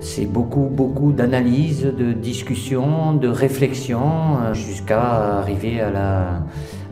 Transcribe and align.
C'est 0.00 0.26
beaucoup, 0.26 0.68
beaucoup 0.70 1.12
d'analyse, 1.12 1.82
de 1.82 2.12
discussion, 2.12 3.14
de 3.14 3.28
réflexion, 3.28 4.38
euh, 4.42 4.54
jusqu'à 4.54 5.38
arriver 5.38 5.80
à 5.80 5.90
la, 5.90 6.26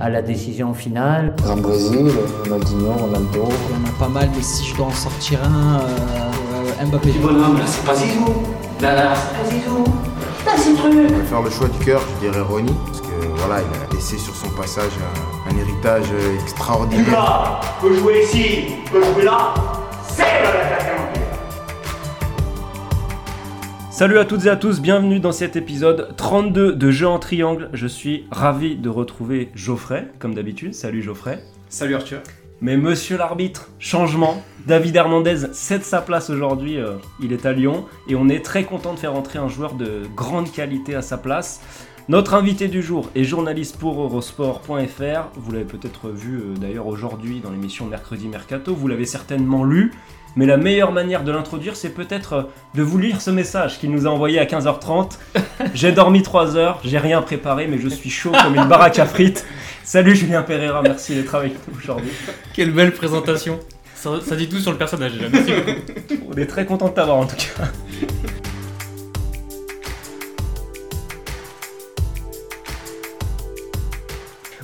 à 0.00 0.08
la 0.08 0.22
décision 0.22 0.74
finale. 0.74 1.34
En 1.48 1.56
Brésil, 1.56 2.10
Ronaldinho, 2.44 2.92
Ronaldo. 2.92 3.48
Il 3.70 3.76
y 3.76 3.80
en 3.80 3.88
a 3.88 3.98
pas 3.98 4.08
mal, 4.08 4.28
mais 4.34 4.42
si 4.42 4.64
je 4.66 4.76
dois 4.76 4.86
en 4.86 4.90
sortir 4.90 5.38
un, 5.44 5.80
euh, 5.80 6.86
Mbappé. 6.86 7.12
bonhomme, 7.22 7.58
là, 7.58 7.64
c'est 7.66 7.84
pas 7.86 7.94
Zizou. 7.94 8.24
Là, 8.80 8.94
là, 8.94 9.12
c'est 9.14 9.38
pas 9.38 9.50
Zizou. 9.50 9.84
Là, 10.46 10.52
c'est 10.56 10.74
truc. 10.74 10.92
Je 10.92 11.14
vais 11.14 11.22
faire 11.24 11.42
le 11.42 11.50
choix 11.50 11.68
du 11.68 11.84
cœur, 11.84 12.00
je 12.16 12.26
dirais 12.28 12.40
Ronnie, 12.42 12.74
parce 12.86 13.00
que 13.00 13.06
voilà, 13.36 13.60
il 13.62 13.92
a 13.92 13.94
laissé 13.94 14.18
sur 14.18 14.34
son 14.34 14.48
passage 14.50 14.92
un, 15.46 15.50
un 15.54 15.58
héritage 15.58 16.06
extraordinaire. 16.42 17.04
Lucas 17.06 17.60
peut 17.80 17.94
jouer 17.94 18.22
ici, 18.24 18.64
peut 18.90 19.02
jouer 19.02 19.24
là. 19.24 19.54
C'est 20.14 20.22
le 20.22 20.44
l'attaquant. 20.44 21.12
Salut 23.90 24.18
à 24.18 24.24
toutes 24.24 24.46
et 24.46 24.48
à 24.48 24.56
tous, 24.56 24.80
bienvenue 24.80 25.18
dans 25.18 25.32
cet 25.32 25.56
épisode 25.56 26.14
32 26.16 26.74
de 26.74 26.90
Jeux 26.92 27.08
en 27.08 27.18
triangle. 27.18 27.68
Je 27.72 27.88
suis 27.88 28.26
ravi 28.30 28.76
de 28.76 28.88
retrouver 28.88 29.50
Geoffrey, 29.56 30.08
comme 30.20 30.34
d'habitude. 30.34 30.72
Salut 30.72 31.02
Geoffrey. 31.02 31.40
Salut 31.68 31.96
Arthur. 31.96 32.20
Mais 32.60 32.76
monsieur 32.76 33.18
l'arbitre, 33.18 33.70
changement. 33.80 34.42
David 34.66 34.94
Hernandez 34.94 35.48
cède 35.52 35.82
sa 35.82 36.00
place 36.00 36.30
aujourd'hui, 36.30 36.78
euh, 36.78 36.94
il 37.20 37.32
est 37.32 37.44
à 37.44 37.52
Lyon. 37.52 37.86
Et 38.08 38.14
on 38.14 38.28
est 38.28 38.44
très 38.44 38.62
content 38.62 38.94
de 38.94 38.98
faire 39.00 39.14
entrer 39.14 39.40
un 39.40 39.48
joueur 39.48 39.74
de 39.74 40.02
grande 40.14 40.52
qualité 40.52 40.94
à 40.94 41.02
sa 41.02 41.18
place. 41.18 41.60
Notre 42.10 42.34
invité 42.34 42.68
du 42.68 42.82
jour 42.82 43.08
est 43.14 43.24
journaliste 43.24 43.78
pour 43.78 44.02
Eurosport.fr. 44.02 45.30
Vous 45.36 45.52
l'avez 45.52 45.64
peut-être 45.64 46.10
vu 46.10 46.36
euh, 46.36 46.54
d'ailleurs 46.54 46.86
aujourd'hui 46.86 47.40
dans 47.40 47.50
l'émission 47.50 47.86
Mercredi 47.86 48.28
Mercato. 48.28 48.74
Vous 48.74 48.88
l'avez 48.88 49.06
certainement 49.06 49.64
lu. 49.64 49.90
Mais 50.36 50.44
la 50.44 50.58
meilleure 50.58 50.92
manière 50.92 51.24
de 51.24 51.32
l'introduire, 51.32 51.76
c'est 51.76 51.94
peut-être 51.94 52.32
euh, 52.34 52.42
de 52.74 52.82
vous 52.82 52.98
lire 52.98 53.22
ce 53.22 53.30
message 53.30 53.78
qu'il 53.78 53.90
nous 53.90 54.06
a 54.06 54.10
envoyé 54.10 54.38
à 54.38 54.44
15h30. 54.44 55.12
J'ai 55.74 55.92
dormi 55.92 56.22
3 56.22 56.56
heures, 56.58 56.78
j'ai 56.84 56.98
rien 56.98 57.22
préparé, 57.22 57.68
mais 57.68 57.78
je 57.78 57.88
suis 57.88 58.10
chaud 58.10 58.32
comme 58.42 58.54
une 58.54 58.68
baraque 58.68 58.98
à 58.98 59.06
frites. 59.06 59.46
Salut 59.82 60.14
Julien 60.14 60.42
Pereira, 60.42 60.82
merci 60.82 61.14
d'être 61.14 61.34
avec 61.34 61.54
nous 61.66 61.78
aujourd'hui. 61.78 62.10
Quelle 62.52 62.72
belle 62.72 62.92
présentation. 62.92 63.60
Ça, 63.94 64.10
ça 64.20 64.36
dit 64.36 64.48
tout 64.48 64.58
sur 64.58 64.72
le 64.72 64.78
personnage 64.78 65.14
déjà. 65.14 65.28
Merci 65.30 65.52
beaucoup. 65.52 66.24
On 66.32 66.36
est 66.36 66.46
très 66.46 66.66
content 66.66 66.88
de 66.88 66.94
t'avoir 66.94 67.16
en 67.16 67.26
tout 67.26 67.36
cas. 67.36 67.64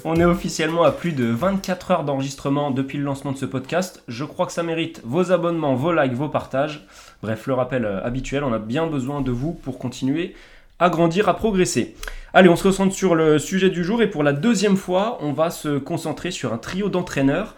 On 0.05 0.17
est 0.17 0.25
officiellement 0.25 0.85
à 0.85 0.93
plus 0.93 1.13
de 1.13 1.27
24 1.27 1.91
heures 1.91 2.05
d'enregistrement 2.05 2.71
depuis 2.71 2.97
le 2.97 3.05
lancement 3.05 3.33
de 3.33 3.37
ce 3.37 3.45
podcast. 3.45 4.03
Je 4.09 4.25
crois 4.25 4.47
que 4.47 4.53
ça 4.53 4.63
mérite 4.63 5.03
vos 5.05 5.31
abonnements, 5.31 5.75
vos 5.75 5.93
likes, 5.93 6.15
vos 6.15 6.29
partages. 6.29 6.87
Bref, 7.23 7.47
le 7.47 7.55
rappel 7.55 7.85
euh, 7.85 8.03
habituel, 8.03 8.45
on 8.45 8.53
a 8.53 8.59
bien 8.59 8.87
besoin 8.87 9.21
de 9.21 9.31
vous 9.31 9.53
pour 9.53 9.79
continuer 9.79 10.35
à 10.79 10.89
grandir, 10.89 11.29
à 11.29 11.37
progresser. 11.37 11.95
Allez, 12.33 12.49
on 12.49 12.57
se 12.57 12.63
concentre 12.63 12.95
sur 12.95 13.15
le 13.15 13.39
sujet 13.39 13.69
du 13.69 13.85
jour 13.85 14.01
et 14.01 14.09
pour 14.09 14.23
la 14.23 14.33
deuxième 14.33 14.77
fois, 14.77 15.19
on 15.21 15.33
va 15.33 15.51
se 15.51 15.79
concentrer 15.79 16.31
sur 16.31 16.55
un 16.55 16.59
trio 16.59 16.89
d'entraîneurs. 16.89 17.57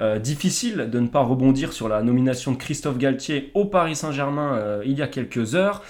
Euh, 0.00 0.18
difficile 0.18 0.88
de 0.90 0.98
ne 0.98 1.06
pas 1.06 1.20
rebondir 1.20 1.72
sur 1.72 1.88
la 1.88 2.02
nomination 2.02 2.50
de 2.50 2.56
Christophe 2.56 2.98
Galtier 2.98 3.52
au 3.54 3.64
Paris 3.64 3.94
Saint-Germain 3.94 4.56
euh, 4.56 4.82
il 4.84 4.98
y 4.98 5.02
a 5.02 5.06
quelques 5.06 5.54
heures. 5.54 5.82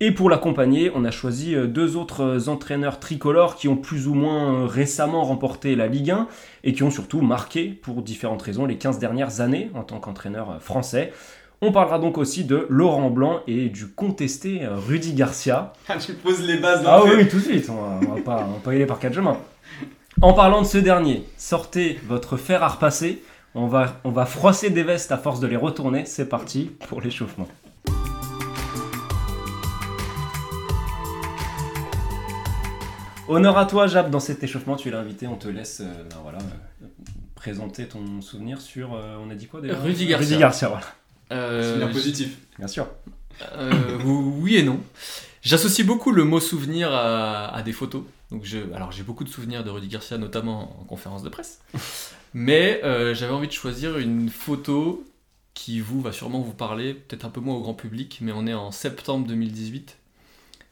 Et 0.00 0.12
pour 0.12 0.30
l'accompagner, 0.30 0.92
on 0.94 1.04
a 1.04 1.10
choisi 1.10 1.56
euh, 1.56 1.66
deux 1.66 1.96
autres 1.96 2.20
euh, 2.20 2.48
entraîneurs 2.48 3.00
tricolores 3.00 3.56
qui 3.56 3.66
ont 3.66 3.76
plus 3.76 4.06
ou 4.06 4.14
moins 4.14 4.54
euh, 4.54 4.66
récemment 4.66 5.24
remporté 5.24 5.74
la 5.74 5.88
Ligue 5.88 6.12
1 6.12 6.28
et 6.62 6.72
qui 6.72 6.84
ont 6.84 6.90
surtout 6.90 7.20
marqué 7.20 7.64
pour 7.64 8.02
différentes 8.02 8.42
raisons 8.42 8.64
les 8.64 8.76
15 8.76 9.00
dernières 9.00 9.40
années 9.40 9.72
en 9.74 9.82
tant 9.82 9.98
qu'entraîneur 9.98 10.62
français. 10.62 11.12
On 11.60 11.72
parlera 11.72 11.98
donc 11.98 12.16
aussi 12.16 12.44
de 12.44 12.66
Laurent 12.68 13.10
Blanc 13.10 13.40
et 13.48 13.68
du 13.68 13.88
contesté 13.88 14.60
Rudy 14.86 15.14
Garcia. 15.14 15.72
tu 15.98 16.12
poses 16.12 16.42
les 16.42 16.58
bases 16.58 16.84
Ah 16.86 17.02
oui, 17.02 17.10
oui, 17.16 17.28
tout 17.28 17.38
de 17.38 17.42
suite, 17.42 17.68
on 17.68 17.74
va, 17.74 18.00
on 18.08 18.14
va 18.14 18.20
pas, 18.20 18.46
on 18.48 18.52
va 18.52 18.60
pas 18.62 18.72
y 18.74 18.76
aller 18.76 18.86
par 18.86 19.00
quatre 19.00 19.14
chemins. 19.14 19.38
En 20.22 20.32
parlant 20.32 20.62
de 20.62 20.66
ce 20.68 20.78
dernier, 20.78 21.24
sortez 21.36 21.98
votre 22.06 22.36
fer 22.36 22.62
à 22.62 22.68
repasser. 22.68 23.20
On 23.56 23.66
va, 23.66 23.96
on 24.04 24.10
va 24.10 24.26
froisser 24.26 24.70
des 24.70 24.84
vestes 24.84 25.10
à 25.10 25.18
force 25.18 25.40
de 25.40 25.48
les 25.48 25.56
retourner. 25.56 26.04
C'est 26.06 26.28
parti 26.28 26.70
pour 26.88 27.00
l'échauffement. 27.00 27.48
Honneur 33.28 33.58
à 33.58 33.66
toi, 33.66 33.86
Jab, 33.86 34.10
dans 34.10 34.20
cet 34.20 34.42
échauffement, 34.42 34.76
tu 34.76 34.88
es 34.88 34.90
l'invité, 34.90 35.26
on 35.26 35.36
te 35.36 35.48
laisse 35.48 35.80
euh, 35.80 36.04
ben 36.10 36.16
voilà, 36.22 36.38
euh, 36.38 36.86
présenter 37.34 37.86
ton 37.86 38.20
souvenir 38.22 38.60
sur, 38.60 38.94
euh, 38.94 39.16
on 39.24 39.30
a 39.30 39.34
dit 39.34 39.46
quoi 39.46 39.60
déjà 39.60 39.78
Rudy 39.78 40.06
Garcia. 40.06 40.28
Rudy 40.28 40.40
Garcia, 40.40 40.68
voilà. 40.68 40.86
Euh, 41.32 41.74
Souvenir 41.74 41.90
positif. 41.92 42.38
Bien 42.58 42.68
sûr. 42.68 42.88
euh, 43.52 43.98
oui 44.04 44.56
et 44.56 44.62
non. 44.62 44.80
J'associe 45.42 45.86
beaucoup 45.86 46.10
le 46.10 46.24
mot 46.24 46.40
souvenir 46.40 46.92
à, 46.92 47.54
à 47.54 47.62
des 47.62 47.72
photos. 47.72 48.02
Donc 48.30 48.44
je, 48.44 48.58
alors 48.74 48.92
j'ai 48.92 49.02
beaucoup 49.02 49.24
de 49.24 49.28
souvenirs 49.28 49.62
de 49.62 49.70
Rudy 49.70 49.88
Garcia, 49.88 50.18
notamment 50.18 50.80
en 50.80 50.84
conférence 50.84 51.22
de 51.22 51.28
presse. 51.28 51.60
Mais 52.34 52.80
euh, 52.84 53.14
j'avais 53.14 53.32
envie 53.32 53.46
de 53.46 53.52
choisir 53.52 53.98
une 53.98 54.28
photo 54.30 55.04
qui 55.54 55.80
vous 55.80 56.00
va 56.00 56.12
sûrement 56.12 56.40
vous 56.40 56.52
parler, 56.52 56.94
peut-être 56.94 57.24
un 57.24 57.30
peu 57.30 57.40
moins 57.40 57.54
au 57.56 57.60
grand 57.60 57.74
public, 57.74 58.18
mais 58.20 58.32
on 58.32 58.46
est 58.46 58.54
en 58.54 58.70
septembre 58.70 59.26
2018. 59.26 59.96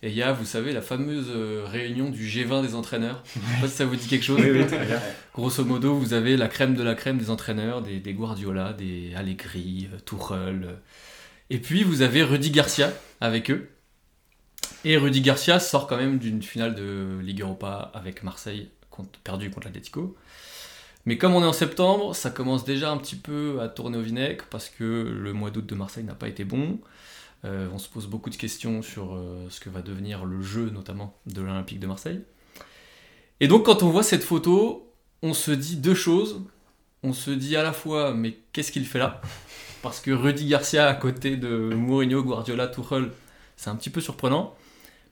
Et 0.07 0.11
il 0.11 0.15
y 0.15 0.23
a, 0.23 0.33
vous 0.33 0.45
savez, 0.45 0.73
la 0.73 0.83
fameuse 0.83 1.33
euh, 1.35 1.65
réunion 1.67 2.11
du 2.11 2.29
G20 2.29 2.63
des 2.63 2.77
entraîneurs. 2.77 3.25
Je 3.35 3.41
sais 3.41 3.61
pas 3.61 3.67
si 3.67 3.75
ça 3.75 3.87
vous 3.87 3.97
dit 3.97 4.07
quelque 4.07 4.23
chose. 4.23 4.41
Oui, 4.41 4.53
oui, 4.53 4.65
très 4.65 4.87
bien. 4.87 5.01
Grosso 5.35 5.65
modo, 5.65 5.97
vous 5.97 6.15
avez 6.15 6.37
la 6.37 6.47
crème 6.47 6.77
de 6.77 6.83
la 6.85 6.95
crème 6.95 7.19
des 7.19 7.29
entraîneurs, 7.29 7.83
des, 7.83 7.99
des 7.99 8.15
Guardiola, 8.15 8.73
des 8.73 9.13
Allegri, 9.17 9.89
euh, 9.93 9.99
Tuchel. 10.07 10.63
euh. 10.65 10.77
Et 11.51 11.59
puis, 11.59 11.83
vous 11.83 12.03
avez 12.03 12.23
Rudy 12.23 12.53
Garcia 12.53 12.93
avec 13.21 13.51
eux. 13.51 13.69
Et 14.85 14.97
Rudy 14.97 15.23
Garcia 15.23 15.59
sort 15.59 15.89
quand 15.89 15.97
même 15.97 16.19
d'une 16.19 16.41
finale 16.41 16.77
de 16.77 17.19
Ligue 17.21 17.41
Europa 17.41 17.91
avec 17.93 18.23
Marseille, 18.23 18.69
contre, 18.91 19.19
perdu 19.25 19.51
contre 19.51 19.67
l'Atlético. 19.67 20.17
Mais 21.05 21.19
comme 21.19 21.35
on 21.35 21.43
est 21.43 21.47
en 21.47 21.53
septembre, 21.53 22.15
ça 22.15 22.31
commence 22.31 22.65
déjà 22.65 22.93
un 22.93 22.97
petit 22.99 23.17
peu 23.17 23.59
à 23.61 23.67
tourner 23.67 23.99
au 23.99 24.03
vinaigre 24.03 24.45
parce 24.51 24.69
que 24.69 24.85
le 24.85 25.33
mois 25.33 25.51
d'août 25.51 25.67
de 25.67 25.75
Marseille 25.75 26.05
n'a 26.05 26.15
pas 26.15 26.29
été 26.29 26.45
bon. 26.45 26.79
Euh, 27.47 27.69
on 27.73 27.79
se 27.79 27.89
pose 27.89 28.07
beaucoup 28.07 28.31
de 28.31 28.37
questions 28.37 28.83
sur 28.83 29.15
euh, 29.15 29.47
ce 29.51 29.61
que 29.61 29.71
va 29.71 29.83
devenir 29.83 30.25
le 30.25 30.43
jeu, 30.43 30.71
notamment 30.71 31.17
de 31.27 31.41
l'Olympique 31.41 31.81
de 31.81 31.87
Marseille. 31.87 32.21
Et 33.41 33.49
donc, 33.49 33.67
quand 33.67 33.83
on 33.83 33.91
voit 33.91 34.03
cette 34.03 34.25
photo, 34.25 34.93
on 35.23 35.33
se 35.33 35.53
dit 35.53 35.77
deux 35.77 35.95
choses. 35.95 36.43
On 37.03 37.13
se 37.13 37.31
dit 37.31 37.57
à 37.57 37.63
la 37.63 37.73
fois, 37.73 38.15
mais 38.15 38.39
qu'est-ce 38.53 38.73
qu'il 38.73 38.85
fait 38.85 38.99
là? 38.99 39.21
Parce 39.83 40.01
que 40.01 40.11
Rudy 40.11 40.49
Garcia 40.49 40.89
à 40.89 40.95
côté 40.95 41.37
de 41.37 41.49
Mourinho, 41.75 42.23
Guardiola, 42.23 42.67
Tuchel, 42.67 43.13
c'est 43.57 43.71
un 43.71 43.77
petit 43.77 43.91
peu 43.91 44.01
surprenant. 44.01 44.55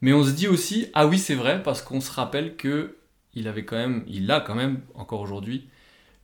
Mais 0.00 0.12
on 0.12 0.24
se 0.24 0.32
dit 0.32 0.48
aussi, 0.48 0.88
ah 0.94 1.06
oui, 1.06 1.18
c'est 1.18 1.34
vrai, 1.34 1.62
parce 1.62 1.82
qu'on 1.82 2.00
se 2.00 2.10
rappelle 2.10 2.56
que 2.56 2.96
il 3.34 3.48
avait 3.48 3.64
quand 3.64 3.76
même, 3.76 4.04
il 4.06 4.30
a 4.30 4.40
quand 4.40 4.54
même 4.54 4.80
encore 4.94 5.20
aujourd'hui 5.20 5.68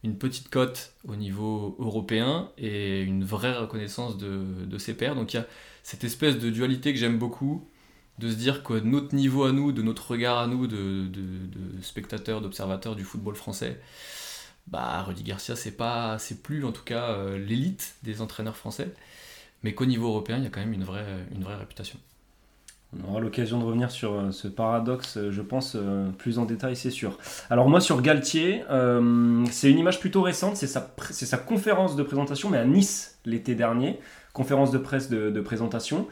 une 0.03 0.17
petite 0.17 0.49
cote 0.49 0.95
au 1.07 1.17
niveau 1.17 1.77
européen 1.79 2.51
et 2.57 3.03
une 3.03 3.25
vraie 3.25 3.57
reconnaissance 3.57 4.17
de, 4.17 4.79
ses 4.79 4.95
pairs. 4.95 5.15
Donc 5.15 5.35
il 5.35 5.37
y 5.37 5.41
a 5.41 5.47
cette 5.83 6.05
espèce 6.05 6.39
de 6.39 6.51
dualité 6.51 6.93
que 6.93 6.99
j'aime 6.99 7.19
beaucoup, 7.19 7.69
de 8.19 8.31
se 8.31 8.37
dire 8.37 8.63
que 8.63 8.75
notre 8.75 9.15
niveau 9.15 9.45
à 9.45 9.53
nous, 9.53 9.73
de 9.73 9.83
notre 9.83 10.11
regard 10.11 10.39
à 10.39 10.47
nous, 10.47 10.67
de, 10.67 11.11
spectateurs, 11.83 12.41
d'observateurs 12.41 12.97
du 12.97 13.05
football 13.05 13.35
français, 13.35 13.81
bah 14.67 15.03
Rudy 15.03 15.23
Garcia 15.23 15.57
c'est 15.57 15.77
pas, 15.77 16.19
c'est 16.19 16.43
plus 16.43 16.65
en 16.65 16.73
tout 16.73 16.85
cas 16.85 17.11
euh, 17.11 17.39
l'élite 17.39 17.97
des 18.03 18.21
entraîneurs 18.21 18.57
français, 18.57 18.95
mais 19.63 19.75
qu'au 19.75 19.87
niveau 19.87 20.09
européen 20.09 20.39
il 20.39 20.45
y 20.45 20.47
a 20.47 20.51
quand 20.51 20.61
même 20.61 20.75
une 20.75 20.85
vraie 20.85 21.57
réputation. 21.57 21.99
On 22.93 23.09
aura 23.09 23.21
l'occasion 23.21 23.61
de 23.61 23.65
revenir 23.65 23.91
sur 23.91 24.15
euh, 24.15 24.31
ce 24.33 24.49
paradoxe, 24.49 25.17
euh, 25.17 25.31
je 25.31 25.43
pense, 25.43 25.77
euh, 25.77 26.11
plus 26.19 26.39
en 26.41 26.45
détail, 26.45 26.75
c'est 26.75 26.91
sûr. 26.91 27.19
Alors 27.49 27.69
moi, 27.69 27.81
sur 27.81 28.03
Galtier, 28.03 28.65
c'est 29.51 29.71
une 29.71 29.79
image 29.79 30.01
plutôt 30.01 30.23
récente, 30.23 30.57
c'est 30.57 30.67
sa, 30.67 31.39
conférence 31.39 31.95
de 31.95 32.03
présentation, 32.03 32.51
mais 32.51 32.59
à 32.59 32.65
Nice 32.65 33.19
l'été 33.25 33.55
dernier, 33.55 34.01
conférence 34.33 34.71
de 34.73 34.79
presse 34.79 35.09
de, 35.09 35.41
présentation. 35.41 36.09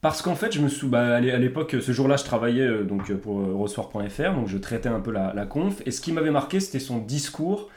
Parce 0.00 0.22
qu'en 0.22 0.36
fait, 0.36 0.52
je 0.52 0.60
me 0.60 0.68
suis, 0.68 0.86
bah, 0.86 1.16
à 1.16 1.20
l'é- 1.20 1.32
à 1.32 1.38
l'époque, 1.38 1.76
ce 1.80 1.92
jour-là, 1.92 2.16
je 2.16 2.24
travaillais 2.24 2.84
donc 2.84 3.12
pour 3.14 3.40
Eurosport.fr, 3.40 4.34
donc 4.34 4.46
je 4.46 4.58
traitais 4.58 4.88
un 4.88 5.00
peu 5.00 5.10
la, 5.10 5.32
la 5.34 5.46
conf. 5.46 5.82
Et 5.86 5.90
ce 5.90 6.00
qui 6.00 6.12
m'avait 6.12 6.30
marqué, 6.30 6.60
c'était 6.60 6.78
son 6.78 6.98
discours. 6.98 7.68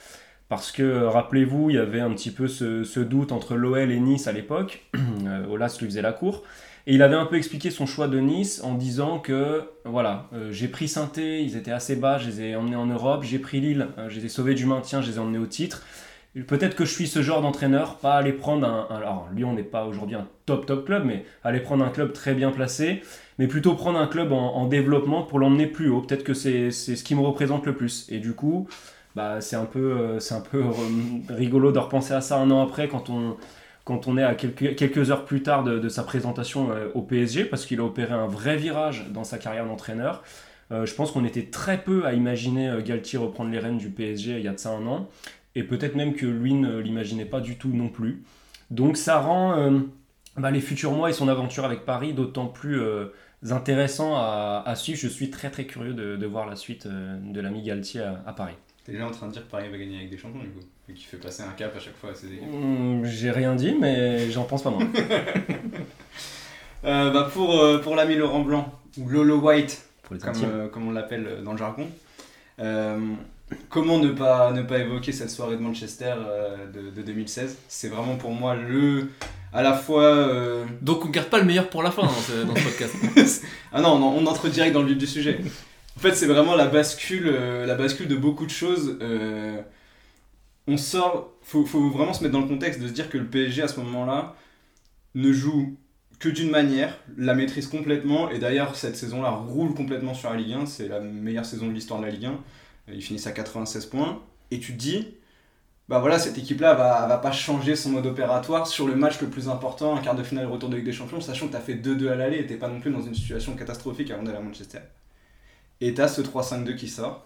Parce 0.50 0.72
que, 0.72 1.04
rappelez-vous, 1.06 1.70
il 1.70 1.76
y 1.76 1.80
avait 1.80 2.00
un 2.00 2.12
petit 2.12 2.32
peu 2.32 2.48
ce, 2.48 2.84
ce 2.84 3.00
doute 3.00 3.32
entre 3.32 3.56
l'OL 3.56 3.92
et 3.92 4.00
Nice 4.00 4.28
à 4.28 4.32
l'époque. 4.32 4.84
Olas 5.50 5.78
lui 5.80 5.88
faisait 5.88 6.02
la 6.02 6.12
cour. 6.14 6.44
Et 6.88 6.96
il 6.96 7.02
avait 7.04 7.16
un 7.16 7.26
peu 7.26 7.36
expliqué 7.38 7.70
son 7.72 7.86
choix 7.86 8.08
de 8.08 8.20
Nice 8.20 8.62
en 8.64 8.74
disant 8.74 9.20
que, 9.20 9.64
voilà, 9.86 10.28
euh, 10.34 10.52
j'ai 10.52 10.68
pris 10.68 10.88
saint 10.88 11.12
ils 11.18 11.56
étaient 11.58 11.72
assez 11.72 11.96
bas, 11.96 12.18
je 12.18 12.28
les 12.30 12.42
ai 12.42 12.56
emmenés 12.56 12.76
en 12.76 12.86
Europe. 12.88 13.24
J'ai 13.24 13.40
pris 13.40 13.60
Lille, 13.62 13.88
euh, 13.98 14.10
je 14.10 14.20
les 14.20 14.26
ai 14.26 14.30
sauvés 14.30 14.56
du 14.56 14.66
maintien, 14.66 15.02
je 15.02 15.10
les 15.12 15.18
ai 15.18 15.20
emmenés 15.20 15.38
au 15.40 15.46
titre. 15.46 15.84
Peut-être 16.48 16.76
que 16.76 16.86
je 16.86 16.92
suis 16.94 17.08
ce 17.08 17.22
genre 17.24 17.42
d'entraîneur, 17.42 17.96
pas 17.98 18.14
aller 18.16 18.32
prendre 18.34 18.66
un. 18.68 18.88
un- 18.90 18.96
alors, 18.98 19.28
Lyon 19.36 19.54
n'est 19.54 19.64
pas 19.64 19.86
aujourd'hui 19.86 20.16
un 20.16 20.28
top 20.46 20.66
top 20.68 20.86
club, 20.86 21.04
mais 21.06 21.26
aller 21.44 21.60
prendre 21.60 21.84
un 21.84 21.90
club 21.90 22.14
très 22.14 22.34
bien 22.36 22.52
placé, 22.52 23.02
mais 23.40 23.48
plutôt 23.48 23.74
prendre 23.74 24.00
un 24.00 24.08
club 24.08 24.32
en, 24.32 24.56
en 24.56 24.68
développement 24.68 25.24
pour 25.24 25.40
l'emmener 25.40 25.66
plus 25.68 25.90
haut. 25.90 26.02
Peut-être 26.02 26.24
que 26.24 26.36
c'est 26.36 26.70
c'est 26.72 26.96
ce 26.96 27.04
qui 27.04 27.16
me 27.16 27.22
représente 27.22 27.66
le 27.66 27.74
plus. 27.76 28.08
Et 28.12 28.20
du 28.20 28.34
coup, 28.34 28.68
bah, 29.16 29.42
c'est 29.42 29.56
un 29.56 29.66
peu, 29.66 29.80
euh, 29.80 30.20
c'est 30.20 30.36
un 30.36 30.42
peu 30.42 30.60
euh, 30.64 30.72
rigolo 31.30 31.72
de 31.72 31.80
repenser 31.80 32.14
à 32.14 32.22
ça 32.22 32.38
un 32.38 32.52
an 32.52 32.62
après 32.64 32.88
quand 32.88 33.10
on, 33.10 33.36
quand 33.90 34.08
on 34.08 34.20
est 34.20 34.24
à 34.24 34.36
quelques, 34.36 35.10
heures 35.10 35.26
plus 35.26 35.42
tard 35.42 35.64
de, 35.64 35.90
sa 35.90 36.04
présentation 36.04 36.70
euh, 36.70 36.90
au 36.94 37.02
PSG, 37.02 37.46
parce 37.46 37.66
qu'il 37.66 37.80
a 37.80 37.84
opéré 37.84 38.14
un 38.14 38.28
vrai 38.28 38.56
virage 38.56 39.08
dans 39.10 39.24
sa 39.24 39.40
carrière 39.40 39.66
d'entraîneur. 39.66 40.24
Euh, 40.72 40.86
je 40.86 40.94
pense 40.94 41.12
qu'on 41.12 41.26
était 41.26 41.46
très 41.46 41.80
peu 41.80 42.06
à 42.06 42.14
imaginer 42.14 42.70
euh, 42.70 42.84
Galtier 42.84 43.18
reprendre 43.18 43.50
les 43.50 43.58
rênes 43.58 43.80
du 43.80 43.90
PSG 43.90 44.38
il 44.38 44.46
y 44.46 44.48
a 44.48 44.54
de 44.54 44.60
ça 44.60 44.70
un 44.70 44.86
an, 44.86 45.10
et 45.56 45.64
peut-être 45.64 45.96
même 45.96 46.14
que 46.14 46.28
lui 46.28 46.54
ne 46.54 46.78
l'imaginait 46.78 47.26
pas 47.26 47.40
du 47.42 47.58
tout 47.58 47.70
non 47.70 47.90
plus. 47.90 48.22
Donc 48.70 48.96
ça 48.96 49.18
rend 49.18 49.58
bah, 50.38 50.52
les 50.52 50.62
futurs 50.62 50.92
mois 50.92 51.10
et 51.10 51.14
son 51.14 51.28
aventure 51.28 51.66
avec 51.66 51.84
Paris 51.84 52.14
d'autant 52.14 52.46
plus 52.46 52.80
intéressant 53.50 54.18
à, 54.18 54.72
suivre. 54.76 55.00
Je 55.00 55.08
suis 55.08 55.32
très 55.32 55.50
très 55.50 55.66
curieux 55.66 55.96
de, 55.96 56.26
voir 56.28 56.46
la 56.46 56.56
suite 56.56 56.86
de 56.88 57.42
l'ami 57.42 57.64
Galtier 57.64 58.04
à 58.04 58.34
Paris. 58.34 58.54
T'es 58.86 58.94
déjà 58.94 59.06
en 59.08 59.12
train 59.12 59.28
de 59.28 59.34
dire 59.34 59.46
que 59.46 59.52
Paris 59.52 59.70
va 59.70 59.78
gagner 59.78 59.98
avec 59.98 60.10
des 60.10 60.18
champions 60.18 60.40
du 60.42 60.50
coup, 60.50 60.66
et 60.90 60.94
qui 60.94 61.04
fait 61.04 61.18
passer 61.18 61.44
un 61.44 61.52
cap 61.52 61.76
à 61.76 61.80
chaque 61.80 61.96
fois 61.98 62.12
à 62.12 62.16
ses 62.16 62.28
équipes. 62.28 62.52
Hum, 62.54 63.04
J'ai 63.06 63.30
rien 63.32 63.54
dit, 63.56 63.76
mais 63.80 64.32
j'en 64.32 64.44
pense 64.44 64.64
pas 64.64 64.70
moins. 64.72 64.88
Euh, 66.86 67.12
bah 67.12 67.30
pour, 67.34 67.60
euh, 67.60 67.80
pour 67.80 67.96
l'ami 67.98 68.16
Laurent 68.16 68.40
Blanc, 68.40 68.74
ou 68.98 69.10
Lolo 69.10 69.38
White, 69.40 69.84
Pour 70.04 70.14
les 70.16 70.22
comme, 70.22 70.30
intimes. 70.30 70.50
euh, 70.50 70.68
comme 70.70 70.88
on 70.88 70.92
l'appelle 70.92 71.42
dans 71.44 71.52
le 71.52 71.58
jargon. 71.58 71.86
Euh, 72.60 72.98
comment 73.68 74.00
ne 74.00 74.12
pas, 74.12 74.54
ne 74.54 74.62
pas 74.62 74.78
évoquer 74.80 75.12
cette 75.12 75.30
soirée 75.30 75.58
de 75.58 75.62
Manchester 75.62 76.14
euh, 76.18 76.68
de, 76.72 76.90
de 76.90 77.02
2016 77.02 77.58
C'est 77.68 77.90
vraiment 77.90 78.16
pour 78.16 78.32
moi 78.32 78.56
le. 78.56 79.10
à 79.52 79.62
la 79.62 79.74
fois. 79.74 80.04
euh, 80.06 80.64
Donc 80.82 81.04
on 81.06 81.10
garde 81.10 81.28
pas 81.28 81.40
le 81.40 81.44
meilleur 81.46 81.70
pour 81.70 81.84
la 81.84 81.92
fin 81.92 82.04
dans 82.04 82.10
ce, 82.14 82.44
dans 82.46 82.56
ce 82.56 82.64
podcast. 82.64 83.44
ah 83.74 83.82
non, 83.82 83.90
on, 84.02 84.24
on 84.24 84.26
entre 84.26 84.48
direct 84.48 84.74
dans 84.74 84.82
le 84.82 84.88
vif 84.88 84.98
du 84.98 85.08
sujet. 85.08 85.42
En 85.98 86.00
fait, 86.02 86.16
c'est 86.16 86.28
vraiment 86.28 86.56
la 86.56 86.68
bascule, 86.68 87.28
euh, 87.28 87.66
la 87.66 87.76
bascule 87.76 88.08
de 88.08 88.16
beaucoup 88.16 88.46
de 88.46 88.52
choses. 88.52 88.98
euh, 89.02 89.62
on 90.68 90.78
sort. 90.78 91.34
Faut, 91.42 91.66
faut 91.66 91.90
vraiment 91.90 92.14
se 92.14 92.24
mettre 92.24 92.34
dans 92.34 92.42
le 92.42 92.48
contexte 92.48 92.80
de 92.82 92.88
se 92.88 92.94
dire 92.94 93.10
que 93.10 93.18
le 93.18 93.26
PSG 93.26 93.64
à 93.64 93.68
ce 93.68 93.80
moment-là 93.80 94.36
ne 95.16 95.32
joue 95.34 95.78
que 96.20 96.30
d'une 96.30 96.52
manière, 96.52 96.98
la 97.18 97.36
maîtrise 97.36 97.68
complètement, 97.68 98.30
et 98.32 98.40
d'ailleurs 98.40 98.76
cette 98.76 98.98
saison-là 98.98 99.32
roule 99.32 99.74
complètement 99.76 100.14
sur 100.16 100.32
la 100.32 100.38
Ligue 100.38 100.54
1, 100.54 100.66
c'est 100.68 100.88
la 100.88 101.00
meilleure 101.02 101.46
saison 101.46 101.68
de 101.68 101.74
l'histoire 101.74 102.00
de 102.02 102.06
la 102.06 102.12
Ligue 102.12 102.26
1, 102.28 102.40
ils 102.94 103.04
finissent 103.04 103.28
à 103.28 103.34
96 103.34 103.88
points, 103.88 104.22
et 104.52 104.60
tu 104.60 104.74
te 104.74 104.78
dis, 104.80 105.08
bah 105.90 106.00
voilà, 106.00 106.20
cette 106.20 106.38
équipe-là 106.38 106.76
va, 106.76 107.08
va 107.08 107.18
pas 107.20 107.32
changer 107.34 107.76
son 107.76 107.92
mode 107.92 108.06
opératoire 108.08 108.68
sur 108.68 108.88
le 108.88 108.96
match 108.96 109.22
le 109.22 109.30
plus 109.30 109.50
important, 109.50 109.96
un 109.98 110.02
quart 110.02 110.16
de 110.16 110.24
finale 110.24 110.48
retour 110.48 110.70
de 110.70 110.78
Ligue 110.78 110.86
des 110.86 110.94
Champions, 110.94 111.22
sachant 111.22 111.48
que 111.48 111.52
tu 111.52 111.58
as 111.58 111.62
fait 111.62 111.76
2-2 111.76 112.10
à 112.10 112.16
l'aller 112.16 112.40
et 112.40 112.48
t'es 112.48 112.58
pas 112.58 112.70
non 112.70 112.80
plus 112.82 112.92
dans 112.92 113.02
une 113.04 113.16
situation 113.16 113.56
catastrophique 113.56 114.12
avant 114.12 114.24
d'aller 114.24 114.38
à 114.40 114.42
Manchester. 114.42 114.80
Et 115.82 115.94
t'as 115.94 116.08
ce 116.08 116.22
3-5-2 116.22 116.76
qui 116.76 116.88
sort, 116.88 117.26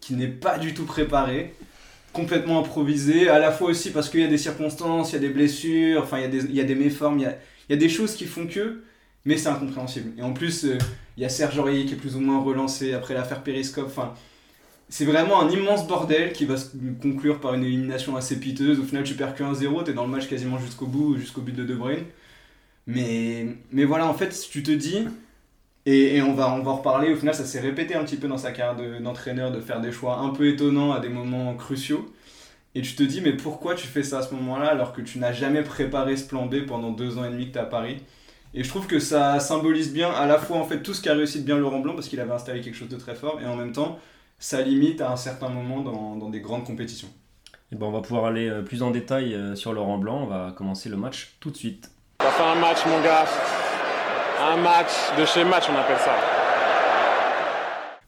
qui 0.00 0.14
n'est 0.14 0.28
pas 0.28 0.58
du 0.58 0.74
tout 0.74 0.84
préparé, 0.84 1.54
complètement 2.12 2.60
improvisé, 2.60 3.28
à 3.28 3.38
la 3.38 3.52
fois 3.52 3.70
aussi 3.70 3.90
parce 3.90 4.08
qu'il 4.08 4.20
y 4.20 4.24
a 4.24 4.28
des 4.28 4.38
circonstances, 4.38 5.10
il 5.10 5.14
y 5.14 5.16
a 5.16 5.20
des 5.20 5.28
blessures, 5.28 6.02
enfin 6.02 6.18
il 6.18 6.22
y 6.22 6.24
a 6.24 6.28
des, 6.28 6.44
il 6.44 6.54
y 6.54 6.60
a 6.60 6.64
des 6.64 6.74
méformes, 6.74 7.18
il 7.18 7.22
y 7.22 7.26
a, 7.26 7.36
y 7.68 7.74
a 7.74 7.76
des 7.76 7.88
choses 7.88 8.14
qui 8.14 8.24
font 8.24 8.46
que, 8.46 8.82
mais 9.24 9.36
c'est 9.36 9.48
incompréhensible. 9.48 10.12
Et 10.18 10.22
en 10.22 10.32
plus, 10.32 10.64
euh, 10.64 10.78
il 11.16 11.22
y 11.22 11.26
a 11.26 11.28
Serge 11.28 11.58
Aurier 11.58 11.84
qui 11.84 11.94
est 11.94 11.96
plus 11.96 12.16
ou 12.16 12.20
moins 12.20 12.40
relancé 12.40 12.94
après 12.94 13.14
l'affaire 13.14 13.42
Périscope, 13.42 13.86
enfin 13.86 14.14
c'est 14.90 15.04
vraiment 15.04 15.40
un 15.40 15.48
immense 15.50 15.86
bordel 15.86 16.32
qui 16.32 16.44
va 16.44 16.56
se 16.56 16.70
conclure 17.00 17.40
par 17.40 17.54
une 17.54 17.64
élimination 17.64 18.16
assez 18.16 18.38
piteuse. 18.40 18.80
Au 18.80 18.82
final, 18.82 19.04
tu 19.04 19.14
perds 19.14 19.36
que 19.36 19.44
1-0, 19.44 19.84
t'es 19.84 19.92
dans 19.92 20.04
le 20.04 20.10
match 20.10 20.28
quasiment 20.28 20.58
jusqu'au 20.58 20.86
bout, 20.86 21.16
jusqu'au 21.16 21.42
but 21.42 21.54
de 21.54 21.64
De 21.64 21.74
Bruyne. 21.76 22.04
Mais, 22.88 23.46
mais 23.70 23.84
voilà, 23.84 24.06
en 24.06 24.14
fait, 24.14 24.36
tu 24.50 24.64
te 24.64 24.72
dis, 24.72 25.06
et, 25.86 26.16
et 26.16 26.22
on, 26.22 26.34
va, 26.34 26.52
on 26.52 26.60
va 26.62 26.70
en 26.72 26.76
reparler, 26.76 27.12
au 27.12 27.16
final, 27.16 27.34
ça 27.34 27.44
s'est 27.44 27.60
répété 27.60 27.94
un 27.94 28.04
petit 28.04 28.16
peu 28.16 28.28
dans 28.28 28.38
sa 28.38 28.52
carrière 28.52 28.76
de- 28.76 29.02
d'entraîneur 29.02 29.50
de, 29.50 29.60
faire 29.60 29.80
des 29.80 29.92
choix 29.92 30.18
un 30.18 30.30
peu 30.30 30.48
étonnants 30.48 30.92
à 30.92 31.00
des 31.00 31.08
moments 31.08 31.54
cruciaux. 31.54 32.12
Et 32.74 32.82
tu 32.82 32.94
te 32.94 33.02
dis, 33.02 33.20
mais 33.20 33.32
pourquoi 33.32 33.74
tu 33.74 33.86
fais 33.86 34.02
ça 34.02 34.18
à 34.18 34.22
ce 34.22 34.34
moment-là 34.34 34.68
alors 34.68 34.92
que 34.92 35.00
tu 35.00 35.18
n'as 35.18 35.32
jamais 35.32 35.62
préparé 35.62 36.16
ce 36.16 36.26
plan 36.26 36.46
B 36.46 36.66
pendant 36.66 36.90
deux 36.90 37.18
ans 37.18 37.24
et 37.24 37.30
demi 37.30 37.48
que 37.48 37.54
tu 37.54 37.58
à 37.58 37.64
Paris? 37.64 37.98
Et 38.54 38.62
je 38.64 38.68
trouve 38.68 38.86
que 38.86 38.98
ça 38.98 39.40
symbolise 39.40 39.92
bien 39.92 40.10
à 40.10 40.26
la 40.26 40.38
fois 40.38 40.58
en 40.58 40.64
fait 40.64 40.82
tout 40.82 40.92
ce 40.94 41.02
qu'a 41.02 41.14
réussi 41.14 41.40
de 41.40 41.44
bien 41.44 41.56
Laurent 41.56 41.80
Blanc 41.80 41.94
parce 41.94 42.08
qu'il 42.08 42.20
avait 42.20 42.32
installé 42.32 42.60
quelque 42.60 42.74
chose 42.74 42.88
de 42.88 42.96
très 42.96 43.14
fort 43.14 43.40
et 43.40 43.46
en 43.46 43.54
même 43.56 43.72
temps 43.72 43.98
ça 44.40 44.60
limite 44.60 45.00
à 45.00 45.12
un 45.12 45.16
certain 45.16 45.48
moment 45.50 45.80
dans, 45.82 46.16
dans 46.16 46.28
des 46.30 46.40
grandes 46.40 46.64
compétitions. 46.64 47.08
Et 47.72 47.76
ben, 47.76 47.86
on 47.86 47.92
va 47.92 48.00
pouvoir 48.00 48.24
aller 48.24 48.48
euh, 48.48 48.62
plus 48.62 48.82
en 48.82 48.90
détail 48.90 49.34
euh, 49.34 49.54
sur 49.54 49.72
Laurent 49.72 49.98
Blanc. 49.98 50.22
On 50.22 50.26
va 50.26 50.52
commencer 50.56 50.88
le 50.88 50.96
match 50.96 51.36
tout 51.38 51.50
de 51.50 51.56
suite. 51.56 51.90
Ça 52.20 52.30
fait 52.30 52.42
un 52.42 52.56
match, 52.56 52.78
mon 52.86 53.00
gars. 53.02 53.24
Un 54.42 54.56
match 54.56 54.92
de 55.18 55.26
chez 55.26 55.44
match, 55.44 55.64
on 55.70 55.76
appelle 55.76 55.98
ça. 55.98 56.14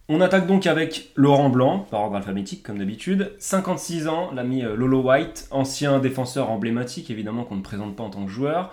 On 0.09 0.23
attaque 0.23 0.47
donc 0.47 0.67
avec 0.67 1.11
Laurent 1.15 1.51
Blanc, 1.51 1.81
par 1.91 2.01
ordre 2.01 2.17
alphabétique 2.17 2.63
comme 2.63 2.79
d'habitude. 2.79 3.35
56 3.39 4.09
ans, 4.09 4.31
l'ami 4.33 4.65
euh, 4.65 4.75
Lolo 4.75 5.03
White, 5.03 5.47
ancien 5.51 5.99
défenseur 5.99 6.51
emblématique 6.51 7.11
évidemment 7.11 7.45
qu'on 7.45 7.57
ne 7.57 7.63
présente 7.63 7.97
pas 7.97 8.05
en 8.05 8.09
tant 8.09 8.25
que 8.25 8.31
joueur. 8.31 8.73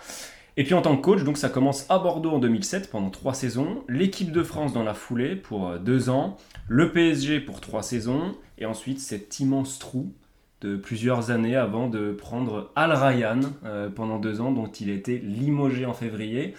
Et 0.55 0.63
puis 0.63 0.73
en 0.73 0.81
tant 0.81 0.95
que 0.95 1.01
coach, 1.01 1.23
donc 1.23 1.37
ça 1.37 1.49
commence 1.49 1.85
à 1.89 1.99
Bordeaux 1.99 2.31
en 2.31 2.39
2007 2.39 2.89
pendant 2.89 3.09
trois 3.09 3.33
saisons, 3.33 3.83
l'équipe 3.89 4.31
de 4.31 4.41
France 4.41 4.71
dans 4.71 4.83
la 4.83 4.93
foulée 4.93 5.35
pour 5.35 5.67
euh, 5.67 5.77
deux 5.79 6.09
ans, 6.09 6.37
le 6.69 6.93
PSG 6.93 7.41
pour 7.41 7.59
trois 7.59 7.83
saisons, 7.83 8.37
et 8.57 8.65
ensuite 8.65 9.01
cet 9.01 9.41
immense 9.41 9.79
trou 9.79 10.13
de 10.61 10.77
plusieurs 10.77 11.29
années 11.29 11.57
avant 11.57 11.89
de 11.89 12.11
prendre 12.13 12.71
Al 12.77 12.93
Ryan 12.93 13.39
euh, 13.65 13.89
pendant 13.89 14.17
deux 14.17 14.39
ans, 14.39 14.53
dont 14.53 14.67
il 14.67 14.89
a 14.91 15.11
limogé 15.23 15.85
en 15.85 15.93
février. 15.93 16.53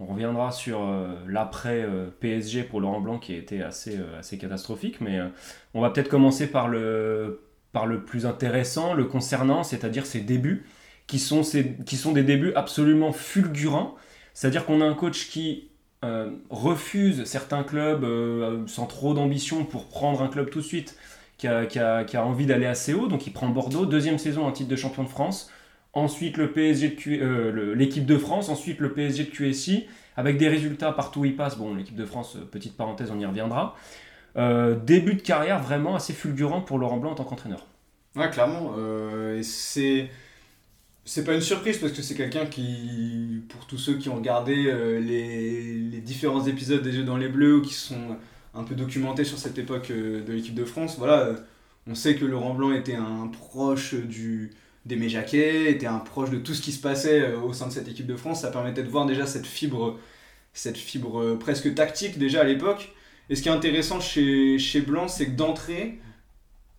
On 0.00 0.06
reviendra 0.06 0.50
sur 0.50 0.82
euh, 0.82 1.14
l'après 1.28 1.82
euh, 1.82 2.08
PSG 2.20 2.62
pour 2.64 2.80
Laurent 2.80 3.00
Blanc 3.02 3.18
qui 3.18 3.34
a 3.34 3.36
été 3.38 3.62
assez, 3.62 3.98
euh, 3.98 4.18
assez 4.18 4.38
catastrophique, 4.38 5.00
mais 5.02 5.20
on 5.74 5.82
va 5.82 5.90
peut-être 5.90 6.08
commencer 6.08 6.46
par 6.50 6.68
le, 6.68 7.42
par 7.72 7.86
le 7.86 8.04
plus 8.04 8.24
intéressant, 8.26 8.94
le 8.94 9.04
concernant, 9.04 9.62
c'est-à-dire 9.62 10.06
ses 10.06 10.20
débuts, 10.22 10.64
qui 11.06 11.18
sont, 11.18 11.42
qui 11.86 11.96
sont 11.96 12.12
des 12.12 12.22
débuts 12.22 12.52
absolument 12.54 13.12
fulgurants. 13.12 13.94
C'est-à-dire 14.34 14.64
qu'on 14.64 14.80
a 14.80 14.86
un 14.86 14.94
coach 14.94 15.28
qui 15.28 15.68
refuse 16.50 17.24
certains 17.24 17.62
clubs 17.62 18.06
sans 18.66 18.86
trop 18.86 19.12
d'ambition 19.14 19.64
pour 19.64 19.88
prendre 19.88 20.22
un 20.22 20.28
club 20.28 20.50
tout 20.50 20.60
de 20.60 20.64
suite, 20.64 20.96
qui 21.38 21.46
a, 21.48 21.66
qui 21.66 21.78
a- 21.78 22.04
qui 22.04 22.16
a 22.16 22.24
envie 22.24 22.46
d'aller 22.46 22.66
assez 22.66 22.94
haut, 22.94 23.06
donc 23.08 23.26
il 23.26 23.32
prend 23.32 23.48
Bordeaux, 23.48 23.86
deuxième 23.86 24.18
saison 24.18 24.46
en 24.46 24.52
titre 24.52 24.70
de 24.70 24.76
champion 24.76 25.02
de 25.04 25.08
France, 25.08 25.50
ensuite 25.92 26.36
le 26.36 26.52
PSG 26.52 26.96
euh, 27.08 27.74
l'équipe 27.74 28.06
de 28.06 28.18
France, 28.18 28.48
ensuite 28.48 28.80
le 28.80 28.92
PSG 28.92 29.24
de 29.24 29.30
QSI, 29.30 29.86
avec 30.16 30.38
des 30.38 30.48
résultats 30.48 30.92
partout 30.92 31.20
où 31.20 31.24
il 31.24 31.36
passe. 31.36 31.56
Bon, 31.56 31.74
l'équipe 31.74 31.96
de 31.96 32.06
France, 32.06 32.36
euh, 32.36 32.44
petite 32.44 32.76
parenthèse, 32.76 33.10
on 33.10 33.18
y 33.18 33.26
reviendra. 33.26 33.76
Euh, 34.36 34.76
début 34.76 35.14
de 35.14 35.22
carrière 35.22 35.60
vraiment 35.60 35.96
assez 35.96 36.12
fulgurant 36.12 36.60
pour 36.60 36.78
Laurent 36.78 36.98
Blanc 36.98 37.12
en 37.12 37.14
tant 37.14 37.24
qu'entraîneur. 37.24 37.66
Ouais, 38.16 38.30
clairement. 38.30 38.74
euh, 38.78 39.38
et 39.38 39.42
c'est. 39.42 40.08
C'est 41.06 41.24
pas 41.24 41.34
une 41.34 41.40
surprise 41.40 41.78
parce 41.78 41.92
que 41.92 42.02
c'est 42.02 42.14
quelqu'un 42.14 42.46
qui, 42.46 43.42
pour 43.48 43.66
tous 43.66 43.78
ceux 43.78 43.96
qui 43.96 44.08
ont 44.10 44.16
regardé 44.16 44.66
euh, 44.66 45.00
les, 45.00 46.00
différents 46.02 46.44
épisodes 46.46 46.82
des 46.82 46.92
Jeux 46.92 47.02
dans 47.02 47.16
les 47.16 47.28
Bleus 47.28 47.56
ou 47.56 47.62
qui 47.62 47.72
sont 47.72 48.16
un 48.54 48.62
peu 48.62 48.74
documentés 48.74 49.24
sur 49.24 49.38
cette 49.38 49.58
époque 49.58 49.90
de 49.90 50.32
l'équipe 50.32 50.54
de 50.54 50.64
France, 50.64 50.96
voilà, 50.98 51.30
on 51.86 51.94
sait 51.94 52.14
que 52.16 52.24
Laurent 52.24 52.54
Blanc 52.54 52.72
était 52.72 52.94
un 52.94 53.28
proche 53.28 53.94
du 53.94 54.52
d'Aimé 54.86 55.08
Jacquet, 55.08 55.70
était 55.70 55.86
un 55.86 55.98
proche 55.98 56.30
de 56.30 56.38
tout 56.38 56.54
ce 56.54 56.62
qui 56.62 56.72
se 56.72 56.80
passait 56.80 57.20
euh, 57.20 57.40
au 57.40 57.52
sein 57.52 57.66
de 57.66 57.72
cette 57.72 57.88
équipe 57.88 58.06
de 58.06 58.16
France. 58.16 58.42
Ça 58.42 58.50
permettait 58.50 58.82
de 58.82 58.88
voir 58.88 59.06
déjà 59.06 59.26
cette 59.26 59.46
fibre, 59.46 59.98
cette 60.54 60.78
fibre 60.78 61.20
euh, 61.20 61.38
presque 61.38 61.74
tactique 61.74 62.18
déjà 62.18 62.40
à 62.40 62.44
l'époque. 62.44 62.92
Et 63.28 63.36
ce 63.36 63.42
qui 63.42 63.48
est 63.48 63.52
intéressant 63.52 64.00
chez, 64.00 64.58
chez 64.58 64.80
Blanc, 64.80 65.06
c'est 65.06 65.26
que 65.26 65.36
d'entrée, 65.36 65.98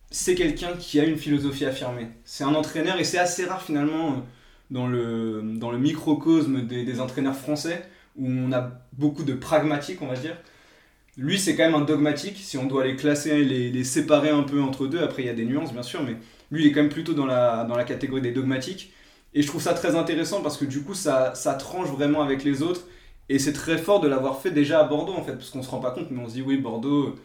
c'est 0.10 0.36
quelqu'un 0.36 0.74
qui 0.78 1.00
a 1.00 1.06
une 1.06 1.18
philosophie 1.18 1.66
affirmée. 1.66 2.08
C'est 2.26 2.44
un 2.44 2.54
entraîneur 2.54 3.00
et 3.00 3.04
c'est 3.04 3.20
assez 3.20 3.46
rare 3.46 3.62
finalement 3.62 4.12
euh, 4.12 4.16
dans 4.72 4.88
le, 4.88 5.42
dans 5.56 5.72
le 5.72 5.78
microcosme 5.78 6.66
des, 6.66 7.00
entraîneurs 7.00 7.36
français 7.36 7.84
où 8.18 8.28
on 8.28 8.52
a 8.52 8.72
beaucoup 8.94 9.24
de 9.24 9.34
pragmatiques, 9.34 10.02
on 10.02 10.08
va 10.08 10.16
dire. 10.16 10.38
Lui, 11.18 11.40
c'est 11.40 11.56
quand 11.56 11.64
même 11.64 11.76
un 11.76 11.86
dogmatique, 11.86 12.38
si 12.38 12.58
on 12.58 12.66
doit 12.66 12.86
les 12.86 12.96
classer, 12.96 13.44
les, 13.44 13.70
les 13.70 13.84
séparer 13.84 14.30
un 14.30 14.44
peu 14.44 14.62
entre 14.62 14.88
deux. 14.88 15.02
Après, 15.02 15.24
il 15.24 15.26
y 15.26 15.30
a 15.30 15.34
des 15.34 15.46
nuances, 15.46 15.74
bien 15.74 15.84
sûr, 15.84 16.02
mais 16.04 16.18
lui, 16.52 16.66
il 16.66 16.68
est 16.68 16.72
quand 16.72 16.82
même 16.82 16.90
plutôt 16.90 17.14
dans 17.14 17.26
la, 17.26 17.64
dans 17.64 17.76
la 17.76 17.84
catégorie 17.84 18.22
des 18.22 18.32
dogmatiques. 18.32 18.94
Et 19.34 19.42
je 19.42 19.48
trouve 19.48 19.62
ça 19.62 19.74
très 19.74 19.96
intéressant 19.96 20.42
parce 20.42 20.58
que 20.58 20.66
du 20.66 20.84
coup, 20.84 20.94
ça, 20.94 21.34
ça 21.36 21.54
tranche 21.54 21.88
vraiment 21.90 22.22
avec 22.22 22.44
les 22.44 22.62
autres. 22.62 22.82
Et 23.30 23.40
c'est 23.40 23.54
très 23.54 23.78
fort 23.78 24.02
de 24.02 24.08
l'avoir 24.08 24.42
fait 24.42 24.52
déjà 24.52 24.82
à 24.82 24.84
Bordeaux, 24.84 25.14
en 25.14 25.24
fait, 25.24 25.34
parce 25.34 25.50
qu'on 25.50 25.64
se 25.64 25.70
rend 25.70 25.80
pas 25.80 25.92
compte, 25.92 26.12
mais 26.12 26.22
on 26.22 26.28
se 26.28 26.34
dit, 26.34 26.42
oui, 26.42 26.58
Bordeaux, 26.58 27.16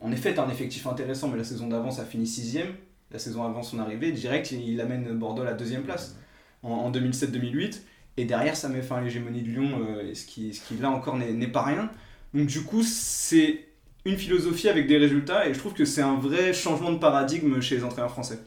en 0.00 0.10
effet, 0.10 0.34
t'as 0.34 0.44
un 0.44 0.50
effectif 0.50 0.86
intéressant, 0.86 1.28
mais 1.28 1.38
la 1.38 1.44
saison 1.44 1.68
d'avant, 1.68 1.92
ça 1.92 2.04
finit 2.04 2.26
sixième. 2.26 2.74
La 3.12 3.20
saison 3.20 3.44
avant 3.44 3.62
son 3.62 3.78
arrivée, 3.78 4.10
direct, 4.10 4.50
il, 4.50 4.80
amène 4.80 5.16
Bordeaux 5.16 5.42
à 5.42 5.44
la 5.44 5.54
deuxième 5.54 5.82
place 5.82 6.16
en, 6.64 6.70
en 6.70 6.90
2007-2008. 6.90 7.82
Et 8.16 8.24
derrière, 8.24 8.56
ça 8.56 8.68
met 8.68 8.82
fin 8.82 8.96
à 8.96 9.00
l'hégémonie 9.00 9.42
de 9.42 9.48
Lyon, 9.48 9.80
euh, 9.80 10.14
ce, 10.14 10.24
qui, 10.26 10.54
ce 10.54 10.66
qui 10.66 10.76
là 10.76 10.90
encore 10.90 11.16
n'est 11.16 11.46
pas 11.46 11.62
rien. 11.62 11.90
Donc 12.32 12.46
du 12.46 12.62
coup, 12.62 12.82
c'est 12.82 13.60
une 14.04 14.16
philosophie 14.16 14.68
avec 14.68 14.86
des 14.86 14.98
résultats, 14.98 15.48
et 15.48 15.54
je 15.54 15.58
trouve 15.58 15.74
que 15.74 15.84
c'est 15.84 16.02
un 16.02 16.16
vrai 16.16 16.52
changement 16.52 16.92
de 16.92 16.98
paradigme 16.98 17.60
chez 17.60 17.76
les 17.76 17.84
entraîneurs 17.84 18.10
français. 18.10 18.38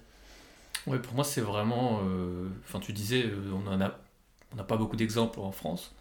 Ouais, 0.87 0.99
pour 0.99 1.13
moi, 1.15 1.23
c'est 1.23 1.41
vraiment. 1.41 2.01
euh, 2.03 2.47
Enfin, 2.65 2.79
tu 2.79 2.93
disais, 2.93 3.25
euh, 3.25 3.51
on 3.53 3.67
en 3.67 3.81
a, 3.81 3.97
on 4.53 4.55
n'a 4.55 4.63
pas 4.63 4.77
beaucoup 4.77 4.95
d'exemples 4.95 5.39
en 5.39 5.51
France. 5.51 5.93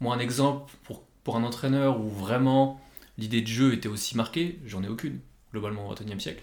Moi, 0.00 0.14
un 0.14 0.18
exemple 0.20 0.72
pour, 0.84 1.02
pour 1.24 1.36
un 1.36 1.44
entraîneur 1.44 2.00
où 2.00 2.08
vraiment 2.10 2.80
l'idée 3.18 3.42
de 3.42 3.46
jeu 3.48 3.72
était 3.74 3.88
aussi 3.88 4.16
marquée, 4.16 4.60
j'en 4.66 4.82
ai 4.82 4.88
aucune, 4.88 5.20
globalement, 5.52 5.88
au 5.88 5.94
XXIe 5.94 6.20
siècle. 6.20 6.42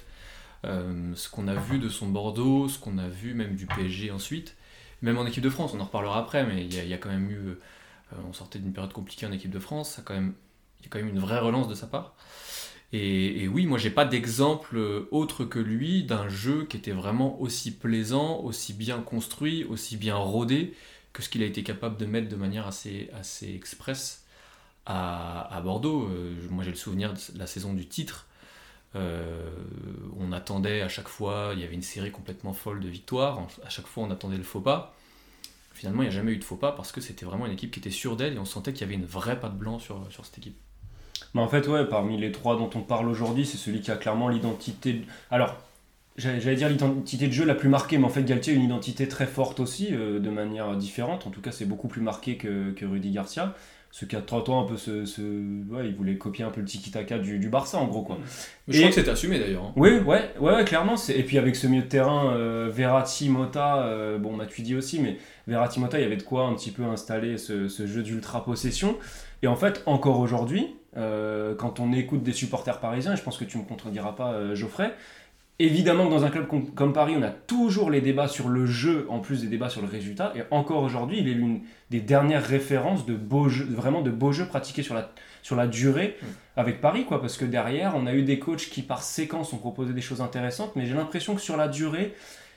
Euh, 0.66 1.14
ce 1.16 1.30
qu'on 1.30 1.48
a 1.48 1.56
vu 1.56 1.80
de 1.80 1.90
son 1.90 2.08
Bordeaux, 2.10 2.70
ce 2.70 2.80
qu'on 2.80 2.98
a 2.98 3.08
vu 3.08 3.34
même 3.34 3.56
du 3.56 3.68
PSG 3.68 4.12
ensuite. 4.12 4.56
même 5.02 5.18
en 5.18 5.26
équipe 5.28 5.44
de 5.44 5.50
France, 5.50 5.74
on 5.76 5.80
en 5.82 5.86
reparlera 5.86 6.20
après, 6.20 6.46
mais 6.46 6.66
il 6.66 6.74
y, 6.74 6.94
a- 6.94 6.98
quand 6.98 7.10
même 7.10 7.30
eu. 7.30 7.58
on 8.28 8.34
sortait 8.34 8.60
d'une 8.60 8.74
période 8.74 8.94
compliquée 8.94 9.26
en 9.28 9.32
équipe 9.32 9.52
de 9.52 9.60
France, 9.60 9.96
il 9.98 10.02
y 10.02 10.86
a 10.86 10.90
quand 10.90 11.00
même 11.00 11.10
une 11.10 11.20
vraie 11.20 11.40
relance 11.40 11.68
de 11.68 11.76
sa 11.76 11.88
part. 11.88 12.16
Et, 12.94 13.48
oui, 13.48 13.66
moi 13.66 13.78
j'ai 13.78 13.90
pas 13.90 14.06
d'exemple 14.06 14.78
euh, 14.78 15.08
autre 15.12 15.44
que 15.44 15.60
lui 15.60 16.04
d'un 16.04 16.30
jeu 16.30 16.66
qui 16.66 16.78
était 16.78 16.92
vraiment 16.92 17.40
aussi 17.42 17.72
plaisant, 17.72 18.40
aussi 18.40 18.74
bien 18.74 19.02
construit, 19.02 19.64
aussi 19.66 19.98
bien 19.98 20.16
rodé 20.16 20.74
que 21.12 21.22
ce 21.22 21.30
qu'il 21.30 21.44
a 21.44 21.46
été 21.46 21.64
capable 21.64 21.98
de 21.98 22.06
mettre 22.06 22.30
de 22.30 22.36
manière 22.36 22.68
assez, 22.68 23.10
assez 23.14 23.54
express 23.54 24.26
à, 24.86 25.60
Bordeaux. 25.64 26.08
Euh, 26.10 26.36
moi 26.50 26.64
j'ai 26.64 26.72
le 26.72 26.78
souvenir 26.78 27.14
de 27.14 27.40
la 27.40 27.48
saison 27.48 27.74
du 27.74 27.88
titre. 27.88 28.28
Euh, 28.96 29.50
on 30.18 30.32
attendait 30.32 30.82
à 30.82 30.88
chaque 30.88 31.10
fois, 31.10 31.52
il 31.54 31.60
y 31.60 31.64
avait 31.64 31.74
une 31.76 31.82
série 31.82 32.12
complètement 32.12 32.54
folle 32.54 32.80
de 32.80 32.88
victoires, 32.88 33.46
à 33.66 33.70
chaque 33.70 33.88
fois 33.88 34.04
on 34.06 34.12
attendait 34.12 34.38
le 34.38 34.44
faux 34.44 34.62
pas. 34.62 34.96
Finalement, 35.74 36.04
il 36.04 36.06
n'y 36.06 36.14
a 36.14 36.16
jamais 36.16 36.32
eu 36.32 36.38
de 36.38 36.44
faux 36.46 36.56
pas 36.56 36.72
parce 36.72 36.94
que 36.94 37.02
c'était 37.02 37.26
vraiment 37.26 37.46
une 37.46 37.52
équipe 37.52 37.72
qui 37.72 37.80
était 37.80 37.90
sûre 37.90 38.16
d'elle 38.16 38.36
et 38.36 38.40
on 38.40 38.46
sentait 38.46 38.72
qu'il 38.72 38.82
y 38.82 38.84
avait 38.86 38.94
une 38.94 39.06
vraie 39.06 39.38
patte 39.38 39.58
blanc 39.58 39.80
sur, 39.80 40.10
sur 40.10 40.26
cette 40.26 40.38
équipe. 40.38 40.58
Mais 41.34 41.42
en 41.42 41.48
fait, 41.48 41.68
ouais, 41.68 41.86
parmi 41.86 42.18
les 42.18 42.32
trois 42.32 42.56
dont 42.58 42.70
on 42.76 42.82
parle 42.82 43.08
aujourd'hui, 43.08 43.46
c'est 43.46 43.58
celui 43.58 43.82
qui 43.82 43.92
a 43.92 43.96
clairement 43.96 44.30
l'identité. 44.30 44.94
de- 44.94 45.04
Alors, 45.32 45.56
j'allais 46.18 46.56
dire 46.56 46.70
l'identité 46.70 47.28
de 47.28 47.34
jeu 47.34 47.46
la 47.46 47.56
plus 47.56 47.70
marquée, 47.70 47.98
mais 47.98 48.06
en 48.06 48.10
fait, 48.10 48.24
Galtier 48.24 48.54
a 48.54 48.56
une 48.56 48.64
identité 48.64 49.08
très 49.08 49.26
forte 49.26 49.60
aussi, 49.60 49.90
euh, 49.92 50.20
de 50.20 50.30
manière 50.30 50.76
différente. 50.78 51.28
En 51.28 51.30
tout 51.30 51.42
cas, 51.42 51.52
c'est 51.52 51.66
beaucoup 51.66 51.88
plus 51.88 52.02
marqué 52.02 52.38
que, 52.38 52.72
que 52.72 52.86
Rudy 52.86 53.12
Garcia. 53.12 53.54
Ce 53.92 54.04
qui 54.04 54.18
a 54.18 54.22
30 54.22 54.50
ans, 54.50 54.62
un 54.62 54.68
peu 54.68 54.76
ce. 54.76 55.06
ce- 55.06 55.22
Ouais, 55.72 55.88
il 55.88 55.96
voulait 55.96 56.18
copier 56.18 56.44
un 56.44 56.50
peu 56.50 56.60
le 56.60 56.68
tiki-taka 56.68 57.18
du, 57.18 57.40
du 57.40 57.48
Barça, 57.48 57.78
en 57.78 57.88
gros, 57.88 58.02
quoi. 58.02 58.18
Mais 58.68 58.74
je 58.74 58.78
Et- 58.78 58.82
crois 58.82 58.90
que 58.90 58.96
c'était 58.96 59.10
assumé 59.12 59.40
d'ailleurs. 59.40 59.64
hein. 59.64 59.74
Oui, 59.78 59.92
ouais, 60.00 60.32
ouais, 60.42 60.54
ouais, 60.54 60.66
clairement. 60.66 60.98
c'est- 60.98 61.18
Et 61.18 61.24
puis 61.24 61.38
avec 61.38 61.56
ce 61.56 61.66
milieu 61.68 61.84
de 61.84 61.88
terrain, 61.88 62.34
euh, 62.34 62.70
Verratti, 62.70 63.30
Mota, 63.30 63.84
euh, 63.86 64.18
bon, 64.18 64.34
Matuidi 64.36 64.76
aussi, 64.76 65.00
mais 65.00 65.18
Verratti, 65.48 65.80
Mota, 65.80 65.98
il 65.98 66.02
y 66.04 66.06
avait 66.06 66.18
de 66.18 66.24
quoi 66.24 66.46
un 66.46 66.56
petit 66.56 66.72
peu 66.72 66.84
installer 66.84 67.38
ce, 67.38 67.70
ce 67.70 67.88
jeu 67.88 68.04
d'ultra-possession. 68.04 68.98
Et 69.44 69.48
en 69.48 69.56
fait, 69.56 69.82
encore 69.86 70.20
aujourd'hui, 70.20 70.76
euh, 70.98 71.56
quand 71.56 71.80
on 71.80 71.92
écoute 71.94 72.24
des 72.24 72.34
supporters 72.34 72.80
parisiens, 72.80 73.14
et 73.14 73.18
je 73.18 73.24
pense 73.24 73.38
que 73.38 73.46
tu 73.46 73.58
me 73.58 73.64
contrediras 73.64 74.14
pas, 74.14 74.34
euh, 74.34 74.56
Geoffrey, 74.56 74.94
évidemment 75.58 76.08
que 76.08 76.12
dans 76.12 76.26
un 76.26 76.30
club 76.30 76.48
com- 76.48 76.70
comme 76.76 76.92
Paris, 76.92 77.16
on 77.18 77.22
a 77.24 77.30
toujours 77.30 77.90
les 77.90 78.02
débats 78.02 78.28
sur 78.28 78.50
le 78.50 78.66
jeu, 78.66 79.06
en 79.10 79.20
plus 79.20 79.42
des 79.42 79.48
débats 79.48 79.70
sur 79.70 79.82
le 79.82 79.88
résultat. 79.88 80.34
Et 80.36 80.42
encore 80.52 80.84
aujourd'hui, 80.84 81.20
il 81.20 81.30
est 81.30 81.34
l'une 81.34 81.62
des 81.90 82.02
dernières 82.02 82.44
références 82.46 83.06
de 83.06 83.16
beaux 83.16 83.48
jeux, 83.48 83.66
vraiment 83.66 84.02
de 84.02 84.12
beaux 84.12 84.34
jeux 84.34 84.48
pratiqués 84.48 84.84
sur 84.84 84.96
la, 84.96 85.12
sur 85.42 85.56
la 85.56 85.68
durée 85.68 86.18
avec 86.58 86.82
Paris, 86.82 87.06
quoi, 87.06 87.22
parce 87.22 87.38
que 87.38 87.46
derrière, 87.46 87.94
on 87.96 88.06
a 88.06 88.14
eu 88.14 88.24
des 88.24 88.40
coachs 88.40 88.70
qui 88.70 88.82
par 88.82 89.02
séquence 89.02 89.54
ont 89.54 89.58
proposé 89.58 89.94
des 89.94 90.02
choses 90.02 90.22
intéressantes, 90.22 90.76
mais 90.76 90.86
j'ai 90.86 90.94
l'impression 90.94 91.36
que 91.36 91.42
sur 91.42 91.58
la 91.58 91.68
durée, 91.68 92.14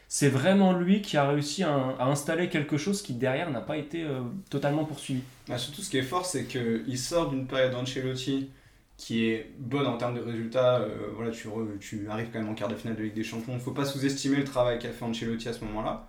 c'est 0.08 0.30
vraiment 0.30 0.72
lui 0.72 1.02
qui 1.02 1.16
a 1.18 1.28
réussi 1.28 1.62
à, 1.64 1.74
à 1.98 2.06
installer 2.06 2.48
quelque 2.48 2.78
chose 2.78 3.02
qui 3.02 3.12
derrière 3.14 3.50
n'a 3.50 3.60
pas 3.60 3.76
été 3.76 4.02
euh, 4.04 4.22
totalement 4.50 4.84
poursuivi. 4.84 5.20
Bah, 5.48 5.58
surtout, 5.58 5.82
ce 5.82 5.90
qui 5.90 5.98
est 5.98 6.02
fort, 6.02 6.24
c'est 6.26 6.44
qu'il 6.46 6.98
sort 6.98 7.30
d'une 7.30 7.46
période 7.46 7.72
d'Ancelotti 7.72 8.48
qui 8.96 9.26
est 9.26 9.50
bonne 9.58 9.86
en 9.86 9.96
termes 9.98 10.14
de 10.16 10.20
résultats. 10.20 10.80
Euh, 10.80 11.10
voilà, 11.14 11.30
tu, 11.30 11.46
re- 11.48 11.78
tu 11.78 12.08
arrives 12.08 12.28
quand 12.32 12.40
même 12.40 12.48
en 12.48 12.54
quart 12.54 12.68
de 12.68 12.74
finale 12.74 12.96
de 12.96 13.02
Ligue 13.04 13.14
des 13.14 13.22
Champions. 13.22 13.52
Il 13.52 13.56
ne 13.56 13.60
faut 13.60 13.72
pas 13.72 13.84
sous-estimer 13.84 14.36
le 14.36 14.44
travail 14.44 14.78
qu'a 14.78 14.90
fait 14.90 15.04
Ancelotti 15.04 15.48
à 15.48 15.52
ce 15.52 15.62
moment-là. 15.64 16.08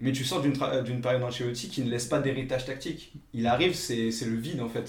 Mais 0.00 0.12
tu 0.12 0.24
sors 0.24 0.40
d'une 0.40 0.54
d'une 0.84 1.00
période 1.00 1.20
d'Ancelotti 1.20 1.68
qui 1.68 1.82
ne 1.82 1.90
laisse 1.90 2.06
pas 2.06 2.20
d'héritage 2.20 2.64
tactique. 2.64 3.12
Il 3.34 3.46
arrive, 3.46 3.74
c'est 3.74 4.10
le 4.24 4.36
vide 4.36 4.60
en 4.60 4.68
fait. 4.68 4.88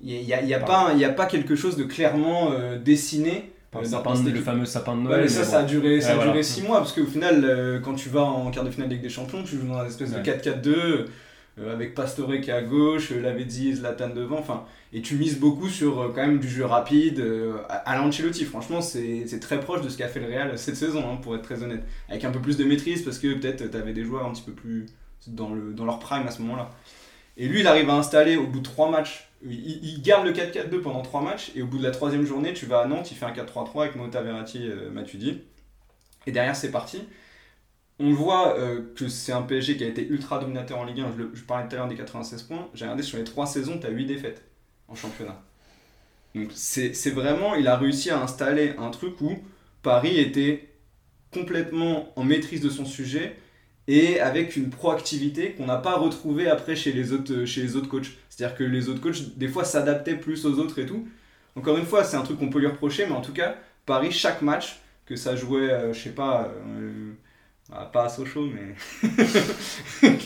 Il 0.00 0.22
n'y 0.22 0.32
a, 0.32 0.42
il 0.42 0.48
y 0.48 0.54
a 0.54 0.60
pas, 0.60 0.92
y 0.94 1.04
a 1.04 1.10
pas 1.10 1.26
quelque 1.26 1.56
chose 1.56 1.76
de 1.76 1.84
clairement 1.84 2.52
euh, 2.52 2.78
dessiné. 2.78 3.52
Euh, 3.78 3.80
le, 3.80 3.86
sapin 3.86 4.14
le 4.22 4.40
fameux 4.40 4.64
sapin 4.66 4.94
de 4.96 5.00
Ouais, 5.00 5.04
Noël. 5.04 5.20
mais 5.22 5.28
ça, 5.28 5.40
mais 5.40 5.46
ça 5.46 5.58
a 5.58 5.62
bon. 5.62 5.68
duré, 5.68 6.00
ça 6.00 6.08
a 6.08 6.10
Ouais, 6.10 6.16
voilà. 6.16 6.30
duré 6.32 6.42
6 6.42 6.62
mois, 6.62 6.78
parce 6.78 6.92
qu'au 6.92 7.06
final, 7.06 7.44
euh, 7.44 7.80
quand 7.80 7.94
tu 7.94 8.08
vas 8.08 8.22
en 8.22 8.50
quart 8.50 8.64
de 8.64 8.70
finale 8.70 8.88
de 8.88 8.94
Ligue 8.94 9.02
des 9.02 9.08
Champions, 9.08 9.42
tu 9.42 9.56
joues 9.56 9.66
dans 9.66 9.78
un 9.78 9.86
espèce 9.86 10.10
Ouais. 10.10 10.18
de 10.18 10.22
4-4-2, 10.22 11.06
euh, 11.58 11.72
avec 11.72 11.94
Pastore 11.94 12.32
qui 12.42 12.50
est 12.50 12.52
à 12.52 12.62
gauche, 12.62 13.12
euh, 13.12 13.20
Lavezzi 13.20 13.74
Zlatan 13.74 14.10
devant, 14.10 14.38
enfin, 14.38 14.64
et 14.92 15.00
tu 15.02 15.16
mises 15.16 15.38
beaucoup 15.38 15.68
sur 15.68 16.00
euh, 16.00 16.12
quand 16.14 16.20
même 16.26 16.38
du 16.38 16.48
jeu 16.48 16.64
rapide, 16.66 17.20
euh, 17.20 17.56
à 17.68 17.96
l'Ancelotti, 17.96 18.44
franchement, 18.44 18.80
c'est 18.82 19.24
c'est 19.26 19.40
très 19.40 19.58
proche 19.60 19.80
de 19.82 19.88
ce 19.88 19.96
qu'a 19.98 20.08
fait 20.08 20.20
le 20.20 20.26
Real 20.26 20.58
cette 20.58 20.76
saison, 20.76 21.02
hein, 21.10 21.16
pour 21.22 21.34
être 21.34 21.42
très 21.42 21.62
honnête, 21.62 21.82
avec 22.10 22.24
un 22.24 22.30
peu 22.30 22.40
plus 22.40 22.56
de 22.58 22.64
maîtrise, 22.64 23.02
parce 23.02 23.18
que 23.18 23.32
peut-être 23.34 23.70
tu 23.70 23.76
avais 23.76 23.92
des 23.94 24.04
joueurs 24.04 24.26
un 24.26 24.32
petit 24.32 24.42
peu 24.42 24.52
plus 24.52 24.86
dans, 25.26 25.50
le, 25.54 25.72
dans 25.72 25.84
leur 25.86 25.98
prime 25.98 26.26
à 26.26 26.30
ce 26.30 26.42
moment-là. 26.42 26.70
Et 27.38 27.48
lui, 27.48 27.60
il 27.60 27.66
arrive 27.66 27.88
à 27.88 27.94
installer 27.94 28.36
au 28.36 28.46
bout 28.46 28.58
de 28.58 28.64
3 28.64 28.90
matchs, 28.90 29.30
il, 29.44 30.02
garde 30.02 30.26
le 30.26 30.32
4-4-2 30.32 30.80
pendant 30.80 31.02
3 31.02 31.22
matchs, 31.22 31.52
et 31.54 31.62
au 31.62 31.66
bout 31.66 31.78
de 31.78 31.82
la 31.82 31.90
troisième 31.90 32.24
journée, 32.24 32.52
tu 32.52 32.66
vas 32.66 32.80
à 32.80 32.86
Nantes, 32.86 33.10
il 33.10 33.16
fait 33.16 33.26
un 33.26 33.32
4-3-3 33.32 33.82
avec 33.82 33.96
Mota 33.96 34.22
Verratti, 34.22 34.68
euh, 34.68 34.90
Matuidi. 34.90 35.42
Et 36.26 36.32
derrière, 36.32 36.56
c'est 36.56 36.70
parti. 36.70 37.02
On 37.98 38.12
voit 38.12 38.58
euh, 38.58 38.92
que 38.96 39.08
c'est 39.08 39.32
un 39.32 39.42
PSG 39.42 39.76
qui 39.76 39.84
a 39.84 39.88
été 39.88 40.06
ultra 40.06 40.38
dominateur 40.38 40.78
en 40.78 40.84
Ligue 40.84 41.00
1. 41.00 41.12
Je, 41.18 41.22
je 41.34 41.44
parlais 41.44 41.68
tout 41.68 41.74
à 41.74 41.78
l'heure 41.78 41.88
des 41.88 41.96
96 41.96 42.42
points. 42.42 42.68
J'ai 42.74 42.84
regardé 42.84 43.02
sur 43.02 43.18
les 43.18 43.24
3 43.24 43.46
saisons, 43.46 43.78
tu 43.78 43.86
as 43.86 43.90
8 43.90 44.06
défaites 44.06 44.42
en 44.88 44.94
championnat. 44.94 45.42
Donc 46.34 46.48
c'est 46.54 47.10
vraiment, 47.10 47.54
il 47.54 47.68
a 47.68 47.76
réussi 47.76 48.10
à 48.10 48.22
installer 48.22 48.74
un 48.78 48.90
truc 48.90 49.20
où 49.20 49.36
Paris 49.82 50.18
était 50.18 50.70
complètement 51.32 52.12
en 52.18 52.24
maîtrise 52.24 52.60
de 52.60 52.70
son 52.70 52.84
sujet 52.84 53.36
et 53.88 54.20
avec 54.20 54.56
une 54.56 54.70
proactivité 54.70 55.52
qu'on 55.52 55.66
n'a 55.66 55.76
pas 55.76 55.96
retrouvée 55.96 56.48
après 56.48 56.76
chez 56.76 56.92
les 56.92 57.12
autres, 57.12 57.44
chez 57.44 57.62
les 57.62 57.76
autres 57.76 57.88
coachs. 57.88 58.10
C'est-à-dire 58.28 58.56
que 58.56 58.64
les 58.64 58.88
autres 58.88 59.00
coachs, 59.00 59.36
des 59.36 59.48
fois, 59.48 59.64
s'adaptaient 59.64 60.16
plus 60.16 60.46
aux 60.46 60.58
autres 60.58 60.78
et 60.78 60.86
tout. 60.86 61.06
Encore 61.56 61.76
une 61.76 61.86
fois, 61.86 62.04
c'est 62.04 62.16
un 62.16 62.22
truc 62.22 62.38
qu'on 62.38 62.48
peut 62.48 62.60
lui 62.60 62.66
reprocher, 62.66 63.06
mais 63.06 63.12
en 63.12 63.20
tout 63.20 63.32
cas, 63.32 63.56
Paris, 63.84 64.12
chaque 64.12 64.42
match, 64.42 64.78
que 65.04 65.16
ça 65.16 65.36
jouait, 65.36 65.70
euh, 65.70 65.92
je 65.92 66.00
sais 66.00 66.10
pas, 66.10 66.50
euh, 66.78 67.12
ah, 67.72 67.84
pas 67.92 68.04
à 68.04 68.08
Sochaux, 68.08 68.46
mais 68.46 68.74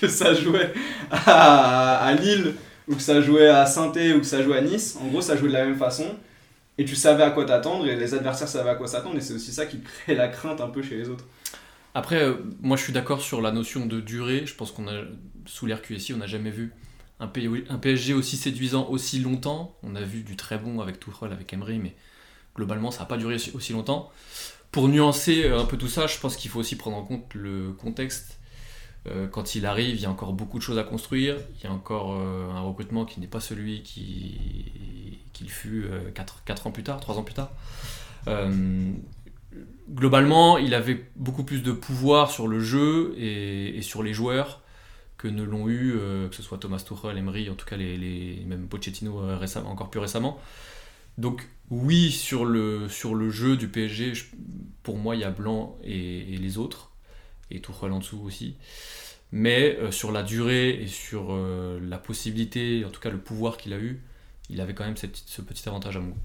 que 0.00 0.08
ça 0.08 0.34
jouait 0.34 0.72
à, 1.10 1.98
à 1.98 2.14
Lille, 2.14 2.54
ou 2.88 2.96
que 2.96 3.02
ça 3.02 3.20
jouait 3.20 3.48
à 3.48 3.66
saint 3.66 3.88
ou 3.90 4.18
que 4.18 4.26
ça 4.26 4.42
jouait 4.42 4.58
à 4.58 4.62
Nice, 4.62 4.98
en 5.00 5.06
gros, 5.08 5.20
ça 5.20 5.36
jouait 5.36 5.48
de 5.48 5.52
la 5.52 5.66
même 5.66 5.76
façon. 5.76 6.06
Et 6.78 6.84
tu 6.84 6.96
savais 6.96 7.22
à 7.22 7.30
quoi 7.30 7.44
t'attendre, 7.44 7.86
et 7.86 7.94
les 7.94 8.14
adversaires 8.14 8.48
savaient 8.48 8.70
à 8.70 8.74
quoi 8.74 8.88
s'attendre, 8.88 9.16
et 9.16 9.20
c'est 9.20 9.34
aussi 9.34 9.52
ça 9.52 9.66
qui 9.66 9.80
crée 9.80 10.14
la 10.14 10.28
crainte 10.28 10.60
un 10.60 10.68
peu 10.68 10.82
chez 10.82 10.96
les 10.96 11.08
autres. 11.08 11.26
Après, 11.94 12.22
euh, 12.22 12.36
moi 12.60 12.76
je 12.76 12.84
suis 12.84 12.92
d'accord 12.92 13.20
sur 13.20 13.40
la 13.42 13.52
notion 13.52 13.86
de 13.86 14.00
durée. 14.00 14.46
Je 14.46 14.54
pense 14.54 14.70
qu'on 14.72 14.88
a, 14.88 15.02
sous 15.46 15.66
l'ère 15.66 15.82
QSI, 15.82 16.14
on 16.14 16.18
n'a 16.18 16.26
jamais 16.26 16.50
vu 16.50 16.72
un, 17.20 17.28
PSG 17.28 18.14
aussi 18.14 18.36
séduisant 18.36 18.88
aussi 18.88 19.20
longtemps. 19.20 19.76
On 19.82 19.94
a 19.94 20.02
vu 20.02 20.22
du 20.22 20.36
très 20.36 20.58
bon 20.58 20.80
avec 20.80 20.98
Tuchel, 20.98 21.32
avec 21.32 21.52
Emery, 21.52 21.78
mais 21.78 21.94
globalement 22.56 22.90
ça 22.90 23.00
n'a 23.00 23.06
pas 23.06 23.18
duré 23.18 23.36
aussi 23.54 23.72
longtemps. 23.72 24.10
Pour 24.70 24.88
nuancer 24.88 25.44
euh, 25.44 25.60
un 25.60 25.66
peu 25.66 25.76
tout 25.76 25.88
ça, 25.88 26.06
je 26.06 26.18
pense 26.18 26.36
qu'il 26.36 26.50
faut 26.50 26.60
aussi 26.60 26.76
prendre 26.76 26.96
en 26.96 27.04
compte 27.04 27.34
le 27.34 27.72
contexte. 27.72 28.38
Euh, 29.08 29.26
quand 29.26 29.54
il 29.56 29.66
arrive, 29.66 29.96
il 29.96 30.00
y 30.00 30.06
a 30.06 30.10
encore 30.10 30.32
beaucoup 30.32 30.58
de 30.58 30.62
choses 30.62 30.78
à 30.78 30.84
construire. 30.84 31.36
Il 31.58 31.64
y 31.64 31.66
a 31.66 31.72
encore 31.72 32.12
un 32.14 32.60
recrutement 32.60 33.04
qui 33.04 33.20
n'est 33.20 33.26
pas 33.26 33.40
celui 33.40 33.82
qui- 33.82 35.18
qu'il 35.32 35.50
fut 35.50 35.86
4, 36.14 36.66
ans 36.66 36.70
plus 36.70 36.84
tard, 36.84 37.00
3 37.00 37.18
ans 37.18 37.24
plus 37.24 37.34
tard. 37.34 37.50
Globalement, 39.90 40.58
il 40.58 40.74
avait 40.74 41.04
beaucoup 41.16 41.44
plus 41.44 41.62
de 41.62 41.72
pouvoir 41.72 42.30
sur 42.30 42.48
le 42.48 42.60
jeu 42.60 43.14
et, 43.18 43.82
sur 43.82 44.02
les 44.02 44.14
joueurs 44.14 44.62
que 45.18 45.28
ne 45.28 45.42
l'ont 45.42 45.68
eu, 45.68 45.94
euh, 45.96 46.28
que 46.28 46.34
ce 46.34 46.42
soit 46.42 46.58
Thomas 46.58 46.78
Tuchel, 46.86 47.16
Emery, 47.18 47.50
en 47.50 47.54
tout 47.54 47.66
cas 47.66 47.76
les, 47.76 47.96
les- 47.96 48.42
même 48.46 48.66
Pochettino 48.68 49.20
euh, 49.20 49.46
encore 49.66 49.90
plus 49.90 50.00
récemment. 50.00 50.40
Donc 51.18 51.46
oui, 51.70 52.10
sur 52.10 52.44
le, 52.44 52.88
sur 52.88 53.14
le 53.14 53.30
jeu 53.30 53.56
du 53.56 53.68
PSG, 53.68 54.12
pour 54.82 54.96
moi, 54.98 55.14
il 55.16 55.20
y 55.20 55.24
a 55.24 55.30
Blanc 55.30 55.76
et, 55.84 56.36
les 56.38 56.58
autres, 56.58 56.90
et 57.50 57.60
Tuchel 57.60 57.92
en 57.92 57.98
dessous 57.98 58.20
aussi. 58.24 58.56
Mais 59.32 59.76
euh, 59.80 59.90
sur 59.90 60.12
la 60.12 60.22
durée 60.22 60.70
et 60.82 60.86
sur 60.86 61.36
la 61.80 61.98
possibilité, 61.98 62.84
en 62.84 62.90
tout 62.90 63.00
cas 63.00 63.10
le 63.10 63.18
pouvoir 63.18 63.56
qu'il 63.58 63.72
a 63.74 63.78
eu, 63.78 64.02
il 64.48 64.60
avait 64.60 64.74
quand 64.74 64.84
même 64.84 64.96
ce 64.96 65.06
petit 65.42 65.68
avantage 65.68 65.96
à 65.96 66.00
mon 66.00 66.10
goût. 66.10 66.18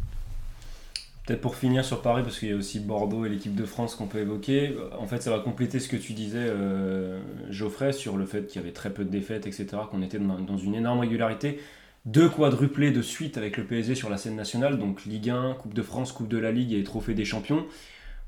Peut-être 1.28 1.42
pour 1.42 1.58
finir 1.58 1.84
sur 1.84 2.02
Paris, 2.02 2.24
parce 2.24 2.40
qu'il 2.40 2.48
y 2.48 2.54
a 2.54 2.56
aussi 2.56 2.80
Bordeaux 2.80 3.26
et 3.26 3.30
l'équipe 3.30 3.54
de 3.54 3.66
France 3.66 3.96
qu'on 3.96 4.08
peut 4.08 4.20
évoquer. 4.20 4.74
En 4.98 5.08
fait, 5.08 5.22
ça 5.22 5.30
va 5.30 5.40
compléter 5.40 5.82
ce 5.82 5.90
que 5.90 5.98
tu 5.98 6.14
disais, 6.14 6.40
euh, 6.40 7.20
Geoffrey, 7.50 7.92
sur 7.92 8.16
le 8.16 8.26
fait 8.26 8.48
qu'il 8.48 8.62
y 8.62 8.64
avait 8.64 8.72
très 8.74 8.92
peu 8.92 9.04
de 9.04 9.10
défaites, 9.10 9.46
etc., 9.46 9.68
qu'on 9.92 10.02
était 10.02 10.20
dans, 10.20 10.58
une 10.58 10.74
énorme 10.74 11.02
régularité. 11.02 11.60
Deux 12.06 12.30
quadruplés 12.30 12.92
de 12.92 13.02
suite 13.02 13.38
avec 13.38 13.58
le 13.58 13.66
PSG 13.66 13.94
sur 13.94 14.10
la 14.10 14.16
scène 14.16 14.38
nationale, 14.38 14.80
donc 14.80 15.04
Ligue 15.04 15.30
1, 15.30 15.56
Coupe 15.56 15.74
de 15.74 15.82
France, 15.82 16.14
Coupe 16.14 16.30
de 16.30 16.38
la 16.38 16.54
Ligue 16.54 16.72
et 16.72 16.82
Trophée 16.86 17.14
des 17.14 17.26
Champions. 17.26 17.66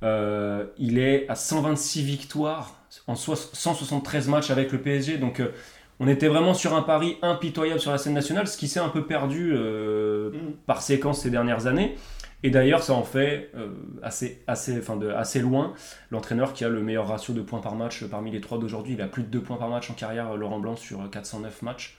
Euh, 0.04 0.66
il 0.78 0.98
est 0.98 1.26
à 1.30 1.36
126 1.36 2.04
victoires 2.04 2.76
en 3.08 3.16
soix- 3.16 3.38
173 3.38 4.28
matchs 4.28 4.50
avec 4.52 4.74
le 4.74 4.82
PSG, 4.82 5.18
donc 5.20 5.40
euh, 5.40 5.54
on 6.02 6.08
était 6.10 6.28
vraiment 6.28 6.54
sur 6.54 6.76
un 6.76 6.82
pari 6.82 7.18
impitoyable 7.22 7.80
sur 7.80 7.92
la 7.92 7.98
scène 7.98 8.14
nationale, 8.14 8.48
ce 8.48 8.58
qui 8.58 8.68
s'est 8.68 8.82
un 8.82 8.90
peu 8.90 9.06
perdu 9.06 9.54
euh, 9.54 10.32
par 10.66 10.82
séquence 10.82 11.22
ces 11.22 11.30
dernières 11.30 11.66
années. 11.68 11.96
Et 12.44 12.50
d'ailleurs, 12.52 12.84
ça 12.84 12.94
en 12.94 13.04
fait 13.04 13.52
euh, 13.56 13.70
assez, 14.02 14.42
assez, 14.48 14.82
assez 15.16 15.40
loin 15.42 15.74
l'entraîneur 16.12 16.54
qui 16.54 16.64
a 16.64 16.70
le 16.70 16.82
meilleur 16.82 17.08
ratio 17.08 17.34
de 17.34 17.42
points 17.42 17.60
par 17.60 17.76
match 17.76 18.06
parmi 18.06 18.32
les 18.32 18.42
trois 18.42 18.58
d'aujourd'hui. 18.60 18.94
Il 18.94 19.02
a 19.02 19.08
plus 19.08 19.24
de 19.24 19.28
2 19.28 19.42
points 19.42 19.58
par 19.58 19.70
match 19.70 19.90
en 19.92 19.94
carrière, 19.94 20.36
Laurent 20.38 20.60
Blanc, 20.60 20.76
sur 20.78 21.10
409 21.10 21.62
matchs. 21.64 21.98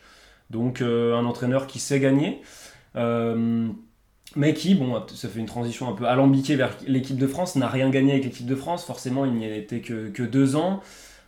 Donc 0.50 0.80
euh, 0.80 1.14
un 1.16 1.24
entraîneur 1.26 1.66
qui 1.66 1.78
sait 1.78 2.00
gagner. 2.00 2.40
Euh, 2.96 3.68
mais 4.36 4.54
qui, 4.54 4.74
bon, 4.74 5.02
ça 5.08 5.28
fait 5.28 5.40
une 5.40 5.46
transition 5.46 5.88
un 5.88 5.92
peu 5.92 6.06
alambiquée 6.06 6.54
vers 6.56 6.70
l'équipe 6.86 7.16
de 7.18 7.26
France, 7.26 7.56
n'a 7.56 7.68
rien 7.68 7.90
gagné 7.90 8.12
avec 8.12 8.24
l'équipe 8.24 8.46
de 8.46 8.54
France. 8.54 8.84
Forcément, 8.84 9.24
il 9.24 9.32
n'y 9.34 9.46
était 9.46 9.80
que, 9.80 10.08
que 10.08 10.22
deux 10.22 10.56
ans. 10.56 10.80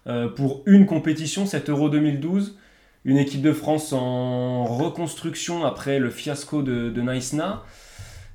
euh, 0.07 0.29
pour 0.29 0.63
une 0.67 0.87
compétition, 0.87 1.47
cet 1.47 1.71
Euro 1.71 1.89
2012. 1.89 2.59
Une 3.05 3.19
équipe 3.19 3.43
de 3.43 3.53
France 3.53 3.93
en 3.93 4.65
reconstruction 4.65 5.65
après 5.65 5.99
le 5.99 6.11
fiasco 6.11 6.63
de 6.63 7.03
Naïsna. 7.03 7.65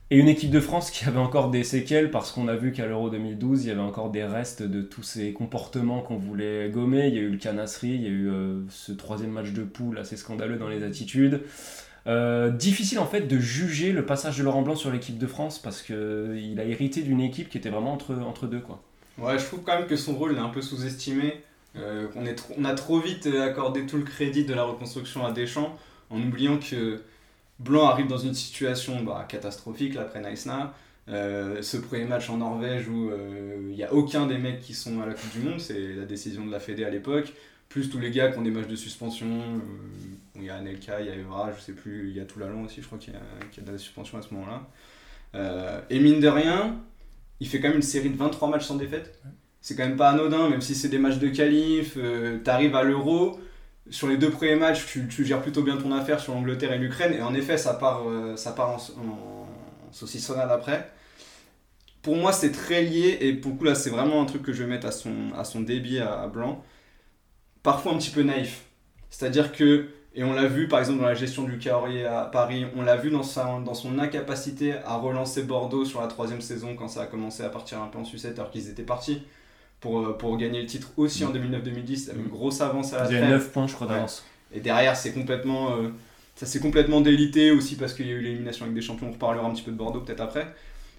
Et 0.10 0.18
une 0.18 0.30
équipe 0.30 0.52
de 0.52 0.62
France 0.62 0.90
qui 0.90 1.04
avait 1.06 1.20
encore 1.20 1.50
des 1.50 1.66
séquelles 1.66 2.12
parce 2.12 2.32
qu'on 2.32 2.48
a 2.48 2.56
vu 2.56 2.72
qu'à 2.72 2.86
l'Euro 2.86 3.10
2012, 3.10 3.66
il 3.66 3.68
y 3.68 3.72
avait 3.72 3.82
encore 3.82 4.10
des 4.10 4.24
restes 4.24 4.64
de 4.64 4.82
tous 4.82 5.04
ces 5.04 5.34
comportements 5.34 6.02
qu'on 6.02 6.16
voulait 6.16 6.70
gommer. 6.70 7.08
Il 7.08 7.16
y 7.16 7.18
a 7.18 7.22
eu 7.22 7.30
le 7.30 7.38
canasserie, 7.38 7.90
il 7.90 8.02
y 8.04 8.06
a 8.06 8.10
eu 8.10 8.30
euh, 8.30 8.62
ce 8.70 8.94
troisième 8.94 9.32
match 9.32 9.52
de 9.52 9.64
poule 9.64 10.00
assez 10.00 10.16
scandaleux 10.16 10.56
dans 10.56 10.70
les 10.70 10.84
attitudes. 10.84 11.42
Euh, 12.08 12.52
difficile 12.52 13.00
en 13.00 13.06
fait 13.06 13.28
de 13.28 13.38
juger 13.38 13.92
le 13.92 14.06
passage 14.06 14.38
de 14.38 14.44
Laurent 14.44 14.62
Blanc 14.62 14.78
sur 14.78 14.92
l'équipe 14.92 15.18
de 15.18 15.28
France 15.28 15.60
parce 15.60 15.82
qu'il 15.82 16.58
a 16.58 16.64
hérité 16.64 17.02
d'une 17.02 17.20
équipe 17.20 17.50
qui 17.50 17.58
était 17.58 17.70
vraiment 17.70 17.92
entre, 17.92 18.16
entre 18.16 18.48
deux. 18.48 18.62
Quoi. 18.62 18.82
Ouais, 19.18 19.38
je 19.38 19.44
trouve 19.44 19.64
quand 19.64 19.78
même 19.78 19.88
que 19.88 19.98
son 19.98 20.16
rôle 20.16 20.36
est 20.36 20.40
un 20.40 20.48
peu 20.48 20.62
sous-estimé. 20.62 21.42
Euh, 21.76 22.08
on 22.58 22.64
a 22.64 22.74
trop 22.76 23.02
vite 23.02 23.28
accordé 23.28 23.86
tout 23.86 23.98
le 23.98 24.04
crédit 24.04 24.46
de 24.46 24.54
la 24.54 24.64
reconstruction 24.64 25.26
à 25.26 25.34
Deschamps 25.34 25.78
en 26.10 26.22
oubliant 26.22 26.58
que 26.58 27.02
Blanc 27.60 27.88
arrive 27.88 28.08
dans 28.08 28.18
une 28.18 28.34
situation 28.34 29.04
bah, 29.04 29.26
catastrophique 29.28 29.96
là, 29.96 30.02
après 30.02 30.22
Naïsna. 30.22 30.74
Euh, 31.10 31.62
ce 31.62 31.78
premier 31.78 32.04
match 32.06 32.30
en 32.30 32.38
Norvège 32.38 32.90
où 32.90 33.10
euh, 33.10 33.68
il 33.70 33.76
n'y 33.76 33.84
a 33.84 33.94
aucun 33.94 34.28
des 34.28 34.38
mecs 34.38 34.60
qui 34.60 34.74
sont 34.74 35.00
à 35.02 35.06
la 35.06 35.14
Coupe 35.14 35.32
du 35.32 35.40
Monde, 35.40 35.60
c'est 35.60 35.94
la 35.96 36.06
décision 36.06 36.46
de 36.46 36.52
la 36.52 36.60
Fédé 36.60 36.84
à 36.84 36.90
l'époque, 36.90 37.34
plus 37.70 37.90
tous 37.90 37.98
les 38.00 38.12
gars 38.12 38.30
qui 38.30 38.38
ont 38.40 38.42
des 38.42 38.52
matchs 38.52 38.68
de 38.68 38.76
suspension. 38.76 39.28
euh, 39.28 39.60
Il 40.36 40.44
y 40.44 40.50
a 40.50 40.56
Anelka, 40.58 41.00
il 41.02 41.08
y 41.08 41.10
a 41.10 41.16
Evra, 41.16 41.52
je 41.58 41.62
sais 41.62 41.74
plus, 41.74 42.10
il 42.10 42.16
y 42.18 42.20
a 42.20 42.26
Toulalan 42.26 42.64
aussi, 42.66 42.82
je 42.82 42.86
crois 42.88 42.98
qu'il 43.00 43.14
y, 43.14 43.18
a- 43.18 43.46
qu'il 43.52 43.64
y 43.64 43.66
a 43.66 43.68
de 43.68 43.72
la 43.74 43.78
suspension 43.80 44.18
à 44.18 44.22
ce 44.22 44.34
moment-là. 44.34 44.68
Euh, 45.36 45.82
et 45.90 46.00
mine 46.00 46.20
de 46.20 46.28
rien, 46.28 46.78
il 47.40 47.48
fait 47.48 47.60
quand 47.60 47.68
même 47.70 47.78
une 47.78 47.84
série 47.84 48.10
de 48.10 48.18
23 48.18 48.50
matchs 48.50 48.66
sans 48.66 48.76
défaite. 48.76 49.22
C'est 49.62 49.76
quand 49.76 49.86
même 49.88 49.98
pas 49.98 50.12
anodin, 50.12 50.50
même 50.50 50.62
si 50.62 50.76
c'est 50.76 50.90
des 50.90 51.00
matchs 51.00 51.20
de 51.20 51.28
qualif, 51.30 51.96
euh, 51.98 52.40
t'arrives 52.40 52.76
à 52.76 52.84
l'Euro. 52.84 53.40
Sur 53.90 54.08
les 54.08 54.18
deux 54.18 54.30
premiers 54.30 54.56
matchs, 54.56 54.86
tu, 54.86 55.26
gères 55.26 55.42
plutôt 55.42 55.64
bien 55.64 55.78
ton 55.78 55.92
affaire 55.92 56.20
sur 56.20 56.34
l'Angleterre 56.34 56.74
et 56.74 56.78
l'Ukraine, 56.78 57.14
et 57.14 57.22
en 57.22 57.34
effet, 57.34 57.58
ça 57.58 57.74
part, 57.74 58.08
euh, 58.08 58.36
ça 58.36 58.52
part 58.52 58.70
en, 58.70 58.76
en 58.76 59.48
saucissonnade 59.92 60.52
après. 60.52 60.90
Pour 62.02 62.16
moi, 62.16 62.32
c'est 62.32 62.52
très 62.52 62.84
lié, 62.84 63.18
et 63.22 63.34
pour 63.34 63.52
le 63.52 63.58
coup, 63.58 63.64
là, 63.66 63.76
c'est 63.76 63.90
vraiment 63.90 64.22
un 64.22 64.26
truc 64.26 64.44
que 64.44 64.54
je 64.54 64.64
vais 64.64 64.70
mettre 64.70 64.88
à 64.88 64.92
son, 64.92 65.62
débit 65.62 66.00
à, 66.00 66.22
à 66.22 66.28
Blanc. 66.28 66.64
Parfois 67.64 67.94
un 67.94 67.98
petit 67.98 68.12
peu 68.12 68.24
naïf. 68.24 68.66
C'est-à-dire 69.10 69.52
que, 69.52 69.90
et 70.16 70.24
on 70.24 70.34
l'a 70.34 70.48
vu 70.48 70.68
par 70.68 70.80
exemple 70.80 71.00
dans 71.00 71.08
la 71.08 71.14
gestion 71.14 71.44
du 71.44 71.58
Caorier 71.58 72.06
à 72.06 72.26
Paris, 72.26 72.66
on 72.76 72.82
l'a 72.82 72.96
vu 72.96 73.10
dans, 73.10 73.24
sa, 73.24 73.60
dans 73.64 73.74
son 73.74 74.00
incapacité 74.00 74.74
à 74.86 74.96
relancer 74.98 75.44
Bordeaux 75.44 75.86
sur 75.86 76.02
la 76.02 76.08
troisième 76.08 76.42
saison 76.42 76.76
quand 76.76 76.88
ça 76.88 77.04
a 77.04 77.06
commencé 77.06 77.44
à 77.44 77.50
partir 77.50 77.82
un 77.82 77.88
peu 77.88 78.00
en 78.00 78.06
sucette 78.06 78.40
alors 78.40 78.52
qu'ils 78.52 78.70
étaient 78.70 78.84
partis 78.84 79.22
pour, 79.80 80.00
euh, 80.00 80.18
pour 80.18 80.38
gagner 80.38 80.62
le 80.62 80.68
titre 80.68 80.92
aussi 80.98 81.24
en 81.26 81.32
2009-2010. 81.32 82.04
Il 82.04 82.08
y 82.08 82.10
avait 82.12 82.20
une 82.20 82.28
grosse 82.28 82.62
avance 82.62 82.94
à 82.94 83.04
la 83.04 83.10
Il 83.10 83.14
y 83.14 83.18
a 83.18 83.22
fin. 83.22 83.30
9 83.30 83.52
points, 83.52 83.68
je 83.68 83.74
crois, 83.74 83.88
d'avance. 83.88 84.26
Et 84.54 84.60
derrière, 84.60 84.96
c'est 84.96 85.14
complètement, 85.14 85.74
euh, 85.74 85.90
ça 86.36 86.46
s'est 86.46 86.60
complètement 86.60 87.02
délité 87.02 87.52
aussi 87.52 87.76
parce 87.76 87.94
qu'il 87.94 88.08
y 88.08 88.12
a 88.12 88.14
eu 88.14 88.22
l'élimination 88.22 88.66
avec 88.66 88.76
des 88.76 88.82
champions. 88.82 89.08
On 89.08 89.12
reparlera 89.12 89.48
un 89.48 89.54
petit 89.54 89.64
peu 89.64 89.72
de 89.72 89.78
Bordeaux 89.78 90.02
peut-être 90.02 90.22
après. 90.22 90.48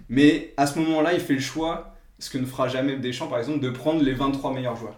Mais 0.08 0.52
à 0.56 0.66
ce 0.66 0.78
moment-là, 0.78 1.14
il 1.14 1.20
fait 1.20 1.34
le 1.34 1.40
choix, 1.40 1.94
ce 2.18 2.30
que 2.30 2.38
ne 2.38 2.46
fera 2.46 2.68
jamais 2.68 2.96
Deschamps 2.96 3.26
par 3.28 3.38
exemple, 3.38 3.60
de 3.60 3.70
prendre 3.70 4.02
les 4.02 4.14
23 4.14 4.54
meilleurs 4.54 4.76
joueurs. 4.76 4.96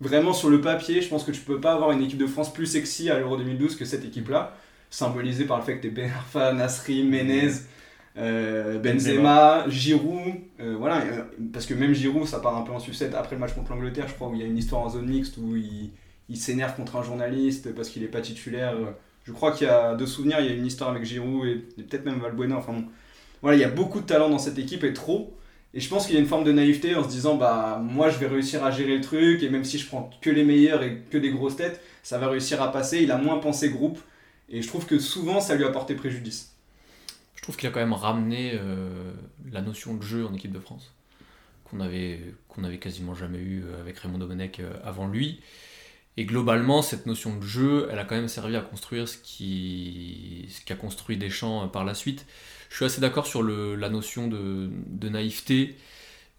Vraiment 0.00 0.32
sur 0.32 0.48
le 0.48 0.60
papier, 0.60 1.02
je 1.02 1.08
pense 1.08 1.24
que 1.24 1.32
tu 1.32 1.40
peux 1.40 1.60
pas 1.60 1.72
avoir 1.72 1.90
une 1.90 2.02
équipe 2.02 2.18
de 2.18 2.26
France 2.26 2.52
plus 2.52 2.66
sexy 2.66 3.10
à 3.10 3.18
l'Euro 3.18 3.36
2012 3.36 3.74
que 3.74 3.84
cette 3.84 4.04
équipe-là, 4.04 4.54
symbolisée 4.90 5.44
par 5.44 5.58
le 5.58 5.64
fait 5.64 5.76
que 5.76 5.82
t'es 5.82 5.90
Ben 5.90 6.10
Arfa, 6.10 6.52
Nasri, 6.52 7.02
Menez, 7.02 7.50
euh, 8.18 8.78
Benzema, 8.78 9.68
Giroud, 9.68 10.34
euh, 10.60 10.74
voilà, 10.76 11.02
euh, 11.02 11.22
parce 11.52 11.66
que 11.66 11.74
même 11.74 11.94
Giroud, 11.94 12.26
ça 12.26 12.40
part 12.40 12.56
un 12.56 12.62
peu 12.62 12.72
en 12.72 12.80
sucette 12.80 13.14
après 13.14 13.36
le 13.36 13.40
match 13.40 13.54
contre 13.54 13.70
l'Angleterre, 13.70 14.08
je 14.08 14.14
crois, 14.14 14.28
où 14.28 14.34
il 14.34 14.40
y 14.40 14.44
a 14.44 14.46
une 14.46 14.58
histoire 14.58 14.82
en 14.82 14.88
zone 14.90 15.06
mixte 15.06 15.36
où 15.38 15.56
il, 15.56 15.90
il 16.28 16.36
s'énerve 16.36 16.74
contre 16.74 16.96
un 16.96 17.02
journaliste 17.02 17.72
parce 17.74 17.88
qu'il 17.88 18.02
est 18.02 18.08
pas 18.08 18.20
titulaire. 18.20 18.74
Je 19.24 19.32
crois 19.32 19.52
qu'il 19.52 19.66
y 19.66 19.70
a 19.70 19.94
de 19.94 20.06
souvenirs, 20.06 20.40
il 20.40 20.46
y 20.46 20.48
a 20.50 20.54
une 20.54 20.66
histoire 20.66 20.90
avec 20.90 21.04
Giroud 21.04 21.46
et, 21.46 21.64
et 21.78 21.82
peut-être 21.84 22.04
même 22.04 22.18
Valbuena. 22.18 22.56
Enfin 22.56 22.72
bon, 22.72 22.84
voilà, 23.42 23.56
il 23.56 23.60
y 23.60 23.64
a 23.64 23.68
beaucoup 23.70 24.00
de 24.00 24.06
talent 24.06 24.28
dans 24.28 24.38
cette 24.38 24.58
équipe 24.58 24.84
et 24.84 24.92
trop. 24.92 25.34
Et 25.74 25.80
je 25.80 25.88
pense 25.88 26.06
qu'il 26.06 26.14
y 26.14 26.18
a 26.18 26.20
une 26.20 26.26
forme 26.26 26.44
de 26.44 26.52
naïveté 26.52 26.94
en 26.94 27.04
se 27.04 27.08
disant 27.10 27.36
bah 27.36 27.80
moi 27.82 28.08
je 28.08 28.18
vais 28.18 28.26
réussir 28.26 28.64
à 28.64 28.70
gérer 28.70 28.96
le 28.96 29.02
truc 29.02 29.42
et 29.42 29.50
même 29.50 29.64
si 29.64 29.78
je 29.78 29.86
prends 29.86 30.10
que 30.22 30.30
les 30.30 30.44
meilleurs 30.44 30.82
et 30.82 31.02
que 31.10 31.18
des 31.18 31.30
grosses 31.30 31.56
têtes, 31.56 31.80
ça 32.02 32.18
va 32.18 32.28
réussir 32.28 32.62
à 32.62 32.72
passer. 32.72 33.02
Il 33.02 33.12
a 33.12 33.18
moins 33.18 33.38
pensé 33.38 33.68
groupe 33.68 33.98
et 34.48 34.62
je 34.62 34.66
trouve 34.66 34.86
que 34.86 34.98
souvent 34.98 35.40
ça 35.40 35.54
lui 35.56 35.64
a 35.64 35.68
porté 35.70 35.94
préjudice. 35.94 36.57
Trouve 37.48 37.56
qu'il 37.56 37.68
a 37.70 37.72
quand 37.72 37.80
même 37.80 37.94
ramené 37.94 38.52
euh, 38.52 39.10
la 39.50 39.62
notion 39.62 39.94
de 39.94 40.02
jeu 40.02 40.26
en 40.26 40.34
équipe 40.34 40.52
de 40.52 40.58
France, 40.58 40.92
qu'on 41.64 41.80
avait, 41.80 42.20
avait 42.62 42.76
quasiment 42.76 43.14
jamais 43.14 43.38
eu 43.38 43.64
euh, 43.64 43.80
avec 43.80 43.98
Raymond 44.00 44.18
Domenech 44.18 44.60
euh, 44.60 44.70
avant 44.84 45.08
lui. 45.08 45.40
Et 46.18 46.26
globalement, 46.26 46.82
cette 46.82 47.06
notion 47.06 47.34
de 47.38 47.42
jeu, 47.42 47.88
elle 47.90 47.98
a 48.00 48.04
quand 48.04 48.16
même 48.16 48.28
servi 48.28 48.54
à 48.54 48.60
construire 48.60 49.08
ce 49.08 49.16
qui 49.16 50.46
qu'a 50.66 50.74
construit 50.74 51.16
Deschamps 51.16 51.68
par 51.68 51.86
la 51.86 51.94
suite. 51.94 52.26
Je 52.68 52.76
suis 52.76 52.84
assez 52.84 53.00
d'accord 53.00 53.26
sur 53.26 53.42
la 53.42 53.88
notion 53.88 54.28
de, 54.28 55.08
naïveté. 55.08 55.78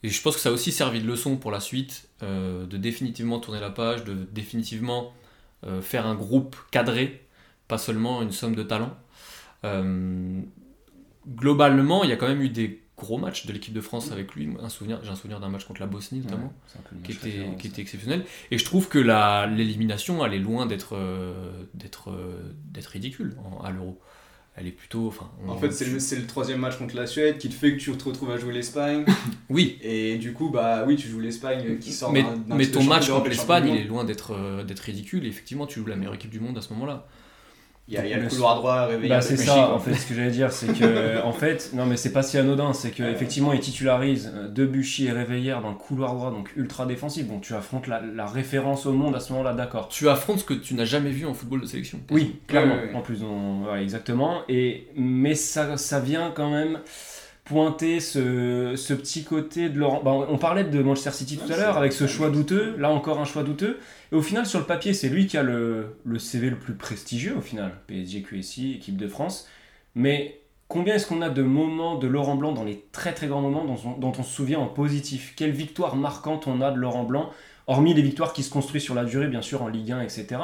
Et 0.04 0.10
je 0.10 0.22
pense 0.22 0.36
que 0.36 0.42
ça 0.42 0.50
a 0.50 0.52
aussi 0.52 0.72
servi 0.72 1.02
de 1.02 1.08
leçon 1.08 1.38
pour 1.38 1.50
la 1.50 1.60
suite, 1.60 2.08
de 2.22 2.78
définitivement 2.78 3.40
tourner 3.40 3.62
la 3.62 3.72
page, 3.72 4.04
de 4.04 4.14
définitivement 4.14 5.12
faire 5.82 6.06
un 6.06 6.14
groupe 6.14 6.56
cadré, 6.70 7.26
pas 7.68 7.80
seulement 7.80 8.22
une 8.22 8.32
somme 8.32 8.54
de 8.54 8.62
talents. 8.62 8.96
Globalement, 11.36 12.04
il 12.04 12.10
y 12.10 12.14
a 12.14 12.16
quand 12.16 12.28
même 12.28 12.42
eu 12.42 12.50
des 12.50 12.82
gros 12.98 13.18
matchs 13.18 13.46
de 13.46 13.54
l'équipe 13.54 13.74
de 13.74 13.80
France 13.82 14.12
avec 14.12 14.36
lui. 14.36 14.50
Un 14.62 14.68
souvenir, 14.70 15.00
j'ai 15.04 15.10
un 15.10 15.16
souvenir 15.16 15.40
d'un 15.40 15.48
match 15.50 15.64
contre 15.66 15.80
la 15.80 15.88
Bosnie 15.88 16.20
notamment, 16.20 16.48
Ouais, 16.48 16.52
c'est 16.68 16.80
un 16.80 16.82
peu 16.82 16.96
le 16.96 17.02
qui, 17.02 17.14
match 17.14 17.26
était, 17.26 17.56
qui 17.58 17.68
était 17.68 17.82
exceptionnel. 17.82 18.26
Et 18.52 18.58
je 18.58 18.66
trouve 18.66 18.90
que 18.90 19.00
la- 19.00 19.48
l'élimination, 19.48 20.26
elle 20.26 20.34
est 20.34 20.40
loin 20.40 20.66
d'être 20.66 20.96
euh, 20.98 21.34
d'être 21.74 22.10
euh, 22.12 22.54
d'être 22.66 22.88
ridicule 22.88 23.36
en- 23.44 23.64
à 23.64 23.72
l'Euro. 23.72 24.00
Elle 24.56 24.68
est 24.68 24.72
plutôt, 24.72 25.08
enfin, 25.08 25.30
on- 25.46 25.52
En 25.52 25.58
fait, 25.58 25.72
c'est 25.72 25.86
le, 25.86 26.00
c'est 26.00 26.18
le 26.18 26.28
troisième 26.28 26.60
match 26.60 26.78
contre 26.78 26.94
la 26.98 27.08
Suède 27.08 27.38
qui 27.38 27.48
te 27.48 27.54
fait 27.54 27.72
que 27.72 27.80
tu 27.80 27.92
te 27.94 28.04
retrouves 28.04 28.32
à 28.32 28.38
jouer 28.38 28.52
l'Espagne. 28.52 29.06
oui, 29.50 29.78
Et 29.82 30.18
du 30.18 30.34
coup, 30.34 30.50
bah 30.50 30.84
oui, 30.86 30.98
tu 30.98 31.08
joues 31.08 31.22
l'Espagne 31.22 31.78
qui 31.80 31.94
sort 31.94 32.12
mais, 32.12 32.24
d'un- 32.24 32.36
d'un 32.36 32.56
mais 32.56 32.66
ton 32.68 32.84
match 32.84 33.08
contre 33.10 33.30
l'Espagne, 33.30 33.70
il 33.70 33.78
est 33.78 33.84
loin 33.86 34.04
d'être 34.04 34.34
euh, 34.34 34.66
d'être 34.66 34.82
ridicule. 34.82 35.26
Et 35.26 35.30
effectivement, 35.30 35.66
tu 35.68 35.80
joues 35.80 35.86
la 35.86 35.96
meilleure 35.96 36.16
équipe 36.16 36.32
du 36.32 36.42
monde 36.42 36.58
à 36.58 36.62
ce 36.62 36.74
moment-là. 36.74 37.08
Il 37.90 37.96
y 37.96 37.98
a, 37.98 38.06
il 38.06 38.12
y 38.12 38.14
a 38.14 38.18
le 38.18 38.24
Le- 38.24 38.30
couloir 38.30 38.56
droit 38.58 38.86
réveillé. 38.86 39.10
Bah, 39.10 39.20
c'est 39.22 39.36
ça, 39.36 39.74
en 39.74 39.80
fait, 39.80 39.96
ce 39.96 40.06
que 40.06 40.14
j'allais 40.14 40.30
dire, 40.30 40.52
c'est 40.52 40.68
que, 40.78 41.24
en 41.26 41.32
fait, 41.34 41.72
non, 41.74 41.88
mais 41.88 41.98
c'est 41.98 42.14
pas 42.14 42.22
si 42.22 42.38
anodin, 42.38 42.72
c'est 42.74 42.92
qu'effectivement, 42.92 43.52
il 43.52 43.60
titularise 43.62 44.32
euh, 44.36 44.48
Debuchy 44.48 45.08
et 45.08 45.12
Réveillère 45.12 45.62
dans 45.62 45.70
le 45.70 45.76
couloir 45.76 46.14
droit, 46.14 46.30
donc 46.30 46.52
ultra 46.56 46.86
défensif. 46.86 47.26
Bon, 47.26 47.40
tu 47.40 47.56
affrontes 47.56 47.88
la, 47.88 48.02
la 48.02 48.28
référence 48.28 48.86
au 48.86 48.92
monde 48.94 49.16
à 49.16 49.20
ce 49.20 49.32
moment-là, 49.34 49.54
d'accord. 49.54 49.88
Tu 49.90 50.08
affrontes 50.08 50.40
ce 50.40 50.44
que 50.46 50.54
tu 50.54 50.76
n'as 50.76 50.86
jamais 50.86 51.10
vu 51.10 51.26
en 51.26 51.34
football 51.34 51.62
de 51.62 51.66
sélection. 51.66 52.00
Oui, 52.12 52.40
clairement, 52.48 52.76
ouais, 52.76 52.90
ouais. 52.92 52.94
en 52.96 53.02
plus, 53.02 53.24
on- 53.24 53.64
ouais, 53.72 53.82
exactement. 53.82 54.42
Et, 54.50 54.88
mais 54.96 55.34
ça, 55.34 55.76
ça 55.78 56.00
vient 56.00 56.32
quand 56.36 56.52
même 56.52 56.80
pointer 57.50 58.00
ce, 58.00 58.76
ce 58.76 58.94
petit 58.94 59.24
côté 59.24 59.70
de 59.70 59.80
Laurent. 59.80 60.02
bah, 60.04 60.12
on 60.12 60.38
parlait 60.38 60.64
de 60.64 60.84
Manchester 60.84 61.12
City 61.12 61.38
tout 61.38 61.48
Ouais, 61.48 61.54
à 61.54 61.58
l'heure 61.58 61.78
avec 61.78 61.94
ce 61.94 62.06
choix 62.08 62.30
douteux, 62.30 62.76
là 62.78 62.92
encore 62.92 63.20
un 63.20 63.26
choix 63.26 63.44
douteux. 63.44 63.80
Et 64.12 64.16
au 64.16 64.22
final, 64.22 64.46
sur 64.46 64.60
le 64.60 64.66
papier, 64.66 64.94
c'est 64.94 65.10
lui 65.10 65.26
qui 65.28 65.38
a 65.38 65.44
le, 65.44 65.98
le 66.06 66.20
CV 66.20 66.50
le 66.50 66.58
plus 66.60 66.76
prestigieux 66.76 67.36
au 67.38 67.42
final. 67.42 67.74
PSG, 67.88 68.22
QSI, 68.22 68.74
équipe 68.76 68.98
de 68.98 69.08
France. 69.08 69.48
Mais 69.96 70.42
combien 70.68 70.96
est-ce 70.96 71.08
qu'on 71.08 71.22
a 71.24 71.30
de 71.30 71.42
moments 71.42 71.98
de 71.98 72.08
Laurent 72.08 72.36
Blanc 72.36 72.52
dans 72.54 72.64
les 72.64 72.86
très 72.92 73.14
très 73.14 73.28
grands 73.28 73.42
moments 73.42 73.66
dont 73.66 73.78
on, 73.86 73.98
dont 73.98 74.14
on 74.18 74.24
se 74.24 74.32
souvient 74.34 74.60
en 74.60 74.68
positif? 74.68 75.34
Quelle 75.36 75.52
victoire 75.52 75.96
marquante 75.96 76.46
on 76.48 76.62
a 76.62 76.72
de 76.72 76.78
Laurent 76.78 77.04
Blanc 77.04 77.32
Hormis 77.68 77.94
les 77.94 78.02
victoires 78.02 78.34
qui 78.34 78.44
se 78.44 78.50
construisent 78.52 78.84
sur 78.84 78.96
la 78.96 79.06
durée, 79.06 79.28
bien 79.28 79.42
sûr, 79.44 79.62
en 79.64 79.68
Ligue 79.68 79.92
1, 79.92 80.02
etc. 80.02 80.38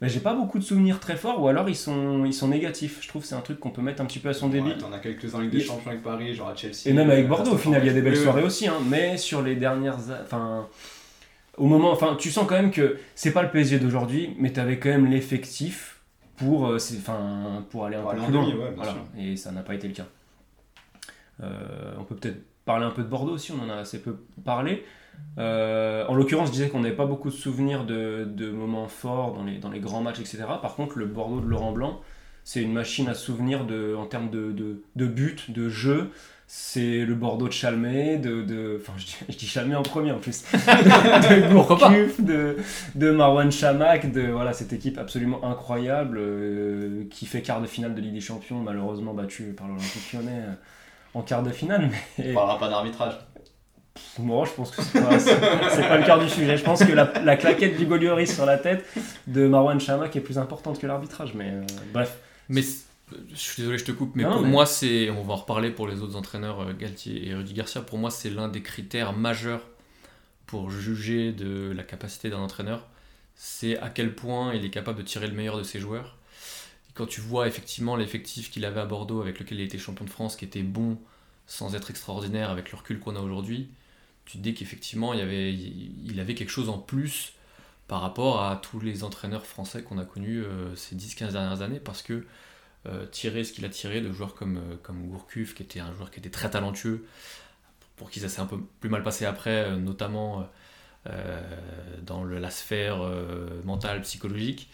Mais 0.00 0.08
j'ai 0.08 0.20
pas 0.20 0.32
beaucoup 0.34 0.58
de 0.60 0.64
souvenirs 0.64 1.00
très 1.00 1.16
forts, 1.16 1.42
ou 1.42 1.48
alors 1.48 1.68
ils 1.68 1.74
sont, 1.74 2.24
ils 2.24 2.32
sont 2.32 2.48
négatifs. 2.48 2.98
Je 3.02 3.08
trouve 3.08 3.22
que 3.22 3.28
c'est 3.28 3.34
un 3.34 3.40
truc 3.40 3.58
qu'on 3.58 3.70
peut 3.70 3.82
mettre 3.82 4.00
un 4.00 4.04
petit 4.04 4.20
peu 4.20 4.28
à 4.28 4.32
son 4.34 4.48
débit. 4.48 4.68
Ouais, 4.70 4.78
T'en 4.78 4.92
as 4.92 5.00
quelques-uns 5.00 5.38
avec 5.38 5.50
des 5.50 5.60
champions 5.60 5.90
avec 5.90 6.02
Paris, 6.04 6.34
genre 6.34 6.48
à 6.48 6.54
Chelsea. 6.54 6.86
Et 6.86 6.92
même 6.92 7.10
avec 7.10 7.24
euh, 7.24 7.28
Bordeaux, 7.28 7.52
au 7.52 7.58
final, 7.58 7.82
il 7.82 7.86
y 7.88 7.90
a 7.90 7.92
des 7.92 8.00
belles 8.02 8.12
Oui, 8.12 8.18
oui. 8.18 8.24
soirées 8.24 8.42
aussi. 8.44 8.68
Hein, 8.68 8.74
mais 8.88 9.16
sur 9.16 9.42
les 9.42 9.56
dernières. 9.56 9.96
Enfin. 10.22 10.68
Au 11.56 11.66
moment. 11.66 11.90
Enfin, 11.90 12.16
tu 12.16 12.30
sens 12.30 12.46
quand 12.48 12.54
même 12.54 12.70
que 12.70 12.98
c'est 13.16 13.32
pas 13.32 13.42
le 13.42 13.50
PSG 13.50 13.80
d'aujourd'hui, 13.80 14.36
mais 14.38 14.52
tu 14.52 14.60
avais 14.60 14.78
quand 14.78 14.90
même 14.90 15.06
l'effectif 15.10 15.98
pour, 16.36 16.68
euh, 16.68 16.76
enfin, 16.98 17.64
pour 17.68 17.84
aller 17.86 17.96
un 17.96 18.02
Pour 18.02 18.12
peu 18.12 18.20
plus 18.20 18.32
loin. 18.32 18.44
ouais, 18.46 18.72
Voilà. 18.76 18.94
Et 19.18 19.36
ça 19.36 19.50
n'a 19.50 19.62
pas 19.62 19.74
été 19.74 19.88
le 19.88 19.94
cas. 19.94 20.06
Euh, 21.42 21.94
on 21.98 22.04
peut 22.04 22.14
peut-être 22.14 22.38
parler 22.64 22.84
un 22.84 22.90
peu 22.90 23.02
de 23.02 23.08
Bordeaux 23.08 23.32
aussi, 23.32 23.52
on 23.52 23.60
en 23.64 23.70
a 23.70 23.76
assez 23.76 24.00
peu 24.00 24.16
parlé. 24.44 24.84
Euh, 25.38 26.04
en 26.08 26.14
l'occurrence, 26.14 26.48
je 26.48 26.52
disais 26.52 26.68
qu'on 26.68 26.80
n'avait 26.80 26.96
pas 26.96 27.06
beaucoup 27.06 27.30
de 27.30 27.34
souvenirs 27.34 27.84
de, 27.84 28.26
de 28.28 28.50
moments 28.50 28.88
forts 28.88 29.34
dans 29.34 29.44
les, 29.44 29.58
dans 29.58 29.70
les 29.70 29.80
grands 29.80 30.02
matchs, 30.02 30.20
etc. 30.20 30.44
Par 30.60 30.74
contre, 30.74 30.98
le 30.98 31.06
Bordeaux 31.06 31.40
de 31.40 31.46
Laurent 31.46 31.72
Blanc, 31.72 32.00
c'est 32.44 32.62
une 32.62 32.72
machine 32.72 33.08
à 33.08 33.14
souvenir 33.14 33.64
de, 33.64 33.94
en 33.94 34.06
termes 34.06 34.30
de, 34.30 34.52
de, 34.52 34.82
de 34.96 35.06
but, 35.06 35.50
de 35.50 35.68
jeu. 35.68 36.10
C'est 36.50 37.04
le 37.04 37.14
Bordeaux 37.14 37.46
de 37.46 37.52
Chalmé, 37.52 38.16
de, 38.16 38.42
de 38.42 38.80
enfin 38.80 38.94
je 38.96 39.04
dis, 39.04 39.16
je 39.28 39.36
dis 39.36 39.46
Chalmé 39.46 39.74
en 39.74 39.82
premier 39.82 40.12
en 40.12 40.18
plus, 40.18 40.44
de 40.52 41.52
Gourcuff, 41.52 42.22
de, 42.22 42.56
de 42.94 43.10
Marwan 43.10 43.52
Chamak, 43.52 44.10
de 44.10 44.22
voilà 44.28 44.54
cette 44.54 44.72
équipe 44.72 44.96
absolument 44.96 45.44
incroyable 45.44 46.16
euh, 46.18 47.04
qui 47.10 47.26
fait 47.26 47.42
quart 47.42 47.60
de 47.60 47.66
finale 47.66 47.94
de 47.94 48.00
Ligue 48.00 48.14
des 48.14 48.22
Champions, 48.22 48.60
malheureusement 48.60 49.12
battue 49.12 49.52
par 49.54 49.68
l'Olympique 49.68 50.10
Lyonnais 50.14 50.44
euh, 50.46 50.52
en 51.12 51.20
quart 51.20 51.42
de 51.42 51.50
finale. 51.50 51.90
Mais... 52.16 52.30
On 52.30 52.34
parlera 52.34 52.58
pas 52.58 52.70
d'arbitrage. 52.70 53.18
Moi, 54.18 54.44
je 54.46 54.50
pense 54.52 54.70
que 54.70 54.82
c'est 54.82 55.00
pas, 55.00 55.88
pas 55.88 55.96
le 55.98 56.04
cœur 56.04 56.18
du 56.22 56.28
sujet. 56.28 56.56
Je 56.56 56.64
pense 56.64 56.84
que 56.84 56.92
la, 56.92 57.12
la 57.24 57.36
claquette 57.36 57.76
du 57.76 57.86
Golioris 57.86 58.34
sur 58.34 58.46
la 58.46 58.58
tête 58.58 58.84
de 59.26 59.46
Marwan 59.46 59.78
Chamak 59.80 60.14
est 60.16 60.20
plus 60.20 60.38
importante 60.38 60.78
que 60.80 60.86
l'arbitrage. 60.86 61.34
Mais 61.34 61.50
euh, 61.52 61.62
bref. 61.92 62.18
Mais 62.48 62.62
je 62.62 63.36
suis 63.36 63.62
désolé, 63.62 63.78
je 63.78 63.84
te 63.84 63.92
coupe, 63.92 64.12
mais 64.16 64.24
Non, 64.24 64.32
pour 64.32 64.42
mais- 64.42 64.48
moi, 64.48 64.66
c'est, 64.66 65.10
on 65.10 65.22
va 65.22 65.34
en 65.34 65.36
reparler 65.36 65.70
pour 65.70 65.86
les 65.88 66.00
autres 66.02 66.16
entraîneurs, 66.16 66.60
euh, 66.60 66.72
Galtier 66.78 67.28
et 67.28 67.34
Rudy 67.34 67.54
Garcia. 67.54 67.80
Pour 67.80 67.98
moi, 67.98 68.10
c'est 68.10 68.30
l'un 68.30 68.48
des 68.48 68.62
critères 68.62 69.12
majeurs 69.12 69.62
pour 70.46 70.70
juger 70.70 71.32
de 71.32 71.72
la 71.76 71.82
capacité 71.82 72.30
d'un 72.30 72.38
entraîneur. 72.38 72.86
C'est 73.34 73.78
à 73.78 73.88
quel 73.90 74.14
point 74.14 74.54
il 74.54 74.64
est 74.64 74.70
capable 74.70 74.98
de 74.98 75.02
tirer 75.04 75.26
le 75.28 75.34
meilleur 75.34 75.56
de 75.58 75.62
ses 75.62 75.78
joueurs. 75.78 76.16
Et 76.88 76.92
quand 76.94 77.06
tu 77.06 77.20
vois 77.20 77.46
effectivement 77.46 77.94
l'effectif 77.96 78.50
qu'il 78.50 78.64
avait 78.64 78.80
à 78.80 78.86
Bordeaux, 78.86 79.20
avec 79.20 79.38
lequel 79.38 79.60
il 79.60 79.64
était 79.64 79.78
champion 79.78 80.04
de 80.04 80.10
France, 80.10 80.34
qui 80.36 80.44
était 80.44 80.62
bon 80.62 80.98
sans 81.46 81.74
être 81.74 81.90
extraordinaire 81.90 82.50
avec 82.50 82.72
le 82.72 82.78
recul 82.78 82.98
qu'on 82.98 83.14
a 83.16 83.20
aujourd'hui, 83.20 83.68
tu 84.28 84.36
te 84.36 84.42
dis 84.42 84.52
qu'effectivement 84.52 85.14
il, 85.14 85.20
y 85.20 85.22
avait, 85.22 85.54
il 85.54 86.20
avait 86.20 86.34
quelque 86.34 86.50
chose 86.50 86.68
en 86.68 86.78
plus 86.78 87.32
par 87.88 88.02
rapport 88.02 88.44
à 88.44 88.56
tous 88.56 88.78
les 88.78 89.02
entraîneurs 89.02 89.46
français 89.46 89.82
qu'on 89.82 89.96
a 89.96 90.04
connus 90.04 90.44
euh, 90.44 90.76
ces 90.76 90.94
10-15 90.94 91.32
dernières 91.32 91.62
années 91.62 91.80
parce 91.80 92.02
que 92.02 92.26
euh, 92.86 93.06
tirer 93.06 93.42
ce 93.42 93.54
qu'il 93.54 93.64
a 93.64 93.70
tiré 93.70 94.02
de 94.02 94.12
joueurs 94.12 94.34
comme, 94.34 94.58
euh, 94.58 94.76
comme 94.82 95.08
Gourcuff, 95.08 95.54
qui 95.54 95.62
était 95.62 95.80
un 95.80 95.94
joueur 95.94 96.10
qui 96.10 96.20
était 96.20 96.30
très 96.30 96.50
talentueux, 96.50 97.06
pour 97.96 98.10
qui 98.10 98.20
ça 98.20 98.28
s'est 98.28 98.42
un 98.42 98.46
peu 98.46 98.58
plus 98.80 98.90
mal 98.90 99.02
passé 99.02 99.24
après, 99.24 99.76
notamment 99.76 100.48
dans 102.02 102.22
la 102.22 102.50
sphère 102.50 102.98
mentale, 103.64 104.02
psychologique. 104.02 104.70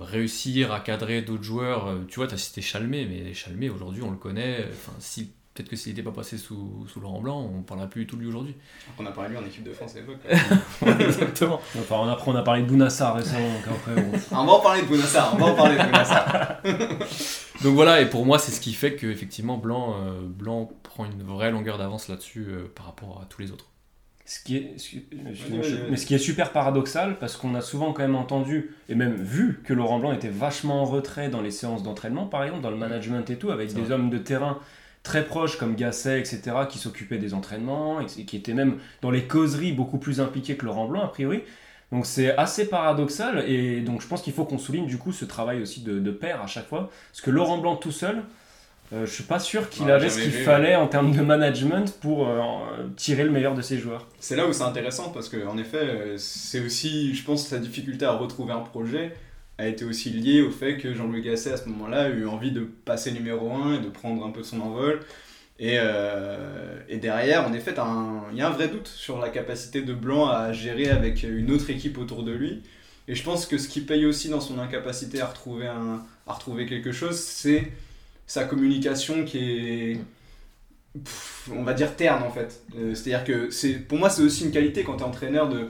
Réussir 0.00 0.72
à 0.72 0.80
cadrer 0.80 1.20
d'autres 1.20 1.42
joueurs, 1.42 1.94
tu 2.08 2.16
vois, 2.16 2.26
tu 2.26 2.32
as 2.32 2.38
cité 2.38 2.62
Chalmé, 2.62 3.04
mais 3.04 3.34
Chalmé 3.34 3.68
aujourd'hui 3.68 4.00
on 4.02 4.10
le 4.10 4.16
connaît, 4.16 4.66
enfin, 4.72 4.94
si, 4.98 5.34
peut-être 5.56 5.68
que 5.70 5.76
s'il 5.76 5.92
n'était 5.92 6.02
pas 6.02 6.12
passé 6.12 6.36
sous, 6.38 6.86
sous 6.92 7.00
Laurent 7.00 7.20
Blanc, 7.20 7.50
on 7.52 7.58
ne 7.58 7.62
parlera 7.62 7.88
plus 7.88 8.02
du 8.02 8.06
tout 8.06 8.16
de 8.16 8.20
lui 8.20 8.28
aujourd'hui. 8.28 8.54
On 8.98 9.06
a 9.06 9.10
parlé 9.10 9.30
de 9.30 9.34
lui 9.38 9.42
en 9.44 9.46
équipe 9.46 9.64
de 9.64 9.72
France 9.72 9.94
à 9.96 10.00
l'époque. 10.00 10.18
Exactement. 11.00 11.60
Enfin, 11.78 11.96
on, 12.00 12.08
après, 12.08 12.30
on 12.30 12.36
a 12.36 12.42
parlé 12.42 12.62
de 12.62 12.66
Bounassar 12.68 13.16
récemment. 13.16 13.48
Donc 13.48 13.74
après, 13.76 13.92
on- 14.02 14.12
Ah, 14.34 14.42
on 14.42 14.46
va 14.46 14.52
en 14.52 14.60
parler 14.60 14.82
de 14.82 14.86
Bounassar, 14.86 15.34
on 15.34 15.38
va 15.38 15.46
en 15.46 15.54
parler 15.54 15.76
de 15.78 15.82
Bounassar. 15.84 16.56
Donc 17.62 17.74
voilà, 17.74 18.00
et 18.02 18.06
pour 18.10 18.26
moi, 18.26 18.38
c'est 18.38 18.52
ce 18.52 18.60
qui 18.60 18.74
fait 18.74 18.94
que 18.96 19.06
effectivement 19.06 19.56
Blanc, 19.56 19.94
euh, 19.98 20.20
Blanc 20.22 20.70
prend 20.82 21.06
une 21.06 21.22
vraie 21.22 21.50
longueur 21.50 21.78
d'avance 21.78 22.08
là-dessus 22.08 22.46
euh, 22.48 22.70
par 22.74 22.86
rapport 22.86 23.20
à 23.22 23.26
tous 23.26 23.40
les 23.40 23.50
autres. 23.50 23.66
Ce 24.28 24.40
qui 24.42 24.56
est, 24.56 24.74
ce 24.76 24.88
qui- 24.90 25.06
mais 25.88 25.96
ce 25.96 26.04
qui 26.04 26.12
est 26.14 26.18
super 26.18 26.50
paradoxal, 26.50 27.16
parce 27.20 27.36
qu'on 27.36 27.54
a 27.54 27.60
souvent 27.60 27.92
quand 27.92 28.02
même 28.02 28.16
entendu, 28.16 28.74
et 28.88 28.96
même 28.96 29.14
vu, 29.14 29.60
que 29.64 29.72
Laurent 29.72 30.00
Blanc 30.00 30.12
était 30.12 30.28
vachement 30.28 30.82
en 30.82 30.84
retrait 30.84 31.28
dans 31.28 31.40
les 31.40 31.52
séances 31.52 31.84
d'entraînement, 31.84 32.26
par 32.26 32.42
exemple, 32.42 32.62
dans 32.62 32.70
le 32.72 32.76
management 32.76 33.30
et 33.30 33.36
tout, 33.36 33.52
avec 33.52 33.72
des 33.72 33.82
vrai. 33.82 33.92
hommes 33.94 34.10
de 34.10 34.18
terrain 34.18 34.58
très 35.06 35.24
proches 35.24 35.56
comme 35.56 35.74
Gasset, 35.76 36.18
etc., 36.20 36.40
qui 36.68 36.78
s'occupaient 36.78 37.18
des 37.18 37.32
entraînements, 37.32 38.00
et 38.00 38.06
qui 38.26 38.36
étaient 38.36 38.54
même 38.54 38.78
dans 39.02 39.10
les 39.10 39.24
causeries 39.26 39.72
beaucoup 39.72 39.98
plus 39.98 40.20
impliqués 40.20 40.56
que 40.56 40.66
Laurent 40.66 40.86
Blanc, 40.88 41.02
a 41.04 41.08
priori. 41.08 41.42
Donc 41.92 42.04
c'est 42.04 42.36
assez 42.36 42.68
paradoxal, 42.68 43.44
et 43.48 43.80
donc 43.80 44.02
je 44.02 44.08
pense 44.08 44.20
qu'il 44.20 44.32
faut 44.32 44.44
qu'on 44.44 44.58
souligne 44.58 44.86
du 44.86 44.98
coup 44.98 45.12
ce 45.12 45.24
travail 45.24 45.62
aussi 45.62 45.82
de, 45.82 46.00
de 46.00 46.10
pair 46.10 46.42
à 46.42 46.46
chaque 46.48 46.66
fois, 46.68 46.90
parce 47.12 47.20
que 47.22 47.30
Laurent 47.30 47.58
Blanc 47.58 47.76
tout 47.76 47.92
seul, 47.92 48.24
euh, 48.92 49.06
je 49.06 49.12
suis 49.12 49.24
pas 49.24 49.38
sûr 49.40 49.68
qu'il 49.68 49.90
Ouais, 49.90 49.92
avait 49.92 50.10
ce 50.10 50.20
qu'il 50.20 50.32
fallait 50.32 50.76
en 50.76 50.86
termes 50.88 51.12
de 51.12 51.20
management 51.22 51.92
pour 52.00 52.28
euh, 52.28 52.40
tirer 52.96 53.24
le 53.24 53.30
meilleur 53.30 53.54
de 53.54 53.62
ses 53.62 53.78
joueurs. 53.78 54.06
C'est 54.20 54.36
là 54.36 54.46
où 54.46 54.52
c'est 54.52 54.62
intéressant 54.62 55.10
parce 55.10 55.28
que 55.28 55.44
en 55.46 55.58
effet, 55.58 55.78
euh, 55.78 56.14
c'est 56.18 56.60
aussi, 56.60 57.14
je 57.14 57.24
pense, 57.24 57.46
sa 57.48 57.58
difficulté 57.58 58.04
à 58.04 58.12
retrouver 58.12 58.52
un 58.52 58.60
projet 58.60 59.14
a 59.58 59.66
été 59.66 59.84
aussi 59.84 60.10
liée 60.10 60.42
au 60.42 60.50
fait 60.50 60.76
que 60.76 60.94
Jean-Louis 60.94 61.22
Gasset 61.22 61.52
à 61.52 61.56
ce 61.56 61.68
moment-là 61.68 62.02
a 62.04 62.08
eu 62.08 62.26
envie 62.26 62.52
de 62.52 62.62
passer 62.84 63.12
numéro 63.12 63.50
1 63.52 63.74
et 63.76 63.78
de 63.78 63.88
prendre 63.88 64.24
un 64.26 64.30
peu 64.30 64.42
son 64.42 64.60
envol. 64.60 65.00
Et, 65.58 65.76
euh, 65.80 66.78
et 66.88 66.98
derrière, 66.98 67.46
en 67.48 67.52
effet, 67.54 67.72
il 67.72 68.36
y 68.36 68.42
a 68.42 68.48
un 68.48 68.50
vrai 68.50 68.68
doute 68.68 68.88
sur 68.88 69.18
la 69.18 69.30
capacité 69.30 69.80
de 69.82 69.94
Blanc 69.94 70.28
à 70.28 70.52
gérer 70.52 70.90
avec 70.90 71.22
une 71.22 71.50
autre 71.50 71.70
équipe 71.70 71.96
autour 71.98 72.22
de 72.24 72.32
lui. 72.32 72.62
Et 73.08 73.14
je 73.14 73.22
pense 73.22 73.46
que 73.46 73.56
ce 73.56 73.68
qui 73.68 73.80
paye 73.80 74.04
aussi 74.04 74.28
dans 74.28 74.40
son 74.40 74.58
incapacité 74.58 75.20
à 75.20 75.26
retrouver, 75.26 75.66
à 75.68 76.32
retrouver 76.32 76.66
quelque 76.66 76.92
chose, 76.92 77.18
c'est 77.18 77.72
sa 78.26 78.44
communication 78.44 79.24
qui 79.24 79.38
est, 79.38 80.00
on 81.52 81.62
va 81.62 81.74
dire, 81.74 81.94
terne 81.96 82.22
en 82.22 82.30
fait. 82.30 82.62
Euh, 82.76 82.94
C'est-à-dire 82.94 83.24
que 83.24 83.78
pour 83.88 83.98
moi, 83.98 84.10
c'est 84.10 84.22
aussi 84.22 84.44
une 84.44 84.50
qualité 84.50 84.82
quand 84.84 84.96
tu 84.96 85.02
es 85.02 85.06
entraîneur 85.06 85.48
de 85.48 85.66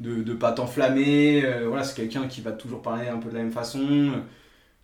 de, 0.00 0.22
de 0.22 0.34
pas 0.34 0.52
t'enflammer. 0.52 1.44
euh, 1.44 1.68
voilà, 1.68 1.84
c'est 1.84 1.94
quelqu'un 1.96 2.26
qui 2.28 2.40
va 2.40 2.52
toujours 2.52 2.82
parler 2.82 3.08
un 3.08 3.18
peu 3.18 3.28
de 3.30 3.34
la 3.34 3.42
même 3.42 3.52
façon, 3.52 3.80
euh, 3.88 4.18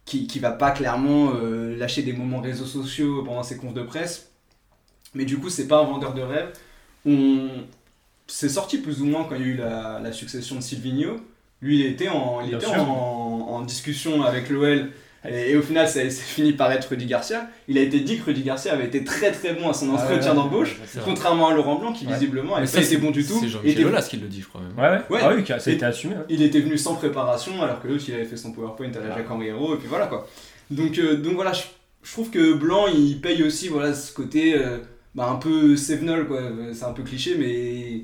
qui, 0.04 0.26
qui 0.26 0.38
va 0.38 0.52
pas 0.52 0.70
clairement 0.72 1.32
euh, 1.34 1.76
lâcher 1.76 2.02
des 2.02 2.12
moments 2.12 2.40
réseaux 2.40 2.66
sociaux 2.66 3.24
pendant 3.24 3.42
ses 3.42 3.56
confs 3.56 3.74
de 3.74 3.82
presse. 3.82 4.30
Mais 5.14 5.24
du 5.24 5.38
coup, 5.38 5.50
c'est 5.50 5.68
pas 5.68 5.80
un 5.80 5.84
vendeur 5.84 6.14
de 6.14 6.22
rêve. 6.22 6.52
On... 7.06 7.48
C'est 8.28 8.48
sorti 8.48 8.78
plus 8.78 9.02
ou 9.02 9.06
moins 9.06 9.24
quand 9.24 9.36
il 9.36 9.40
y 9.42 9.44
a 9.44 9.48
eu 9.48 9.56
la, 9.56 10.00
la 10.00 10.12
succession 10.12 10.56
de 10.56 10.60
Silvino. 10.60 11.16
Lui, 11.62 11.80
il 11.80 11.86
était 11.86 12.08
en, 12.08 12.40
il 12.42 12.54
était 12.54 12.66
en, 12.66 12.82
en 12.82 13.62
discussion 13.62 14.22
avec 14.24 14.50
l'OL. 14.50 14.90
Et, 15.30 15.50
et 15.52 15.56
au 15.56 15.62
final, 15.62 15.88
ça, 15.88 16.00
ça 16.08 16.22
finit 16.22 16.52
par 16.52 16.70
être 16.72 16.86
Rudy 16.88 17.06
Garcia. 17.06 17.48
Il 17.68 17.78
a 17.78 17.80
été 17.82 18.00
dit 18.00 18.18
que 18.18 18.24
Rudy 18.26 18.42
Garcia 18.42 18.72
avait 18.72 18.86
été 18.86 19.04
très 19.04 19.32
très 19.32 19.54
bon 19.54 19.68
à 19.68 19.74
son 19.74 19.90
entretien 19.90 20.34
d'embauche, 20.34 20.76
C'est 20.86 21.02
contrairement 21.02 21.48
à 21.48 21.54
Laurent 21.54 21.76
Blanc 21.76 21.92
qui 21.92 22.06
Ouais. 22.06 22.12
visiblement 22.12 22.52
Mais 22.52 22.58
avait 22.58 22.66
ça, 22.66 22.78
pas 22.78 22.84
été 22.84 22.94
c'est- 22.94 23.00
bon 23.00 23.10
du 23.10 23.24
tout. 23.26 23.38
C'est 23.40 23.48
Jean-Michel 23.48 23.86
Aulas 23.86 24.06
qui 24.08 24.16
le 24.18 24.28
dit, 24.28 24.40
je 24.42 24.46
crois 24.48 24.60
même. 24.60 24.72
Ouais, 24.78 24.98
ouais. 25.10 25.16
Ouais. 25.16 25.20
Ah 25.22 25.32
oui, 25.36 25.44
ça 25.46 25.54
a 25.54 25.70
Et- 25.72 25.74
été 25.74 25.84
assumé. 25.84 26.14
il 26.28 26.42
était 26.42 26.60
venu 26.60 26.76
sans 26.78 26.94
préparation 26.94 27.62
alors 27.62 27.80
que 27.82 27.88
l'autre 27.88 28.04
il 28.08 28.14
avait 28.14 28.24
fait 28.24 28.36
son 28.36 28.52
PowerPoint 28.52 28.90
à 28.94 29.00
la 29.08 29.14
Jacques 29.16 29.30
Henri 29.30 29.48
et 29.48 29.52
puis 29.78 29.88
voilà 29.88 30.06
quoi. 30.06 30.28
Donc, 30.70 30.98
euh, 30.98 31.16
donc 31.16 31.34
voilà, 31.34 31.52
je, 31.52 31.62
je 32.02 32.12
trouve 32.12 32.30
que 32.30 32.52
Blanc 32.54 32.86
il 32.88 33.20
paye 33.20 33.42
aussi 33.42 33.68
voilà, 33.68 33.94
ce 33.94 34.12
côté 34.12 34.54
euh, 34.56 34.78
bah, 35.14 35.28
un 35.30 35.36
peu 35.36 35.76
Sevenol 35.76 36.26
quoi, 36.26 36.40
c'est 36.72 36.84
un 36.84 36.92
peu 36.92 37.02
cliché 37.02 37.36
mais 37.38 38.02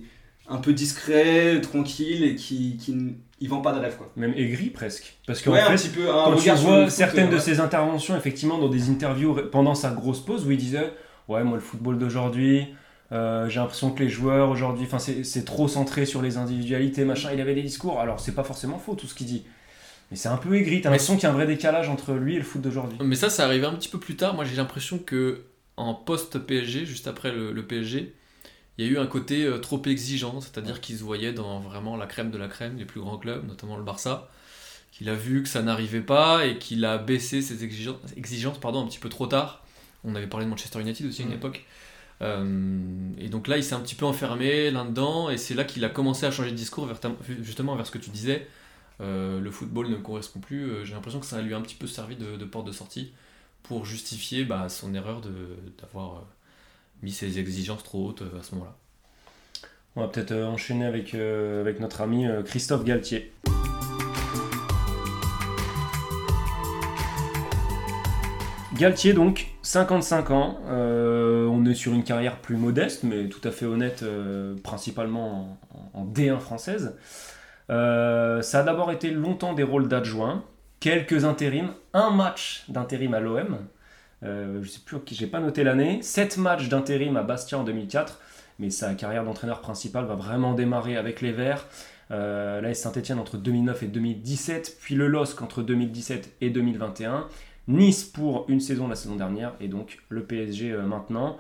un 0.49 0.59
peu 0.59 0.73
discret, 0.73 1.61
tranquille 1.61 2.25
et 2.25 2.35
qui, 2.35 2.77
qui 2.77 3.17
il 3.41 3.49
vend 3.49 3.61
pas 3.61 3.73
de 3.73 3.81
rêve 3.81 3.97
quoi. 3.97 4.11
Même 4.17 4.35
aigri 4.35 4.71
presque. 4.71 5.17
Parce 5.27 5.45
Ouais, 5.47 5.61
un 5.61 5.77
fait, 5.77 5.77
petit 5.77 5.89
peu 5.89 6.11
un 6.11 6.25
quand 6.25 6.37
tu 6.37 6.51
vois 6.51 6.91
certaines 6.91 7.29
euh, 7.29 7.31
de 7.31 7.35
ouais. 7.35 7.41
ses 7.41 7.61
interventions, 7.61 8.17
effectivement, 8.17 8.59
dans 8.59 8.69
des 8.69 8.89
interviews 8.91 9.35
pendant 9.51 9.75
sa 9.75 9.91
grosse 9.91 10.25
pause, 10.25 10.47
où 10.47 10.51
il 10.51 10.59
disait 10.59 10.93
Ouais, 11.29 11.43
moi, 11.45 11.57
le 11.57 11.63
football 11.63 11.99
d'aujourd'hui, 11.99 12.67
euh, 13.13 13.49
j'ai 13.49 13.61
l'impression 13.61 13.91
que 13.91 14.03
les 14.03 14.09
joueurs 14.09 14.51
aujourd'hui, 14.51 14.85
enfin, 14.87 14.99
c'est 14.99 15.25
c'est 15.25 15.45
trop 15.45 15.69
centré 15.69 16.07
sur 16.07 16.23
les 16.23 16.37
individualités, 16.37 17.05
machin. 17.05 17.31
Il 17.33 17.41
avait 17.41 17.55
des 17.55 17.63
discours, 17.63 18.01
alors 18.01 18.21
c'est 18.21 18.35
pas 18.35 18.45
forcément 18.45 18.79
faux 18.79 18.95
tout 18.95 19.07
ce 19.07 19.15
qu'il 19.15 19.27
dit. 19.27 19.45
Mais 20.11 20.17
c'est 20.17 20.29
un 20.29 20.37
peu 20.37 20.55
aigri, 20.57 20.81
t'as 20.83 20.91
l'impression 20.91 21.15
qu'il 21.15 21.25
y 21.25 21.27
a 21.27 21.31
un 21.31 21.35
vrai 21.35 21.47
décalage 21.47 21.89
entre 21.89 22.13
lui 22.13 22.35
et 22.35 22.39
le 22.39 22.45
foot 22.45 22.61
d'aujourd'hui. 22.61 22.99
Mais 23.03 23.17
ça, 23.17 23.31
ça 23.31 23.45
arrivé 23.47 23.67
un 23.67 23.75
petit 23.75 23.89
peu 23.89 23.99
plus 23.99 24.17
tard. 24.17 24.35
Moi, 24.35 24.45
j'ai 24.45 24.57
l'impression 24.57 24.99
que 24.99 25.45
en 25.77 25.95
post-PSG, 25.95 26.85
juste 26.87 27.07
après 27.09 27.33
le, 27.33 27.53
le 27.53 27.67
PSG, 27.67 28.15
il 28.79 28.85
y 28.87 28.89
a 28.89 28.91
eu 28.93 28.99
un 28.99 29.07
côté 29.07 29.45
euh, 29.45 29.59
trop 29.59 29.83
exigeant, 29.85 30.41
c'est-à-dire 30.41 30.81
qu'il 30.81 30.97
se 30.97 31.03
voyait 31.03 31.33
dans 31.33 31.61
vraiment 31.61 31.97
la 31.97 32.07
crème 32.07 32.31
de 32.31 32.39
la 32.39 32.49
crème, 32.49 32.77
les 32.77 32.85
plus 32.85 33.01
grands 33.01 33.19
clubs, 33.19 33.47
notamment 33.47 33.77
le 33.77 33.83
Barça, 33.85 34.29
qu'il 34.93 35.09
a 35.09 35.15
vu 35.15 35.43
que 35.43 35.49
ça 35.49 35.63
n'arrivait 35.63 36.01
pas 36.01 36.47
et 36.47 36.59
qu'il 36.59 36.85
a 36.85 36.99
baissé 36.99 37.43
ses 37.43 37.65
exigences, 37.65 37.97
exigences 38.17 38.59
pardon, 38.59 38.83
un 38.83 38.87
petit 38.87 38.99
peu 38.99 39.09
trop 39.09 39.27
tard. 39.27 39.65
On 40.05 40.15
avait 40.15 40.27
parlé 40.27 40.47
de 40.47 40.51
Manchester 40.51 40.81
United 40.81 41.07
aussi 41.07 41.23
à 41.23 41.27
une 41.27 41.33
époque. 41.33 41.65
Euh, 42.23 42.79
et 43.19 43.29
donc 43.29 43.49
là, 43.49 43.57
il 43.57 43.65
s'est 43.65 43.75
un 43.75 43.81
petit 43.81 43.95
peu 43.95 44.05
enfermé 44.07 44.71
là-dedans, 44.71 45.31
et 45.31 45.39
c'est 45.39 45.55
là 45.55 45.65
qu'il 45.65 45.85
a 45.85 45.89
commencé 45.89 46.27
à 46.27 46.31
changer 46.31 46.51
de 46.51 46.57
discours 46.57 46.87
vers 46.87 47.01
ta- 47.01 47.17
justement 47.41 47.75
vers 47.77 47.87
ce 47.87 47.91
que 47.91 47.99
tu 47.99 48.11
disais. 48.11 48.47
Euh, 49.01 49.41
le 49.41 49.51
football 49.51 49.89
ne 49.89 49.97
me 49.97 50.03
correspond 50.03 50.41
plus. 50.41 50.85
J'ai 50.85 50.95
l'impression 50.95 51.21
que 51.21 51.27
ça 51.27 51.41
lui 51.43 51.55
a 51.55 51.57
un 51.57 51.63
petit 51.63 51.75
peu 51.75 51.87
servi 51.87 52.17
de, 52.17 52.37
de 52.37 52.45
porte 52.45 52.67
de 52.67 52.73
sortie 52.73 53.13
pour 53.65 53.85
justifier 53.87 54.45
bah, 54.45 54.69
son 54.69 54.95
erreur 54.95 55.21
d'avoir 55.81 56.25
mis 57.03 57.11
ses 57.11 57.39
exigences 57.39 57.83
trop 57.83 58.09
hautes 58.09 58.23
euh, 58.23 58.39
à 58.39 58.43
ce 58.43 58.55
moment-là. 58.55 58.77
On 59.97 60.01
va 60.01 60.09
peut-être 60.09 60.33
euh, 60.33 60.47
enchaîner 60.47 60.87
avec, 60.87 61.15
euh, 61.15 61.61
avec 61.61 61.81
notre 61.81 62.01
ami 62.01 62.27
Christophe 62.47 62.85
Galtier. 62.85 63.33
Galtier 68.75 69.13
donc, 69.13 69.49
55 69.63 70.31
ans, 70.31 70.59
on 70.69 71.65
est 71.67 71.75
sur 71.75 71.93
une 71.93 72.03
carrière 72.03 72.39
plus 72.41 72.57
modeste 72.57 73.05
mais 73.05 73.29
tout 73.29 73.47
à 73.47 73.53
fait 73.53 73.67
honnête, 73.67 74.03
principalement 74.65 75.59
en, 75.95 76.01
en 76.01 76.07
D1 76.07 76.41
française. 76.41 76.97
Ça 77.69 77.75
a 77.75 78.63
d'abord 78.63 78.91
été 78.91 79.11
longtemps 79.11 79.53
des 79.53 79.63
rôles 79.63 79.89
d'adjoint, 79.89 80.43
quelques 80.81 81.25
intérims, 81.25 81.75
un 81.93 82.11
match 82.11 82.65
d'intérim 82.69 83.15
à 83.15 83.21
l'OM, 83.21 83.59
euh, 84.25 84.63
je 84.63 84.69
sais 84.69 84.81
plus, 84.85 84.99
j'ai 85.11 85.27
pas 85.27 85.41
noté 85.41 85.65
l'année, 85.65 86.01
7 86.03 86.39
matchs 86.39 86.69
d'intérim 86.69 87.17
à 87.17 87.23
Bastia 87.23 87.59
en 87.59 87.65
2004, 87.65 88.21
mais 88.59 88.71
sa 88.71 88.95
carrière 88.95 89.25
d'entraîneur 89.25 89.61
principal 89.61 90.05
va 90.05 90.15
vraiment 90.15 90.55
démarrer 90.55 90.97
avec 90.97 91.21
les 91.21 91.33
Verts. 91.33 91.67
Euh, 92.11 92.61
là, 92.61 92.75
Saint-Etienne 92.75 93.19
entre 93.19 93.37
2009 93.37 93.83
et 93.83 93.87
2017, 93.87 94.79
puis 94.81 94.95
le 94.95 95.07
LOSC 95.07 95.41
entre 95.43 95.63
2017 95.63 96.37
et 96.41 96.51
2021. 96.51 97.27
Nice 97.69 98.05
pour 98.05 98.45
une 98.49 98.61
saison 98.61 98.89
la 98.89 98.97
saison 98.97 99.17
dernière, 99.17 99.55
et 99.61 99.69
donc 99.69 99.99
le 100.09 100.23
PSG 100.23 100.73
euh, 100.73 100.83
maintenant. 100.83 101.39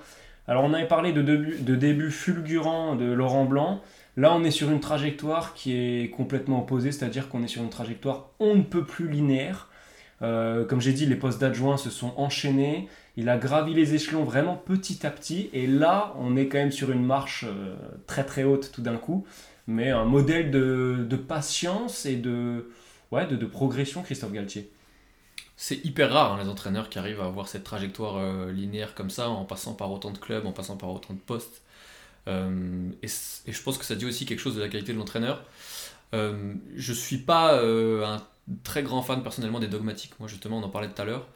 Alors, 0.49 0.65
on 0.65 0.73
avait 0.73 0.89
parlé 0.89 1.13
de 1.13 1.23
de 1.23 1.77
début 1.77 2.11
fulgurant 2.11 2.97
de 2.97 3.05
Laurent 3.05 3.45
Blanc. 3.45 3.81
Là, 4.17 4.35
on 4.35 4.43
est 4.45 4.51
sur 4.51 4.71
une 4.71 4.81
trajectoire 4.81 5.55
qui 5.55 5.75
est 5.75 6.11
complètement 6.11 6.61
opposée, 6.61 6.91
c'est-à-dire 6.93 7.29
qu'on 7.29 7.43
est 7.43 7.49
sur 7.49 7.63
une 7.63 7.71
trajectoire 7.71 8.31
on 8.41 8.57
ne 8.57 8.63
peut 8.63 8.85
plus 8.85 9.09
linéaire. 9.09 9.69
Euh, 10.23 10.65
comme 10.65 10.81
j'ai 10.81 10.93
dit, 10.93 11.07
les 11.07 11.17
postes 11.17 11.41
d'adjoint 11.41 11.77
se 11.77 11.91
sont 11.91 12.15
enchaînés. 12.17 12.89
Il 13.17 13.29
a 13.29 13.37
gravi 13.37 13.75
les 13.75 13.95
échelons 13.95 14.25
vraiment 14.25 14.57
petit 14.57 15.07
à 15.07 15.11
petit. 15.11 15.51
Et 15.53 15.67
là, 15.67 16.15
on 16.19 16.37
est 16.37 16.49
quand 16.49 16.59
même 16.59 16.73
sur 16.73 16.91
une 16.93 17.05
marche 17.05 17.45
euh, 17.45 17.75
très 18.07 18.25
très 18.25 18.45
haute 18.45 18.71
tout 18.73 18.83
d'un 18.83 18.97
coup. 18.97 19.27
Mais 19.67 19.91
un 19.91 20.05
modèle 20.05 20.51
de, 20.51 21.17
patience 21.17 22.07
et 22.07 22.17
de, 22.17 22.71
ouais, 23.11 23.27
de, 23.27 23.47
progression, 23.47 24.03
Christophe 24.03 24.33
Galtier. 24.33 24.71
C'est 25.57 25.85
hyper 25.85 26.13
rare 26.13 26.33
hein, 26.33 26.43
les 26.43 26.49
entraîneurs 26.49 26.89
qui 26.89 26.99
arrivent 26.99 27.21
à 27.21 27.27
avoir 27.27 27.47
cette 27.47 27.63
trajectoire 27.63 28.17
euh, 28.17 28.51
linéaire 28.51 28.95
comme 28.95 29.11
ça 29.11 29.29
en 29.29 29.45
passant 29.45 29.75
par 29.75 29.93
autant 29.93 30.11
de 30.11 30.19
clubs, 30.19 30.47
en 30.47 30.53
passant 30.53 30.77
par 30.77 30.91
autant 30.91 31.15
de 31.15 31.19
postes. 31.19 31.63
Et, 32.29 33.07
et 33.07 33.53
je 33.53 33.63
pense 33.63 33.79
que 33.79 33.85
ça 33.85 33.97
dit 33.97 34.07
aussi 34.07 34.27
quelque 34.27 34.39
chose 34.39 34.55
de 34.55 34.61
la 34.61 34.69
qualité 34.69 34.93
de 34.93 34.99
l'entraîneur. 34.99 35.45
Je 36.13 36.93
suis 36.93 37.19
pas 37.19 37.61
un 37.61 38.23
très 38.65 38.83
grand 38.83 39.03
fan 39.03 39.23
personnellement 39.23 39.61
des 39.61 39.69
dogmatiques. 39.69 40.19
Moi 40.19 40.29
justement 40.29 40.59
on 40.59 40.63
en 40.63 40.69
parlait 40.69 40.89
tout 40.89 41.01
à 41.01 41.05
l'heure 41.05 41.29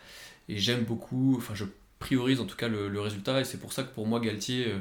et 0.49 0.59
j'aime 0.59 0.85
beaucoup. 0.85 1.35
Enfin 1.37 1.55
je 1.55 1.65
priorise 1.99 2.41
en 2.41 2.47
tout 2.47 2.57
cas 2.57 2.69
le, 2.69 3.01
résultat 3.01 3.41
et 3.41 3.45
c'est 3.45 3.59
pour 3.59 3.73
ça 3.73 3.83
que 3.83 3.93
pour 3.95 4.07
moi 4.07 4.21
Galtier 4.21 4.67
euh, 4.69 4.79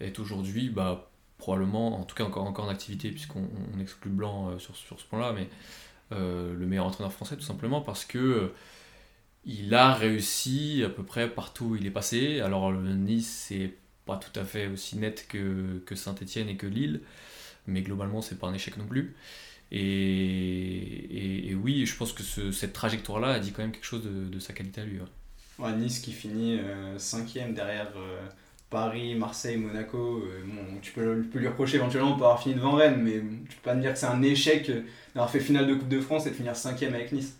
est 0.00 0.18
aujourd'hui 0.18 0.70
bah, 0.70 1.10
probablement, 1.38 2.00
en 2.00 2.04
tout 2.04 2.14
cas 2.14 2.24
encore, 2.24 2.64
en 2.64 2.68
activité 2.68 3.10
puisqu'on 3.10 3.48
on 3.74 3.80
exclut 3.80 4.10
Blanc 4.10 4.50
euh, 4.50 4.58
sur, 4.58 4.76
ce 4.76 5.04
point-là, 5.04 5.32
mais 5.32 5.48
euh, 6.12 6.54
le 6.54 6.66
meilleur 6.66 6.86
entraîneur 6.86 7.12
français 7.12 7.36
tout 7.36 7.42
simplement 7.42 7.80
parce 7.80 8.04
que 8.04 8.52
il 9.46 9.74
a 9.74 9.92
réussi 9.92 10.82
à 10.84 10.88
peu 10.88 11.02
près 11.02 11.28
partout 11.28 11.66
où 11.66 11.76
il 11.76 11.86
est 11.86 11.90
passé. 11.90 12.40
Alors 12.40 12.72
le 12.72 12.94
Nice 12.94 13.46
c'est 13.48 13.74
pas 14.06 14.16
tout 14.16 14.38
à 14.38 14.44
fait 14.44 14.68
aussi 14.68 14.96
net 14.96 15.26
que, 15.28 15.82
que 15.86 15.94
Saint-Etienne 15.94 16.48
et 16.48 16.56
que 16.56 16.66
Lille, 16.66 17.00
mais 17.66 17.82
globalement 17.82 18.22
c'est 18.22 18.38
pas 18.38 18.46
un 18.46 18.54
échec 18.54 18.76
non 18.76 18.86
plus. 18.86 19.14
Et, 19.74 21.50
et- 21.50 21.54
oui, 21.54 21.86
je 21.86 21.96
pense 21.96 22.12
que 22.12 22.22
ce- 22.22 22.52
cette 22.52 22.72
trajectoire-là 22.72 23.28
a 23.28 23.38
dit 23.40 23.52
quand 23.52 23.62
même 23.62 23.72
quelque 23.72 23.84
chose 23.86 24.04
de, 24.04 24.38
sa 24.38 24.52
qualité 24.52 24.80
à 24.82 24.84
lui. 24.84 25.00
ouais. 25.00 25.72
Nice 25.76 26.00
qui 26.00 26.12
finit 26.12 26.58
5ème 26.98 27.54
derrière 27.54 27.92
euh, 27.96 28.20
Paris, 28.70 29.14
Marseille, 29.14 29.56
Monaco. 29.56 30.22
euh, 30.24 30.44
tu 30.82 30.92
peux, 30.92 31.24
lui 31.34 31.48
reprocher 31.48 31.76
éventuellement 31.76 32.10
de 32.10 32.14
avoir 32.16 32.42
fini 32.42 32.54
devant 32.56 32.72
Rennes, 32.72 33.00
mais 33.02 33.20
tu 33.48 33.56
peux 33.56 33.62
pas 33.62 33.74
me 33.74 33.80
dire 33.80 33.92
que 33.92 33.98
c'est 33.98 34.06
un 34.06 34.22
échec 34.22 34.68
euh, 34.70 34.82
d'avoir 35.14 35.30
fait 35.30 35.40
finale 35.40 35.66
de 35.66 35.74
Coupe 35.74 35.88
de 35.88 36.00
France 36.00 36.26
et 36.26 36.30
de 36.30 36.34
finir 36.34 36.54
5ème 36.56 36.94
avec 36.94 37.12
Nice. 37.12 37.36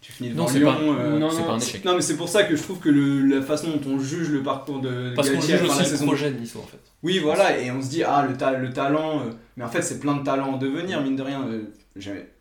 Tu 0.00 0.12
finis 0.12 0.30
devant 0.30 0.44
Non, 0.44 0.48
c'est 0.48 0.58
Lyon. 0.60 0.72
pas, 0.72 0.80
euh, 0.80 1.18
non, 1.18 1.30
c'est 1.30 1.40
non, 1.40 1.46
pas 1.46 1.52
un 1.52 1.58
échec. 1.58 1.84
Non, 1.84 1.94
mais 1.94 2.00
c'est 2.00 2.16
pour 2.16 2.28
ça 2.28 2.44
que 2.44 2.56
je 2.56 2.62
trouve 2.62 2.78
que 2.78 2.88
le- 2.88 3.20
la 3.26 3.42
façon 3.42 3.68
dont 3.70 3.90
on 3.90 3.98
juge 4.00 4.30
le 4.30 4.42
parcours 4.42 4.80
de 4.80 5.12
Parce 5.14 5.28
qu'on 5.28 5.40
juge 5.40 5.60
aussi 5.62 5.76
la 5.76 5.78
le 5.78 5.84
saison- 5.84 6.06
projet 6.06 6.30
de 6.30 6.38
Nice 6.38 6.56
en 6.56 6.62
fait. 6.62 6.78
Oui, 7.02 7.18
voilà, 7.18 7.58
et 7.60 7.70
on 7.70 7.82
se 7.82 7.88
dit, 7.90 8.02
ah, 8.02 8.26
le, 8.28 8.34
ta- 8.36 8.56
le 8.56 8.72
talent. 8.72 9.20
euh, 9.20 9.30
mais 9.56 9.64
en 9.64 9.68
fait, 9.68 9.82
c'est 9.82 10.00
plein 10.00 10.16
de 10.16 10.24
talents 10.24 10.54
en 10.54 10.56
devenir, 10.56 11.02
mine 11.02 11.16
de 11.16 11.22
rien. 11.22 11.46
euh, 11.48 11.64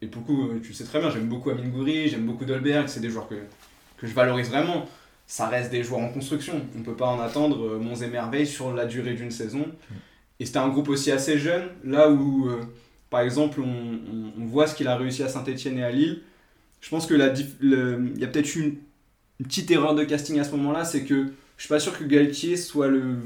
et 0.02 0.06
beaucoup, 0.08 0.44
euh, 0.52 0.60
tu 0.64 0.70
le 0.70 0.74
sais 0.74 0.84
très 0.86 1.00
bien, 1.00 1.10
j'aime 1.10 1.28
beaucoup 1.28 1.50
Amine 1.50 1.70
Gouiri, 1.72 2.08
j'aime 2.08 2.26
beaucoup 2.26 2.46
Dolberg, 2.46 2.88
c'est 2.88 3.02
des 3.02 3.10
joueurs 3.10 3.28
que, 3.28 3.36
que 3.98 4.08
je 4.08 4.14
valorise 4.14 4.50
vraiment. 4.50 4.86
Ça 5.28 5.48
reste 5.48 5.70
des 5.72 5.84
joueurs 5.84 6.00
en 6.02 6.10
construction. 6.10 6.62
On 6.78 6.82
peut 6.82 6.94
pas 6.96 7.08
en 7.08 7.20
attendre 7.20 7.62
euh, 7.66 7.78
monts 7.80 7.96
et 7.96 8.08
merveilles 8.08 8.48
sur 8.48 8.74
la 8.74 8.86
durée 8.86 9.14
d'une 9.16 9.32
saison. 9.32 9.66
Et 10.40 10.46
c'était 10.46 10.60
un 10.60 10.70
groupe 10.70 10.88
aussi 10.90 11.12
assez 11.12 11.38
jeune, 11.38 11.64
là 11.84 12.10
où, 12.10 12.48
euh, 12.48 12.62
par 13.10 13.20
exemple, 13.22 13.60
on, 13.60 13.66
on- 13.68 14.42
on 14.42 14.46
voit 14.46 14.66
ce 14.66 14.76
qu'il 14.76 14.88
a 14.88 14.96
réussi 14.96 15.24
à 15.24 15.28
Saint-Etienne 15.28 15.78
et 15.80 15.84
à 15.84 15.92
Lille. 15.92 16.22
Je 16.82 16.90
pense 16.90 17.06
que 17.08 17.14
la 17.14 17.34
il 17.62 18.18
y 18.20 18.24
a 18.24 18.28
peut-être 18.28 18.56
eu 18.56 18.62
une, 18.62 18.76
une 19.40 19.46
petite 19.46 19.70
erreur 19.72 19.96
de 19.96 20.04
casting 20.04 20.40
à 20.40 20.44
ce 20.44 20.52
moment-là, 20.52 20.86
c'est 20.86 21.04
que 21.04 21.26
je 21.58 21.64
suis 21.64 21.70
pas 21.70 21.80
sûr 21.80 21.98
que 21.98 22.06
Galtier 22.06 22.56
soit 22.56 22.88
le, 22.88 23.18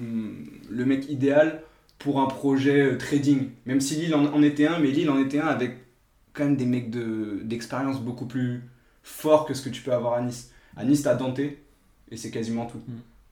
le 0.69 0.85
mec 0.85 1.09
idéal 1.09 1.61
pour 1.99 2.19
un 2.19 2.25
projet 2.25 2.81
euh, 2.81 2.97
trading. 2.97 3.49
Même 3.65 3.79
si 3.79 3.95
Lille 3.95 4.15
en, 4.15 4.25
en 4.25 4.41
était 4.41 4.65
un, 4.65 4.79
mais 4.79 4.89
Lille 4.89 5.09
en 5.09 5.19
était 5.19 5.39
un 5.39 5.47
avec 5.47 5.77
quand 6.33 6.45
même 6.45 6.57
des 6.57 6.65
mecs 6.65 6.89
de- 6.89 7.41
d'expérience 7.43 8.01
beaucoup 8.01 8.25
plus 8.25 8.63
forts 9.03 9.45
que 9.45 9.53
ce 9.53 9.61
que 9.61 9.69
tu 9.69 9.83
peux 9.83 9.93
avoir 9.93 10.13
à 10.15 10.21
Nice. 10.21 10.51
À 10.75 10.83
Nice, 10.83 11.03
t'as 11.03 11.13
Dante, 11.13 11.39
et 11.39 12.17
c'est 12.17 12.31
quasiment 12.31 12.65
tout. 12.65 12.81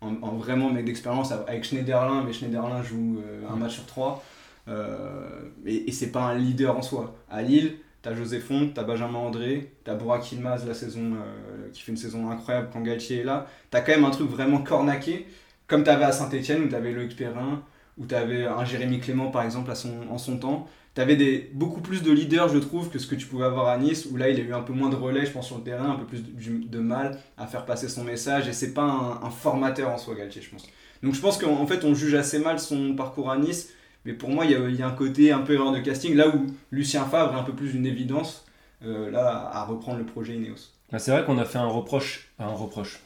En, 0.01 0.15
en 0.21 0.35
vraiment 0.35 0.69
mec 0.71 0.85
d'expérience, 0.85 1.31
avec 1.31 1.63
Schneiderlin, 1.63 2.23
mais 2.23 2.33
Schneiderlin 2.33 2.83
joue 2.83 3.19
euh, 3.25 3.41
un 3.51 3.55
match 3.55 3.73
sur 3.73 3.85
trois. 3.87 4.23
Euh, 4.67 5.49
et 5.65 5.89
et 5.89 5.91
c'est 5.91 6.11
pas 6.11 6.21
un 6.25 6.37
leader 6.37 6.77
en 6.77 6.83
soi. 6.83 7.15
À 7.29 7.41
Lille, 7.41 7.73
t'as 8.01 8.15
José 8.15 8.39
Font, 8.39 8.71
t'as 8.73 8.83
Benjamin 8.83 9.19
André, 9.19 9.73
t'as 9.83 9.95
Burak 9.95 10.31
Yilmaz 10.31 10.65
la 10.67 10.73
saison, 10.73 11.13
euh, 11.15 11.69
qui 11.71 11.81
fait 11.81 11.91
une 11.91 11.97
saison 11.97 12.29
incroyable 12.29 12.69
quand 12.71 12.81
Galtier 12.81 13.19
est 13.19 13.23
là. 13.23 13.47
T'as 13.69 13.81
quand 13.81 13.91
même 13.91 14.05
un 14.05 14.11
truc 14.11 14.29
vraiment 14.29 14.61
cornaqué, 14.61 15.27
comme 15.67 15.83
t'avais 15.83 16.05
à 16.05 16.11
Saint-Etienne 16.11 16.63
où 16.63 16.67
t'avais 16.67 16.91
Loïc 16.91 17.15
Perrin, 17.15 17.63
où 17.97 18.05
t'avais 18.05 18.45
un 18.45 18.65
Jérémy 18.65 18.99
Clément 18.99 19.29
par 19.29 19.43
exemple 19.43 19.71
à 19.71 19.75
son, 19.75 19.93
en 20.09 20.17
son 20.17 20.37
temps. 20.37 20.67
T'avais 20.93 21.15
des, 21.15 21.49
beaucoup 21.53 21.79
plus 21.79 22.03
de 22.03 22.11
leaders, 22.11 22.49
je 22.49 22.57
trouve, 22.57 22.89
que 22.89 22.99
ce 22.99 23.07
que 23.07 23.15
tu 23.15 23.25
pouvais 23.25 23.45
avoir 23.45 23.69
à 23.69 23.77
Nice, 23.77 24.07
où 24.11 24.17
là 24.17 24.29
il 24.29 24.37
a 24.39 24.43
eu 24.43 24.53
un 24.53 24.61
peu 24.61 24.73
moins 24.73 24.89
de 24.89 24.95
relais, 24.95 25.25
je 25.25 25.31
pense, 25.31 25.47
sur 25.47 25.57
le 25.57 25.63
terrain, 25.63 25.91
un 25.91 25.95
peu 25.95 26.05
plus 26.05 26.21
de, 26.21 26.79
mal 26.79 27.17
à 27.37 27.47
faire 27.47 27.65
passer 27.65 27.87
son 27.87 28.03
message, 28.03 28.49
et 28.49 28.53
c'est 28.53 28.73
pas 28.73 28.81
un, 28.81 29.25
un 29.25 29.29
formateur 29.29 29.89
en 29.89 29.97
soi, 29.97 30.15
Galtier, 30.15 30.41
je 30.41 30.49
pense. 30.49 30.67
Donc 31.03 31.15
je 31.15 31.21
pense 31.21 31.37
qu'en 31.37 31.53
en 31.53 31.65
fait 31.65 31.83
on 31.83 31.93
juge 31.93 32.13
assez 32.13 32.39
mal 32.39 32.59
son 32.59 32.93
parcours 32.93 33.31
à 33.31 33.37
Nice, 33.37 33.73
mais 34.05 34.13
pour 34.13 34.29
moi 34.29 34.45
il 34.45 34.51
y 34.51 34.75
y 34.77 34.81
a 34.81 34.87
un 34.87 34.91
côté 34.91 35.31
un 35.31 35.39
peu 35.41 35.53
erreur 35.53 35.71
de 35.71 35.79
casting, 35.79 36.15
là 36.15 36.27
où 36.29 36.45
Lucien 36.71 37.05
Favre 37.05 37.33
est 37.33 37.39
un 37.39 37.43
peu 37.43 37.53
plus 37.53 37.73
une 37.75 37.85
évidence, 37.85 38.45
euh, 38.83 39.11
là, 39.11 39.49
à 39.53 39.63
reprendre 39.65 39.99
le 39.99 40.05
projet 40.05 40.35
Ineos. 40.35 40.69
Ah, 40.91 40.99
C'est 40.99 41.11
vrai 41.11 41.23
qu'on 41.23 41.37
a 41.37 41.45
fait 41.45 41.59
un 41.59 41.67
reproche, 41.67 42.29
un 42.39 42.47
reproche 42.49 42.99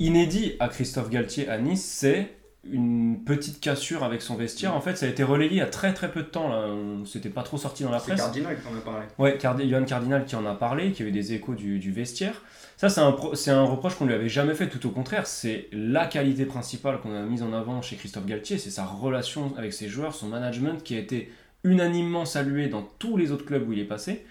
inédit 0.00 0.54
à 0.60 0.68
Christophe 0.68 1.10
Galtier 1.10 1.48
à 1.48 1.58
Nice, 1.58 1.84
c'est 1.84 2.34
une 2.70 3.22
petite 3.24 3.60
cassure 3.60 4.04
avec 4.04 4.22
son 4.22 4.36
vestiaire. 4.36 4.74
En 4.74 4.80
fait, 4.80 4.96
ça 4.96 5.04
a 5.06 5.08
été 5.10 5.22
relayé 5.22 5.60
a 5.60 5.66
très 5.66 5.92
très 5.92 6.10
peu 6.10 6.22
de 6.22 6.28
temps. 6.28 6.48
Là. 6.48 6.66
On 6.68 7.04
s'était 7.04 7.28
pas 7.28 7.42
trop 7.42 7.58
sorti 7.58 7.82
dans 7.84 7.90
la 7.90 7.98
C'est 7.98 8.12
presse. 8.12 8.20
Cardinal 8.22 8.56
qui 8.58 8.66
en 8.66 8.76
a 8.78 8.80
parlé. 8.80 9.06
Ouais, 9.18 9.36
Cardi- 9.36 9.68
Johan 9.68 9.84
Cardinal 9.84 10.24
qui 10.24 10.34
en 10.34 10.46
a 10.46 10.54
parlé, 10.54 10.92
qui 10.92 11.02
a 11.02 11.06
eu 11.06 11.10
des 11.10 11.34
échos 11.34 11.54
du, 11.54 11.78
du 11.78 11.92
vestiaire. 11.92 12.42
Ça, 12.76 12.88
c'est 12.88 13.00
un, 13.00 13.16
c'est 13.34 13.50
un 13.50 13.62
reproche 13.62 13.94
qu'on 13.96 14.06
lui 14.06 14.14
avait 14.14 14.28
jamais 14.28 14.54
fait, 14.54 14.68
tout 14.68 14.84
au 14.86 14.90
contraire. 14.90 15.26
C'est 15.26 15.68
la 15.72 16.06
qualité 16.06 16.44
principale 16.44 17.00
qu'on 17.00 17.14
a 17.14 17.22
mise 17.22 17.42
en 17.42 17.52
avant 17.52 17.82
chez 17.82 17.96
Christophe 17.96 18.26
Galtier, 18.26 18.58
c'est 18.58 18.70
sa 18.70 18.84
relation 18.84 19.54
avec 19.56 19.72
ses 19.72 19.88
joueurs, 19.88 20.14
son 20.14 20.26
management 20.28 20.82
qui 20.82 20.96
a 20.96 20.98
été 20.98 21.30
unanimement 21.62 22.24
salué 22.24 22.68
dans 22.68 22.82
tous 22.98 23.16
les 23.16 23.30
autres 23.32 23.44
clubs 23.46 23.66
où 23.68 23.72
il 23.72 23.78
est 23.78 23.84
passé. 23.84 24.24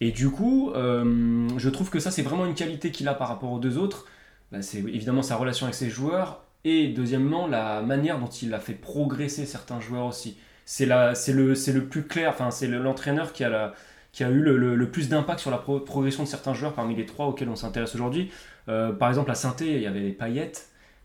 Et 0.00 0.12
du 0.12 0.30
coup, 0.30 0.70
euh, 0.74 1.48
je 1.58 1.68
trouve 1.68 1.90
que 1.90 2.00
ça, 2.00 2.10
c'est 2.10 2.22
vraiment 2.22 2.46
une 2.46 2.54
qualité 2.54 2.90
qu'il 2.90 3.08
a 3.08 3.14
par 3.14 3.28
rapport 3.28 3.52
aux 3.52 3.58
deux 3.58 3.78
autres. 3.78 4.06
Bah, 4.52 4.62
c'est 4.62 4.78
évidemment 4.78 5.22
sa 5.22 5.36
relation 5.36 5.66
avec 5.66 5.74
ses 5.74 5.90
joueurs 5.90 6.42
et 6.64 6.88
deuxièmement 6.88 7.46
la 7.46 7.82
manière 7.82 8.18
dont 8.18 8.28
il 8.28 8.54
a 8.54 8.60
fait 8.60 8.74
progresser 8.74 9.44
certains 9.46 9.80
joueurs 9.80 10.06
aussi. 10.06 10.38
C'est 10.64 10.86
la- 10.86 11.14
c'est 11.14 11.32
le, 11.32 11.54
c'est 11.54 11.72
le 11.72 11.86
plus 11.86 12.04
clair, 12.04 12.30
enfin, 12.30 12.50
c'est 12.50 12.66
le- 12.66 12.78
l'entraîneur 12.82 13.32
qui 13.32 13.44
a 13.44 13.48
la, 13.50 13.74
qui 14.12 14.24
a 14.24 14.30
eu 14.30 14.40
le, 14.40 14.56
le- 14.56 14.74
le 14.74 14.90
plus 14.90 15.08
d'impact 15.08 15.40
sur 15.40 15.50
la 15.50 15.58
pro- 15.58 15.80
progression 15.80 16.22
de 16.22 16.28
certains 16.28 16.54
joueurs 16.54 16.72
parmi 16.74 16.94
les 16.96 17.06
trois 17.06 17.26
auxquels 17.26 17.48
on 17.48 17.56
s'intéresse 17.56 17.94
aujourd'hui. 17.94 18.30
Euh, 18.68 18.92
par 18.92 19.08
exemple, 19.08 19.30
à 19.30 19.34
saint 19.34 19.54
il 19.60 19.80
y 19.80 19.86
avait 19.86 20.10
Payet, 20.10 20.52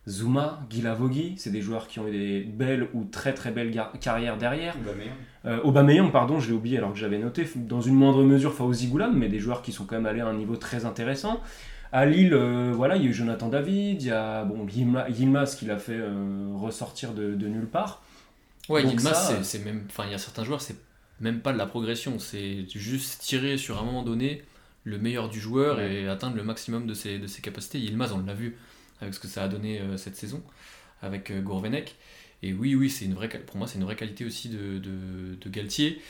Zuma, 0.08 0.60
Guilavogui, 0.70 1.36
c'est 1.38 1.50
des 1.52 1.62
joueurs 1.62 1.88
qui 1.88 2.00
ont 2.00 2.08
eu 2.08 2.12
des 2.12 2.42
belles 2.42 2.88
ou 2.94 3.06
très 3.06 3.34
très 3.34 3.52
belles 3.52 3.74
carrières 4.02 4.38
derrière. 4.38 4.76
Aubameyang. 4.76 5.14
Euh, 5.46 5.62
Aubameyang, 5.64 6.12
pardon, 6.12 6.40
je 6.40 6.50
l'ai 6.50 6.54
oublié 6.56 6.78
alors 6.78 6.92
que 6.92 7.00
j'avais 7.00 7.20
noté, 7.20 7.48
dans 7.56 7.80
une 7.82 7.96
moindre 7.96 8.24
mesure 8.24 8.54
Fawzi 8.54 8.88
Goulam, 8.88 9.18
mais 9.18 9.30
des 9.30 9.40
joueurs 9.40 9.62
qui 9.62 9.72
sont 9.72 9.86
quand 9.86 9.96
même 9.96 10.06
allés 10.06 10.20
à 10.22 10.28
un 10.28 10.34
niveau 10.34 10.58
très 10.58 10.84
intéressant. 10.86 11.40
À 11.94 12.06
Lille, 12.06 12.34
euh, 12.34 12.74
voilà, 12.76 12.96
il 12.98 13.04
y 13.04 13.06
a 13.06 13.10
eu 13.12 13.14
Jonathan 13.14 13.48
David, 13.50 14.02
il 14.02 14.08
y 14.08 14.12
a 14.12 14.44
bon, 14.44 14.66
Yilma- 14.66 15.10
Yilmaz 15.10 15.56
qui 15.56 15.66
l'a 15.66 15.78
fait 15.78 15.94
euh, 15.98 16.48
ressortir 16.56 17.14
de, 17.14 17.36
de 17.36 17.48
nulle 17.48 17.68
part. 17.68 18.02
Ouais, 18.68 18.84
Yilmaz, 18.84 19.36
c'est 19.44 19.64
même. 19.64 19.84
Enfin, 19.90 20.04
il 20.08 20.12
y 20.12 20.16
a 20.16 20.18
certains 20.18 20.44
joueurs, 20.44 20.62
c'est 20.62 20.76
même 21.24 21.40
pas 21.42 21.54
de 21.54 21.58
la 21.58 21.66
progression, 21.66 22.20
c'est 22.20 22.66
juste 22.70 23.22
tirer 23.22 23.58
sur 23.58 23.80
un 23.82 23.84
moment 23.84 24.04
donné 24.04 24.44
le 24.84 24.98
meilleur 24.98 25.30
du 25.30 25.40
joueur 25.40 25.78
Ouais. 25.78 26.02
et 26.04 26.08
atteindre 26.08 26.36
le 26.36 26.44
maximum 26.44 26.86
de 26.86 26.94
ses, 26.94 27.18
de 27.18 27.28
ses 27.28 27.42
capacités. 27.42 27.80
Yilmaz, 27.80 28.12
on 28.12 28.20
l'a 28.26 28.34
vu 28.34 28.58
avec 29.02 29.14
ce 29.14 29.20
que 29.20 29.28
ça 29.30 29.44
a 29.44 29.48
donné 29.48 29.80
euh, 29.80 29.96
cette 29.98 30.18
saison 30.18 30.44
avec 31.02 31.32
euh, 31.32 31.42
Gourvenec. 31.42 31.96
Et 32.42 32.52
oui, 32.52 32.76
oui, 32.76 32.90
c'est 32.90 33.06
une 33.06 33.14
vraie, 33.14 33.30
pour 33.30 33.56
moi, 33.58 33.68
c'est 33.68 33.78
une 33.78 33.86
vraie 33.86 33.96
qualité 33.96 34.26
aussi 34.26 34.50
de, 34.50 34.78
de, 34.80 35.36
de 35.40 35.50
Galtier. 35.50 36.02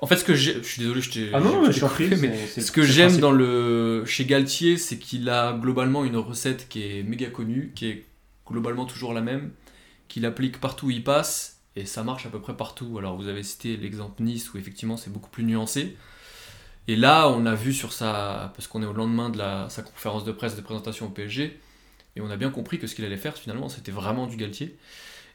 En 0.00 0.06
fait, 0.06 0.16
ce 0.16 0.24
que 0.24 0.34
je 0.34 0.62
suis 0.62 0.80
désolé, 0.80 1.00
je 1.02 1.10
t'ai. 1.10 1.30
Ah 1.34 1.40
non, 1.40 1.66
je 1.66 1.72
suis 1.72 1.80
coupé, 1.82 2.08
pris, 2.08 2.16
mais 2.20 2.46
ce 2.46 2.72
que 2.72 2.82
j'aime 2.82 3.18
dans 3.18 3.30
le 3.32 4.04
chez 4.06 4.24
Galtier, 4.24 4.76
c'est 4.78 4.98
qu'il 4.98 5.28
a 5.28 5.52
globalement 5.52 6.04
une 6.04 6.16
recette 6.16 6.68
qui 6.68 6.82
est 6.82 7.02
méga 7.02 7.28
connue, 7.30 7.72
qui 7.74 7.86
est 7.88 8.04
globalement 8.46 8.86
toujours 8.86 9.12
la 9.14 9.20
même, 9.20 9.52
qu'il 10.08 10.24
applique 10.26 10.58
partout 10.60 10.86
où 10.86 10.90
il 10.90 11.04
passe, 11.04 11.53
et 11.76 11.86
ça 11.86 12.02
marche 12.02 12.26
à 12.26 12.28
peu 12.28 12.40
près 12.40 12.56
partout. 12.56 12.98
Alors 12.98 13.16
vous 13.16 13.28
avez 13.28 13.42
cité 13.42 13.76
l'exemple 13.76 14.22
Nice 14.22 14.52
où 14.52 14.58
effectivement 14.58 14.96
c'est 14.96 15.12
beaucoup 15.12 15.30
plus 15.30 15.44
nuancé. 15.44 15.96
Et 16.86 16.96
là, 16.96 17.28
on 17.28 17.46
a 17.46 17.54
vu 17.54 17.72
sur 17.72 17.92
sa, 17.92 18.52
parce 18.54 18.66
qu'on 18.66 18.82
est 18.82 18.86
au 18.86 18.92
lendemain 18.92 19.30
de 19.30 19.38
la, 19.38 19.68
sa 19.70 19.82
conférence 19.82 20.24
de 20.24 20.32
presse 20.32 20.54
de 20.54 20.60
présentation 20.60 21.06
au 21.06 21.08
PSG, 21.08 21.58
et 22.16 22.20
on 22.20 22.30
a 22.30 22.36
bien 22.36 22.50
compris 22.50 22.78
que 22.78 22.86
ce 22.86 22.94
qu'il 22.94 23.04
allait 23.04 23.16
faire 23.16 23.36
finalement, 23.36 23.68
c'était 23.68 23.90
vraiment 23.90 24.26
du 24.26 24.36
Galtier. 24.36 24.76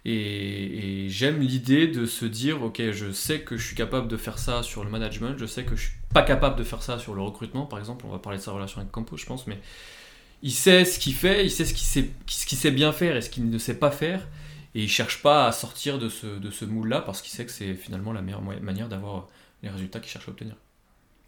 Et, 0.06 1.08
j'aime 1.10 1.41
l'idée 1.41 1.88
de 1.88 2.06
se 2.06 2.25
dire, 2.25 2.62
ok, 2.63 2.91
je 2.91 3.12
sais 3.12 3.41
que 3.41 3.58
je 3.58 3.65
suis 3.65 3.75
capable 3.75 4.08
de 4.08 4.15
faire 4.15 4.38
ça 4.38 4.63
sur 4.63 4.84
le 4.84 4.89
management, 4.89 5.36
je 5.38 5.45
sais 5.45 5.63
que 5.63 5.75
je 5.75 5.89
suis 5.89 5.97
pas 6.13 6.21
capable 6.21 6.56
de 6.56 6.63
faire 6.63 6.84
ça 6.84 6.99
sur 6.99 7.15
le 7.15 7.21
recrutement, 7.21 7.65
par 7.65 7.80
exemple. 7.80 8.06
On 8.08 8.12
va 8.12 8.19
parler 8.19 8.38
de 8.38 8.43
sa 8.43 8.52
relation 8.52 8.80
avec 8.80 8.91
Campos, 8.91 9.17
je 9.17 9.25
pense, 9.25 9.47
mais 9.47 9.60
il 10.41 10.52
sait 10.52 10.86
ce 10.86 10.99
qu'il 10.99 11.15
fait, 11.15 11.45
il 11.45 11.52
sait 11.52 11.65
ce 11.65 11.73
qu'il 11.73 11.88
sait, 11.88 12.10
ce 12.28 12.45
qu'il 12.45 12.58
sait 12.58 12.71
bien 12.71 12.93
faire 12.93 13.17
et 13.17 13.21
ce 13.21 13.30
qu'il 13.30 13.49
ne 13.49 13.58
sait 13.58 13.78
pas 13.78 13.91
faire, 13.91 14.25
et 14.75 14.84
il 14.84 14.89
cherche 14.89 15.21
pas 15.21 15.47
à 15.47 15.51
sortir 15.51 15.97
de 15.99 16.10
ce, 16.10 16.27
de 16.27 16.51
ce 16.51 16.65
moule-là 16.65 17.01
parce 17.01 17.21
qu'il 17.21 17.32
sait 17.32 17.45
que 17.45 17.51
c'est 17.51 17.73
finalement 17.73 18.13
la 18.13 18.21
meilleure 18.21 18.41
manière 18.41 18.88
d'avoir 18.89 19.27
les 19.63 19.69
résultats 19.69 19.99
qu'il 19.99 20.12
cherche 20.12 20.27
à 20.27 20.32
obtenir. 20.32 20.55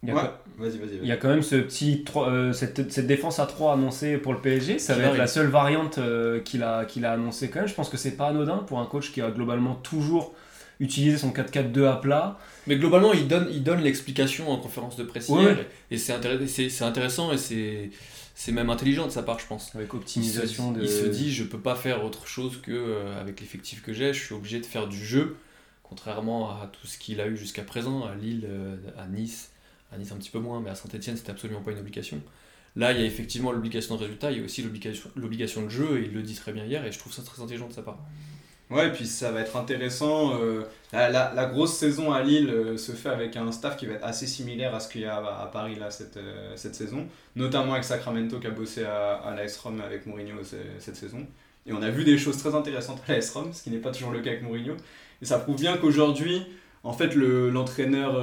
Il 0.04 0.08
y 0.08 0.12
a 0.12 0.16
Ouais, 0.16 0.22
quand- 0.22 0.62
vas-y, 0.64 0.78
vas-y. 0.78 0.88
vas-y. 0.88 0.98
Il 1.02 1.06
y 1.06 1.12
a 1.12 1.16
quand 1.16 1.28
même 1.28 1.42
ce 1.42 1.54
petit 1.56 2.02
trois- 2.04 2.28
euh, 2.28 2.52
cette, 2.52 2.90
cette 2.92 3.06
défense 3.06 3.38
à 3.38 3.46
3 3.46 3.74
annoncée 3.74 4.16
pour 4.18 4.32
le 4.32 4.40
PSG. 4.40 4.78
Ça 4.80 4.94
va 4.96 5.04
être 5.04 5.16
la 5.16 5.26
seule 5.28 5.46
variante 5.46 5.98
euh, 5.98 6.40
qu'il 6.40 6.62
a, 6.64 6.84
qu'il 6.86 7.04
a 7.04 7.12
annoncé 7.12 7.50
quand 7.50 7.60
même. 7.60 7.68
Je 7.68 7.74
pense 7.74 7.88
que 7.88 7.96
c'est 7.96 8.16
pas 8.16 8.28
anodin 8.28 8.58
pour 8.58 8.80
un 8.80 8.86
coach 8.86 9.12
qui 9.12 9.20
a 9.20 9.30
globalement 9.30 9.76
toujours 9.76 10.34
utilisé 10.80 11.18
son 11.18 11.30
4-4-2 11.30 11.84
à 11.88 11.96
plat. 11.96 12.36
Mais 12.66 12.76
globalement, 12.76 13.12
il 13.12 13.28
donne, 13.28 13.46
il 13.52 13.62
donne 13.62 13.80
l'explication 13.80 14.50
en 14.50 14.56
conférence 14.56 14.96
de 14.96 15.04
presse 15.04 15.28
Ouais. 15.28 15.42
hier, 15.44 15.56
et 15.92 15.98
c'est 15.98 16.12
intéress- 16.12 16.48
c'est- 16.48 16.68
c'est 16.68 16.84
intéressant 16.84 17.32
et 17.32 17.38
c'est 17.38 17.90
c'est 18.34 18.52
même 18.52 18.70
intelligent 18.70 19.06
de 19.06 19.12
sa 19.12 19.22
part, 19.22 19.38
je 19.38 19.46
pense. 19.46 19.74
Avec 19.74 19.88
Il 19.88 19.90
se, 19.90 19.96
optimisation 19.96 20.72
de. 20.72 20.82
il 20.82 20.88
se 20.88 21.04
dit, 21.06 21.32
je 21.32 21.44
peux 21.44 21.60
pas 21.60 21.74
faire 21.74 22.04
autre 22.04 22.26
chose 22.26 22.60
que 22.60 22.72
euh, 22.72 23.20
avec 23.20 23.40
l'effectif 23.40 23.82
que 23.82 23.92
j'ai, 23.92 24.14
je 24.14 24.24
suis 24.24 24.34
obligé 24.34 24.60
de 24.60 24.66
faire 24.66 24.88
du 24.88 25.04
jeu, 25.04 25.36
contrairement 25.82 26.50
à 26.50 26.70
tout 26.72 26.86
ce 26.86 26.98
qu'il 26.98 27.20
a 27.20 27.26
eu 27.26 27.36
jusqu'à 27.36 27.62
présent, 27.62 28.04
à 28.04 28.14
Lille, 28.14 28.46
euh, 28.48 28.76
à 28.96 29.06
Nice, 29.06 29.50
à 29.92 29.98
Nice 29.98 30.12
un 30.12 30.16
petit 30.16 30.30
peu 30.30 30.38
moins, 30.38 30.60
mais 30.60 30.70
à 30.70 30.74
Saint-Etienne, 30.74 31.16
c'était 31.16 31.30
absolument 31.30 31.60
pas 31.60 31.72
une 31.72 31.78
obligation. 31.78 32.20
Là, 32.74 32.92
il 32.92 33.00
y 33.00 33.02
a 33.02 33.06
effectivement 33.06 33.52
l'obligation 33.52 33.96
de 33.96 34.00
résultat, 34.00 34.32
il 34.32 34.38
y 34.38 34.40
a 34.40 34.44
aussi 34.44 34.62
l'obligation 34.62 35.10
l'obligation 35.14 35.62
de 35.62 35.68
jeu, 35.68 35.98
et 36.00 36.06
il 36.06 36.14
le 36.14 36.22
dit 36.22 36.34
très 36.34 36.52
bien 36.52 36.64
hier, 36.64 36.84
et 36.86 36.92
je 36.92 36.98
trouve 36.98 37.12
ça 37.12 37.22
très 37.22 37.42
intelligent 37.42 37.68
de 37.68 37.74
sa 37.74 37.82
part. 37.82 37.98
Ouais, 38.72 38.90
puis 38.90 39.06
ça 39.06 39.30
va 39.32 39.40
être 39.40 39.56
intéressant. 39.56 40.34
euh, 40.40 40.62
la, 40.92 41.46
grosse 41.46 41.76
saison 41.76 42.10
à 42.12 42.22
Lille 42.22 42.48
euh, 42.48 42.76
se 42.78 42.92
fait 42.92 43.10
avec 43.10 43.36
un 43.36 43.52
staff 43.52 43.76
qui 43.76 43.84
va 43.86 43.94
être 43.94 44.04
assez 44.04 44.26
similaire 44.26 44.74
à 44.74 44.80
ce 44.80 44.88
qu'il 44.88 45.02
y 45.02 45.04
a 45.04 45.16
à, 45.16 45.46
Paris 45.52 45.74
là, 45.74 45.90
cette, 45.90 46.16
euh, 46.16 46.52
cette 46.56 46.74
saison, 46.74 47.06
notamment 47.36 47.72
avec 47.72 47.84
Sacramento 47.84 48.38
qui 48.40 48.46
a 48.46 48.50
bossé 48.50 48.84
à, 48.84 49.14
à 49.16 49.34
l'AS 49.34 49.60
avec 49.84 50.06
Mourinho 50.06 50.42
ce- 50.42 50.56
cette 50.78 50.96
saison. 50.96 51.26
Et 51.66 51.72
on 51.72 51.82
a 51.82 51.90
vu 51.90 52.04
des 52.04 52.16
choses 52.16 52.38
très 52.38 52.54
intéressantes 52.54 53.02
à 53.06 53.12
l'AS 53.12 53.32
ce 53.52 53.62
qui 53.62 53.70
n'est 53.70 53.78
pas 53.78 53.90
toujours 53.90 54.10
le 54.10 54.20
cas 54.20 54.30
avec 54.30 54.42
Mourinho. 54.42 54.74
Et 55.20 55.26
ça 55.26 55.38
prouve 55.38 55.56
bien 55.60 55.76
qu'aujourd'hui, 55.76 56.42
en 56.82 56.92
fait, 56.94 57.14
le- 57.14 57.50
l'entraîneur 57.50 58.14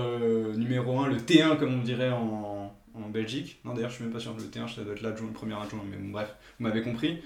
numéro 0.58 1.00
1, 1.00 1.10
le 1.10 1.18
T1 1.18 1.58
comme 1.58 1.76
on 1.80 1.84
dirait 1.84 2.10
en, 2.10 2.74
en 2.96 3.10
Belgique, 3.10 3.60
non 3.66 3.74
d'ailleurs 3.76 3.92
je 3.92 3.96
suis 3.96 4.04
même 4.04 4.12
pas 4.14 4.20
sûr, 4.20 4.34
le 4.36 4.44
T1 4.44 4.68
ça 4.74 4.82
doit 4.82 4.94
être 4.94 5.02
l'adjoint, 5.02 5.28
le 5.28 5.34
premier 5.34 5.54
adjoint, 5.54 5.84
mais 5.90 5.98
bon, 5.98 6.10
bref, 6.10 6.34
vous 6.60 6.66
m'avez 6.68 6.82
compris. 6.82 7.20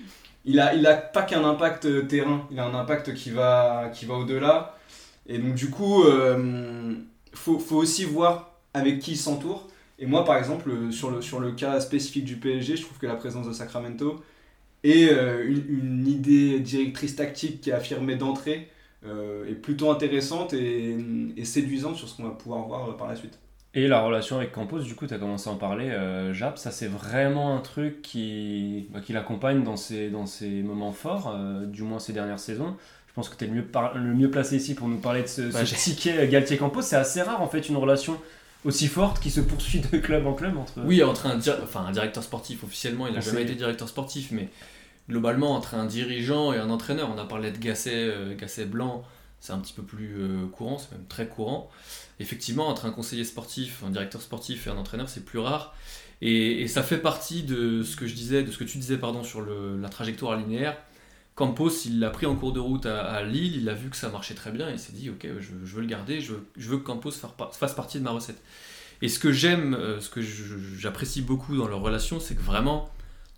Il 0.45 0.60
a, 0.60 0.73
il 0.75 0.86
a 0.88 0.95
pas 0.95 1.23
qu'un 1.23 1.43
impact 1.45 1.86
euh, 1.86 2.03
terrain, 2.03 2.47
il 2.51 2.60
a 2.60 2.65
un 2.65 2.73
impact 2.75 3.13
qui 3.13 3.29
va, 3.32 3.89
qui 3.93 4.06
va 4.06 4.15
au-delà. 4.15 4.77
Et 5.27 5.38
donc 5.38 5.56
du 5.56 5.69
coup, 5.69 6.03
euh, 6.03 6.95
faut, 7.34 7.60
faut 7.60 7.77
aussi 7.77 8.06
voir 8.06 8.60
avec 8.73 8.99
qui 8.99 9.12
il 9.12 9.17
s'entoure. 9.17 9.67
Et 9.99 10.06
moi, 10.06 10.25
par 10.25 10.38
exemple, 10.38 10.69
euh, 10.69 10.91
sur 10.91 11.12
le, 11.12 11.21
sur 11.21 11.39
le 11.39 11.51
cas 11.53 11.79
spécifique 11.79 12.25
du 12.25 12.38
PSG, 12.38 12.77
je 12.77 12.84
trouve 12.84 12.97
que 12.97 13.08
la 13.08 13.15
présence 13.15 13.47
de 13.47 13.53
Sacramento 13.53 14.21
et 14.84 15.10
euh, 15.12 15.45
une, 15.47 16.08
idée 16.08 16.60
directrice 16.60 17.15
tactique 17.15 17.62
qui 17.62 17.69
est 17.69 17.73
affirmée 17.73 18.15
d'entrée 18.15 18.69
est 19.49 19.56
plutôt 19.56 19.91
intéressante 19.91 20.53
et, 20.53 20.97
séduisante 21.43 21.97
sur 21.97 22.08
ce 22.08 22.15
qu'on 22.15 22.23
va 22.23 22.32
pouvoir 22.32 22.67
voir 22.67 22.95
par 22.95 23.08
la 23.08 23.17
suite. 23.17 23.38
Et 23.76 23.88
la 23.88 24.02
relation 24.02 24.38
avec 24.38 24.52
Campos, 24.52 24.80
du 24.82 24.94
coup, 24.94 25.08
tu 25.08 25.14
as 25.16 25.18
commencé 25.18 25.50
à 25.50 25.54
en 25.54 25.56
parler, 25.56 25.90
euh, 25.90 26.32
Jap, 26.34 26.60
ça 26.60 26.70
c'est 26.70 26.86
vraiment 26.88 27.56
un 27.56 27.60
truc 27.60 28.04
qui, 28.04 28.88
bah, 28.92 29.00
qui 29.04 29.14
l'accompagne 29.14 29.64
dans 29.64 29.78
ses, 29.78 30.10
dans 30.10 30.28
ses 30.28 30.62
moments 30.62 30.92
forts, 30.92 31.34
euh, 31.36 31.66
du 31.66 31.82
moins 31.82 31.98
ces 31.98 32.14
dernières 32.14 32.40
saisons. 32.40 32.76
Je 33.08 33.14
pense 33.14 33.30
que 33.30 33.36
tu 33.36 33.46
es 33.46 33.48
le 33.48 33.54
mieux, 33.56 33.66
par- 33.66 33.96
le 33.98 34.14
mieux 34.14 34.30
placé 34.30 34.58
ici 34.58 34.76
pour 34.76 34.88
nous 34.88 34.98
parler 35.00 35.24
de 35.24 35.28
ce, 35.28 35.42
Bah, 35.42 35.66
ce 35.66 35.74
ticket 35.76 36.28
Galtier-Campos. 36.28 36.84
C'est 36.84 36.96
assez 36.96 37.22
rare 37.24 37.42
en 37.42 37.48
fait 37.48 37.68
une 37.68 37.78
relation 37.78 38.20
aussi 38.64 38.88
forte 38.88 39.20
qui 39.20 39.32
se 39.32 39.42
poursuit 39.42 39.82
de 39.82 39.98
club 39.98 40.28
en 40.28 40.34
club 40.34 40.56
entre. 40.58 40.74
Oui, 40.86 41.02
entre 41.04 41.26
un, 41.26 41.38
dir- 41.38 41.58
enfin, 41.64 41.84
un 41.88 41.92
directeur 41.92 42.22
sportif, 42.24 42.64
officiellement, 42.64 43.08
il 43.08 43.14
n'a 43.14 43.20
On 43.20 43.22
jamais 43.24 43.42
été 43.42 43.56
directeur 43.56 43.90
sportif, 43.90 44.30
mais 44.32 44.50
globalement, 45.10 45.54
entre 45.56 45.74
un 45.74 45.86
dirigeant 45.86 46.54
et 46.54 46.60
un 46.60 46.70
entraîneur, 46.70 47.10
on 47.14 47.20
a 47.20 47.26
parlé 47.26 47.50
de 47.52 47.58
Gasset, 47.58 47.92
euh, 47.96 48.36
Gasset 48.38 48.66
Blanc, 48.66 49.04
c'est 49.40 49.52
un 49.52 49.58
petit 49.60 49.74
peu 49.74 49.82
plus 49.84 50.16
euh, 50.18 50.46
courant, 50.52 50.78
c'est 50.78 50.92
même 50.92 51.06
très 51.08 51.28
courant. 51.28 51.70
Effectivement, 52.19 52.67
entre 52.67 52.86
un 52.86 52.91
conseiller 52.91 53.23
sportif, 53.23 53.84
un 53.86 53.89
directeur 53.89 54.21
sportif 54.21 54.67
et 54.67 54.69
un 54.69 54.78
entraîneur, 54.78 55.10
c'est 55.10 55.26
plus 55.26 55.39
rare. 55.39 55.76
Et, 56.21 56.62
et 56.62 56.67
ça 56.67 56.84
fait 56.84 56.99
partie 56.99 57.43
de 57.43 57.84
ce 57.84 57.95
que 57.95 58.08
je 58.08 58.13
disais, 58.13 58.43
de 58.43 58.52
ce 58.52 58.58
que 58.58 58.63
tu 58.63 58.78
disais 58.78 58.97
pardon, 58.97 59.23
sur 59.23 59.41
la 59.41 59.89
trajectoire 59.89 60.38
linéaire. 60.38 60.78
Campos, 61.36 61.86
il 61.86 61.99
l'a 61.99 62.12
pris 62.12 62.28
en 62.28 62.36
cours 62.36 62.54
de 62.54 62.60
route 62.60 62.86
à, 62.86 63.23
Lille, 63.23 63.56
il 63.58 63.67
a 63.67 63.73
vu 63.73 63.89
que 63.89 63.97
ça 63.97 64.10
marchait 64.10 64.36
très 64.36 64.52
bien, 64.52 64.69
il 64.69 64.78
s'est 64.78 64.93
dit 64.93 65.10
ok, 65.10 65.28
je, 65.39 65.76
veux 65.76 65.82
le 65.82 65.88
garder, 65.88 66.21
je 66.21 66.34
veux, 66.58 66.78
que 66.78 66.84
Campos 66.84 67.12
fasse 67.12 67.32
par- 67.32 67.56
fasse 67.56 67.73
partie 67.73 67.97
de 67.97 68.04
ma 68.04 68.12
recette. 68.12 68.41
Et 69.02 69.10
ce 69.10 69.17
que 69.17 69.32
j'aime, 69.32 69.73
euh, 69.73 69.99
ce 69.99 70.10
que 70.10 70.21
j'apprécie 70.21 71.21
beaucoup 71.21 71.58
dans 71.58 71.67
leur 71.67 71.82
relation, 71.82 72.19
c'est 72.19 72.36
que 72.36 72.41
vraiment 72.41 72.89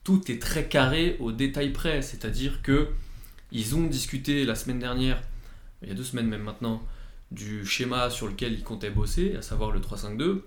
tout 0.04 0.30
est 0.30 0.42
très 0.42 0.68
carré 0.68 1.16
au 1.20 1.32
détail 1.32 1.72
près. 1.72 2.02
C'est-à-dire 2.02 2.62
que 2.62 2.90
ils 3.52 3.76
ont 3.76 3.86
discuté 3.88 4.46
la 4.46 4.56
semaine 4.56 4.80
dernière, 4.80 5.22
il 5.82 5.88
y 5.88 5.92
a 5.92 5.96
deux 5.96 6.04
semaines 6.04 6.28
même 6.28 6.44
maintenant, 6.44 6.84
du 7.36 7.66
schéma 7.66 8.10
sur 8.10 8.28
lequel 8.28 8.54
ils 8.54 8.64
comptaient 8.64 8.90
bosser, 8.90 9.36
à 9.38 9.42
savoir 9.42 9.72
le 9.72 9.80
3-5-2. 9.80 10.42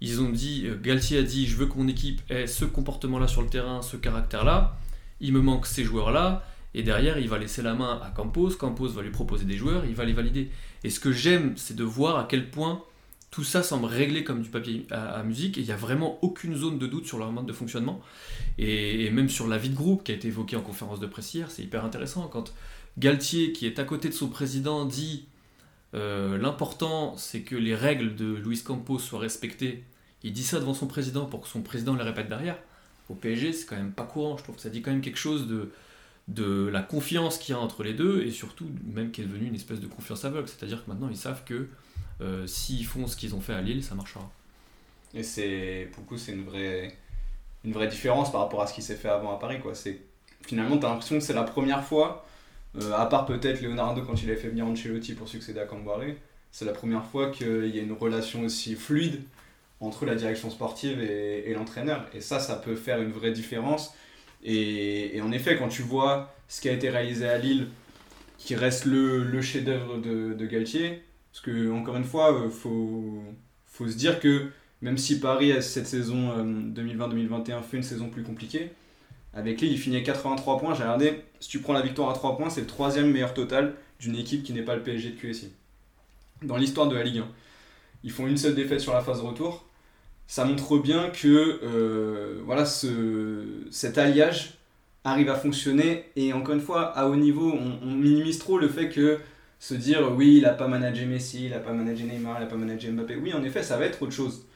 Ils 0.00 0.20
ont 0.20 0.30
dit, 0.30 0.64
euh, 0.66 0.76
Galtier 0.80 1.18
a 1.18 1.22
dit, 1.22 1.46
je 1.46 1.56
veux 1.56 1.66
que 1.66 1.76
mon 1.76 1.86
équipe 1.86 2.20
ait 2.30 2.46
ce 2.46 2.64
comportement-là 2.64 3.28
sur 3.28 3.42
le 3.42 3.48
terrain, 3.48 3.82
ce 3.82 3.96
caractère-là. 3.96 4.76
Il 5.20 5.32
me 5.32 5.40
manque 5.40 5.66
ces 5.66 5.84
joueurs-là. 5.84 6.44
Et 6.74 6.82
derrière, 6.82 7.18
il 7.18 7.28
va 7.28 7.38
laisser 7.38 7.62
la 7.62 7.74
main 7.74 8.00
à 8.02 8.10
Campos. 8.10 8.50
Campos 8.50 8.88
va 8.88 9.02
lui 9.02 9.10
proposer 9.10 9.44
des 9.44 9.56
joueurs, 9.56 9.84
il 9.84 9.94
va 9.94 10.04
les 10.04 10.12
valider. 10.12 10.50
Et 10.82 10.90
ce 10.90 10.98
que 10.98 11.12
j'aime, 11.12 11.52
c'est 11.56 11.76
de 11.76 11.84
voir 11.84 12.18
à 12.18 12.26
quel 12.28 12.50
point 12.50 12.82
tout 13.30 13.44
ça 13.44 13.62
semble 13.62 13.86
réglé 13.86 14.22
comme 14.22 14.42
du 14.42 14.48
papier 14.48 14.86
à, 14.90 15.22
musique 15.24 15.58
et 15.58 15.60
il 15.60 15.66
n'y 15.66 15.72
a 15.72 15.76
vraiment 15.76 16.20
aucune 16.22 16.54
zone 16.54 16.78
de 16.78 16.86
doute 16.86 17.06
sur 17.06 17.18
leur 17.18 17.32
mode 17.32 17.46
de 17.46 17.52
fonctionnement. 17.52 18.00
Et, 18.58 19.10
même 19.10 19.28
sur 19.28 19.48
la 19.48 19.58
vie 19.58 19.70
de 19.70 19.74
groupe 19.74 20.04
qui 20.04 20.12
a 20.12 20.14
été 20.14 20.28
évoquée 20.28 20.56
en 20.56 20.60
conférence 20.60 21.00
de 21.00 21.06
presse 21.06 21.34
hier, 21.34 21.50
c'est 21.50 21.62
hyper 21.62 21.84
intéressant. 21.84 22.28
Quand 22.28 22.52
Galtier, 22.96 23.52
qui 23.52 23.66
est 23.66 23.80
à 23.80 23.84
côté 23.84 24.08
de 24.08 24.14
son 24.14 24.28
président, 24.28 24.84
dit 24.84 25.26
euh, 25.94 26.38
l'important 26.38 27.16
c'est 27.16 27.42
que 27.42 27.56
les 27.56 27.74
règles 27.74 28.14
de 28.14 28.34
Luis 28.34 28.62
Campos 28.62 28.98
soient 28.98 29.20
respectées, 29.20 29.84
il 30.22 30.32
dit 30.32 30.44
ça 30.44 30.58
devant 30.60 30.74
son 30.74 30.86
président 30.86 31.26
pour 31.26 31.42
que 31.42 31.48
son 31.48 31.62
président 31.62 31.94
les 31.94 32.02
répète 32.02 32.28
derrière. 32.28 32.58
Au 33.10 33.14
PSG, 33.14 33.52
c'est 33.52 33.66
quand 33.66 33.76
même 33.76 33.92
pas 33.92 34.04
courant. 34.04 34.36
Je 34.38 34.44
trouve 34.44 34.58
ça 34.58 34.70
dit 34.70 34.80
quand 34.80 34.90
même 34.90 35.02
quelque 35.02 35.18
chose 35.18 35.46
de, 35.46 35.70
de 36.28 36.68
la 36.72 36.80
confiance 36.80 37.38
qu'il 37.38 37.54
y 37.54 37.58
a 37.58 37.60
entre 37.60 37.82
les 37.82 37.92
deux 37.92 38.22
et 38.22 38.30
surtout 38.30 38.66
même 38.86 39.10
qui 39.10 39.20
est 39.20 39.24
devenue 39.24 39.46
une 39.46 39.54
espèce 39.54 39.80
de 39.80 39.86
confiance 39.86 40.24
aveugle. 40.24 40.48
C'est-à-dire 40.48 40.84
que 40.84 40.90
maintenant 40.90 41.08
ils 41.10 41.16
savent 41.16 41.44
que 41.44 41.68
euh, 42.20 42.46
s'ils 42.46 42.86
font 42.86 43.06
ce 43.06 43.16
qu'ils 43.16 43.34
ont 43.34 43.40
fait 43.40 43.54
à 43.54 43.60
Lille, 43.60 43.82
ça 43.82 43.94
marchera. 43.94 44.30
Et 45.14 45.22
c'est, 45.22 45.88
pour 45.92 46.02
le 46.02 46.08
coup, 46.08 46.18
c'est 46.18 46.32
une 46.32 46.44
vraie, 46.44 46.96
une 47.64 47.72
vraie 47.72 47.86
différence 47.86 48.32
par 48.32 48.42
rapport 48.42 48.62
à 48.62 48.66
ce 48.66 48.74
qui 48.74 48.82
s'est 48.82 48.96
fait 48.96 49.08
avant 49.08 49.34
à 49.34 49.38
Paris. 49.38 49.58
C'est, 49.74 50.00
finalement, 50.42 50.78
tu 50.78 50.86
as 50.86 50.88
l'impression 50.88 51.18
que 51.18 51.24
c'est 51.24 51.34
la 51.34 51.44
première 51.44 51.84
fois, 51.84 52.26
euh, 52.80 52.92
à 52.92 53.06
part 53.06 53.26
peut-être 53.26 53.62
Leonardo 53.62 54.02
quand 54.02 54.22
il 54.22 54.30
avait 54.30 54.38
fait 54.38 54.48
venir 54.48 54.66
Ancelotti 54.66 55.14
pour 55.14 55.28
succéder 55.28 55.60
à 55.60 55.66
Camboire, 55.66 56.00
c'est 56.50 56.64
la 56.64 56.72
première 56.72 57.04
fois 57.04 57.30
qu'il 57.30 57.74
y 57.74 57.78
a 57.78 57.82
une 57.82 57.92
relation 57.92 58.42
aussi 58.42 58.74
fluide 58.74 59.22
entre 59.80 60.06
la 60.06 60.14
direction 60.14 60.50
sportive 60.50 61.00
et, 61.00 61.52
l'entraîneur. 61.54 62.06
Et 62.14 62.20
ça, 62.20 62.38
ça 62.38 62.56
peut 62.56 62.76
faire 62.76 63.02
une 63.02 63.10
vraie 63.10 63.32
différence. 63.32 63.94
Et, 64.42 65.20
en 65.22 65.32
effet, 65.32 65.56
quand 65.56 65.68
tu 65.68 65.82
vois 65.82 66.34
ce 66.48 66.60
qui 66.60 66.68
a 66.68 66.72
été 66.72 66.90
réalisé 66.90 67.28
à 67.28 67.38
Lille, 67.38 67.68
qui 68.38 68.54
reste 68.54 68.84
le, 68.84 69.42
chef-d'œuvre 69.42 69.98
de, 69.98 70.46
Galtier, 70.46 71.02
parce 71.32 71.42
que, 71.42 71.70
encore 71.72 71.96
une 71.96 72.04
fois, 72.04 72.42
il 72.44 72.50
faut, 72.50 73.22
faut 73.66 73.88
se 73.88 73.96
dire 73.96 74.20
que 74.20 74.48
même 74.84 74.98
si 74.98 75.18
Paris, 75.18 75.62
cette 75.62 75.86
saison 75.86 76.30
euh, 76.32 76.44
2020-2021, 76.44 77.62
fait 77.62 77.78
une 77.78 77.82
saison 77.82 78.10
plus 78.10 78.22
compliquée, 78.22 78.70
avec 79.34 79.60
Lille, 79.60 79.72
il 79.72 79.78
finit 79.78 79.96
à 79.96 80.00
83 80.00 80.58
points. 80.58 80.74
J'ai 80.74 80.82
regardé, 80.82 81.22
si 81.40 81.48
tu 81.48 81.60
prends 81.60 81.72
la 81.72 81.82
victoire 81.82 82.10
à 82.10 82.14
3 82.14 82.36
points, 82.36 82.50
c'est 82.50 82.60
le 82.60 82.66
troisième 82.66 83.10
meilleur 83.10 83.34
total 83.34 83.74
d'une 84.00 84.16
équipe 84.16 84.42
qui 84.42 84.52
n'est 84.52 84.62
pas 84.62 84.76
le 84.76 84.82
PSG 84.82 85.10
de 85.10 85.16
QSI. 85.16 85.52
Dans 86.42 86.56
l'histoire 86.56 86.88
de 86.88 86.94
la 86.94 87.02
Ligue 87.02 87.18
1. 87.18 87.28
Ils 88.04 88.10
font 88.10 88.26
une 88.26 88.36
seule 88.36 88.54
défaite 88.54 88.80
sur 88.80 88.92
la 88.92 89.00
phase 89.00 89.20
retour. 89.20 89.64
Ça 90.26 90.44
montre 90.44 90.78
bien 90.78 91.10
que 91.10 91.60
euh, 91.62 92.42
voilà, 92.44 92.64
ce, 92.64 93.44
cet 93.70 93.98
alliage 93.98 94.54
arrive 95.04 95.30
à 95.30 95.34
fonctionner. 95.34 96.04
Et 96.16 96.32
encore 96.32 96.54
une 96.54 96.60
fois, 96.60 96.96
à 96.96 97.08
haut 97.08 97.16
niveau, 97.16 97.52
on, 97.52 97.78
on 97.82 97.92
minimise 97.92 98.38
trop 98.38 98.58
le 98.58 98.68
fait 98.68 98.88
que 98.88 99.18
se 99.58 99.74
dire 99.74 100.12
oui, 100.14 100.36
il 100.36 100.42
n'a 100.42 100.52
pas 100.52 100.68
managé 100.68 101.06
Messi, 101.06 101.46
il 101.46 101.50
n'a 101.50 101.58
pas 101.58 101.72
managé 101.72 102.04
Neymar, 102.04 102.36
il 102.38 102.40
n'a 102.40 102.46
pas 102.46 102.56
managé 102.56 102.90
Mbappé. 102.90 103.16
Oui, 103.16 103.32
en 103.32 103.42
effet, 103.42 103.62
ça 103.62 103.78
va 103.78 103.86
être 103.86 104.02
autre 104.02 104.12
chose. 104.12 104.46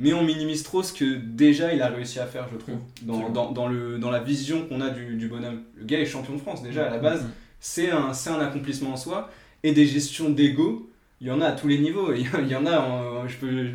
Mais 0.00 0.12
on 0.12 0.22
minimise 0.22 0.62
trop 0.62 0.82
ce 0.84 0.92
que 0.92 1.16
déjà 1.16 1.74
il 1.74 1.82
a 1.82 1.88
réussi 1.88 2.20
à 2.20 2.26
faire, 2.26 2.46
je 2.52 2.56
trouve, 2.58 2.76
dans, 3.02 3.30
dans, 3.30 3.50
dans 3.50 3.66
le, 3.66 3.98
dans 3.98 4.10
la 4.10 4.20
vision 4.20 4.64
qu'on 4.68 4.80
a 4.80 4.90
du, 4.90 5.16
du 5.16 5.26
bonhomme. 5.26 5.62
Le 5.76 5.84
gars 5.84 5.98
est 5.98 6.06
champion 6.06 6.34
de 6.34 6.38
France 6.40 6.62
déjà 6.62 6.86
à 6.86 6.90
la 6.90 6.98
base, 6.98 7.26
c'est 7.58 7.90
un, 7.90 8.12
un 8.12 8.40
accomplissement 8.40 8.92
en 8.92 8.96
soi. 8.96 9.28
Et 9.64 9.72
des 9.72 9.86
gestions 9.86 10.30
d'ego, 10.30 10.88
il 11.20 11.26
y 11.26 11.30
en 11.32 11.40
a 11.40 11.46
à 11.46 11.52
tous 11.52 11.66
les 11.66 11.78
niveaux. 11.78 12.12
Il 12.14 12.48
y, 12.48 12.54
en 12.54 12.64
a, 12.64 12.78
en- 12.78 13.26
je, 13.26 13.36
peux, 13.38 13.70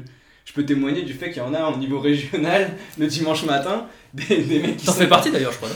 je 0.45 0.53
peux 0.53 0.63
témoigner 0.65 1.01
du 1.01 1.11
fait 1.13 1.29
qu'il 1.29 1.43
y 1.43 1.45
en 1.45 1.53
a 1.53 1.69
au 1.69 1.75
niveau 1.75 1.99
régional 1.99 2.71
le 2.97 3.07
dimanche 3.07 3.43
matin, 3.43 3.87
des, 4.13 4.43
des 4.43 4.59
mecs 4.59 4.77
qui 4.77 4.85
T'en 4.85 4.93
fais 4.93 5.07
partie 5.07 5.29
d'ailleurs, 5.29 5.51
je 5.51 5.57
crois. 5.57 5.69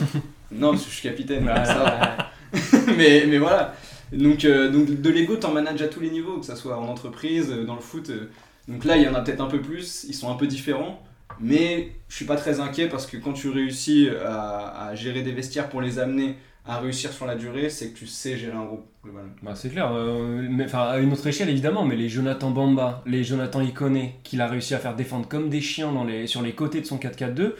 non, 0.51 0.69
parce 0.72 0.84
que 0.86 0.89
je 0.89 0.95
suis 0.95 1.09
capitaine. 1.09 1.45
Ça 1.65 2.30
mais, 2.97 3.26
mais 3.28 3.38
voilà. 3.38 3.76
Donc, 4.13 4.45
euh, 4.45 4.72
donc 4.72 5.01
de 5.01 5.09
l'ego, 5.09 5.36
t'en 5.36 5.51
manages 5.51 5.82
à 5.82 5.89
tous 5.89 5.99
les 5.99 6.09
niveaux, 6.09 6.38
que 6.38 6.45
ce 6.45 6.55
soit 6.55 6.78
en 6.78 6.88
entreprise, 6.88 7.51
euh, 7.51 7.65
dans 7.65 7.76
le 7.76 7.82
foot. 7.82 8.09
Euh. 8.70 8.74
Donc 8.74 8.86
là, 8.86 8.97
il 8.97 9.03
y 9.03 9.07
en 9.07 9.13
a 9.15 9.22
peut-être 9.22 9.41
un 9.41 9.47
peu 9.47 9.61
plus, 9.61 10.05
ils 10.07 10.13
sont 10.13 10.32
un 10.32 10.36
peu 10.36 10.47
différents. 10.47 11.01
Mais 11.39 11.91
je 12.09 12.15
suis 12.15 12.26
pas 12.26 12.36
très 12.36 12.59
inquiet 12.59 12.88
parce 12.89 13.05
que 13.05 13.18
quand 13.18 13.34
tu 13.34 13.49
réussis 13.49 14.09
à, 14.26 14.88
à 14.88 14.95
gérer 14.95 15.22
des 15.22 15.34
vestiaires 15.34 15.70
pour 15.70 15.82
les 15.82 15.99
amener 15.99 16.36
à 16.65 16.80
réussir 16.80 17.11
sur 17.13 17.26
la 17.26 17.36
durée, 17.36 17.70
c'est 17.70 17.91
que 17.91 17.97
tu 17.97 18.07
sais 18.07 18.38
gérer 18.38 18.57
un 18.57 18.65
groupe. 18.65 18.86
Bah, 19.41 19.53
c'est 19.55 19.70
clair, 19.70 19.91
euh, 19.93 20.68
à 20.74 20.97
une 20.99 21.13
autre 21.13 21.28
échelle 21.28 21.49
évidemment, 21.49 21.86
mais 21.86 21.95
les 21.95 22.09
Jonathan 22.09 22.49
Bamba, 22.51 23.03
les 23.05 23.24
Jonathan 23.24 23.61
Ikoné, 23.61 24.15
qu'il 24.24 24.41
a 24.41 24.47
réussi 24.47 24.74
à 24.76 24.80
faire 24.80 24.95
défendre 24.95 25.28
comme 25.30 25.49
des 25.49 25.61
chiens 25.61 25.93
sur 26.26 26.41
les 26.41 26.53
côtés 26.55 26.82
de 26.82 26.86
son 26.86 26.97
4-4-2. 26.97 27.53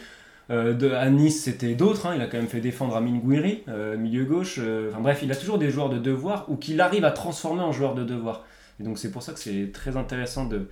euh, 0.50 1.00
à 1.00 1.10
Nice, 1.10 1.44
c'était 1.44 1.76
d'autres, 1.76 2.06
hein, 2.08 2.14
il 2.16 2.22
a 2.22 2.28
quand 2.28 2.38
même 2.38 2.48
fait 2.48 2.62
défendre 2.62 2.96
Amin 2.96 3.18
Gouiri, 3.18 3.64
euh, 3.70 3.98
milieu 3.98 4.26
gauche. 4.26 4.58
euh, 4.60 4.92
bref, 5.00 5.20
il 5.24 5.32
a 5.32 5.36
toujours 5.36 5.58
des 5.58 5.70
joueurs 5.72 5.90
de 5.90 6.00
devoir 6.00 6.50
ou 6.50 6.56
qu'il 6.58 6.80
arrive 6.82 7.06
à 7.06 7.12
transformer 7.12 7.62
en 7.62 7.72
joueurs 7.72 7.96
de 7.96 8.04
devoir. 8.04 8.46
Et 8.80 8.84
donc 8.84 8.98
c'est 8.98 9.12
pour 9.12 9.24
ça 9.24 9.34
que 9.34 9.40
c'est 9.40 9.72
très 9.74 9.98
intéressant 9.98 10.46
de, 10.46 10.70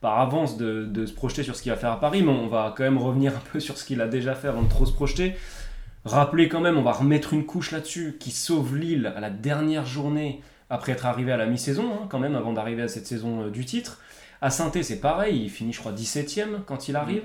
par 0.00 0.18
avance 0.20 0.56
de, 0.56 0.84
de 0.84 1.06
se 1.06 1.12
projeter 1.12 1.42
sur 1.42 1.54
ce 1.56 1.62
qu'il 1.62 1.70
va 1.72 1.78
faire 1.78 1.92
à 1.92 2.00
Paris, 2.00 2.22
mais 2.22 2.30
on 2.32 2.48
va 2.48 2.74
quand 2.76 2.82
même 2.84 2.98
revenir 2.98 3.36
un 3.36 3.42
peu 3.52 3.60
sur 3.60 3.78
ce 3.78 3.84
qu'il 3.84 4.00
a 4.00 4.08
déjà 4.08 4.34
fait 4.34 4.48
avant 4.48 4.62
de 4.62 4.68
trop 4.68 4.86
se 4.86 4.92
projeter. 4.92 5.34
Rappeler 6.04 6.48
quand 6.48 6.60
même, 6.60 6.76
on 6.78 6.82
va 6.82 6.92
remettre 6.92 7.32
une 7.32 7.46
couche 7.46 7.70
là-dessus, 7.70 8.16
qui 8.18 8.30
sauve 8.32 8.76
Lille 8.76 9.12
à 9.14 9.20
la 9.20 9.30
dernière 9.30 9.86
journée 9.86 10.40
après 10.70 10.92
être 10.92 11.06
arrivé 11.06 11.30
à 11.30 11.36
la 11.36 11.46
mi-saison, 11.46 11.84
hein, 11.92 12.06
quand 12.08 12.18
même, 12.18 12.34
avant 12.34 12.52
d'arriver 12.52 12.82
à 12.82 12.88
cette 12.88 13.06
saison 13.06 13.42
euh, 13.42 13.50
du 13.50 13.64
titre. 13.64 14.00
À 14.40 14.50
saint 14.50 14.72
c'est 14.82 14.98
pareil, 15.00 15.40
il 15.44 15.50
finit, 15.50 15.72
je 15.72 15.78
crois, 15.78 15.92
17ème 15.92 16.64
quand 16.66 16.88
il 16.88 16.96
arrive. 16.96 17.22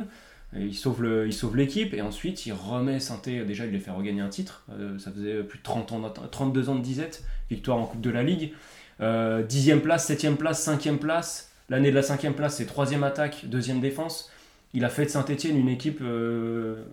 Et 0.55 0.61
il 0.61 0.75
sauve 0.75 1.01
le- 1.01 1.27
il 1.27 1.33
sauve 1.33 1.57
l'équipe 1.57 1.93
et 1.93 2.01
ensuite 2.01 2.45
il 2.45 2.53
remet 2.53 2.99
saint 3.01 3.19
Déjà, 3.25 3.65
il 3.65 3.71
les 3.71 3.79
fait 3.79 3.91
regagner 3.91 4.21
un 4.21 4.29
titre. 4.29 4.63
Euh, 4.71 4.97
ça 4.99 5.11
faisait 5.11 5.43
plus 5.43 5.57
de 5.59 5.63
30 5.63 5.91
ans, 5.91 5.99
d'atte- 5.99 6.29
32 6.31 6.69
ans 6.69 6.75
de 6.75 6.81
disette. 6.81 7.23
Victoire 7.49 7.77
en 7.79 7.85
Coupe 7.85 7.99
de 8.01 8.09
la 8.11 8.23
Ligue. 8.23 8.53
Euh, 9.01 9.43
10e 9.43 9.81
place, 9.81 10.05
7e 10.09 10.35
place, 10.37 10.61
5e 10.63 10.99
place. 10.99 11.46
L'année 11.69 11.89
de 11.89 11.95
la 11.95 12.01
5e 12.01 12.33
place, 12.33 12.55
c'est 12.57 12.69
3e 12.69 13.03
attaque, 13.03 13.45
2e 13.45 13.79
défense. 13.79 14.31
Il 14.73 14.85
a 14.85 14.89
fait 14.89 15.05
de 15.05 15.09
Saint-Etienne 15.09 15.57
une 15.57 15.69
équipe 15.69 15.99
euh, 16.01 16.83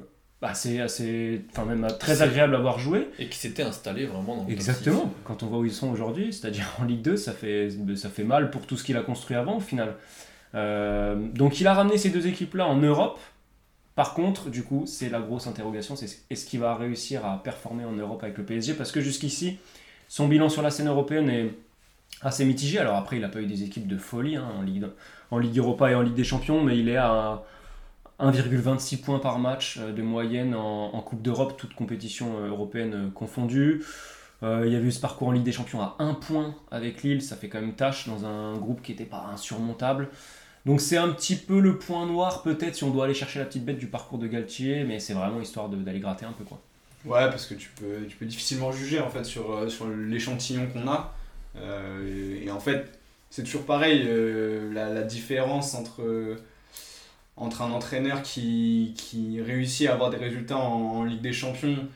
assez, 0.42 0.80
assez, 0.80 1.42
enfin 1.50 1.64
même 1.64 1.86
très 1.98 2.22
agréable 2.22 2.54
à 2.54 2.58
voir 2.58 2.78
jouer. 2.78 3.08
Et 3.18 3.28
qui 3.28 3.38
s'était 3.38 3.62
installé 3.62 4.06
vraiment 4.06 4.36
dans 4.36 4.44
le 4.44 4.52
Exactement. 4.52 5.12
Quand 5.24 5.42
on 5.42 5.46
voit 5.46 5.58
où 5.58 5.64
ils 5.64 5.72
sont 5.72 5.90
aujourd'hui, 5.90 6.32
c'est-à-dire 6.32 6.66
en 6.80 6.84
Ligue 6.84 7.02
2, 7.02 7.16
ça 7.16 7.32
fait, 7.32 7.68
ça 7.96 8.08
fait 8.08 8.24
mal 8.24 8.50
pour 8.50 8.66
tout 8.66 8.76
ce 8.76 8.84
qu'il 8.84 8.96
a 8.96 9.02
construit 9.02 9.36
avant 9.36 9.56
au 9.56 9.60
final. 9.60 9.94
Euh, 10.54 11.16
donc 11.16 11.60
il 11.60 11.66
a 11.66 11.74
ramené 11.74 11.98
ces 11.98 12.10
deux 12.10 12.26
équipes-là 12.26 12.66
en 12.66 12.76
Europe. 12.76 13.18
Par 13.94 14.14
contre, 14.14 14.50
du 14.50 14.64
coup, 14.64 14.84
c'est 14.86 15.08
la 15.08 15.20
grosse 15.20 15.46
interrogation, 15.46 15.94
c'est 15.94 16.08
est-ce 16.28 16.46
qu'il 16.46 16.58
va 16.58 16.74
réussir 16.74 17.24
à 17.24 17.40
performer 17.42 17.84
en 17.84 17.92
Europe 17.92 18.24
avec 18.24 18.36
le 18.36 18.44
PSG 18.44 18.74
Parce 18.74 18.90
que 18.90 19.00
jusqu'ici, 19.00 19.58
son 20.08 20.26
bilan 20.26 20.48
sur 20.48 20.62
la 20.62 20.70
scène 20.70 20.88
européenne 20.88 21.30
est 21.30 21.50
assez 22.24 22.44
mitigé. 22.44 22.78
Alors 22.78 22.96
après, 22.96 23.16
il 23.16 23.22
n'a 23.22 23.28
pas 23.28 23.40
eu 23.40 23.46
des 23.46 23.62
équipes 23.62 23.86
de 23.86 23.98
folie 23.98 24.36
hein, 24.36 24.48
en, 24.58 24.62
Ligue, 24.62 24.86
en 25.30 25.38
Ligue 25.38 25.58
Europa 25.58 25.90
et 25.90 25.94
en 25.94 26.02
Ligue 26.02 26.14
des 26.14 26.24
Champions, 26.24 26.62
mais 26.64 26.78
il 26.78 26.88
est 26.88 26.96
à 26.96 27.44
1,26 28.20 29.02
points 29.02 29.18
par 29.18 29.38
match 29.38 29.78
euh, 29.78 29.92
de 29.92 30.02
moyenne 30.02 30.54
en, 30.54 31.00
Coupe 31.00 31.22
d'Europe, 31.22 31.56
toute 31.56 31.74
compétition 31.74 32.38
euh, 32.38 32.48
européenne 32.48 32.94
euh, 32.94 33.10
confondue. 33.10 33.84
Il 34.42 34.70
y 34.70 34.76
a 34.76 34.78
eu 34.78 34.92
ce 34.92 35.00
parcours 35.00 35.28
en 35.28 35.32
Ligue 35.32 35.42
des 35.44 35.52
Champions 35.52 35.80
à 35.80 35.96
1 36.00 36.12
point 36.14 36.54
avec 36.70 37.02
Lille, 37.02 37.22
ça 37.22 37.34
fait 37.34 37.48
quand 37.48 37.62
même 37.62 37.72
tâche 37.72 38.06
dans 38.06 38.26
un 38.26 38.52
groupe 38.58 38.82
qui 38.82 38.92
n'était 38.92 39.06
pas 39.06 39.24
insurmontable. 39.32 40.10
Donc 40.66 40.82
c'est 40.82 40.98
un 40.98 41.08
petit 41.08 41.36
peu 41.36 41.60
le 41.60 41.78
point 41.78 42.04
noir 42.04 42.42
peut-être 42.42 42.74
si 42.74 42.84
on 42.84 42.90
doit 42.90 43.06
aller 43.06 43.14
chercher 43.14 43.38
la 43.38 43.46
petite 43.46 43.64
bête 43.64 43.78
du 43.78 43.86
parcours 43.86 44.18
de 44.18 44.26
Galtier, 44.26 44.84
mais 44.84 44.98
c'est 44.98 45.14
vraiment 45.14 45.40
histoire 45.40 45.70
d'aller 45.70 45.98
gratter 45.98 46.26
un 46.26 46.32
peu 46.32 46.44
quoi. 46.44 46.60
Ouais, 47.06 47.30
parce 47.30 47.46
que 47.46 47.54
tu 47.54 47.70
peux, 47.70 48.04
tu 48.06 48.18
peux 48.18 48.26
difficilement 48.26 48.70
juger 48.70 49.00
en 49.00 49.08
fait 49.08 49.24
sur, 49.24 49.70
sur 49.70 49.88
l'échantillon 49.88 50.66
qu'on 50.66 50.86
a. 50.88 51.14
Euh, 51.56 52.40
et, 52.42 52.50
en 52.50 52.60
fait, 52.60 52.98
c'est 53.30 53.42
toujours 53.44 53.64
pareil, 53.64 54.04
euh, 54.06 54.72
la, 54.72 55.02
différence 55.02 55.74
entre, 55.74 56.36
entre 57.36 57.62
un 57.62 57.70
entraîneur 57.70 58.22
qui, 58.22 58.94
qui 58.96 59.40
réussit 59.40 59.88
à 59.88 59.94
avoir 59.94 60.10
des 60.10 60.16
résultats 60.16 60.58
en, 60.58 61.04
Ligue 61.04 61.20
des 61.20 61.32
Champions 61.32 61.88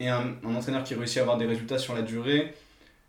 et 0.00 0.08
un, 0.08 0.34
entraîneur 0.44 0.84
qui 0.84 0.94
réussit 0.94 1.18
à 1.18 1.22
avoir 1.22 1.38
des 1.38 1.46
résultats 1.46 1.78
sur 1.78 1.94
la 1.94 2.02
durée, 2.02 2.54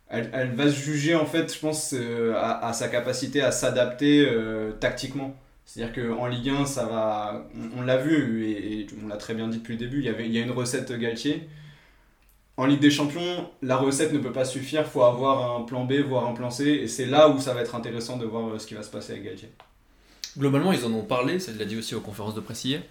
elle, 0.09 0.29
elle 0.33 0.51
va 0.51 0.69
se 0.69 0.75
juger 0.75 1.15
en 1.15 1.25
fait, 1.25 1.53
je 1.53 1.59
pense, 1.59 1.93
euh, 1.93 2.35
à, 2.37 2.73
sa 2.73 2.87
capacité 2.87 3.41
à 3.41 3.51
s'adapter 3.51 4.27
tactiquement. 4.79 5.35
C'est-à-dire 5.65 5.95
qu'en 5.95 6.27
Ligue 6.27 6.49
1, 6.49 6.65
ça 6.65 6.85
va. 6.85 7.47
On, 7.55 7.79
on 7.79 7.81
l'a 7.83 7.97
vu, 7.97 8.45
et, 8.45 8.81
et 8.81 8.87
on 9.03 9.07
l'a 9.07 9.15
très 9.15 9.33
bien 9.33 9.47
dit 9.47 9.59
depuis 9.59 9.73
le 9.73 9.79
début, 9.79 9.99
il 9.99 10.05
y, 10.05 10.09
avait, 10.09 10.25
il 10.25 10.33
y 10.33 10.37
a 10.37 10.41
une 10.41 10.51
recette 10.51 10.91
Galtier. 10.91 11.47
En 12.55 12.67
Ligue 12.67 12.81
des 12.81 12.91
Champions, 12.91 13.49
la 13.63 13.77
recette 13.77 14.13
ne 14.13 14.19
peut 14.19 14.31
pas 14.31 14.45
suffire, 14.45 14.85
faut 14.85 15.01
avoir 15.01 15.59
un 15.59 15.63
plan 15.63 15.85
B, 15.85 15.93
voire 15.93 16.27
un 16.27 16.33
plan 16.33 16.51
C, 16.51 16.65
et 16.67 16.87
c'est 16.87 17.07
là 17.07 17.27
où 17.29 17.39
ça 17.39 17.53
va 17.53 17.61
être 17.61 17.73
intéressant 17.73 18.17
de 18.17 18.25
voir 18.25 18.47
euh, 18.47 18.59
ce 18.59 18.67
qui 18.67 18.75
va 18.75 18.83
se 18.83 18.91
passer 18.91 19.13
avec 19.13 19.25
Galtier. 19.25 19.49
Globalement, 20.37 20.71
ils 20.71 20.85
en 20.85 20.93
ont 20.93 21.03
parlé, 21.03 21.39
ça 21.39 21.51
l'a 21.51 21.65
dit 21.65 21.77
aussi 21.77 21.95
aux 21.95 22.01
conférences 22.01 22.35
de 22.35 22.41
presse 22.41 22.63
hier. 22.65 22.83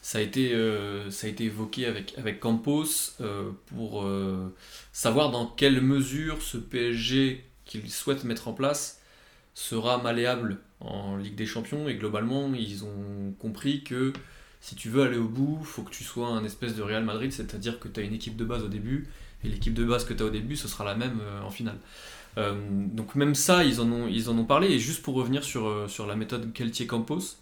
Ça 0.00 0.18
a 0.18 0.20
été, 0.20 0.54
euh, 0.54 1.10
ça 1.10 1.26
a 1.26 1.30
été 1.30 1.44
évoqué 1.44 1.86
avec, 1.86 2.16
avec 2.18 2.38
Campos 2.38 2.84
euh, 3.20 3.50
pour 3.66 4.06
savoir 4.92 5.30
dans 5.30 5.46
quelle 5.46 5.80
mesure 5.80 6.40
ce 6.40 6.56
PSG 6.56 7.44
qu'il 7.64 7.90
souhaite 7.90 8.24
mettre 8.24 8.48
en 8.48 8.52
place 8.52 9.00
sera 9.54 9.98
malléable 9.98 10.58
en 10.80 11.16
Ligue 11.16 11.34
des 11.34 11.46
Champions. 11.46 11.88
Et 11.88 11.96
globalement, 11.96 12.50
ils 12.54 12.84
ont 12.84 13.34
compris 13.38 13.82
que 13.82 14.12
si 14.60 14.74
tu 14.76 14.88
veux 14.90 15.02
aller 15.02 15.16
au 15.16 15.28
bout, 15.28 15.60
faut 15.64 15.82
que 15.82 15.90
tu 15.90 16.04
sois 16.04 16.28
un 16.28 16.44
espèce 16.44 16.76
de 16.76 16.82
Real 16.82 17.04
Madrid, 17.04 17.32
c'est-à-dire 17.32 17.78
que 17.78 17.88
tu 17.88 18.00
as 18.00 18.02
une 18.02 18.12
équipe 18.14 18.36
de 18.36 18.44
base 18.44 18.62
au 18.62 18.68
début, 18.68 19.08
et 19.42 19.48
l'équipe 19.48 19.72
de 19.74 19.84
base 19.84 20.04
que 20.04 20.12
tu 20.12 20.22
as 20.22 20.26
au 20.26 20.30
début, 20.30 20.56
ce 20.56 20.68
sera 20.68 20.84
la 20.84 20.94
même 20.94 21.18
euh, 21.22 21.42
en 21.42 21.50
finale. 21.50 21.78
Euh, 22.38 22.54
donc 22.92 23.14
même 23.14 23.34
ça, 23.34 23.64
ils 23.64 23.80
en 23.80 23.90
ont, 23.90 24.44
parlé. 24.44 24.68
Et 24.68 24.78
juste 24.78 25.02
pour 25.02 25.14
revenir 25.14 25.42
sur, 25.44 25.66
euh, 25.66 25.86
la 26.06 26.14
méthode 26.16 26.52
Keltier-Campos, 26.52 27.36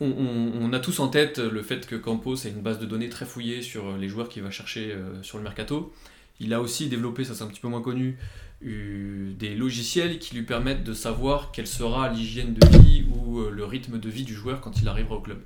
on, 0.00 0.06
on- 0.10 0.72
a 0.72 0.80
tous 0.80 0.98
en 1.00 1.08
tête 1.08 1.38
le 1.38 1.62
fait 1.62 1.86
que 1.86 1.94
Campos 1.94 2.46
a 2.46 2.48
une 2.48 2.62
base 2.62 2.78
de 2.78 2.86
données 2.86 3.10
très 3.10 3.26
fouillée 3.26 3.60
sur 3.60 3.96
les 3.98 4.08
joueurs 4.08 4.28
qu'il 4.30 4.42
va 4.42 4.50
chercher 4.50 4.96
sur 5.20 5.36
le 5.36 5.44
mercato. 5.44 5.92
Il 6.40 6.54
a 6.54 6.60
aussi 6.62 6.88
développé, 6.88 7.22
ça 7.24 7.34
c'est 7.34 7.44
un 7.44 7.48
petit 7.48 7.60
peu 7.60 7.68
moins 7.68 7.82
connu, 7.82 8.16
des 8.62 9.54
logiciels 9.56 10.18
qui 10.18 10.34
lui 10.36 10.42
permettent 10.42 10.84
de 10.84 10.92
savoir 10.92 11.50
quelle 11.52 11.66
sera 11.66 12.10
l'hygiène 12.10 12.52
de 12.54 12.78
vie 12.78 13.06
ou 13.14 13.40
euh, 13.40 13.50
le 13.50 13.64
rythme 13.64 13.98
de 13.98 14.08
vie 14.10 14.24
du 14.24 14.34
joueur 14.34 14.60
quand 14.60 14.80
il 14.82 14.88
arrivera 14.88 15.16
au 15.16 15.20
club. 15.20 15.40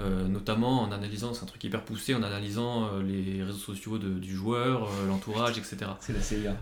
Euh, 0.00 0.26
notamment 0.26 0.82
en 0.82 0.90
analysant, 0.92 1.32
c'est 1.34 1.42
un 1.44 1.46
truc 1.46 1.62
hyper 1.62 1.84
poussé, 1.84 2.14
en 2.14 2.22
analysant 2.22 2.86
euh, 2.86 3.02
les 3.02 3.42
réseaux 3.42 3.58
sociaux 3.58 3.98
de- 3.98 4.18
du 4.18 4.34
joueur, 4.34 4.84
euh, 4.84 5.06
l'entourage, 5.08 5.58
etc. 5.58 5.76
C'est 6.00 6.12
la 6.14 6.22
CIA. 6.22 6.56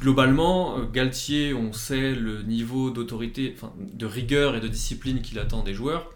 Globalement, 0.00 0.80
Galtier, 0.84 1.52
on 1.52 1.72
sait 1.74 2.14
le 2.14 2.42
niveau 2.42 2.90
d'autorité, 2.90 3.52
enfin, 3.56 3.72
de 3.78 4.06
rigueur 4.06 4.56
et 4.56 4.60
de 4.60 4.68
discipline 4.68 5.20
qu'il 5.20 5.38
attend 5.38 5.62
des 5.62 5.74
joueurs. 5.74 6.10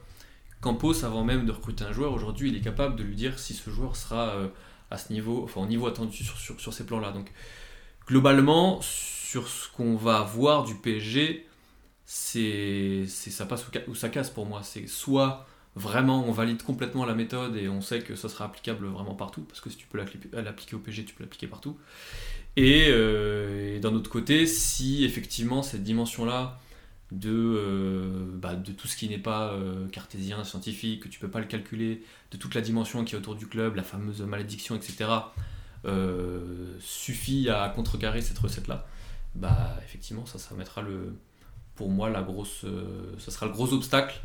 Campos, 0.62 1.04
avant 1.04 1.24
même 1.24 1.44
de 1.44 1.52
recruter 1.52 1.84
un 1.84 1.92
joueur, 1.92 2.12
aujourd'hui, 2.14 2.48
il 2.48 2.56
est 2.56 2.60
capable 2.62 2.96
de 2.96 3.02
lui 3.02 3.14
dire 3.16 3.38
si 3.38 3.52
ce 3.52 3.68
joueur 3.70 3.96
sera 3.96 4.34
à 4.90 4.96
ce 4.98 5.12
niveau, 5.12 5.42
enfin 5.44 5.60
au 5.60 5.66
niveau 5.66 5.86
attendu 5.86 6.24
sur, 6.24 6.36
sur, 6.38 6.58
sur 6.58 6.72
ces 6.72 6.84
plans-là. 6.86 7.12
Donc, 7.12 7.30
globalement, 8.10 8.80
sur 8.82 9.46
ce 9.46 9.68
qu'on 9.70 9.94
va 9.94 10.22
voir 10.22 10.64
du 10.64 10.74
PSG, 10.74 11.46
c'est 12.04 13.06
ça 13.06 13.46
passe 13.46 13.64
ou, 13.86 13.94
ça 13.94 14.08
casse 14.08 14.30
pour 14.30 14.46
moi. 14.46 14.62
C'est 14.64 14.88
soit 14.88 15.46
vraiment 15.76 16.24
on 16.26 16.32
valide 16.32 16.60
complètement 16.64 17.06
la 17.06 17.14
méthode 17.14 17.56
et 17.56 17.68
on 17.68 17.80
sait 17.80 18.00
que 18.00 18.16
ça 18.16 18.28
sera 18.28 18.46
applicable 18.46 18.86
vraiment 18.88 19.14
partout, 19.14 19.42
parce 19.42 19.60
que 19.60 19.70
si 19.70 19.76
tu 19.76 19.86
peux 19.86 19.98
l'appli- 19.98 20.18
l'appliquer 20.32 20.74
au 20.74 20.80
PSG, 20.80 21.04
tu 21.04 21.14
peux 21.14 21.22
l'appliquer 21.22 21.46
partout. 21.46 21.78
Et, 22.56 22.86
euh, 22.88 23.76
et 23.76 23.78
d'un 23.78 23.94
autre 23.94 24.10
côté, 24.10 24.44
si 24.44 25.04
effectivement 25.04 25.62
cette 25.62 25.84
dimension-là 25.84 26.58
de, 27.12 27.30
euh, 27.32 28.24
bah, 28.34 28.56
tout 28.56 28.88
ce 28.88 28.96
qui 28.96 29.08
n'est 29.08 29.18
pas 29.18 29.52
euh, 29.52 29.86
cartésien, 29.88 30.42
scientifique, 30.42 31.04
que 31.04 31.08
tu 31.08 31.20
peux 31.20 31.28
pas 31.30 31.38
le 31.40 31.46
calculer, 31.46 32.02
de 32.32 32.36
toute 32.36 32.56
la 32.56 32.60
dimension 32.60 33.04
qui 33.04 33.14
est 33.14 33.18
autour 33.18 33.36
du 33.36 33.46
club, 33.46 33.76
la 33.76 33.84
fameuse 33.84 34.20
malédiction, 34.22 34.74
etc., 34.74 35.10
euh, 35.84 36.40
suffit 36.80 37.48
à 37.48 37.68
contrecarrer 37.74 38.20
cette 38.20 38.38
recette-là, 38.38 38.86
bah 39.34 39.76
effectivement, 39.84 40.26
ça, 40.26 40.38
ça 40.38 40.54
mettra 40.54 40.82
le, 40.82 41.14
pour 41.76 41.88
moi 41.88 42.10
la 42.10 42.22
grosse, 42.22 42.64
euh, 42.64 43.14
ça 43.18 43.30
sera 43.30 43.46
le 43.46 43.52
gros 43.52 43.72
obstacle, 43.72 44.20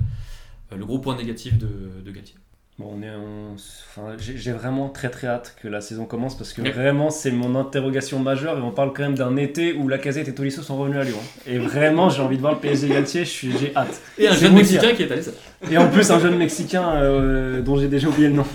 euh, 0.71 0.75
le 0.77 0.85
gros 0.85 0.99
point 0.99 1.15
négatif 1.15 1.57
de, 1.57 1.67
de 2.03 2.11
Galtier. 2.11 2.35
Bon, 2.77 2.91
on 2.93 3.01
est 3.01 3.09
en- 3.09 3.53
enfin, 3.53 4.17
j'ai 4.17 4.35
j'ai 4.35 4.51
vraiment 4.51 4.89
très 4.89 5.09
très 5.09 5.27
hâte 5.27 5.55
que 5.61 5.69
la 5.69 5.79
saison 5.79 6.05
commence 6.05 6.37
parce 6.37 6.51
que 6.51 6.61
Ouais. 6.61 6.71
vraiment 6.71 7.09
c'est 7.09 7.31
mon 7.31 7.55
interrogation 7.55 8.19
majeure 8.19 8.57
et 8.57 8.61
on 8.61 8.71
parle 8.71 8.91
quand 8.91 9.03
même 9.03 9.15
d'un 9.15 9.37
été 9.37 9.71
où 9.71 9.87
Lacazette 9.87 10.27
et 10.27 10.35
Tolisso 10.35 10.61
sont 10.61 10.75
revenus 10.77 10.99
à 10.99 11.05
Lyon. 11.05 11.19
Et 11.47 11.57
vraiment 11.57 12.09
j'ai 12.09 12.21
envie 12.21 12.35
de 12.35 12.41
voir 12.41 12.51
le 12.55 12.59
PSG 12.59 12.89
Galtier, 12.89 13.23
je 13.23 13.29
suis- 13.29 13.57
j'ai 13.57 13.73
hâte. 13.77 14.01
Et 14.17 14.27
un 14.27 14.33
jeune 14.33 14.53
Mexicain 14.55 14.87
dire. 14.87 14.95
qui 14.97 15.03
est 15.03 15.11
allé 15.13 15.21
ça. 15.21 15.31
Et 15.71 15.77
en 15.77 15.87
plus 15.89 16.11
un 16.11 16.19
jeune 16.19 16.37
Mexicain 16.37 16.95
euh, 16.95 17.61
dont 17.61 17.77
j'ai 17.79 17.87
déjà 17.87 18.09
oublié 18.09 18.27
le 18.27 18.33
nom. 18.33 18.45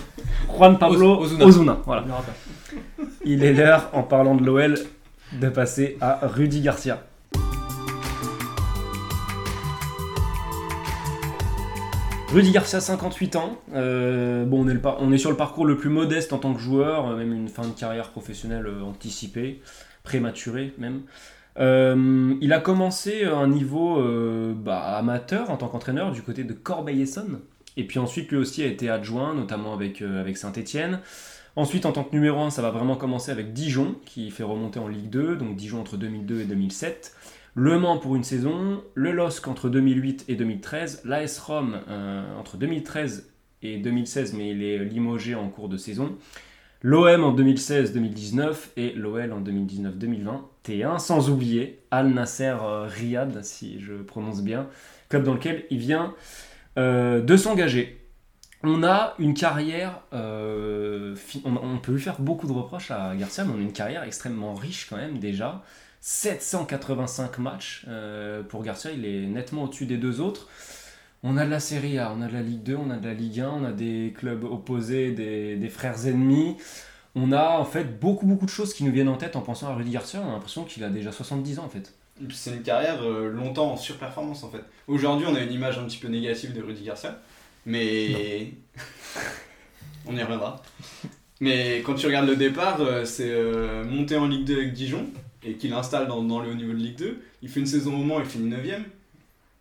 Juan 0.55 0.77
Pablo 0.77 1.15
Oz- 1.21 1.31
Ozuna. 1.33 1.45
Ozuna. 1.45 1.77
Voilà. 1.87 2.05
Il 3.23 3.43
est 3.43 3.53
l'heure, 3.53 3.91
en 3.93 4.01
parlant 4.01 4.33
de 4.33 4.43
l'OL, 4.43 4.79
de 5.33 5.49
passer 5.49 5.95
à 6.01 6.21
Rudy 6.23 6.61
Garcia. 6.61 7.03
Rudy 12.29 12.49
Garcia, 12.51 12.79
58 12.79 13.35
ans. 13.35 13.61
Euh, 13.75 14.43
bon, 14.45 14.65
on 14.99 15.11
est, 15.11 15.17
sur 15.19 15.29
le 15.29 15.37
parcours 15.37 15.67
le 15.67 15.77
plus 15.77 15.91
modeste 15.91 16.33
en 16.33 16.39
tant 16.39 16.55
que 16.55 16.59
joueur, 16.59 17.09
euh, 17.09 17.17
même 17.17 17.31
une 17.31 17.47
fin 17.47 17.61
de 17.61 17.73
carrière 17.73 18.09
professionnelle 18.09 18.65
euh, 18.65 18.81
anticipée, 18.81 19.61
prématurée 20.03 20.73
même. 20.79 21.01
Il 21.57 22.53
a 22.53 22.59
commencé 22.59 23.25
un 23.25 23.47
niveau 23.47 24.01
bah, 24.55 24.97
amateur 24.97 25.51
en 25.51 25.57
tant 25.57 25.67
qu'entraîneur 25.67 26.11
du 26.11 26.23
côté 26.23 26.43
de 26.43 26.53
Corbeil-Essonnes. 26.53 27.39
Et 27.77 27.85
puis 27.85 27.99
ensuite, 27.99 28.31
lui 28.31 28.37
aussi 28.37 28.63
a 28.63 28.67
été 28.67 28.89
adjoint, 28.89 29.35
notamment 29.35 29.73
avec, 29.73 30.01
avec 30.01 30.37
Saint-Etienne. 30.37 31.01
Ensuite, 31.55 31.85
en 31.85 31.91
tant 31.91 32.03
que 32.03 32.13
numéro 32.13 32.39
1, 32.39 32.49
ça 32.49 32.61
va 32.61 32.71
vraiment 32.71 32.95
commencer 32.95 33.31
avec 33.31 33.51
Dijon, 33.51 33.95
qui 34.05 34.31
fait 34.31 34.43
remonter 34.43 34.79
en 34.79 34.87
Ligue 34.87 35.09
2, 35.09 35.35
donc 35.35 35.55
Dijon 35.55 35.81
entre 35.81 35.97
2002 35.97 36.41
et 36.41 36.45
2007. 36.45 37.13
Le 37.53 37.77
Mans 37.77 37.97
pour 37.97 38.15
une 38.15 38.23
saison, 38.23 38.81
le 38.93 39.11
LOSC 39.11 39.47
entre 39.49 39.67
2008 39.67 40.25
et 40.29 40.35
2013, 40.35 41.01
l'AS 41.03 41.39
Rome 41.39 41.81
euh, 41.89 42.39
entre 42.39 42.55
2013 42.55 43.29
et 43.61 43.77
2016, 43.77 44.33
mais 44.33 44.51
il 44.51 44.63
est 44.63 44.79
limogé 44.85 45.35
en 45.35 45.49
cours 45.49 45.67
de 45.67 45.75
saison. 45.75 46.15
L'OM 46.81 47.23
en 47.23 47.35
2016-2019 47.35 48.55
et 48.77 48.93
l'OL 48.93 49.33
en 49.33 49.41
2019-2020. 49.41 50.39
T1, 50.65 50.99
sans 50.99 51.29
oublier 51.29 51.79
Al 51.91 52.09
Nasser 52.09 52.55
euh, 52.61 52.87
Riyad, 52.87 53.43
si 53.43 53.79
je 53.79 53.93
prononce 53.93 54.41
bien, 54.41 54.67
club 55.09 55.23
dans 55.23 55.33
lequel 55.33 55.65
il 55.69 55.77
vient 55.77 56.15
euh, 56.79 57.21
de 57.21 57.35
s'engager. 57.35 58.00
On 58.63 58.83
a 58.83 59.15
une 59.17 59.33
carrière, 59.33 60.01
euh, 60.13 61.15
on, 61.45 61.77
peut 61.79 61.93
lui 61.93 62.01
faire 62.01 62.21
beaucoup 62.21 62.45
de 62.45 62.51
reproches 62.51 62.91
à 62.91 63.15
Garcia, 63.15 63.43
mais 63.43 63.53
on 63.55 63.57
a 63.57 63.61
une 63.61 63.73
carrière 63.73 64.03
extrêmement 64.03 64.53
riche 64.53 64.87
quand 64.87 64.97
même 64.97 65.17
déjà. 65.17 65.63
785 66.01 67.37
matchs 67.39 67.85
euh, 67.87 68.43
pour 68.43 68.63
Garcia, 68.63 68.91
il 68.91 69.05
est 69.05 69.25
nettement 69.25 69.63
au-dessus 69.63 69.85
des 69.85 69.97
deux 69.97 70.21
autres. 70.21 70.47
On 71.23 71.37
a 71.37 71.45
de 71.45 71.51
la 71.51 71.59
Serie 71.59 71.99
A, 71.99 72.11
on 72.15 72.21
a 72.21 72.27
de 72.27 72.33
la 72.33 72.41
Ligue 72.41 72.63
2, 72.63 72.75
on 72.75 72.89
a 72.89 72.97
de 72.97 73.07
la 73.07 73.13
Ligue 73.13 73.41
1, 73.41 73.49
on 73.49 73.63
a 73.63 73.71
des 73.71 74.13
clubs 74.15 74.43
opposés, 74.43 75.11
des, 75.11 75.69
frères 75.69 76.07
ennemis. 76.07 76.57
On 77.13 77.31
a 77.31 77.57
en 77.57 77.65
fait 77.65 77.99
beaucoup 77.99 78.25
beaucoup 78.25 78.45
de 78.45 78.51
choses 78.51 78.73
qui 78.73 78.83
nous 78.83 78.91
viennent 78.91 79.09
en 79.09 79.17
tête 79.17 79.35
en 79.35 79.41
pensant 79.41 79.69
à 79.69 79.75
Rudy 79.75 79.91
Garcia. 79.91 80.21
On 80.23 80.29
a 80.29 80.33
l'impression 80.33 80.63
qu'il 80.63 80.83
a 80.83 80.89
déjà 80.89 81.11
70 81.11 81.59
ans 81.59 81.65
en 81.65 81.69
fait. 81.69 81.93
C'est 82.31 82.51
une 82.51 82.63
carrière 82.63 83.03
euh, 83.03 83.29
longtemps 83.29 83.71
en 83.71 83.77
surperformance 83.77 84.43
en 84.43 84.49
fait. 84.49 84.63
Aujourd'hui, 84.87 85.27
on 85.29 85.35
a 85.35 85.41
une 85.41 85.51
image 85.51 85.79
un 85.79 85.83
petit 85.85 85.97
peu 85.97 86.07
négative 86.07 86.53
de 86.53 86.61
Rudy 86.61 86.83
Garcia, 86.83 87.19
mais 87.65 88.51
on 90.07 90.15
y 90.15 90.21
reviendra. 90.21 90.61
Mais 91.39 91.81
quand 91.85 91.95
tu 91.95 92.05
regardes 92.05 92.27
le 92.27 92.35
départ, 92.35 92.79
euh, 92.81 93.03
c'est 93.05 93.29
euh, 93.31 93.83
monté 93.83 94.15
en 94.15 94.27
Ligue 94.27 94.45
2 94.45 94.53
avec 94.57 94.73
Dijon 94.73 95.07
et 95.43 95.53
qu'il 95.53 95.73
installe 95.73 96.07
dans, 96.07 96.21
dans 96.23 96.39
le 96.39 96.51
haut 96.51 96.55
niveau 96.55 96.73
de 96.73 96.77
Ligue 96.77 96.97
2. 96.97 97.19
Il 97.41 97.49
fait 97.49 97.59
une 97.59 97.65
saison 97.65 97.95
au 97.99 98.03
Mans, 98.03 98.19
il 98.19 98.25
finit 98.25 98.49
9ème. 98.51 98.83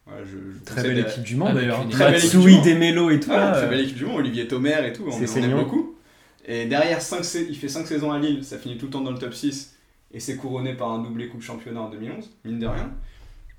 Voilà, 0.07 0.25
je, 0.25 0.31
je 0.53 0.65
Très 0.65 0.83
belle 0.83 0.97
de- 0.97 1.01
équipe 1.09 1.23
du 1.23 1.37
Mans 1.37 1.47
Avec 1.47 1.63
d'ailleurs. 1.63 1.89
très 1.89 2.05
belle 2.11 2.17
équipe 2.19 2.31
du 2.31 2.37
Matsui, 2.39 2.57
Mans. 2.57 2.65
Demelo 2.65 3.11
et 3.11 3.21
tout. 3.21 3.29
Très 3.31 3.39
euh, 3.65 3.67
belle 3.69 3.81
équipe 3.81 3.97
du 3.97 4.05
Mans, 4.05 4.15
Olivier 4.17 4.47
Thomer 4.49 4.77
et 4.87 4.93
tout, 4.93 5.05
on, 5.07 5.13
C'est 5.13 5.41
on 5.41 5.43
aime 5.45 5.55
beaucoup. 5.57 5.97
Et 6.47 6.67
derrière, 6.67 6.99
il 7.49 7.57
fait 7.57 7.69
5 7.69 7.87
saisons 7.87 8.11
à 8.13 8.19
Lille, 8.19 8.45
ça 8.45 8.59
finit 8.59 8.77
tout 8.77 8.87
le 8.87 8.91
temps 8.93 9.03
dans 9.03 9.13
le 9.13 9.19
top 9.19 9.33
6 9.35 9.75
et 10.13 10.21
c'est 10.21 10.37
couronné 10.37 10.75
par 10.75 10.91
un 10.91 10.99
doublé 11.03 11.29
Coupe 11.29 11.43
Championnat 11.43 11.81
en 11.81 11.91
2011, 11.91 12.29
mine 12.45 12.59
de 12.59 12.67
rien. 12.67 12.91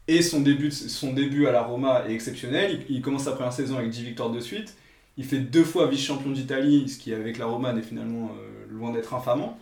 Et 0.07 0.21
son 0.21 0.41
début, 0.41 0.71
son 0.71 1.13
début 1.13 1.47
à 1.47 1.51
la 1.51 1.61
Roma 1.61 2.03
est 2.07 2.13
exceptionnel, 2.13 2.83
il, 2.89 3.01
commence 3.01 3.25
sa 3.25 3.31
première 3.31 3.53
saison 3.53 3.77
avec 3.77 3.89
10 3.89 4.03
victoires 4.03 4.31
de 4.31 4.39
suite, 4.39 4.75
il 5.17 5.25
fait 5.25 5.39
deux 5.39 5.63
fois 5.63 5.87
vice-champion 5.87 6.31
d'Italie, 6.31 6.89
ce 6.89 6.97
qui 6.97 7.13
avec 7.13 7.37
la 7.37 7.45
Roma 7.45 7.71
n'est 7.73 7.81
finalement 7.81 8.31
euh, 8.37 8.65
loin 8.71 8.91
d'être 8.91 9.13
infamant. 9.13 9.59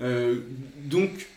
Euh, 0.00 0.40
donc 0.84 1.28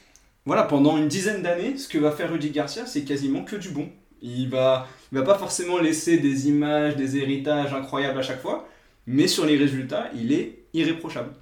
voilà, 0.45 0.63
pendant 0.63 0.97
une 0.97 1.07
dizaine 1.07 1.41
d'années, 1.41 1.77
ce 1.77 1.87
que 1.87 1.97
va 1.97 2.11
faire 2.11 2.31
Rudy 2.31 2.51
Garcia, 2.51 2.85
c'est 2.85 3.03
quasiment 3.03 3.43
que 3.43 3.55
du 3.55 3.69
bon. 3.69 3.89
Il 4.21 4.49
va, 4.49 4.87
il 5.11 5.17
va 5.17 5.23
pas 5.23 5.37
forcément 5.37 5.77
laisser 5.77 6.17
des 6.17 6.47
images, 6.47 6.95
des 6.95 7.17
héritages 7.17 7.73
incroyables 7.73 8.17
à 8.17 8.23
chaque 8.23 8.41
fois, 8.41 8.67
mais 9.05 9.27
sur 9.27 9.45
les 9.45 9.57
résultats, 9.57 10.09
il 10.15 10.31
est 10.31 10.59
irréprochable. 10.73 11.33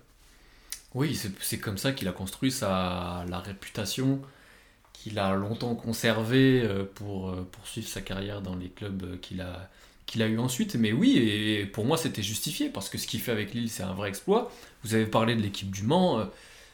Oui, 0.96 1.16
c'est 1.16 1.32
c'est 1.42 1.58
comme 1.58 1.78
ça 1.78 1.92
qu'il 1.92 2.08
a 2.08 2.12
construit 2.12 2.52
sa, 2.52 3.26
la 3.30 3.40
réputation 3.40 4.22
qu'il 5.04 5.20
a 5.20 5.36
longtemps 5.36 5.76
conservée 5.76 6.62
euh, 6.64 6.86
pour 6.96 7.30
euh, 7.30 7.48
poursuivre 7.52 7.88
sa 7.88 8.00
carrière 8.02 8.42
dans 8.42 8.56
les 8.56 8.70
clubs 8.70 9.04
euh, 9.04 9.18
qu'il 9.18 9.42
a, 9.42 9.70
qu'il 10.06 10.22
a 10.22 10.28
eu 10.28 10.40
ensuite. 10.40 10.76
Mais 10.76 10.94
oui, 10.94 11.18
et 11.18 11.66
pour 11.66 11.84
moi 11.86 11.98
c'était 11.98 12.24
justifié 12.24 12.70
parce 12.70 12.88
que 12.90 12.98
ce 12.98 13.06
qu'il 13.08 13.20
fait 13.20 13.32
avec 13.34 13.54
Lille 13.54 13.70
c'est 13.70 13.84
un 13.84 13.94
vrai 13.94 14.08
exploit. 14.10 14.52
Vous 14.84 14.94
avez 14.94 15.06
parlé 15.06 15.36
de 15.36 15.42
l'équipe 15.42 15.70
du 15.70 15.84
Mans, 15.84 16.26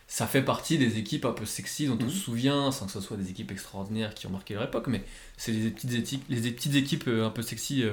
ça 0.08 0.28
fait 0.28 0.42
partie 0.44 0.78
des 0.78 0.98
équipes 1.00 1.26
un 1.26 1.32
peu 1.32 1.46
sexy 1.46 1.88
dont 1.88 1.98
on 2.00 2.04
Mhm. 2.04 2.10
se 2.10 2.18
souvient, 2.20 2.72
sans 2.72 2.86
que 2.86 2.92
ce 2.92 3.02
soit 3.02 3.18
des 3.18 3.30
équipes 3.32 3.52
extraordinaires 3.52 4.14
qui 4.14 4.28
ont 4.28 4.32
marqué 4.32 4.54
leur 4.54 4.64
époque, 4.64 4.88
mais 4.88 5.04
c'est 5.38 5.52
les 5.52 5.70
petites 5.72 5.94
équipes, 5.94 6.24
les 6.30 6.52
petites 6.52 6.76
équipes 6.76 7.08
un 7.08 7.30
peu 7.32 7.42
sexy 7.42 7.84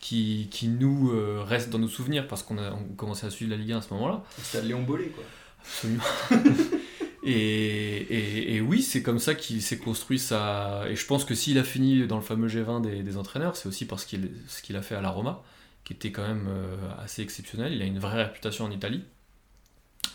qui, 0.00 0.48
qui 0.50 0.68
nous 0.68 1.12
restent 1.44 1.70
dans 1.70 1.78
nos 1.80 1.88
souvenirs 1.88 2.26
parce 2.28 2.42
qu'on 2.42 2.58
a 2.58 2.72
on 2.72 2.94
commençait 2.94 3.26
à 3.26 3.30
suivre 3.30 3.50
la 3.52 3.56
Ligue 3.56 3.72
1 3.72 3.78
à 3.78 3.82
ce 3.82 3.92
moment-là. 3.94 4.22
C'est 4.42 4.62
Léon 4.64 4.82
Bollet, 4.82 5.08
quoi. 5.08 5.24
Absolument. 5.60 6.04
et, 7.30 8.60
oui, 8.60 8.82
c'est 8.82 9.02
comme 9.02 9.18
ça 9.18 9.34
qu'il 9.34 9.62
s'est 9.62 9.78
construit 9.78 10.18
sa. 10.18 10.84
Et 10.88 10.96
je 10.96 11.06
pense 11.06 11.24
que 11.24 11.34
s'il 11.34 11.58
a 11.58 11.64
fini 11.64 12.06
dans 12.06 12.16
le 12.16 12.22
fameux 12.22 12.48
G20 12.48 13.02
des, 13.02 13.16
entraîneurs, 13.16 13.56
c'est 13.56 13.68
aussi 13.68 13.86
parce 13.86 14.04
qu'il 14.04 14.76
a 14.76 14.82
fait 14.82 14.94
à 14.94 15.00
la 15.00 15.10
Roma, 15.10 15.42
qui 15.84 15.92
était 15.92 16.12
quand 16.12 16.26
même 16.26 16.46
euh, 16.48 16.76
assez 16.98 17.22
exceptionnel. 17.22 17.72
Il 17.72 17.82
a 17.82 17.84
une 17.84 17.98
vraie 17.98 18.24
réputation 18.24 18.64
en 18.64 18.70
Italie. 18.70 19.04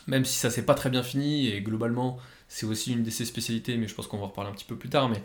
Même 0.06 0.24
si 0.24 0.38
ça 0.38 0.50
s'est 0.50 0.66
pas 0.66 0.74
très 0.74 0.90
bien 0.90 1.02
fini, 1.02 1.48
et 1.48 1.62
globalement, 1.62 2.18
c'est 2.48 2.66
aussi 2.66 2.92
une 2.92 3.02
de 3.02 3.10
ses 3.10 3.24
spécialités, 3.24 3.76
mais 3.76 3.88
je 3.88 3.94
pense 3.94 4.06
qu'on 4.06 4.18
va 4.18 4.24
en 4.24 4.28
reparler 4.28 4.50
un 4.50 4.54
petit 4.54 4.66
peu 4.66 4.76
plus 4.76 4.90
tard. 4.90 5.08
Mais 5.08 5.22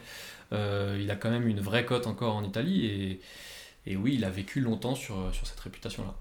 euh, 0.54 0.98
il 1.02 1.10
a 1.12 1.16
quand 1.16 1.30
même 1.30 1.48
une 1.48 1.60
vraie 1.60 1.86
cote 1.86 2.08
encore 2.08 2.36
en 2.36 2.44
Italie, 2.44 3.20
et, 3.86 3.96
oui, 3.98 4.16
il 4.16 4.26
a 4.26 4.30
vécu 4.30 4.60
longtemps 4.62 4.96
sur, 4.96 5.34
sur 5.34 5.48
cette 5.48 5.60
réputation-là. 5.60 6.16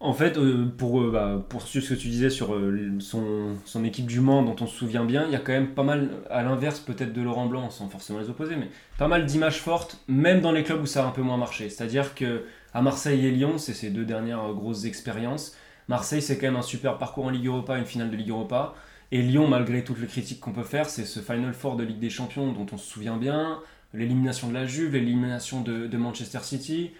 En 0.00 0.12
fait, 0.12 0.36
euh, 0.36 0.66
pour 0.76 1.00
euh, 1.00 1.10
bah, 1.10 1.44
ce 1.58 1.80
que 1.80 1.94
tu 1.94 2.06
disais 2.06 2.30
sur 2.30 2.54
euh, 2.54 2.98
son, 3.00 3.84
équipe 3.84 4.06
du 4.06 4.20
Mans, 4.20 4.44
dont 4.44 4.54
on 4.60 4.66
se 4.68 4.76
souvient 4.76 5.04
bien, 5.04 5.24
il 5.26 5.32
y 5.32 5.34
a 5.34 5.40
quand 5.40 5.52
même 5.52 5.74
pas 5.74 5.82
mal, 5.82 6.10
à 6.30 6.44
l'inverse 6.44 6.78
peut-être 6.78 7.12
de 7.12 7.20
Laurent 7.20 7.46
Blanc, 7.46 7.68
sans 7.70 7.88
forcément 7.88 8.20
les 8.20 8.30
opposer, 8.30 8.54
mais 8.54 8.70
pas 8.96 9.08
mal 9.08 9.26
d'images 9.26 9.60
fortes, 9.60 9.98
même 10.06 10.40
dans 10.40 10.52
les 10.52 10.62
clubs 10.62 10.80
où 10.80 10.86
ça 10.86 11.04
a 11.04 11.08
un 11.08 11.10
peu 11.10 11.22
moins 11.22 11.36
marché. 11.36 11.68
C'est-à-dire 11.68 12.14
que 12.14 12.44
à 12.74 12.80
Marseille 12.82 13.26
et 13.26 13.32
Lyon, 13.32 13.58
c'est 13.58 13.74
ces 13.74 13.90
deux 13.90 14.04
dernières 14.04 14.52
grosses 14.52 14.84
expériences. 14.84 15.56
Marseille, 15.88 16.22
c'est 16.22 16.38
quand 16.38 16.46
même 16.46 16.56
un 16.56 16.62
super 16.62 16.98
parcours 16.98 17.24
en 17.24 17.30
Ligue 17.30 17.46
Europa, 17.46 17.76
une 17.76 17.86
finale 17.86 18.10
de 18.10 18.16
Ligue 18.16 18.30
Europa. 18.30 18.74
Et 19.10 19.20
Lyon, 19.22 19.48
malgré 19.48 19.82
toutes 19.82 20.00
les 20.00 20.06
critiques 20.06 20.38
qu'on 20.38 20.52
peut 20.52 20.62
faire, 20.62 20.88
c'est 20.88 21.06
ce 21.06 21.18
Final 21.18 21.54
Four 21.54 21.74
de 21.76 21.82
Ligue 21.82 21.98
des 21.98 22.10
Champions 22.10 22.52
dont 22.52 22.66
on 22.70 22.76
se 22.76 22.88
souvient 22.88 23.16
bien, 23.16 23.58
l'élimination 23.94 24.48
de 24.48 24.54
la 24.54 24.64
Juve, 24.64 24.92
l'élimination 24.92 25.62
de 25.62 25.96
Manchester 25.96 26.40
City, 26.42 26.92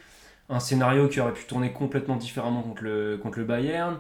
un 0.48 0.60
scénario 0.60 1.08
qui 1.08 1.20
aurait 1.20 1.32
pu 1.32 1.44
tourner 1.44 1.72
complètement 1.72 2.16
différemment 2.16 2.62
contre 2.62 2.82
le, 2.82 3.18
contre 3.22 3.38
le 3.38 3.44
Bayern. 3.44 3.98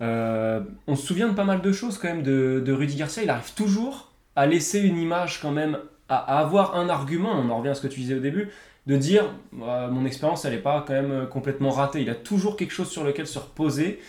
Euh, 0.00 0.60
on 0.86 0.96
se 0.96 1.06
souvient 1.06 1.28
de 1.28 1.34
pas 1.34 1.44
mal 1.44 1.62
de 1.62 1.72
choses 1.72 1.98
quand 1.98 2.08
même 2.08 2.22
de, 2.22 2.62
de 2.64 2.72
Rudy 2.72 2.96
Garcia. 2.96 3.22
Il 3.22 3.30
arrive 3.30 3.54
toujours 3.54 4.12
à 4.34 4.46
laisser 4.46 4.80
une 4.80 4.98
image 4.98 5.40
quand 5.40 5.52
même, 5.52 5.78
à, 6.08 6.38
avoir 6.38 6.76
un 6.76 6.88
argument, 6.88 7.32
on 7.32 7.48
en 7.48 7.58
revient 7.58 7.70
à 7.70 7.74
ce 7.74 7.80
que 7.80 7.88
tu 7.88 8.00
disais 8.00 8.14
au 8.14 8.20
début, 8.20 8.50
de 8.86 8.96
dire 8.96 9.24
euh, 9.62 9.88
mon 9.90 10.04
expérience 10.04 10.44
elle 10.44 10.52
n'est 10.52 10.58
pas 10.58 10.84
quand 10.86 10.92
même 10.92 11.26
complètement 11.28 11.70
ratée. 11.70 12.02
Il 12.02 12.10
a 12.10 12.14
toujours 12.14 12.56
quelque 12.56 12.72
chose 12.72 12.90
sur 12.90 13.04
lequel 13.04 13.26
se 13.26 13.38
reposer 13.38 14.00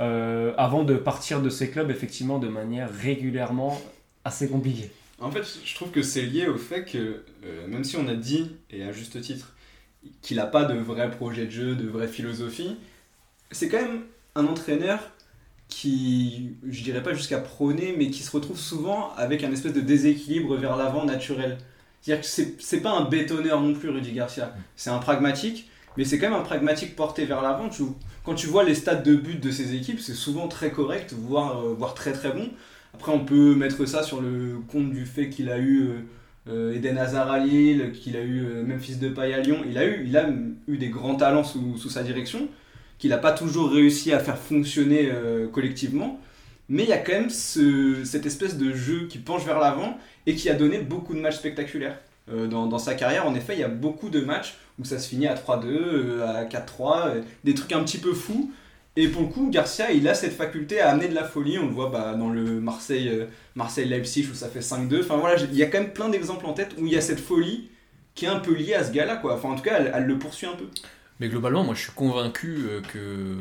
euh, 0.00 0.52
avant 0.56 0.84
de 0.84 0.94
partir 0.94 1.42
de 1.42 1.50
ses 1.50 1.70
clubs 1.70 1.90
effectivement 1.90 2.38
de 2.38 2.48
manière 2.48 2.88
régulièrement 2.92 3.80
assez 4.24 4.48
compliquée. 4.48 4.90
En 5.20 5.30
fait, 5.30 5.44
je 5.64 5.74
trouve 5.74 5.90
que 5.90 6.02
c'est 6.02 6.22
lié 6.22 6.48
au 6.48 6.56
fait 6.56 6.84
que, 6.84 7.22
même 7.68 7.84
si 7.84 7.96
on 7.96 8.08
a 8.08 8.14
dit, 8.14 8.56
et 8.70 8.82
à 8.82 8.90
juste 8.90 9.20
titre, 9.20 9.53
qu'il 10.22 10.36
n'a 10.38 10.46
pas 10.46 10.64
de 10.64 10.74
vrai 10.74 11.10
projet 11.10 11.46
de 11.46 11.50
jeu, 11.50 11.74
de 11.74 11.86
vraie 11.86 12.08
philosophie, 12.08 12.76
c'est 13.50 13.68
quand 13.68 13.80
même 13.80 14.02
un 14.34 14.46
entraîneur 14.46 15.00
qui, 15.68 16.56
je 16.68 16.82
dirais 16.82 17.02
pas 17.02 17.14
jusqu'à 17.14 17.38
prôner, 17.38 17.94
mais 17.96 18.10
qui 18.10 18.22
se 18.22 18.30
retrouve 18.30 18.58
souvent 18.58 19.12
avec 19.16 19.44
un 19.44 19.52
espèce 19.52 19.72
de 19.72 19.80
déséquilibre 19.80 20.56
vers 20.56 20.76
l'avant 20.76 21.04
naturel. 21.04 21.58
C'est-à-dire 22.00 22.22
que 22.22 22.28
c'est, 22.58 22.80
pas 22.80 22.92
un 22.92 23.08
bétonneur 23.08 23.60
non 23.60 23.72
plus, 23.72 23.88
Rudy 23.88 24.12
Garcia. 24.12 24.54
C'est 24.76 24.90
un 24.90 24.98
pragmatique, 24.98 25.70
mais 25.96 26.04
c'est 26.04 26.18
quand 26.18 26.28
même 26.28 26.38
un 26.38 26.44
pragmatique 26.44 26.96
porté 26.96 27.24
vers 27.24 27.40
l'avant. 27.40 27.70
Quand 28.24 28.34
tu 28.34 28.46
vois 28.46 28.62
les 28.62 28.74
stats 28.74 28.96
de 28.96 29.14
but 29.14 29.40
de 29.40 29.50
ces 29.50 29.74
équipes, 29.74 30.00
c'est 30.00 30.14
souvent 30.14 30.48
très 30.48 30.70
correct, 30.70 31.14
voire, 31.16 31.60
euh, 31.60 31.74
voire 31.74 31.94
très 31.94 32.12
très 32.12 32.32
bon. 32.32 32.50
Après, 32.92 33.10
on 33.10 33.24
peut 33.24 33.54
mettre 33.54 33.86
ça 33.86 34.02
sur 34.02 34.20
le 34.20 34.58
compte 34.68 34.90
du 34.90 35.06
fait 35.06 35.28
qu'il 35.30 35.48
a 35.48 35.58
eu 35.58 35.80
euh, 35.80 36.00
Eden 36.46 36.98
Hazard 36.98 37.30
à 37.30 37.38
Lille, 37.38 37.92
qu'il 37.92 38.16
a 38.16 38.20
eu 38.22 38.44
euh, 38.44 38.62
Memphis 38.64 38.98
à 39.16 39.38
Lyon. 39.40 39.58
Il 39.68 39.78
a 39.78 39.84
eu, 39.86 40.04
il 40.06 40.16
a 40.16 40.28
eu 40.68 40.76
des 40.76 40.88
grands 40.88 41.14
talents 41.16 41.44
sous, 41.44 41.76
sous 41.78 41.88
sa 41.90 42.02
direction, 42.02 42.48
qu'il 42.98 43.10
n'a 43.10 43.18
pas 43.18 43.32
toujours 43.32 43.70
réussi 43.70 44.12
à 44.12 44.18
faire 44.18 44.38
fonctionner 44.38 45.08
euh, 45.10 45.48
collectivement. 45.48 46.20
Mais 46.68 46.84
il 46.84 46.88
y 46.88 46.92
a 46.92 46.98
quand 46.98 47.12
même 47.12 47.30
ce- 47.30 48.04
cette 48.04 48.26
espèce 48.26 48.56
de 48.58 48.72
jeu 48.74 49.06
qui 49.08 49.18
penche 49.18 49.44
vers 49.44 49.58
l'avant 49.58 49.98
et 50.26 50.34
qui 50.34 50.48
a 50.48 50.54
donné 50.54 50.78
beaucoup 50.78 51.14
de 51.14 51.20
matchs 51.20 51.36
spectaculaires. 51.36 51.98
Euh, 52.32 52.46
dans, 52.46 52.66
dans 52.66 52.78
sa 52.78 52.94
carrière, 52.94 53.26
en 53.26 53.34
effet, 53.34 53.54
il 53.54 53.60
y 53.60 53.64
a 53.64 53.68
beaucoup 53.68 54.08
de 54.08 54.20
matchs 54.20 54.54
où 54.78 54.84
ça 54.84 54.98
se 54.98 55.08
finit 55.08 55.26
à 55.26 55.34
3-2, 55.34 55.66
euh, 55.66 56.26
à 56.26 56.44
4-3, 56.46 57.08
euh, 57.08 57.20
des 57.44 57.54
trucs 57.54 57.72
un 57.72 57.82
petit 57.84 57.98
peu 57.98 58.12
fous. 58.14 58.50
Et 58.96 59.08
pour 59.08 59.22
le 59.22 59.28
coup, 59.28 59.50
Garcia, 59.50 59.90
il 59.90 60.06
a 60.08 60.14
cette 60.14 60.34
faculté 60.34 60.80
à 60.80 60.90
amener 60.90 61.08
de 61.08 61.14
la 61.14 61.24
folie. 61.24 61.58
On 61.58 61.66
le 61.66 61.72
voit 61.72 61.90
bah, 61.90 62.14
dans 62.14 62.30
le 62.30 62.60
Marseille, 62.60 63.08
euh, 63.08 63.26
Marseille-Leipzig 63.56 64.28
où 64.30 64.34
ça 64.34 64.48
fait 64.48 64.60
5-2. 64.60 65.00
Enfin 65.00 65.16
voilà, 65.16 65.40
il 65.42 65.54
y 65.54 65.62
a 65.62 65.66
quand 65.66 65.80
même 65.80 65.92
plein 65.92 66.08
d'exemples 66.08 66.46
en 66.46 66.52
tête 66.52 66.76
où 66.78 66.86
il 66.86 66.92
y 66.92 66.96
a 66.96 67.00
cette 67.00 67.18
folie 67.20 67.68
qui 68.14 68.24
est 68.26 68.28
un 68.28 68.38
peu 68.38 68.54
liée 68.54 68.74
à 68.74 68.84
ce 68.84 68.92
gars-là. 68.92 69.20
Enfin, 69.24 69.48
en 69.50 69.56
tout 69.56 69.62
cas, 69.64 69.80
elle, 69.80 70.04
le 70.04 70.16
poursuit 70.18 70.46
un 70.46 70.54
peu. 70.54 70.66
Mais 71.20 71.28
globalement, 71.28 71.64
moi 71.64 71.74
je 71.74 71.80
suis 71.80 71.92
convaincu 71.92 72.58
euh, 72.68 72.80
que 72.82 73.36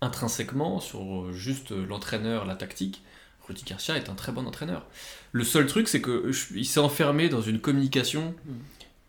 intrinsèquement, 0.00 0.80
sur 0.80 1.30
juste 1.32 1.72
euh, 1.72 1.84
l'entraîneur, 1.86 2.46
la 2.46 2.54
tactique, 2.56 3.02
Rudy 3.46 3.64
Garcia 3.66 3.96
est 3.96 4.08
un 4.08 4.14
très 4.14 4.32
bon 4.32 4.46
entraîneur. 4.46 4.86
Le 5.32 5.44
seul 5.44 5.66
truc, 5.66 5.88
c'est 5.88 6.00
que 6.00 6.30
je- 6.32 6.54
il 6.56 6.64
s'est 6.64 6.80
enfermé 6.80 7.28
dans 7.28 7.42
une 7.42 7.60
communication 7.60 8.34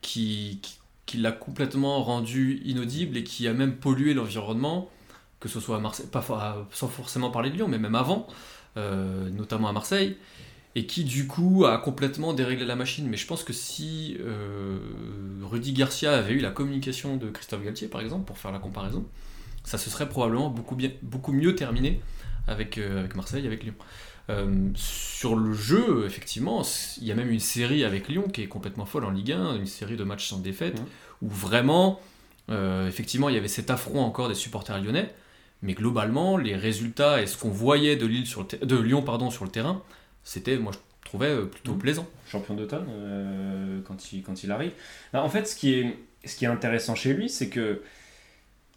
qui, 0.01 0.59
qui 1.05 1.17
l'a 1.17 1.31
complètement 1.31 2.03
rendu 2.03 2.61
inaudible 2.65 3.17
et 3.17 3.23
qui 3.23 3.47
a 3.47 3.53
même 3.53 3.75
pollué 3.75 4.13
l'environnement 4.13 4.89
que 5.41 5.49
ce 5.49 5.59
soit 5.59 5.75
à 5.75 5.79
Marseille, 5.79 6.05
pas 6.09 6.23
sans 6.71 6.87
forcément 6.87 7.31
parler 7.31 7.49
de 7.49 7.55
Lyon, 7.55 7.67
mais 7.67 7.79
même 7.79 7.95
avant, 7.95 8.27
euh, 8.77 9.29
notamment 9.31 9.67
à 9.67 9.73
Marseille, 9.73 10.15
et 10.75 10.85
qui 10.85 11.03
du 11.03 11.27
coup 11.27 11.65
a 11.65 11.77
complètement 11.79 12.33
déréglé 12.33 12.63
la 12.63 12.77
machine. 12.77 13.07
Mais 13.09 13.17
je 13.17 13.27
pense 13.27 13.43
que 13.43 13.51
si 13.51 14.15
euh, 14.21 14.77
Rudy 15.43 15.73
Garcia 15.73 16.13
avait 16.13 16.33
eu 16.33 16.39
la 16.39 16.51
communication 16.51 17.17
de 17.17 17.29
Christophe 17.29 17.63
Galtier, 17.63 17.89
par 17.89 17.99
exemple, 17.99 18.25
pour 18.25 18.37
faire 18.37 18.53
la 18.53 18.59
comparaison, 18.59 19.03
ça 19.65 19.77
se 19.77 19.89
serait 19.89 20.07
probablement 20.07 20.49
beaucoup, 20.49 20.75
bien, 20.75 20.91
beaucoup 21.01 21.33
mieux 21.33 21.55
terminé 21.55 21.99
avec, 22.47 22.77
euh, 22.77 22.99
avec 22.99 23.15
Marseille, 23.15 23.45
avec 23.45 23.63
Lyon. 23.63 23.73
Sur 24.75 25.35
le 25.35 25.51
jeu, 25.51 26.05
effectivement, 26.05 26.61
il 27.01 27.05
y 27.05 27.11
a 27.11 27.15
même 27.15 27.29
une 27.31 27.41
série 27.41 27.83
avec 27.83 28.07
Lyon 28.07 28.29
qui 28.31 28.41
est 28.43 28.47
complètement 28.47 28.85
folle 28.85 29.03
en 29.03 29.09
Ligue 29.09 29.33
1, 29.33 29.57
une 29.57 29.65
série 29.65 29.97
de 29.97 30.05
matchs 30.05 30.29
sans 30.29 30.37
défaite, 30.39 30.79
Mhm. 30.79 30.85
où 31.23 31.27
vraiment, 31.29 31.99
effectivement, 32.87 33.27
il 33.27 33.35
y 33.35 33.37
avait 33.37 33.49
cet 33.49 33.69
affront 33.69 33.99
encore 34.01 34.29
des 34.29 34.35
supporters 34.35 34.81
lyonnais, 34.81 35.13
mais 35.61 35.73
globalement, 35.73 36.37
les 36.37 36.55
résultats 36.55 37.21
et 37.21 37.27
ce 37.27 37.37
qu'on 37.37 37.49
voyait 37.49 37.95
de, 37.95 38.05
Lille 38.05 38.25
sur 38.25 38.41
le 38.41 38.47
ter- 38.47 38.65
de 38.65 38.77
Lyon 38.77 39.01
pardon, 39.01 39.29
sur 39.29 39.45
le 39.45 39.51
terrain, 39.51 39.81
c'était, 40.23 40.57
moi 40.57 40.71
je 40.73 40.79
trouvais 41.09 41.27
euh, 41.29 41.45
plutôt 41.45 41.73
Mhm. 41.73 41.79
plaisant. 41.79 42.07
champion 42.29 42.53
d'automne 42.55 42.85
euh, 42.89 43.79
quand, 43.85 44.13
il, 44.13 44.23
quand 44.23 44.43
il 44.43 44.51
arrive. 44.51 44.71
Bah, 45.13 45.21
en 45.23 45.29
fait, 45.29 45.47
ce 45.47 45.55
qui, 45.55 45.73
est, 45.73 45.97
ce 46.25 46.35
qui 46.35 46.45
est 46.45 46.49
intéressant 46.49 46.95
chez 46.95 47.13
lui, 47.13 47.29
c'est 47.29 47.49
que 47.49 47.81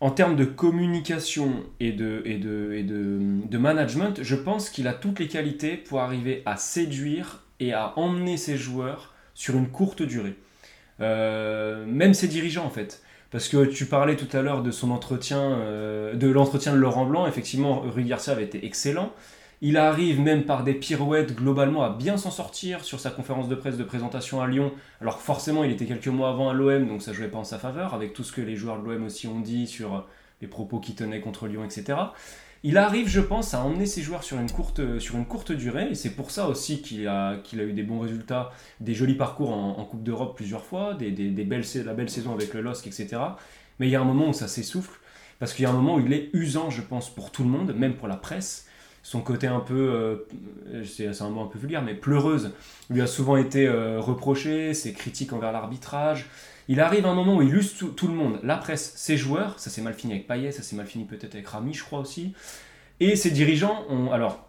en 0.00 0.10
termes 0.10 0.36
de 0.36 0.44
communication 0.44 1.62
et 1.80 1.92
de, 1.92 2.20
et 2.24 2.36
de, 2.38 2.72
et 2.74 2.82
de, 2.82 3.18
de 3.48 3.58
management, 3.58 4.22
je 4.22 4.34
pense 4.34 4.68
qu'il 4.68 4.88
a 4.88 4.92
toutes 4.92 5.20
les 5.20 5.28
qualités 5.28 5.76
pour 5.76 6.00
arriver 6.00 6.42
à 6.46 6.56
séduire 6.56 7.42
et 7.60 7.72
à 7.72 7.96
emmener 7.98 8.36
ses 8.36 8.56
joueurs 8.58 9.14
sur 9.34 9.54
une 9.56 9.68
courte 9.68 10.02
durée. 10.02 10.34
Euh, 11.00 11.86
même 11.86 12.12
ses 12.14 12.28
dirigeants, 12.28 12.64
en 12.66 12.70
fait. 12.70 13.02
Parce 13.34 13.48
que 13.48 13.64
tu 13.64 13.86
parlais 13.86 14.14
tout 14.14 14.28
à 14.36 14.42
l'heure 14.42 14.62
de 14.62 14.70
son 14.70 14.92
entretien, 14.92 15.40
euh, 15.40 16.14
de 16.14 16.28
l'entretien 16.28 16.72
de 16.72 16.78
Laurent 16.78 17.04
Blanc. 17.04 17.26
Effectivement, 17.26 17.80
Rui 17.80 18.04
Garcia 18.04 18.32
avait 18.32 18.44
été 18.44 18.64
excellent. 18.64 19.10
Il 19.60 19.76
arrive 19.76 20.20
même 20.20 20.44
par 20.44 20.62
des 20.62 20.72
pirouettes 20.72 21.34
globalement 21.34 21.82
à 21.82 21.90
bien 21.90 22.16
s'en 22.16 22.30
sortir 22.30 22.84
sur 22.84 23.00
sa 23.00 23.10
conférence 23.10 23.48
de 23.48 23.56
presse 23.56 23.76
de 23.76 23.82
présentation 23.82 24.40
à 24.40 24.46
Lyon. 24.46 24.70
Alors 25.00 25.20
forcément, 25.20 25.64
il 25.64 25.72
était 25.72 25.86
quelques 25.86 26.06
mois 26.06 26.28
avant 26.28 26.48
à 26.48 26.52
l'OM, 26.52 26.86
donc 26.86 27.02
ça 27.02 27.12
jouait 27.12 27.26
pas 27.26 27.38
en 27.38 27.42
sa 27.42 27.58
faveur, 27.58 27.92
avec 27.92 28.12
tout 28.12 28.22
ce 28.22 28.30
que 28.30 28.40
les 28.40 28.54
joueurs 28.54 28.80
de 28.80 28.88
l'OM 28.88 29.02
aussi 29.02 29.26
ont 29.26 29.40
dit 29.40 29.66
sur 29.66 30.06
les 30.40 30.46
propos 30.46 30.78
qu'il 30.78 30.94
tenait 30.94 31.20
contre 31.20 31.48
Lyon, 31.48 31.64
etc. 31.64 31.98
Il 32.66 32.78
arrive, 32.78 33.08
je 33.08 33.20
pense, 33.20 33.52
à 33.52 33.60
emmener 33.60 33.84
ses 33.84 34.00
joueurs 34.00 34.24
sur 34.24 34.38
une 34.40 34.50
courte, 34.50 35.52
durée, 35.52 35.90
et 35.90 35.94
c'est 35.94 36.12
pour 36.16 36.30
ça 36.30 36.48
aussi 36.48 36.80
qu'il 36.80 37.06
a, 37.06 37.36
eu 37.52 37.72
des 37.74 37.82
bons 37.82 38.00
résultats, 38.00 38.52
des 38.80 38.94
jolis 38.94 39.16
parcours 39.16 39.52
en, 39.52 39.84
Coupe 39.84 40.02
d'Europe 40.02 40.34
plusieurs 40.34 40.64
fois, 40.64 40.96
la 40.98 41.44
belle 41.44 42.10
saison 42.10 42.32
avec 42.32 42.54
le 42.54 42.62
LOSC, 42.62 42.86
etc. 42.86 43.18
Mais 43.78 43.86
il 43.86 43.90
y 43.90 43.96
a 43.96 44.00
un 44.00 44.04
moment 44.04 44.30
où 44.30 44.32
ça 44.32 44.48
s'essouffle, 44.48 44.98
parce 45.38 45.52
qu'il 45.52 45.64
y 45.64 45.66
a 45.66 45.70
un 45.70 45.74
moment 45.74 45.96
où 45.96 46.00
il 46.00 46.10
est 46.14 46.30
usant, 46.32 46.70
je 46.70 46.80
pense, 46.80 47.14
pour 47.14 47.30
tout 47.30 47.42
le 47.42 47.50
monde, 47.50 47.74
même 47.76 47.96
pour 47.96 48.08
la 48.08 48.16
presse. 48.16 48.66
Son 49.02 49.20
côté 49.20 49.46
un 49.46 49.60
peu, 49.60 49.74
euh, 49.74 50.84
c'est 50.86 51.12
c'est 51.12 51.22
un 51.22 51.28
mot 51.28 51.42
un 51.42 51.48
peu 51.48 51.58
vulgaire, 51.58 51.82
mais 51.82 51.92
pleureuse, 51.92 52.52
lui 52.88 53.02
a 53.02 53.06
souvent 53.06 53.36
été 53.36 53.66
euh, 53.66 54.00
reproché, 54.00 54.72
ses 54.72 54.94
critiques 54.94 55.34
envers 55.34 55.52
l'arbitrage. 55.52 56.30
Il 56.68 56.80
arrive 56.80 57.04
un 57.06 57.14
moment 57.14 57.36
où 57.36 57.42
il 57.42 57.54
use 57.54 57.74
tout, 57.78 57.88
tout 57.88 58.08
le 58.08 58.14
monde, 58.14 58.38
la 58.42 58.56
presse, 58.56 58.92
ses 58.96 59.16
joueurs, 59.16 59.58
ça 59.58 59.68
s'est 59.70 59.82
mal 59.82 59.94
fini 59.94 60.14
avec 60.14 60.26
Payet, 60.26 60.50
ça 60.52 60.62
s'est 60.62 60.76
mal 60.76 60.86
fini 60.86 61.04
peut-être 61.04 61.34
avec 61.34 61.46
Rami, 61.46 61.74
je 61.74 61.84
crois 61.84 61.98
aussi, 62.00 62.32
et 63.00 63.16
ses 63.16 63.30
dirigeants 63.30 63.84
ont, 63.90 64.10
alors, 64.12 64.48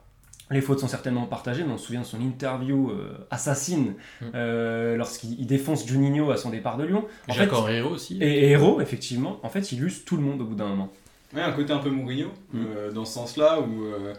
les 0.51 0.61
fautes 0.61 0.79
sont 0.79 0.87
certainement 0.87 1.25
partagées, 1.25 1.63
mais 1.63 1.73
on 1.73 1.77
se 1.77 1.87
souvient 1.87 2.01
de 2.01 2.05
son 2.05 2.21
interview 2.21 2.91
euh, 2.91 3.17
assassine 3.31 3.95
Mm. 4.21 4.25
euh, 4.35 4.95
lorsqu'il 4.95 5.39
il 5.39 5.47
défonce 5.47 5.85
Juninho 5.87 6.29
à 6.31 6.37
son 6.37 6.51
départ 6.51 6.77
de 6.77 6.83
Lyon. 6.85 7.05
En 7.27 7.33
Jacques 7.33 7.49
fait, 7.49 7.55
Henriot 7.55 7.89
aussi. 7.89 8.17
et, 8.21 8.45
et 8.45 8.49
Héros, 8.51 8.79
effectivement, 8.79 9.39
en 9.43 9.49
fait, 9.49 9.71
il 9.71 9.83
use 9.83 10.05
tout 10.05 10.15
le 10.17 10.21
monde 10.23 10.41
au 10.41 10.45
bout 10.45 10.55
d'un 10.55 10.67
moment. 10.67 10.89
Ouais, 11.33 11.41
un 11.41 11.51
côté 11.51 11.73
un 11.73 11.79
peu 11.79 11.89
Mourinho, 11.89 12.27
Mm. 12.53 12.59
euh, 12.77 12.91
dans 12.91 13.05
ce 13.05 13.13
sens-là, 13.13 13.59
où 13.59 13.85
euh, 13.85 14.13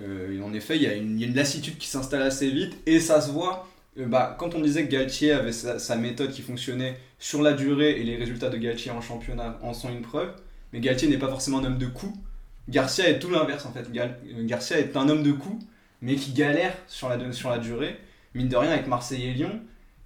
euh, 0.00 0.40
en 0.42 0.54
effet, 0.54 0.76
il 0.76 0.82
y, 0.82 0.86
a 0.86 0.94
une- 0.94 1.18
il 1.18 1.20
y 1.20 1.24
a 1.24 1.26
une 1.28 1.34
lassitude 1.34 1.76
qui 1.76 1.88
s'installe 1.88 2.22
assez 2.22 2.48
vite, 2.48 2.76
et 2.86 3.00
ça 3.00 3.20
se 3.20 3.30
voit. 3.32 3.66
Euh, 3.98 4.06
bah, 4.06 4.36
quand 4.38 4.54
on 4.54 4.60
disait 4.60 4.86
que 4.86 4.90
Galtier 4.90 5.32
avait 5.32 5.52
sa, 5.52 5.78
sa 5.78 5.96
méthode 5.96 6.30
qui 6.30 6.42
fonctionnait 6.42 6.96
sur 7.18 7.42
la 7.42 7.52
durée, 7.52 8.00
et 8.00 8.02
les 8.04 8.16
résultats 8.16 8.48
de 8.50 8.56
Galtier 8.56 8.90
en 8.90 9.00
championnat 9.00 9.58
en 9.62 9.72
sont 9.74 9.90
une 9.90 10.02
preuve, 10.02 10.32
mais 10.72 10.80
Galtier 10.80 11.08
n'est 11.08 11.18
pas 11.18 11.28
forcément 11.28 11.58
un 11.58 11.64
homme 11.64 11.78
de 11.78 11.86
coups. 11.86 12.16
Garcia 12.68 13.08
est 13.08 13.18
tout 13.18 13.30
l'inverse 13.30 13.66
en 13.66 13.72
fait. 13.72 13.90
Gal- 13.92 14.18
euh, 14.26 14.44
Garcia 14.46 14.78
est 14.78 14.96
un 14.96 15.08
homme 15.08 15.22
de 15.22 15.32
coups, 15.32 15.64
mais 16.00 16.14
qui 16.16 16.32
galère 16.32 16.74
sur 16.86 17.08
la, 17.08 17.32
sur 17.32 17.50
la 17.50 17.58
durée. 17.58 17.96
Mine 18.34 18.48
de 18.48 18.56
rien, 18.56 18.70
avec 18.70 18.86
Marseille 18.86 19.24
et 19.28 19.32
Lyon, 19.34 19.60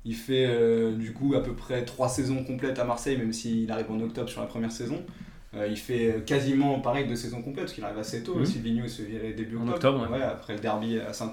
il 0.04 0.14
fait 0.14 0.46
euh, 0.46 0.92
du 0.92 1.12
coup 1.12 1.34
à 1.34 1.42
peu 1.42 1.54
près 1.54 1.84
trois 1.84 2.08
saisons 2.08 2.44
complètes 2.44 2.78
à 2.78 2.84
Marseille, 2.84 3.16
même 3.16 3.32
s'il 3.32 3.70
arrive 3.70 3.90
en 3.90 4.00
octobre 4.00 4.28
sur 4.28 4.40
la 4.40 4.46
première 4.46 4.72
saison. 4.72 5.04
Euh, 5.54 5.68
il 5.68 5.76
fait 5.76 6.10
euh, 6.12 6.20
quasiment 6.20 6.80
pareil 6.80 7.06
de 7.06 7.14
saison 7.14 7.42
complète, 7.42 7.64
parce 7.66 7.72
qu'il 7.74 7.84
arrive 7.84 7.98
assez 7.98 8.22
tôt 8.22 8.34
aussi. 8.34 8.58
Vigneault 8.58 8.88
se 8.88 9.02
virait 9.02 9.32
début 9.32 9.56
En 9.56 9.68
octobre, 9.68 10.00
octobre, 10.00 10.16
ouais. 10.18 10.22
après 10.24 10.54
le 10.54 10.60
derby 10.60 10.98
à 10.98 11.12
saint 11.12 11.30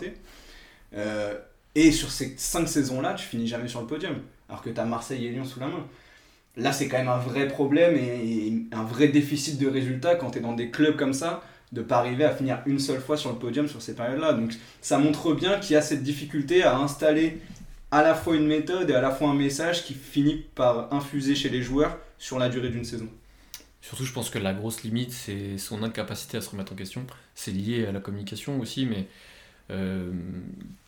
et 1.76 1.92
sur 1.92 2.12
ces 2.12 2.36
cinq 2.38 2.68
saisons-là, 2.68 3.14
tu 3.14 3.26
finis 3.26 3.48
jamais 3.48 3.68
sur 3.68 3.82
le 3.82 3.88
podium, 3.88 4.16
alors 4.50 4.62
que 4.62 4.70
tu 4.70 4.80
as 4.80 4.86
Marseille 4.86 5.26
et 5.26 5.30
Lyon 5.30 5.46
sous 5.46 5.60
la 5.60 5.68
main. 5.68 5.86
Là, 6.56 6.72
c'est 6.72 6.88
quand 6.88 6.98
même 6.98 7.08
un 7.08 7.18
vrai 7.18 7.48
problème 7.48 7.96
et, 7.96 8.54
un 8.72 8.84
vrai 8.84 9.08
déficit 9.08 9.60
de 9.60 9.68
résultats 9.68 10.16
quand 10.16 10.32
tu 10.32 10.38
es 10.38 10.42
dans 10.42 10.54
des 10.54 10.70
clubs 10.70 10.96
comme 10.96 11.14
ça, 11.14 11.42
de 11.72 11.82
pas 11.82 11.98
arriver 11.98 12.24
à 12.24 12.36
finir 12.36 12.62
une 12.68 12.78
seule 12.78 13.02
fois 13.02 13.18
sur 13.18 13.32
le 13.32 13.38
podium 13.38 13.68
sur 13.68 13.82
ces 13.82 13.96
périodes-là. 13.96 14.34
Donc 14.34 14.54
ça 14.82 15.00
montre 15.00 15.34
bien 15.34 15.60
qu'il 15.60 15.74
y 15.74 15.76
a 15.76 15.82
cette 15.82 16.04
difficulté 16.04 16.62
à 16.62 16.78
installer 16.78 17.40
à 17.90 18.04
la 18.04 18.14
fois 18.14 18.36
une 18.36 18.46
méthode 18.46 18.90
et 18.92 18.94
à 18.94 19.02
la 19.02 19.10
fois 19.10 19.30
un 19.30 19.34
message 19.34 19.84
qui 19.84 19.96
finit 19.96 20.46
par 20.54 20.94
infuser 20.94 21.34
chez 21.34 21.50
les 21.50 21.64
joueurs 21.64 21.98
sur 22.20 22.38
la 22.38 22.50
durée 22.50 22.70
d'une 22.70 22.86
saison. 22.86 23.08
Surtout, 23.82 24.06
je 24.06 24.14
pense 24.14 24.30
que 24.30 24.40
la 24.40 24.54
grosse 24.54 24.84
limite, 24.84 25.12
c'est 25.12 25.58
son 25.58 25.84
incapacité 25.84 26.38
à 26.38 26.42
se 26.42 26.50
remettre 26.50 26.72
en 26.72 26.76
question. 26.76 27.06
C'est 27.36 27.52
lié 27.52 27.86
à 27.86 27.92
la 27.92 28.00
communication 28.00 28.60
aussi, 28.60 28.86
mais 28.86 29.08
euh, 29.72 30.12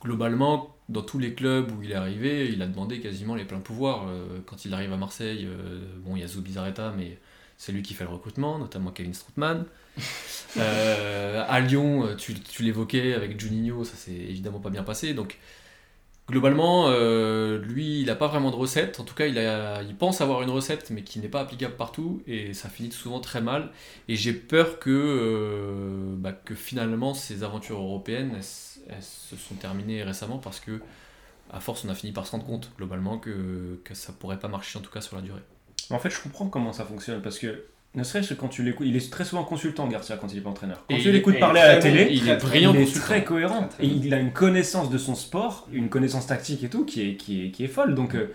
globalement, 0.03 0.76
dans 0.89 1.01
tous 1.01 1.19
les 1.19 1.34
clubs 1.34 1.71
où 1.71 1.82
il 1.82 1.91
est 1.91 1.95
arrivé, 1.95 2.49
il 2.51 2.61
a 2.61 2.67
demandé 2.67 2.99
quasiment 2.99 3.36
les 3.36 3.45
pleins 3.45 3.59
pouvoirs. 3.59 4.07
Euh, 4.07 4.39
quand 4.45 4.65
il 4.65 4.73
arrive 4.73 4.93
à 4.93 4.97
Marseille, 4.97 5.47
euh, 5.49 5.80
bon, 6.03 6.15
il 6.15 6.21
y 6.21 6.23
a 6.23 6.28
Zubizarreta, 6.28 6.93
mais 6.95 7.17
c'est 7.57 7.71
lui 7.71 7.82
qui 7.82 7.93
fait 7.93 8.03
le 8.03 8.09
recrutement, 8.09 8.59
notamment 8.59 8.91
Kevin 8.91 9.13
Strootman. 9.13 9.65
À 10.57 11.59
Lyon, 11.59 12.15
tu, 12.17 12.34
tu 12.34 12.63
l'évoquais 12.63 13.13
avec 13.13 13.39
Juninho, 13.39 13.84
ça 13.84 13.95
s'est 13.95 14.13
évidemment 14.13 14.59
pas 14.59 14.69
bien 14.69 14.84
passé. 14.84 15.13
Donc, 15.13 15.38
globalement, 16.30 16.89
lui, 17.57 17.99
il 17.99 18.05
n'a 18.05 18.15
pas 18.15 18.28
vraiment 18.28 18.51
de 18.51 18.55
recette. 18.55 18.99
En 19.01 19.03
tout 19.03 19.15
cas, 19.15 19.28
il, 19.28 19.38
a, 19.38 19.84
il 19.84 19.95
pense 19.95 20.21
avoir 20.21 20.41
une 20.43 20.49
recette, 20.49 20.91
mais 20.91 21.03
qui 21.03 21.19
n'est 21.19 21.28
pas 21.28 21.41
applicable 21.41 21.76
partout, 21.76 22.21
et 22.26 22.53
ça 22.53 22.69
finit 22.69 22.91
souvent 22.91 23.19
très 23.19 23.41
mal. 23.41 23.69
Et 24.07 24.15
j'ai 24.15 24.32
peur 24.34 24.80
que, 24.80 26.15
bah, 26.17 26.32
que 26.32 26.55
finalement, 26.55 27.13
ces 27.13 27.43
aventures 27.43 27.80
européennes, 27.80 28.32
elles, 28.36 28.43
elles 28.89 29.03
se 29.03 29.36
sont 29.36 29.55
terminées 29.55 30.03
récemment 30.03 30.38
parce 30.38 30.59
que, 30.59 30.81
à 31.51 31.59
force, 31.59 31.86
on 31.86 31.89
a 31.89 31.95
fini 31.95 32.11
par 32.11 32.25
se 32.25 32.31
rendre 32.31 32.45
compte, 32.45 32.71
globalement, 32.77 33.17
que, 33.17 33.79
que 33.83 33.93
ça 33.93 34.13
pourrait 34.13 34.39
pas 34.39 34.47
marcher, 34.47 34.79
en 34.79 34.81
tout 34.81 34.91
cas 34.91 35.01
sur 35.01 35.15
la 35.15 35.21
durée. 35.21 35.41
En 35.89 35.99
fait, 35.99 36.09
je 36.09 36.19
comprends 36.21 36.47
comment 36.47 36.73
ça 36.73 36.86
fonctionne 36.86 37.21
parce 37.21 37.38
que 37.38 37.65
ne 37.95 38.03
serait-ce 38.03 38.33
que 38.33 38.33
quand 38.33 38.49
tu 38.49 38.61
l'écoutes, 38.61 38.88
il 38.88 38.95
est 38.95 39.11
très 39.11 39.23
souvent 39.23 39.43
consultant 39.43 39.88
Garcia 39.88 40.17
quand 40.17 40.31
il 40.31 40.39
est 40.39 40.41
pas 40.41 40.49
entraîneur. 40.49 40.83
Quand 40.89 40.95
Et 40.95 41.01
tu 41.01 41.11
l'écoutes 41.11 41.39
parler 41.39 41.61
à 41.61 41.75
la 41.75 41.77
télé, 41.77 42.09
il 42.11 42.27
est 42.27 42.36
brillant 42.36 42.73
il 42.73 42.81
est 42.81 42.93
très 42.93 43.23
cohérent 43.23 43.67
Très, 43.69 43.77
très 43.77 43.86
et 43.86 43.88
il 43.88 44.13
a 44.13 44.19
une 44.19 44.33
connaissance 44.33 44.89
de 44.89 44.97
son 44.97 45.15
sport, 45.15 45.67
une 45.71 45.89
connaissance 45.89 46.27
tactique 46.27 46.63
et 46.63 46.69
tout 46.69 46.86
qui 46.86 47.09
est, 47.09 47.15
qui 47.15 47.45
est, 47.45 47.51
qui 47.51 47.63
est 47.63 47.69
folle. 47.69 47.95
Donc 47.95 48.15
euh, 48.15 48.33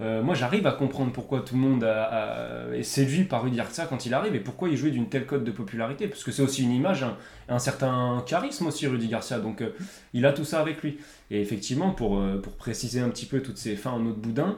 euh, 0.00 0.22
moi 0.22 0.34
j'arrive 0.34 0.66
à 0.66 0.72
comprendre 0.72 1.12
pourquoi 1.12 1.40
tout 1.40 1.54
le 1.54 1.60
monde 1.60 1.84
a- 1.84 2.04
a- 2.04 2.74
est 2.74 2.82
séduit 2.82 3.24
par 3.24 3.42
Rudy 3.42 3.56
Garcia 3.58 3.86
quand 3.86 4.06
il 4.06 4.14
arrive 4.14 4.34
et 4.34 4.40
pourquoi 4.40 4.68
il 4.68 4.76
jouait 4.76 4.90
d'une 4.90 5.08
telle 5.08 5.26
cote 5.26 5.44
de 5.44 5.50
popularité 5.50 6.08
parce 6.08 6.24
que 6.24 6.32
c'est 6.32 6.42
aussi 6.42 6.62
une 6.62 6.72
image, 6.72 7.02
un, 7.02 7.16
un 7.48 7.58
certain 7.58 8.22
charisme 8.26 8.66
aussi 8.68 8.86
Rudy 8.86 9.08
Garcia. 9.08 9.38
Donc 9.38 9.60
euh, 9.60 9.70
il 10.14 10.24
a 10.26 10.32
tout 10.32 10.44
ça 10.44 10.60
avec 10.60 10.82
lui. 10.82 10.98
Et 11.30 11.40
effectivement 11.40 11.90
pour, 11.90 12.18
euh, 12.18 12.40
pour 12.42 12.52
préciser 12.54 13.00
un 13.00 13.08
petit 13.10 13.26
peu 13.26 13.40
toutes 13.42 13.58
ces 13.58 13.76
fins 13.76 13.90
en 13.92 14.06
autre 14.06 14.18
boudin, 14.18 14.56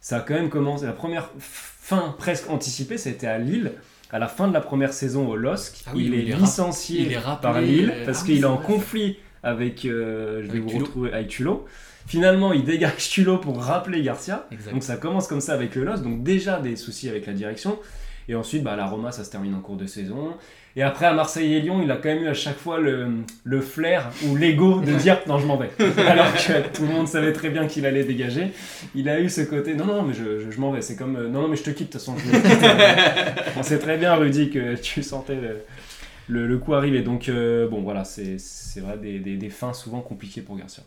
ça 0.00 0.18
a 0.18 0.20
quand 0.20 0.34
même 0.34 0.50
commencé. 0.50 0.86
La 0.86 0.92
première 0.92 1.30
fin 1.38 2.14
presque 2.18 2.48
anticipée, 2.50 2.98
c'était 2.98 3.26
à 3.26 3.38
Lille. 3.38 3.72
À 4.10 4.18
la 4.20 4.28
fin 4.28 4.46
de 4.46 4.52
la 4.52 4.60
première 4.60 4.92
saison 4.92 5.26
au 5.28 5.34
LOSC, 5.34 5.82
Ah 5.86 5.90
oui, 5.94 6.04
il 6.06 6.14
est 6.14 6.18
il 6.22 6.30
est 6.30 6.34
rap- 6.34 6.42
licencié 6.42 7.00
il 7.02 7.12
est 7.12 7.18
rappelé, 7.18 7.52
par 7.52 7.60
Lille 7.60 7.92
parce 8.06 8.22
ah 8.22 8.26
qu'il 8.26 8.40
est 8.40 8.44
en 8.44 8.56
c'est 8.58 8.62
vrai. 8.62 8.74
conflit 8.74 9.16
avec, 9.42 9.80
je 9.82 9.88
vais 10.42 10.50
Avec 10.50 10.62
vous 10.62 10.78
retrouver 10.78 11.12
avec 11.12 11.28
Tulot. 11.28 11.64
Finalement, 12.06 12.52
il 12.52 12.64
dégage 12.64 13.08
Tulot 13.10 13.38
pour 13.38 13.62
rappeler 13.62 14.02
Garcia. 14.02 14.46
Donc 14.72 14.82
ça 14.82 14.96
commence 14.96 15.26
comme 15.26 15.40
ça 15.40 15.54
avec 15.54 15.74
le 15.74 15.84
LOS, 15.84 16.02
donc 16.02 16.22
déjà 16.22 16.60
des 16.60 16.76
soucis 16.76 17.08
avec 17.08 17.26
la 17.26 17.32
direction. 17.32 17.78
Et 18.28 18.34
ensuite, 18.34 18.62
bah, 18.62 18.74
la 18.76 18.86
Roma, 18.86 19.12
ça 19.12 19.22
se 19.22 19.30
termine 19.30 19.54
en 19.54 19.60
cours 19.60 19.76
de 19.76 19.86
saison. 19.86 20.34
Et 20.76 20.82
après, 20.82 21.06
à 21.06 21.12
Marseille 21.12 21.54
et 21.54 21.60
Lyon, 21.60 21.80
il 21.82 21.90
a 21.90 21.96
quand 21.96 22.08
même 22.08 22.24
eu 22.24 22.28
à 22.28 22.34
chaque 22.34 22.56
fois 22.56 22.80
le, 22.80 23.08
le 23.44 23.60
flair 23.60 24.10
ou 24.26 24.34
l'ego 24.34 24.80
de 24.80 24.92
dire 24.98 25.18
non, 25.26 25.38
je 25.38 25.46
m'en 25.46 25.56
vais. 25.56 25.70
Alors 26.06 26.32
que 26.34 26.68
tout 26.74 26.82
le 26.82 26.88
monde 26.92 27.06
savait 27.06 27.32
très 27.32 27.50
bien 27.50 27.66
qu'il 27.66 27.86
allait 27.86 28.02
dégager. 28.04 28.48
Il 28.94 29.08
a 29.08 29.20
eu 29.20 29.28
ce 29.28 29.42
côté 29.42 29.74
non, 29.74 29.84
non, 29.86 30.02
mais 30.02 30.14
je, 30.14 30.40
je, 30.40 30.50
je 30.50 30.60
m'en 30.60 30.72
vais. 30.72 30.80
C'est 30.82 30.96
comme 30.96 31.16
euh, 31.16 31.28
non, 31.28 31.42
non, 31.42 31.48
mais 31.48 31.56
je 31.56 31.62
te 31.64 31.70
quitte 31.70 31.92
de 31.92 31.98
toute 31.98 32.00
façon. 32.00 32.16
je 32.18 32.30
te 32.30 32.36
quitte. 32.36 33.44
On 33.56 33.62
sait 33.62 33.78
très 33.78 33.98
bien, 33.98 34.14
Rudy, 34.14 34.50
que 34.50 34.74
tu 34.76 35.02
sentais 35.02 35.36
le, 35.36 35.58
le, 36.28 36.46
le 36.46 36.58
coup 36.58 36.74
arriver. 36.74 37.02
Donc, 37.02 37.28
euh, 37.28 37.68
bon, 37.68 37.82
voilà, 37.82 38.04
c'est 38.04 38.38
c'est 38.38 38.80
vrai 38.80 38.96
des, 38.96 39.18
des, 39.20 39.36
des 39.36 39.50
fins 39.50 39.74
souvent 39.74 40.00
compliquées 40.00 40.40
pour 40.40 40.56
Garcia. 40.56 40.82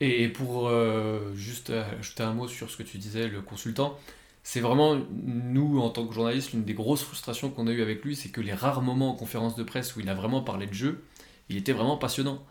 Et 0.00 0.28
pour 0.28 0.68
euh, 0.68 1.34
juste 1.34 1.70
ajouter 1.70 2.22
un 2.22 2.34
mot 2.34 2.48
sur 2.48 2.70
ce 2.70 2.76
que 2.76 2.82
tu 2.82 2.98
disais, 2.98 3.28
le 3.28 3.40
consultant, 3.40 3.98
c'est 4.42 4.60
vraiment, 4.60 4.96
nous, 5.10 5.80
en 5.80 5.90
tant 5.90 6.06
que 6.06 6.14
journalistes, 6.14 6.52
l'une 6.52 6.64
des 6.64 6.74
grosses 6.74 7.02
frustrations 7.02 7.50
qu'on 7.50 7.66
a 7.66 7.72
eues 7.72 7.82
avec 7.82 8.04
lui, 8.04 8.14
c'est 8.14 8.28
que 8.28 8.40
les 8.40 8.52
rares 8.52 8.82
moments 8.82 9.10
en 9.10 9.14
conférence 9.14 9.56
de 9.56 9.64
presse 9.64 9.96
où 9.96 10.00
il 10.00 10.08
a 10.08 10.14
vraiment 10.14 10.42
parlé 10.42 10.66
de 10.66 10.72
jeu, 10.72 11.02
il 11.48 11.56
était 11.56 11.72
vraiment 11.72 11.96
passionnant. 11.96 12.44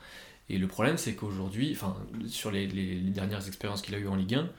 Et 0.49 0.57
le 0.57 0.67
problème, 0.67 0.97
c'est 0.97 1.15
qu'aujourd'hui, 1.15 1.71
enfin, 1.73 1.95
sur 2.27 2.51
les, 2.51 2.67
dernières 2.67 3.47
expériences 3.47 3.81
qu'il 3.81 3.95
a 3.95 3.99
eues 3.99 4.07
en 4.07 4.15
Ligue 4.15 4.35
1, 4.35 4.49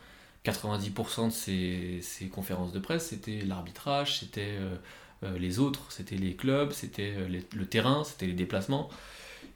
90% 0.45 1.27
de 1.27 2.01
ses, 2.01 2.29
conférences 2.29 2.73
de 2.73 2.79
presse, 2.79 3.09
c'était 3.09 3.43
l'arbitrage, 3.45 4.21
c'était 4.21 4.57
euh, 4.59 4.77
euh, 5.23 5.39
les 5.39 5.59
autres, 5.59 5.93
c'était 5.93 6.17
les 6.17 6.37
clubs, 6.37 6.73
c'était 6.73 7.15
le 7.29 7.67
terrain, 7.67 8.05
c'était 8.05 8.27
les 8.27 8.33
déplacements. 8.33 8.89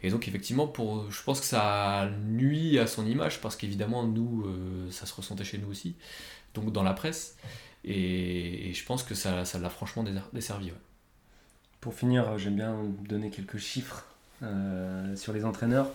Et 0.03 0.11
donc, 0.11 0.29
effectivement, 0.29 0.67
pour, 0.67 1.11
je 1.11 1.23
pense 1.23 1.41
que 1.41 1.47
ça 1.47 2.09
nuit 2.27 2.79
à 2.79 2.87
son 2.87 3.07
image, 3.07 3.41
parce 3.41 3.57
qu'évidemment, 3.57 4.05
nous, 4.05 4.45
euh, 4.47 4.91
ça 4.91 5.07
se 5.07 5.15
ressentait 5.15 5.45
chez 5.45 5.59
nous 5.59 5.69
aussi, 5.69 5.95
donc 6.55 6.73
dans 6.73 6.83
la 6.83 6.95
presse. 6.95 7.37
Et, 7.85 8.73
je 8.75 8.85
pense 8.85 9.03
que 9.03 9.15
ça 9.15 9.45
ça 9.45 9.59
l'a 9.59 9.71
franchement 9.71 10.05
desservi. 10.33 10.73
Pour 11.81 11.95
finir, 11.95 12.29
euh, 12.29 12.39
j'aime 12.39 12.57
bien 12.57 12.77
donner 13.09 13.31
quelques 13.31 13.59
chiffres 13.59 14.05
euh, 14.43 15.15
sur 15.17 15.33
les 15.33 15.45
entraîneurs. 15.45 15.89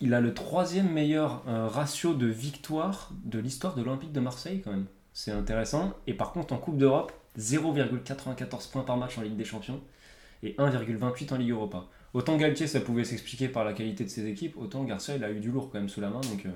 Il 0.00 0.12
a 0.12 0.20
le 0.20 0.34
troisième 0.34 0.90
meilleur 0.90 1.44
ratio 1.46 2.14
de 2.14 2.26
victoire 2.26 3.10
de 3.24 3.38
l'histoire 3.38 3.74
de 3.74 3.82
l'Olympique 3.82 4.12
de 4.12 4.20
Marseille, 4.20 4.60
quand 4.62 4.72
même. 4.72 4.86
C'est 5.14 5.30
intéressant. 5.30 5.94
Et 6.08 6.14
par 6.14 6.32
contre, 6.32 6.52
en 6.52 6.58
Coupe 6.58 6.76
d'Europe, 6.76 7.12
0,94 7.38 8.70
points 8.70 8.82
par 8.82 8.96
match 8.96 9.16
en 9.18 9.22
Ligue 9.22 9.36
des 9.36 9.44
Champions 9.44 9.80
et 10.42 10.54
1,28 10.58 11.32
en 11.32 11.36
Ligue 11.36 11.50
Europa. 11.50 11.86
Autant 12.14 12.36
Galtier, 12.36 12.66
ça 12.66 12.80
pouvait 12.80 13.04
s'expliquer 13.04 13.48
par 13.48 13.64
la 13.64 13.72
qualité 13.72 14.04
de 14.04 14.08
ses 14.08 14.26
équipes, 14.28 14.54
autant 14.56 14.84
Garcia, 14.84 15.16
il 15.16 15.24
a 15.24 15.30
eu 15.30 15.40
du 15.40 15.50
lourd 15.50 15.68
quand 15.70 15.78
même 15.78 15.88
sous 15.88 16.00
la 16.00 16.08
main. 16.08 16.20
Donc, 16.20 16.46
euh, 16.46 16.50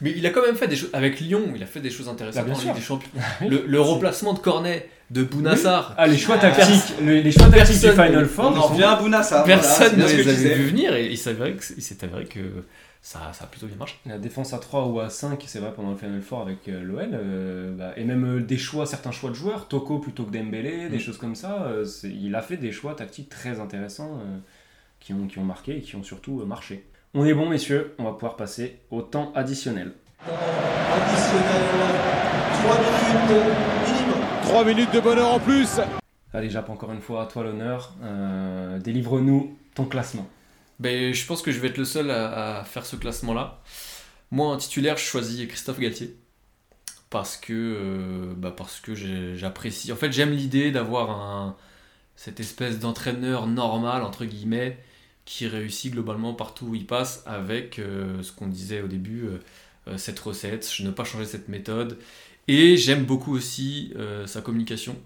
Mais 0.00 0.12
il 0.16 0.26
a 0.26 0.30
quand 0.30 0.42
même 0.42 0.56
fait 0.56 0.68
des 0.68 0.76
choses. 0.76 0.90
Avec 0.92 1.20
Lyon, 1.20 1.52
il 1.54 1.62
a 1.62 1.66
fait 1.66 1.80
des 1.80 1.90
choses 1.90 2.08
intéressantes 2.08 2.44
Bah, 2.46 2.52
bien 2.52 2.60
sûr. 2.60 2.74
Des 2.74 2.80
Champions. 2.80 3.10
Le, 3.48 3.64
le 3.66 3.80
remplacement 3.80 4.32
de 4.34 4.38
Cornet 4.40 4.88
de 5.10 5.22
Bounassar. 5.22 5.94
Ah, 5.96 6.06
les 6.06 6.18
choix 6.18 6.36
Pers- 6.36 6.54
tactiques, 6.56 6.94
le- 7.02 7.20
les 7.20 7.32
choix 7.32 7.48
tactiques 7.48 7.76
du 7.76 7.80
personne- 7.86 8.06
Final 8.06 8.26
Four. 8.26 8.44
On 8.52 8.56
en 8.58 8.62
revient 8.62 8.82
à 8.84 8.96
Bounassa. 8.96 9.42
Personne 9.42 9.94
voilà, 9.96 10.12
ne 10.12 10.16
les 10.22 10.28
avait 10.46 10.54
vu 10.56 10.68
venir 10.70 10.94
et 10.94 11.06
il 11.06 11.16
s'avérait 11.16 11.52
que- 11.54 11.64
il 11.76 11.82
s'est 11.82 12.02
avéré 12.04 12.24
que 12.26 12.40
ça, 13.00 13.30
ça 13.32 13.44
a 13.44 13.46
plutôt 13.46 13.66
bien 13.66 13.76
marché. 13.76 13.94
La 14.04 14.18
défense 14.18 14.52
à 14.52 14.58
3 14.58 14.86
ou 14.86 15.00
à 15.00 15.08
5, 15.10 15.42
c'est 15.46 15.60
vrai 15.60 15.72
pendant 15.74 15.92
le 15.92 15.96
Final 15.96 16.20
Four 16.20 16.42
avec 16.42 16.68
euh, 16.68 16.82
l'OL, 16.82 17.08
euh, 17.12 17.72
bah, 17.74 17.92
et 17.96 18.04
même 18.04 18.24
euh, 18.24 18.40
des 18.40 18.58
choix, 18.58 18.84
certains 18.84 19.12
choix 19.12 19.30
de 19.30 19.34
joueurs, 19.36 19.68
Toko 19.68 19.98
plutôt 19.98 20.24
que 20.24 20.36
Dembélé, 20.36 20.88
des 20.90 20.96
Mm. 20.96 21.00
choses 21.00 21.18
comme 21.18 21.34
ça, 21.36 21.62
euh, 21.68 21.86
il 22.04 22.34
a 22.34 22.42
fait 22.42 22.56
des 22.58 22.72
choix 22.72 22.94
tactiques 22.94 23.28
très 23.30 23.60
intéressants 23.60 24.18
euh, 24.20 24.38
qui, 25.00 25.12
ont, 25.12 25.26
qui 25.26 25.38
ont 25.38 25.44
marqué 25.44 25.76
et 25.76 25.80
qui 25.82 25.96
ont 25.96 26.02
surtout 26.02 26.40
euh, 26.40 26.44
marché. 26.44 26.88
On 27.14 27.24
est 27.24 27.34
bon 27.34 27.48
messieurs, 27.48 27.94
on 27.98 28.04
va 28.04 28.12
pouvoir 28.12 28.36
passer 28.36 28.80
au 28.90 29.02
temps 29.02 29.32
additionnel. 29.34 29.92
Additionnel, 30.26 31.62
3 32.62 32.78
minutes 32.78 33.46
minimum. 33.86 34.20
3 34.42 34.64
minutes 34.64 34.92
de 34.94 35.00
bonheur 35.00 35.28
en 35.34 35.40
plus. 35.40 35.80
Allez 36.34 36.50
Jap, 36.50 36.68
encore 36.68 36.92
une 36.92 37.00
fois, 37.00 37.22
à 37.22 37.26
toi 37.26 37.42
l'honneur, 37.42 37.94
Euh, 38.02 38.78
délivre-nous 38.78 39.56
ton 39.74 39.84
classement. 39.86 40.28
Ben, 40.78 41.12
je 41.14 41.26
pense 41.26 41.42
que 41.42 41.50
je 41.50 41.58
vais 41.58 41.68
être 41.68 41.78
le 41.78 41.84
seul 41.84 42.10
à, 42.10 42.58
à 42.60 42.64
faire 42.64 42.84
ce 42.86 42.96
classement-là. 42.96 43.60
Moi, 44.30 44.46
en 44.46 44.56
titulaire, 44.56 44.96
je 44.96 45.04
choisis 45.04 45.46
Christophe 45.48 45.80
Galtier. 45.80 46.16
Parce 47.10 47.38
que, 47.38 47.52
euh, 47.54 48.34
bah, 48.36 48.52
parce 48.54 48.80
que 48.80 48.94
j'apprécie. 49.34 49.90
En 49.92 49.96
fait, 49.96 50.12
j'aime 50.12 50.30
l'idée 50.30 50.70
d'avoir 50.70 51.10
un, 51.10 51.56
cette 52.18 52.40
espèce 52.40 52.80
d'entraîneur 52.80 53.46
normal, 53.46 54.02
entre 54.02 54.24
guillemets, 54.24 54.76
qui 55.24 55.46
réussit 55.46 55.92
globalement 55.92 56.34
partout 56.34 56.66
où 56.66 56.74
il 56.74 56.84
passe 56.84 57.22
avec 57.26 57.78
euh, 57.78 58.24
ce 58.24 58.32
qu'on 58.32 58.48
disait 58.48 58.82
au 58.82 58.88
début, 58.88 59.22
euh, 59.22 59.38
euh, 59.86 59.98
cette 59.98 60.18
recette, 60.18 60.68
je 60.68 60.82
ne 60.82 60.90
pas 60.90 61.04
changer 61.04 61.26
cette 61.26 61.46
méthode. 61.46 61.96
Et 62.48 62.76
j'aime 62.76 63.04
beaucoup 63.04 63.32
aussi 63.32 63.92
sa 64.26 64.40
communication. 64.40 64.96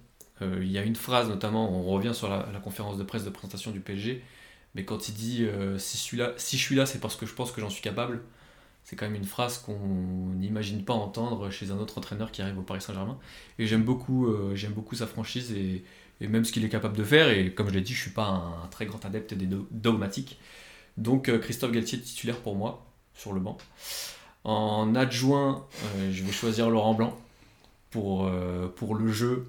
Il 0.40 0.70
y 0.70 0.78
a 0.78 0.84
une 0.84 0.94
phrase, 0.94 1.28
notamment, 1.28 1.70
on 1.76 1.82
revient 1.90 2.14
sur 2.14 2.28
la, 2.28 2.48
la 2.52 2.60
conférence 2.60 2.96
de 2.96 3.02
presse 3.02 3.24
de 3.24 3.30
présentation 3.30 3.72
du 3.72 3.80
PSG, 3.80 4.22
mais 4.76 4.84
quand 4.84 5.08
il 5.08 5.14
dit 5.14 5.46
si, 5.78 5.96
je 5.98 6.02
suis 6.02 6.16
là, 6.16 6.34
si 6.36 6.56
je 6.56 6.62
suis 6.62 6.76
là, 6.76 6.86
c'est 6.86 7.00
parce 7.00 7.16
que 7.16 7.26
je 7.26 7.34
pense 7.34 7.50
que 7.50 7.60
j'en 7.60 7.68
suis 7.68 7.82
capable, 7.82 8.22
c'est 8.84 8.94
quand 8.94 9.06
même 9.06 9.16
une 9.16 9.24
phrase 9.24 9.58
qu'on 9.58 9.76
n'imagine 10.36 10.84
pas 10.84 10.94
entendre 10.94 11.50
chez 11.50 11.72
un 11.72 11.78
autre 11.78 11.98
entraîneur 11.98 12.30
qui 12.30 12.42
arrive 12.42 12.58
au 12.60 12.62
Paris 12.62 12.80
Saint-Germain. 12.80 13.18
Et 13.58 13.66
j'aime 13.66 13.82
beaucoup, 13.82 14.32
j'aime 14.54 14.72
beaucoup 14.72 14.94
sa 14.94 15.08
franchise 15.08 15.50
et, 15.52 15.82
et 16.22 16.28
même 16.28 16.44
ce 16.44 16.52
qu'il 16.52 16.64
est 16.64 16.68
capable 16.68 16.96
de 16.96 17.04
faire. 17.04 17.28
Et 17.28 17.52
comme 17.52 17.68
je 17.68 17.74
l'ai 17.74 17.80
dit, 17.80 17.92
je 17.94 18.00
suis 18.00 18.10
pas 18.12 18.26
un, 18.28 18.68
très 18.68 18.86
grand 18.86 19.04
adepte 19.04 19.34
des 19.34 19.46
do- 19.46 19.66
dogmatiques. 19.70 20.38
Donc 20.96 21.28
euh, 21.28 21.38
Christophe 21.38 21.72
Galtier 21.72 22.00
titulaire 22.00 22.38
pour 22.38 22.54
moi 22.54 22.86
sur 23.14 23.32
le 23.32 23.40
banc. 23.40 23.58
En 24.44 24.94
adjoint, 24.94 25.66
euh, 25.96 26.12
je 26.12 26.22
vais 26.24 26.32
choisir 26.32 26.70
Laurent 26.70 26.94
Blanc 26.94 27.18
pour, 27.90 28.26
euh, 28.26 28.68
pour 28.68 28.94
le 28.94 29.10
jeu. 29.12 29.48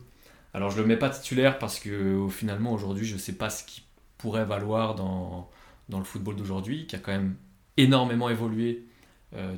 Alors 0.53 0.71
je 0.71 0.82
le 0.82 0.88
mets 0.88 0.97
pas 0.97 1.09
titulaire 1.09 1.59
parce 1.59 1.80
que 1.80 2.28
finalement 2.30 2.74
aujourd'hui 2.74 3.05
je 3.05 3.17
sais 3.17 3.34
pas 3.34 3.49
ce 3.49 3.63
qu'il 3.63 3.84
pourrait 4.17 4.45
valoir 4.45 4.95
dans, 4.95 5.49
dans 5.89 5.99
le 5.99 6.05
football 6.05 6.36
d'aujourd'hui, 6.36 6.88
qui 6.88 6.95
a 6.95 6.99
quand 6.99 7.11
même 7.11 7.36
énormément 7.78 8.30
évolué 8.30 8.86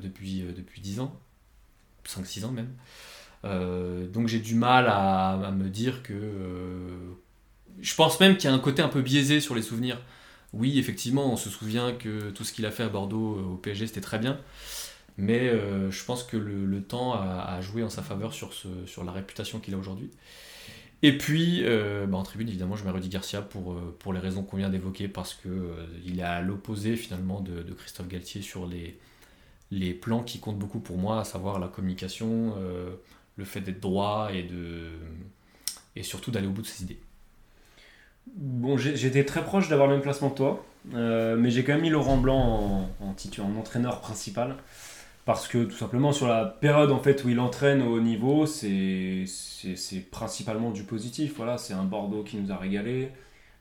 depuis, 0.02 0.42
depuis 0.56 0.80
10 0.80 1.02
ans, 1.02 1.20
5-6 2.08 2.46
ans 2.46 2.52
même. 2.52 2.74
Euh, 3.46 4.08
donc 4.08 4.28
j'ai 4.28 4.40
du 4.40 4.56
mal 4.56 4.88
à, 4.88 5.52
me 5.56 5.70
dire 5.70 6.04
que... 6.04 6.14
euh, 6.14 6.98
je 7.82 7.96
pense 7.96 8.20
même 8.20 8.38
qu'il 8.38 8.50
y 8.50 8.54
a 8.54 8.56
un 8.56 8.60
côté 8.60 8.82
un 8.82 8.88
peu 8.88 9.02
biaisé 9.02 9.40
sur 9.40 9.56
les 9.56 9.62
souvenirs. 9.62 10.02
Oui, 10.54 10.80
effectivement, 10.80 11.32
on 11.32 11.38
se 11.38 11.50
souvient 11.50 11.94
que 11.94 12.32
tout 12.32 12.44
ce 12.44 12.54
qu'il 12.54 12.66
a 12.66 12.72
fait 12.72 12.84
à 12.84 12.90
Bordeaux 12.90 13.38
euh, 13.38 13.54
au 13.54 13.58
PSG, 13.58 13.88
c'était 13.88 14.02
très 14.02 14.20
bien. 14.20 14.40
Mais 15.18 15.50
je 15.50 16.04
pense 16.04 16.24
que 16.24 16.36
le, 16.36 16.82
temps 16.82 17.14
a, 17.14 17.62
joué 17.62 17.84
en 17.84 17.90
sa 17.90 18.02
faveur 18.02 18.34
sur, 18.34 18.52
la 19.06 19.14
réputation 19.14 19.62
qu'il 19.62 19.74
a 19.74 19.78
aujourd'hui. 19.78 20.12
Et 21.04 21.18
puis, 21.18 21.64
bah, 21.64 22.18
en 22.18 22.24
tribune, 22.24 22.50
évidemment, 22.50 22.76
je 22.76 22.84
mets 22.84 22.92
Rudy 22.92 23.08
Garcia 23.08 23.42
pour, 23.42 24.12
les 24.12 24.20
raisons 24.20 24.44
qu'on 24.44 24.58
vient 24.58 24.70
d'évoquer, 24.70 25.08
parce 25.08 25.34
que 25.34 25.48
euh, 25.48 25.86
il 26.04 26.20
est 26.20 26.24
à 26.24 26.42
l'opposé 26.42 26.98
finalement 26.98 27.40
de, 27.40 27.64
Christophe 27.72 28.10
Galtier 28.10 28.42
sur 28.42 28.68
les, 28.68 29.00
les 29.72 29.94
plans 29.94 30.22
qui 30.22 30.40
comptent 30.40 30.60
beaucoup 30.60 30.82
pour 30.82 30.98
moi, 30.98 31.22
à 31.22 31.24
savoir 31.24 31.60
la 31.60 31.70
communication, 31.70 32.56
le 33.38 33.46
fait 33.46 33.62
d'être 33.62 33.80
droit 33.82 34.30
et, 34.34 34.44
de, 34.44 34.90
et 35.96 36.04
surtout 36.04 36.32
d'aller 36.32 36.48
au 36.48 36.52
bout 36.52 36.62
de 36.62 36.68
ses 36.68 36.84
idées. 36.84 37.00
Bon, 38.36 38.76
j'étais 38.78 39.24
très 39.24 39.44
proche 39.44 39.70
d'avoir 39.70 39.88
le 39.88 39.94
même 39.94 40.02
classement 40.02 40.30
que 40.32 40.38
toi, 40.38 40.66
euh, 40.94 41.38
mais 41.38 41.52
j'ai 41.52 41.64
quand 41.64 41.74
même 41.74 41.82
mis 41.84 41.90
Laurent 41.90 42.18
Blanc 42.18 42.90
en, 43.00 43.06
en, 43.06 43.14
titu- 43.14 43.42
en 43.42 43.56
entraîneur 43.56 44.02
principal. 44.02 44.56
Parce 45.26 45.48
que 45.48 45.64
tout 45.64 45.76
simplement 45.76 46.12
sur 46.14 46.28
la 46.28 46.46
période 46.46 46.92
en 46.92 47.00
fait 47.00 47.24
où 47.24 47.30
il 47.30 47.40
entraîne 47.40 47.82
au 47.82 47.96
haut 47.98 48.02
niveau, 48.02 48.46
c'est 48.46 49.26
principalement 50.12 50.72
du 50.72 50.84
positif. 50.84 51.34
Voilà, 51.38 51.58
c'est 51.58 51.74
un 51.74 51.84
Bordeaux 51.84 52.24
qui 52.24 52.38
nous 52.38 52.52
a 52.52 52.58
régalé, 52.58 53.10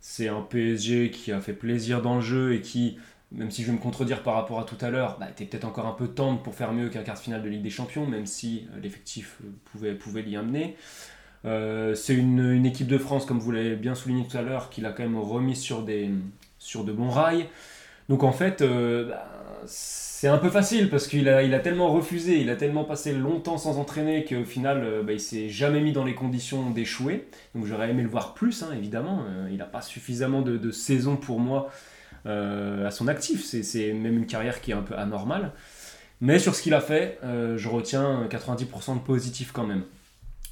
c'est 0.01 0.29
un 0.29 0.43
PSG 0.43 1.11
qui 1.11 1.33
a 1.33 1.41
fait 1.41 1.55
plaisir 1.55 2.03
dans 2.03 2.17
le 2.17 2.21
jeu 2.21 2.55
et 2.55 2.61
qui, 2.61 2.99
même 3.33 3.51
si 3.51 3.63
je 3.63 3.69
vais 3.69 3.73
me 3.73 3.79
contredire 3.79 4.23
par 4.23 4.35
rapport 4.35 4.61
à 4.61 4.65
tout 4.65 4.77
à 4.81 4.91
l'heure, 4.91 5.17
bah, 5.19 5.27
était 5.31 5.45
peut-être 5.45 5.65
encore 5.65 5.87
un 5.87 5.93
peu 5.93 6.09
tendre 6.09 6.43
pour 6.43 6.55
faire 6.55 6.73
mieux 6.73 6.89
qu'un 6.89 7.03
quart 7.03 7.17
de 7.17 7.21
finale 7.21 7.43
de 7.43 7.49
Ligue 7.49 7.63
des 7.63 7.71
Champions, 7.71 8.07
même 8.07 8.27
si 8.27 8.67
euh, 8.75 8.81
l'effectif 8.81 9.39
euh, 9.43 9.49
pouvait, 9.65 9.95
pouvait 9.95 10.23
l'y 10.23 10.37
amener. 10.37 10.77
Euh, 11.45 11.95
c'est 11.95 12.15
une, 12.15 12.53
une 12.53 12.65
équipe 12.65 12.87
de 12.87 12.99
France, 12.99 13.27
comme 13.27 13.39
vous 13.39 13.51
l'avez 13.51 13.77
bien 13.77 13.95
souligné 13.95 14.27
tout 14.27 14.37
à 14.37 14.43
l'heure, 14.43 14.71
qui 14.71 14.81
l'a 14.81 14.93
quand 14.93 15.03
même 15.03 15.19
remis 15.19 15.57
sur, 15.57 15.83
des, 15.83 16.11
sur 16.59 16.85
de 16.85 16.93
bons 16.93 17.11
rails. 17.11 17.49
Donc 18.09 18.23
en 18.23 18.33
fait, 18.33 18.63
bah, 18.63 19.27
c'est 19.67 20.29
un 20.29 20.39
peu 20.39 20.51
facile 20.51 20.91
parce 20.91 21.07
qu'il 21.07 21.29
a, 21.29 21.43
il 21.43 21.55
a 21.55 21.59
tellement 21.59 21.93
refusé, 21.93 22.41
il 22.41 22.51
a 22.51 22.57
tellement 22.57 22.85
passé 22.85 23.13
longtemps 23.13 23.59
sans 23.59 23.79
entraîner 23.79 24.25
qu'au 24.25 24.45
final, 24.45 24.83
euh, 24.85 25.03
bah, 25.03 25.13
il 25.13 25.21
s'est 25.21 25.49
jamais 25.49 25.81
mis 25.81 25.93
dans 25.93 26.05
les 26.05 26.15
conditions 26.15 26.71
d'échouer. 26.71 27.29
Donc 27.55 27.67
j'aurais 27.67 27.91
aimé 27.91 28.03
le 28.03 28.09
voir 28.09 28.35
plus, 28.35 28.63
hein, 28.63 28.71
évidemment. 28.77 29.25
Il 29.51 29.57
n'a 29.57 29.65
pas 29.65 29.83
suffisamment 29.83 30.43
de, 30.43 30.57
de 30.57 30.71
saison 30.71 31.17
pour 31.17 31.41
moi 31.41 31.71
à 32.27 32.91
son 32.91 33.09
actif. 33.09 33.45
C'est, 33.45 33.93
même 33.93 34.17
une 34.17 34.27
carrière 34.27 34.61
qui 34.61 34.71
est 34.71 34.75
un 34.75 34.83
peu 34.83 34.97
anormale. 34.97 35.53
Mais 36.21 36.39
sur 36.39 36.55
ce 36.55 36.63
qu'il 36.63 36.75
a 36.75 36.81
fait, 36.81 37.19
euh, 37.25 37.59
je 37.59 37.69
retiens 37.69 38.27
90% 38.31 38.95
de 38.95 39.01
positif 39.01 39.53
quand 39.53 39.67
même. 39.67 39.83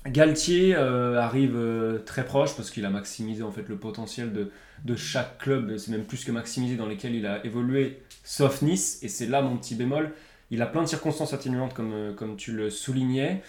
Galtier 0.07 0.75
euh, 0.75 1.21
arrive 1.21 1.55
euh, 1.55 1.99
très 2.01 2.25
proche 2.25 2.57
parce 2.57 2.71
qu'il 2.71 2.85
a 2.85 2.91
maximisé 2.91 3.45
en 3.45 3.53
fait 3.53 3.69
le 3.69 3.77
potentiel 3.77 4.33
de, 4.33 4.97
chaque 4.97 5.39
club, 5.39 5.77
c'est 5.79 5.93
même 5.93 6.05
plus 6.05 6.25
que 6.25 6.33
maximisé 6.33 6.75
dans 6.77 6.87
lesquels 6.87 7.15
il 7.15 7.25
a 7.25 7.45
évolué, 7.47 8.03
sauf 8.25 8.63
Nice, 8.63 8.99
et 9.03 9.09
c'est 9.09 9.27
là 9.27 9.41
mon 9.43 9.57
petit 9.57 9.77
bémol. 9.77 10.13
Il 10.51 10.61
a 10.61 10.67
plein 10.67 10.83
de 10.83 10.89
circonstances 10.89 11.33
atténuantes 11.33 11.75
euh, 11.79 12.13
comme 12.13 12.37
tu 12.37 12.53
le 12.53 12.69
soulignais, 12.69 13.43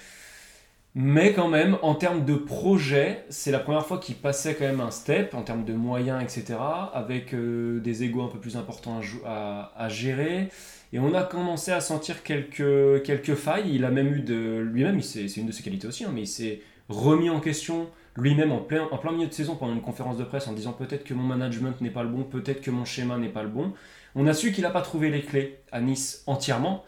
mais 0.95 1.33
quand 1.33 1.47
même, 1.47 1.77
en 1.81 1.95
termes 1.95 2.23
de 2.23 2.35
projet, 2.35 3.25
c'est 3.29 3.51
la 3.51 3.59
première 3.59 3.85
fois 3.85 3.97
qu'il 3.97 4.15
passait 4.15 4.53
quand 4.53 4.65
même 4.65 4.79
un 4.79 4.91
step 4.91 5.33
en 5.33 5.41
termes 5.41 5.65
de 5.65 5.73
moyens, 5.73 6.21
etc., 6.21 6.59
avec 6.93 7.33
euh, 7.33 7.79
des 7.79 8.03
égos 8.03 8.21
un 8.21 8.27
peu 8.27 8.39
plus 8.39 8.57
importants 8.57 8.99
à, 9.25 9.89
gérer. 9.89 10.49
Et 10.91 10.99
on 10.99 11.15
a 11.15 11.23
commencé 11.23 11.71
à 11.71 11.81
sentir 11.81 12.21
quelques, 12.21 13.01
quelques 13.03 13.33
failles. 13.33 13.73
Il 13.73 13.85
a 13.85 13.89
même 13.89 14.13
eu 14.13 14.21
de. 14.21 14.59
Lui-même, 14.59 15.01
c'est 15.01 15.25
une 15.37 15.47
de 15.47 15.51
ses 15.51 15.63
qualités 15.63 15.87
aussi, 15.87 16.03
hein, 16.03 16.11
mais 16.13 16.21
il 16.21 16.27
s'est 16.27 16.61
remis 16.89 17.29
en 17.29 17.39
question 17.39 17.87
lui-même 18.15 18.51
en 18.51 18.59
plein, 18.59 18.87
en 18.91 18.97
plein 18.97 19.11
milieu 19.11 19.27
de 19.27 19.33
saison 19.33 19.55
pendant 19.55 19.73
une 19.73 19.81
conférence 19.81 20.17
de 20.17 20.23
presse 20.23 20.47
en 20.47 20.53
disant 20.53 20.73
peut-être 20.73 21.03
que 21.03 21.13
mon 21.13 21.23
management 21.23 21.81
n'est 21.81 21.89
pas 21.89 22.03
le 22.03 22.09
bon, 22.09 22.23
peut-être 22.23 22.61
que 22.61 22.69
mon 22.69 22.85
schéma 22.85 23.17
n'est 23.17 23.29
pas 23.29 23.43
le 23.43 23.49
bon. 23.49 23.73
On 24.15 24.27
a 24.27 24.33
su 24.33 24.51
qu'il 24.51 24.63
n'a 24.63 24.69
pas 24.69 24.81
trouvé 24.81 25.09
les 25.09 25.21
clés 25.21 25.59
à 25.71 25.81
Nice 25.81 26.23
entièrement. 26.27 26.83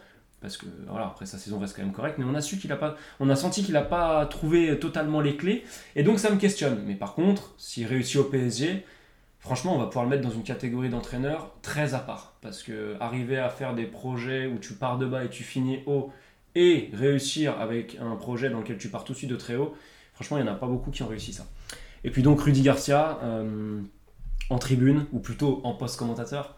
Parce 0.46 0.58
que 0.58 0.66
voilà, 0.86 1.06
après 1.06 1.26
sa 1.26 1.38
saison 1.38 1.58
reste 1.58 1.74
quand 1.74 1.82
même 1.82 1.90
correcte, 1.90 2.18
mais 2.18 2.24
on 2.24 2.36
a 2.36 2.40
su 2.40 2.56
qu'il 2.56 2.70
a 2.70 2.76
pas, 2.76 2.94
on 3.18 3.28
a 3.30 3.34
senti 3.34 3.64
qu'il 3.64 3.74
n'a 3.74 3.82
pas 3.82 4.24
trouvé 4.26 4.78
totalement 4.78 5.20
les 5.20 5.36
clés, 5.36 5.64
et 5.96 6.04
donc 6.04 6.20
ça 6.20 6.30
me 6.30 6.36
questionne. 6.36 6.84
Mais 6.86 6.94
par 6.94 7.14
contre, 7.14 7.52
s'il 7.58 7.84
réussit 7.84 8.14
au 8.14 8.22
PSG, 8.22 8.86
franchement, 9.40 9.74
on 9.74 9.78
va 9.80 9.86
pouvoir 9.86 10.04
le 10.04 10.10
mettre 10.10 10.22
dans 10.22 10.32
une 10.32 10.44
catégorie 10.44 10.88
d'entraîneur 10.88 11.50
très 11.62 11.94
à 11.94 11.98
part, 11.98 12.34
parce 12.42 12.62
que 12.62 12.94
arriver 13.00 13.38
à 13.38 13.48
faire 13.48 13.74
des 13.74 13.86
projets 13.86 14.46
où 14.46 14.60
tu 14.60 14.74
pars 14.74 14.98
de 14.98 15.06
bas 15.06 15.24
et 15.24 15.30
tu 15.30 15.42
finis 15.42 15.80
haut, 15.86 16.12
et 16.54 16.90
réussir 16.92 17.60
avec 17.60 17.98
un 18.00 18.14
projet 18.14 18.48
dans 18.48 18.60
lequel 18.60 18.78
tu 18.78 18.88
pars 18.88 19.02
tout 19.02 19.14
de 19.14 19.18
suite 19.18 19.30
de 19.30 19.36
très 19.36 19.56
haut, 19.56 19.74
franchement, 20.14 20.38
il 20.38 20.44
n'y 20.44 20.48
en 20.48 20.52
a 20.52 20.56
pas 20.56 20.68
beaucoup 20.68 20.92
qui 20.92 21.02
ont 21.02 21.08
réussi 21.08 21.32
ça. 21.32 21.44
Et 22.04 22.10
puis 22.10 22.22
donc 22.22 22.40
Rudy 22.40 22.62
Garcia 22.62 23.18
euh, 23.24 23.80
en 24.48 24.58
tribune, 24.58 25.06
ou 25.10 25.18
plutôt 25.18 25.60
en 25.64 25.74
post-commentateur. 25.74 26.54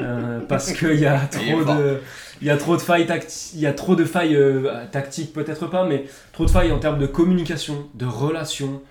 Euh, 0.00 0.40
parce 0.48 0.72
qu'il 0.72 0.98
y 0.98 1.06
a 1.06 1.18
trop 1.26 1.62
de 1.62 2.00
il 2.42 2.46
y 2.46 2.50
a 2.50 2.56
trop 2.56 2.76
de 2.76 2.82
failles 2.82 3.06
il 3.54 3.60
y 3.60 3.66
a 3.66 3.72
trop 3.72 3.94
de 3.94 4.04
failles 4.04 4.34
euh, 4.34 4.84
tactiques 4.90 5.32
peut-être 5.32 5.68
pas 5.68 5.86
mais 5.86 6.04
trop 6.32 6.44
de 6.44 6.50
failles 6.50 6.72
en 6.72 6.80
termes 6.80 6.98
de 6.98 7.06
communication 7.06 7.88
de 7.94 8.04
relations. 8.04 8.82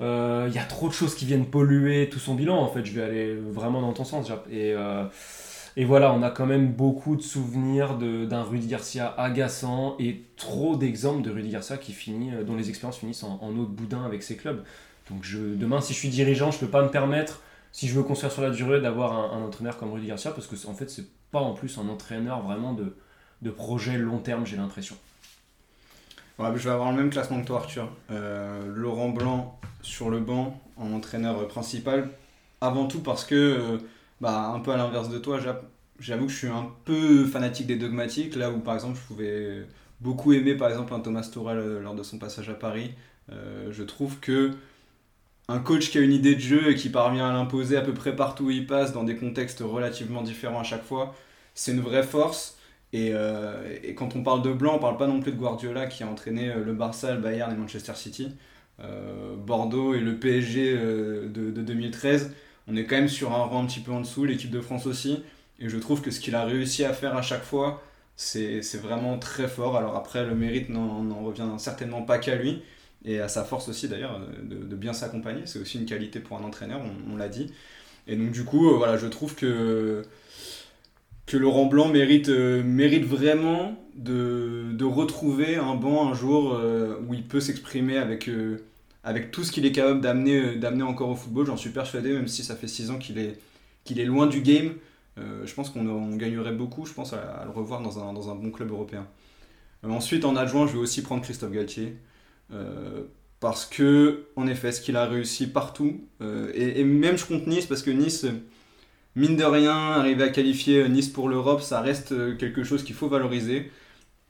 Euh, 0.00 0.46
il 0.48 0.54
y 0.54 0.58
a 0.58 0.64
trop 0.64 0.88
de 0.88 0.92
choses 0.92 1.14
qui 1.14 1.26
viennent 1.26 1.46
polluer 1.46 2.08
tout 2.08 2.18
son 2.18 2.34
bilan 2.34 2.56
en 2.56 2.68
fait. 2.68 2.84
Je 2.84 2.92
vais 2.92 3.02
aller 3.02 3.34
vraiment 3.34 3.80
dans 3.80 3.92
ton 3.92 4.04
sens 4.04 4.30
et 4.50 4.72
euh, 4.74 5.04
et 5.76 5.84
voilà 5.84 6.12
on 6.12 6.22
a 6.22 6.30
quand 6.30 6.46
même 6.46 6.72
beaucoup 6.72 7.16
de 7.16 7.22
souvenirs 7.22 7.96
d'un 7.96 8.42
Rudy 8.42 8.68
Garcia 8.68 9.12
agaçant 9.18 9.96
et 9.98 10.22
trop 10.36 10.76
d'exemples 10.76 11.22
de 11.22 11.30
Rudy 11.30 11.50
Garcia 11.50 11.78
qui 11.78 11.92
finit 11.92 12.30
dont 12.46 12.54
les 12.54 12.68
expériences 12.68 12.98
finissent 12.98 13.24
en, 13.24 13.38
en 13.42 13.50
eau 13.58 13.64
de 13.64 13.72
boudin 13.72 14.04
avec 14.04 14.22
ses 14.22 14.36
clubs. 14.36 14.62
Donc 15.10 15.26
demain 15.32 15.80
si 15.80 15.92
je 15.92 15.98
suis 15.98 16.08
dirigeant 16.08 16.52
je 16.52 16.58
peux 16.58 16.68
pas 16.68 16.82
me 16.82 16.88
permettre 16.90 17.40
si 17.72 17.88
je 17.88 17.94
veux 17.94 18.02
construire 18.02 18.30
sur 18.30 18.42
la 18.42 18.50
durée, 18.50 18.80
d'avoir 18.80 19.34
un, 19.34 19.42
entraîneur 19.42 19.78
comme 19.78 19.92
Rudy 19.92 20.06
Garcia, 20.06 20.30
parce 20.30 20.46
que 20.46 20.54
en 20.68 20.74
fait, 20.74 20.90
c'est 20.90 21.06
pas 21.32 21.40
en 21.40 21.54
plus 21.54 21.78
un 21.78 21.88
entraîneur 21.88 22.42
vraiment 22.42 22.74
de, 22.74 22.94
de 23.42 23.50
projet 23.50 23.98
long 23.98 24.18
terme, 24.18 24.46
j'ai 24.46 24.56
l'impression. 24.56 24.96
Ouais, 26.38 26.48
je 26.54 26.62
vais 26.62 26.70
avoir 26.70 26.92
le 26.92 26.96
même 26.98 27.10
classement 27.10 27.40
que 27.40 27.46
toi, 27.46 27.58
Arthur. 27.58 27.88
Euh, 28.10 28.72
Laurent 28.74 29.10
Blanc 29.10 29.58
sur 29.82 30.10
le 30.10 30.20
banc 30.20 30.60
en 30.76 30.92
entraîneur 30.92 31.46
principal. 31.48 32.10
Avant 32.60 32.86
tout 32.86 33.00
parce 33.00 33.24
que, 33.24 33.34
euh, 33.34 33.78
bah, 34.20 34.52
un 34.54 34.60
peu 34.60 34.72
à 34.72 34.76
l'inverse 34.76 35.08
de 35.08 35.18
toi, 35.18 35.40
j'av- 35.40 35.62
j'avoue 35.98 36.26
que 36.26 36.32
je 36.32 36.38
suis 36.38 36.48
un 36.48 36.70
peu 36.84 37.26
fanatique 37.26 37.66
des 37.66 37.76
dogmatiques. 37.76 38.36
Là 38.36 38.50
où, 38.50 38.60
par 38.60 38.74
exemple, 38.74 38.98
je 39.00 39.06
pouvais 39.06 39.66
beaucoup 40.00 40.32
aimer, 40.32 40.54
par 40.54 40.68
exemple, 40.68 40.94
un 40.94 41.00
Thomas 41.00 41.28
Tourel 41.32 41.58
euh, 41.58 41.80
lors 41.80 41.94
de 41.94 42.02
son 42.02 42.18
passage 42.18 42.48
à 42.48 42.54
Paris. 42.54 42.94
Euh, 43.30 43.70
je 43.70 43.82
trouve 43.82 44.18
que 44.20 44.52
un 45.52 45.58
coach 45.58 45.90
qui 45.90 45.98
a 45.98 46.00
une 46.00 46.12
idée 46.12 46.34
de 46.34 46.40
jeu 46.40 46.70
et 46.70 46.74
qui 46.74 46.88
parvient 46.88 47.28
à 47.28 47.32
l'imposer 47.32 47.76
à 47.76 47.82
peu 47.82 47.92
près 47.94 48.16
partout 48.16 48.44
où 48.44 48.50
il 48.50 48.66
passe, 48.66 48.92
dans 48.92 49.04
des 49.04 49.16
contextes 49.16 49.60
relativement 49.60 50.22
différents 50.22 50.60
à 50.60 50.64
chaque 50.64 50.84
fois, 50.84 51.14
c'est 51.54 51.72
une 51.72 51.80
vraie 51.80 52.02
force. 52.02 52.58
Et, 52.92 53.10
euh, 53.12 53.78
quand 53.96 54.16
on 54.16 54.22
parle 54.22 54.42
de 54.42 54.52
blanc, 54.52 54.76
on 54.76 54.78
parle 54.78 54.96
pas 54.96 55.06
non 55.06 55.20
plus 55.20 55.32
de 55.32 55.36
Guardiola 55.36 55.86
qui 55.86 56.02
a 56.02 56.06
entraîné 56.08 56.50
euh, 56.50 56.64
le 56.64 56.72
Barça, 56.74 57.14
le 57.14 57.20
Bayern 57.20 57.52
et 57.52 57.56
Manchester 57.56 57.94
City. 57.94 58.34
Euh, 58.80 59.36
Bordeaux 59.36 59.94
et 59.94 60.00
le 60.00 60.16
PSG 60.18 60.74
de, 60.74 61.50
de 61.50 61.62
2013, 61.62 62.32
on 62.68 62.76
est 62.76 62.84
quand 62.84 62.96
même 62.96 63.08
sur 63.08 63.32
un 63.32 63.44
rang 63.44 63.62
un 63.62 63.66
petit 63.66 63.80
peu 63.80 63.92
en 63.92 64.00
dessous, 64.00 64.24
l'équipe 64.24 64.50
de 64.50 64.60
France 64.60 64.86
aussi. 64.86 65.22
Et 65.60 65.68
je 65.68 65.76
trouve 65.78 66.00
que 66.02 66.10
ce 66.10 66.20
qu'il 66.20 66.34
a 66.34 66.44
réussi 66.44 66.84
à 66.84 66.92
faire 66.92 67.16
à 67.16 67.22
chaque 67.22 67.44
fois, 67.44 67.82
c'est 68.16 68.60
vraiment 68.76 69.18
très 69.18 69.48
fort. 69.48 69.76
Alors 69.76 69.96
après, 69.96 70.24
le 70.24 70.34
mérite 70.34 70.68
n'en 70.70 71.22
revient 71.22 71.48
certainement 71.58 72.02
pas 72.02 72.18
qu'à 72.18 72.36
lui. 72.36 72.62
Et 73.04 73.20
à 73.20 73.28
sa 73.28 73.44
force 73.44 73.68
aussi 73.68 73.88
d'ailleurs 73.88 74.20
de, 74.42 74.76
bien 74.76 74.92
s'accompagner. 74.92 75.42
C'est 75.46 75.58
aussi 75.58 75.78
une 75.78 75.86
qualité 75.86 76.20
pour 76.20 76.38
un 76.38 76.44
entraîneur, 76.44 76.80
on, 77.10 77.16
l'a 77.16 77.28
dit. 77.28 77.52
Et 78.06 78.16
donc 78.16 78.30
du 78.30 78.44
coup, 78.44 78.70
euh, 78.70 78.76
voilà, 78.76 78.96
je 78.96 79.06
trouve 79.06 79.34
que 79.34 80.02
que 81.24 81.36
Laurent 81.36 81.66
Blanc 81.66 81.88
mérite, 81.88 82.28
euh, 82.28 82.62
mérite 82.64 83.04
vraiment 83.04 83.76
de, 83.94 84.72
de 84.72 84.84
retrouver 84.84 85.56
un 85.56 85.76
banc 85.76 86.08
un 86.08 86.14
jour 86.14 86.52
euh, 86.52 86.96
où 87.06 87.14
il 87.14 87.22
peut 87.22 87.40
s'exprimer 87.40 87.96
avec, 87.96 88.28
avec 89.04 89.30
tout 89.30 89.44
ce 89.44 89.52
qu'il 89.52 89.64
est 89.64 89.72
capable 89.72 90.00
d'amener 90.00 90.56
d'amener 90.56 90.82
encore 90.82 91.10
au 91.10 91.16
football. 91.16 91.46
J'en 91.46 91.56
suis 91.56 91.70
persuadé, 91.70 92.12
même 92.12 92.28
si 92.28 92.42
ça 92.42 92.56
fait 92.56 92.68
6 92.68 92.90
ans 92.90 92.98
qu'il 92.98 93.18
est, 93.18 93.38
qu'il 93.84 94.00
est 94.00 94.04
loin 94.04 94.26
du 94.26 94.42
game. 94.42 94.74
Je 95.16 95.54
pense 95.54 95.70
qu'on 95.70 95.86
on 95.86 96.16
gagnerait 96.16 96.52
beaucoup, 96.52 96.86
je 96.86 96.92
pense, 96.92 97.12
à, 97.12 97.20
à 97.20 97.44
le 97.44 97.50
revoir 97.50 97.82
dans 97.82 97.98
un, 97.98 98.12
dans 98.12 98.30
un 98.30 98.34
bon 98.34 98.50
club 98.50 98.70
européen. 98.70 99.06
Ensuite, 99.84 100.24
en 100.24 100.36
adjoint, 100.36 100.66
je 100.66 100.72
vais 100.72 100.78
aussi 100.78 101.02
prendre 101.02 101.22
Christophe 101.22 101.52
Galtier. 101.52 101.96
Euh, 102.52 103.04
parce 103.40 103.66
que, 103.66 104.26
en 104.36 104.46
effet, 104.46 104.72
ce 104.72 104.80
qu'il 104.80 104.96
a 104.96 105.06
réussi 105.06 105.46
partout, 105.48 106.00
euh, 106.20 106.50
et, 106.54 106.84
même 106.84 107.16
je 107.18 107.26
compte 107.26 107.46
Nice, 107.46 107.66
parce 107.66 107.82
que 107.82 107.90
Nice, 107.90 108.26
mine 109.16 109.36
de 109.36 109.44
rien, 109.44 109.74
arriver 109.74 110.24
à 110.24 110.28
qualifier 110.28 110.88
Nice 110.88 111.08
pour 111.08 111.28
l'Europe, 111.28 111.62
ça 111.62 111.80
reste 111.80 112.12
euh, 112.12 112.36
quelque 112.36 112.64
chose 112.64 112.84
qu'il 112.84 112.94
faut 112.94 113.08
valoriser. 113.08 113.70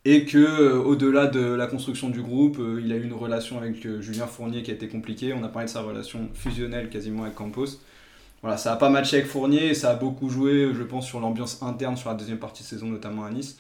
Et 0.04 0.24
que, 0.24 0.38
euh, 0.38 0.82
au-delà 0.82 1.26
de 1.28 1.40
la 1.40 1.66
construction 1.68 2.08
du 2.10 2.22
groupe, 2.22 2.58
euh, 2.58 2.80
il 2.84 2.92
a 2.92 2.96
eu 2.96 3.04
une 3.04 3.12
relation 3.12 3.58
avec 3.58 3.86
euh, 3.86 4.00
Julien 4.00 4.26
Fournier 4.26 4.62
qui 4.64 4.72
a 4.72 4.74
été 4.74 4.88
compliquée. 4.88 5.32
On 5.32 5.44
a 5.44 5.48
parlé 5.48 5.66
de 5.66 5.70
sa 5.70 5.82
relation 5.82 6.28
fusionnelle 6.34 6.90
quasiment 6.90 7.22
avec 7.22 7.36
Campos. 7.36 7.66
Voilà, 8.42 8.56
ça 8.56 8.70
n'a 8.70 8.76
pas 8.76 8.90
matché 8.90 9.18
avec 9.18 9.28
Fournier 9.28 9.68
et 9.68 9.74
ça 9.74 9.90
a 9.90 9.94
beaucoup 9.94 10.28
joué, 10.28 10.72
je 10.74 10.82
pense, 10.82 11.06
sur 11.06 11.20
l'ambiance 11.20 11.62
interne 11.62 11.96
sur 11.96 12.10
la 12.10 12.16
deuxième 12.16 12.38
partie 12.38 12.64
de 12.64 12.68
saison, 12.68 12.86
notamment 12.86 13.24
à 13.24 13.30
Nice. 13.30 13.58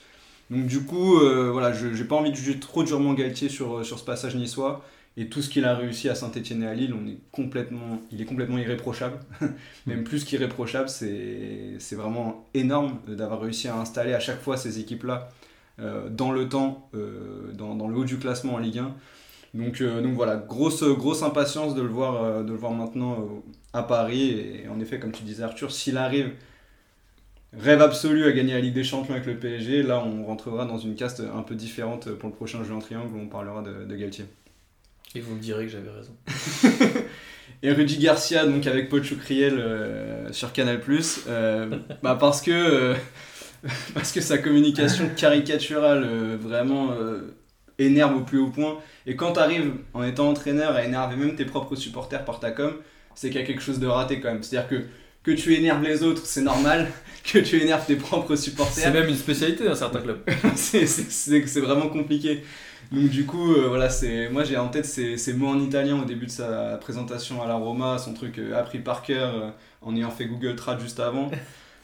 Donc 0.52 0.66
du 0.66 0.84
coup, 0.84 1.18
euh, 1.18 1.50
voilà, 1.50 1.72
je 1.72 1.86
n'ai 1.86 2.04
pas 2.04 2.16
envie 2.16 2.30
de 2.30 2.36
juger 2.36 2.60
trop 2.60 2.84
durement 2.84 3.14
Galtier 3.14 3.48
sur, 3.48 3.84
sur 3.84 3.98
ce 3.98 4.04
passage 4.04 4.36
niçois. 4.36 4.84
Et 5.16 5.28
tout 5.28 5.42
ce 5.42 5.50
qu'il 5.50 5.64
a 5.66 5.74
réussi 5.74 6.08
à 6.08 6.14
Saint-Etienne 6.14 6.62
et 6.62 6.66
à 6.66 6.74
Lille, 6.74 6.94
on 6.94 7.06
est 7.06 7.18
complètement, 7.32 8.00
il 8.10 8.22
est 8.22 8.24
complètement 8.24 8.58
irréprochable. 8.58 9.18
Même 9.86 10.04
plus 10.04 10.24
qu'irréprochable, 10.24 10.88
c'est 10.88 11.76
vraiment 11.92 12.48
énorme 12.54 12.98
d'avoir 13.08 13.40
réussi 13.40 13.68
à 13.68 13.76
installer 13.76 14.14
à 14.14 14.20
chaque 14.20 14.40
fois 14.40 14.56
ces 14.56 14.78
équipes-là 14.78 15.28
euh, 15.80 16.08
dans 16.08 16.32
le 16.32 16.48
temps, 16.48 16.88
euh, 16.94 17.52
dans, 17.52 17.74
dans 17.74 17.88
le 17.88 17.96
haut 17.96 18.04
du 18.04 18.18
classement 18.18 18.54
en 18.54 18.58
Ligue 18.58 18.78
1. 18.78 18.94
Donc, 19.54 19.82
euh, 19.82 20.00
donc 20.00 20.14
voilà, 20.14 20.36
grosse, 20.36 20.82
grosse 20.82 21.22
impatience 21.22 21.74
de 21.74 21.82
le 21.82 21.88
voir, 21.88 22.22
euh, 22.22 22.42
de 22.42 22.52
le 22.52 22.58
voir 22.58 22.72
maintenant 22.72 23.12
euh, 23.12 23.52
à 23.72 23.82
Paris. 23.82 24.30
Et 24.30 24.68
en 24.68 24.80
effet, 24.80 24.98
comme 24.98 25.12
tu 25.12 25.24
disais 25.24 25.42
Arthur, 25.42 25.70
s'il 25.70 25.98
arrive, 25.98 26.30
rêve 27.58 27.82
absolu 27.82 28.24
à 28.24 28.32
gagner 28.32 28.54
la 28.54 28.60
Ligue 28.60 28.74
des 28.74 28.84
Champions 28.84 29.14
avec 29.14 29.26
le 29.26 29.36
PSG, 29.36 29.82
là 29.82 30.02
on 30.04 30.24
rentrera 30.24 30.64
dans 30.64 30.78
une 30.78 30.94
caste 30.94 31.20
un 31.20 31.42
peu 31.42 31.54
différente 31.54 32.10
pour 32.12 32.28
le 32.28 32.34
prochain 32.34 32.64
jeu 32.64 32.74
en 32.74 32.78
triangle 32.78 33.14
où 33.14 33.18
on 33.20 33.28
parlera 33.28 33.62
de, 33.62 33.84
de 33.84 33.96
Galtier. 33.96 34.24
Et 35.14 35.20
vous 35.20 35.34
me 35.34 35.40
direz 35.40 35.66
que 35.66 35.72
j'avais 35.72 35.90
raison. 35.90 36.14
Et 37.64 37.70
Rudy 37.70 37.98
Garcia, 37.98 38.44
donc 38.44 38.66
avec 38.66 38.88
Paul 38.88 39.04
Choucriel 39.04 39.54
euh, 39.58 40.32
sur 40.32 40.52
Canal+, 40.52 40.80
euh, 41.28 41.78
bah 42.02 42.16
parce 42.18 42.40
que 42.42 42.50
euh, 42.50 42.94
parce 43.94 44.10
que 44.10 44.20
sa 44.20 44.38
communication 44.38 45.08
caricaturale 45.16 46.04
euh, 46.04 46.36
vraiment 46.40 46.90
énerve 47.78 48.16
au 48.16 48.20
plus 48.20 48.38
haut 48.38 48.48
point. 48.48 48.78
Et 49.06 49.14
quand 49.14 49.34
tu 49.34 49.40
arrives 49.40 49.74
en 49.94 50.02
étant 50.02 50.28
entraîneur 50.28 50.74
à 50.74 50.84
énerver 50.84 51.16
même 51.16 51.36
tes 51.36 51.44
propres 51.44 51.76
supporters 51.76 52.24
par 52.24 52.40
ta 52.40 52.50
com, 52.50 52.74
c'est 53.14 53.30
qu'il 53.30 53.40
y 53.40 53.44
a 53.44 53.46
quelque 53.46 53.62
chose 53.62 53.78
de 53.78 53.86
raté 53.86 54.18
quand 54.20 54.32
même. 54.32 54.42
C'est-à-dire 54.42 54.68
que 54.68 54.84
que 55.22 55.30
tu 55.30 55.54
énerves 55.54 55.82
les 55.82 56.02
autres, 56.02 56.26
c'est 56.26 56.42
normal. 56.42 56.90
Que 57.24 57.38
tu 57.38 57.56
énerves 57.62 57.86
tes 57.86 57.94
propres 57.94 58.34
supporters, 58.34 58.82
C'est 58.82 58.90
même 58.90 59.08
une 59.08 59.14
spécialité 59.16 59.62
dans 59.64 59.76
certains 59.76 60.00
clubs. 60.00 60.22
c'est- 60.56 61.60
vraiment 61.60 61.88
compliqué. 61.88 62.42
Donc 62.90 63.08
du 63.10 63.24
coup, 63.26 63.54
euh, 63.54 63.68
voilà, 63.68 63.88
c'est 63.90 64.28
moi 64.28 64.42
j'ai 64.42 64.56
en 64.56 64.66
tête 64.68 64.84
ces, 64.86 65.16
ces 65.16 65.32
mots 65.32 65.46
en 65.46 65.60
italien 65.60 66.00
au 66.02 66.04
début 66.04 66.26
de 66.26 66.32
sa 66.32 66.76
présentation 66.78 67.40
à 67.40 67.46
la 67.46 67.54
Roma, 67.54 67.98
son 67.98 68.12
truc 68.12 68.38
euh, 68.38 68.58
appris 68.58 68.80
par 68.80 69.02
cœur 69.02 69.34
euh, 69.36 69.50
en 69.82 69.94
ayant 69.94 70.10
fait 70.10 70.26
Google 70.26 70.56
Trad 70.56 70.80
juste 70.80 70.98
avant. 70.98 71.30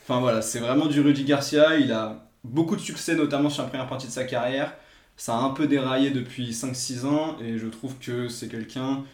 Enfin 0.08 0.20
voilà, 0.20 0.42
c'est 0.42 0.58
vraiment 0.58 0.86
du 0.86 1.00
Rudy 1.00 1.22
Garcia. 1.24 1.76
Il 1.76 1.92
a 1.92 2.28
beaucoup 2.42 2.74
de 2.76 2.80
succès, 2.80 3.14
notamment 3.14 3.50
sur 3.50 3.62
la 3.62 3.68
première 3.68 3.86
partie 3.86 4.06
de 4.08 4.12
sa 4.12 4.24
carrière. 4.24 4.74
Ça 5.16 5.34
a 5.36 5.38
un 5.40 5.50
peu 5.50 5.66
déraillé 5.66 6.10
depuis 6.10 6.50
5-6 6.52 7.04
ans 7.06 7.36
et 7.40 7.58
je 7.58 7.66
trouve 7.68 7.94
que 8.00 8.28
c'est 8.28 8.48
quelqu'un 8.48 9.04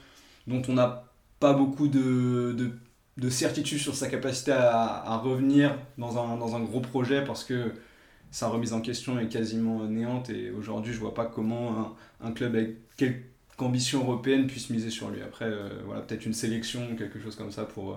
dont 0.47 0.63
on 0.69 0.75
n'a 0.75 1.05
pas 1.41 1.53
beaucoup 1.53 1.89
de, 1.89 2.53
de, 2.57 2.71
de 3.17 3.31
certitude 3.31 3.79
sur 3.79 3.95
sa 3.95 4.09
capacité 4.09 4.53
à, 4.53 5.05
à 5.07 5.17
revenir 5.17 5.77
dans 5.99 6.19
un, 6.19 6.37
dans 6.37 6.57
un 6.57 6.61
gros 6.61 6.81
projet 6.81 7.23
parce 7.25 7.45
que 7.45 7.73
sa 8.31 8.49
remise 8.49 8.73
en 8.73 8.81
question 8.81 9.19
est 9.21 9.29
quasiment 9.29 9.85
néante 9.85 10.31
et 10.31 10.51
aujourd'hui 10.51 10.93
je 10.93 10.99
vois 10.99 11.15
pas 11.15 11.27
comment 11.27 11.95
un, 12.21 12.29
un 12.29 12.33
club 12.33 12.57
avec 12.57 12.77
quelque 12.97 13.35
ambition 13.63 14.01
européenne 14.01 14.47
puisse 14.47 14.71
miser 14.71 14.91
sur 14.91 15.11
lui. 15.11 15.23
Après, 15.23 15.45
euh, 15.47 15.69
voilà, 15.87 16.01
peut-être 16.03 16.27
une 16.27 16.33
sélection 16.35 16.81
ou 16.93 16.97
quelque 16.97 17.21
chose 17.21 17.37
comme 17.37 17.51
ça 17.53 17.65
pour, 17.65 17.93
euh, 17.93 17.97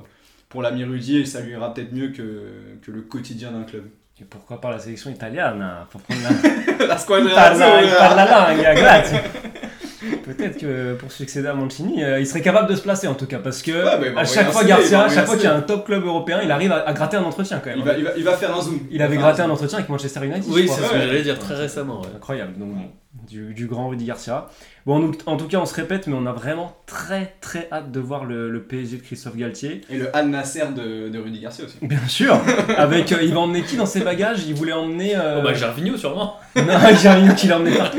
pour 0.49 0.61
l'ami 0.61 0.83
Rudy 0.83 1.17
et 1.17 1.25
ça 1.25 1.41
lui 1.41 1.51
ira 1.53 1.73
peut-être 1.73 1.93
mieux 1.93 2.09
que, 2.09 2.51
que 2.81 2.91
le 2.91 3.01
quotidien 3.01 3.51
d'un 3.51 3.63
club. 3.63 3.85
Et 4.19 4.23
pourquoi 4.23 4.59
pas 4.59 4.71
la 4.71 4.79
sélection 4.79 5.11
italienne 5.11 5.61
hein, 5.61 5.87
Pour 5.91 6.01
prendre 6.01 6.21
la, 6.23 6.85
La 6.87 6.97
squadra 6.97 7.29
il 7.29 7.35
parle, 7.35 7.61
azzurra. 7.61 7.83
il 7.83 7.89
parle 7.91 8.15
la 8.15 8.53
langue, 8.55 8.75
grazie. 8.75 9.17
Peut-être 10.25 10.57
que 10.57 10.93
pour 10.95 11.11
succéder 11.11 11.47
à 11.47 11.53
Mancini, 11.53 12.03
euh, 12.03 12.19
il 12.19 12.27
serait 12.27 12.41
capable 12.41 12.69
de 12.69 12.75
se 12.75 12.81
placer 12.81 13.07
en 13.07 13.13
tout 13.15 13.25
cas, 13.25 13.39
parce 13.39 13.61
que 13.61 13.71
Ouais, 13.71 14.13
à 14.15 14.25
chaque 14.25 14.47
un 14.47 14.51
fois 14.51 14.63
Garcia, 14.63 15.03
à 15.03 15.09
chaque 15.09 15.17
un 15.19 15.25
fois 15.25 15.35
qu'il 15.35 15.45
y 15.45 15.47
a 15.47 15.55
un 15.55 15.61
top 15.61 15.85
club 15.85 16.05
européen, 16.05 16.39
il 16.43 16.51
arrive 16.51 16.71
à, 16.71 16.87
à 16.87 16.93
gratter 16.93 17.17
un 17.17 17.23
entretien 17.23 17.59
quand 17.63 17.69
même. 17.69 17.79
Il 17.79 17.85
va, 17.85 17.97
il, 17.97 18.03
va, 18.03 18.11
il 18.17 18.23
va 18.23 18.33
faire 18.37 18.55
un 18.55 18.61
zoom. 18.61 18.79
Il 18.91 19.01
avait 19.01 19.17
gratté 19.17 19.41
un 19.41 19.45
zoom. 19.45 19.53
entretien 19.53 19.77
avec 19.79 19.89
Manchester 19.89 20.25
United. 20.25 20.43
Oui, 20.47 20.67
c'est 20.67 20.81
ce 20.81 20.89
que 20.91 20.97
j'allais 20.99 21.21
dire 21.23 21.39
très 21.39 21.55
récemment. 21.55 22.01
ouais. 22.01 22.07
Incroyable. 22.15 22.53
Donc, 22.57 22.69
bon. 22.73 22.81
Du, 23.27 23.53
du 23.53 23.67
grand 23.67 23.89
Rudy 23.89 24.05
Garcia. 24.05 24.49
Bon, 24.85 25.11
en 25.25 25.37
tout 25.37 25.47
cas, 25.47 25.57
on 25.59 25.65
se 25.65 25.73
répète, 25.75 26.07
mais 26.07 26.15
on 26.17 26.25
a 26.25 26.31
vraiment 26.31 26.77
très 26.85 27.35
très 27.41 27.67
hâte 27.71 27.91
de 27.91 27.99
voir 27.99 28.25
le, 28.25 28.49
le 28.49 28.63
PSG 28.63 28.97
de 28.97 29.01
Christophe 29.01 29.35
Galtier. 29.35 29.81
Et 29.89 29.97
le 29.97 30.15
Al 30.15 30.29
Nasser 30.29 30.63
de, 30.75 31.09
de 31.09 31.19
Rudy 31.19 31.39
Garcia 31.41 31.65
aussi. 31.65 31.77
Bien 31.81 32.05
sûr 32.07 32.39
Avec, 32.77 33.11
euh, 33.11 33.17
Il 33.23 33.33
va 33.33 33.39
emmener 33.41 33.63
qui 33.63 33.75
dans 33.75 33.85
ses 33.85 34.01
bagages? 34.01 34.45
Il 34.47 34.53
voulait 34.55 34.73
emmener... 34.73 35.15
euh, 35.15 35.39
Oh 35.39 35.43
bah 35.43 35.53
Gervinho 35.53 35.97
sûrement. 35.97 36.35
Non, 36.55 36.63
Jarino 37.01 37.33
qui 37.33 37.47
l'a 37.47 37.57
emmené 37.59 37.75
partout. 37.77 37.97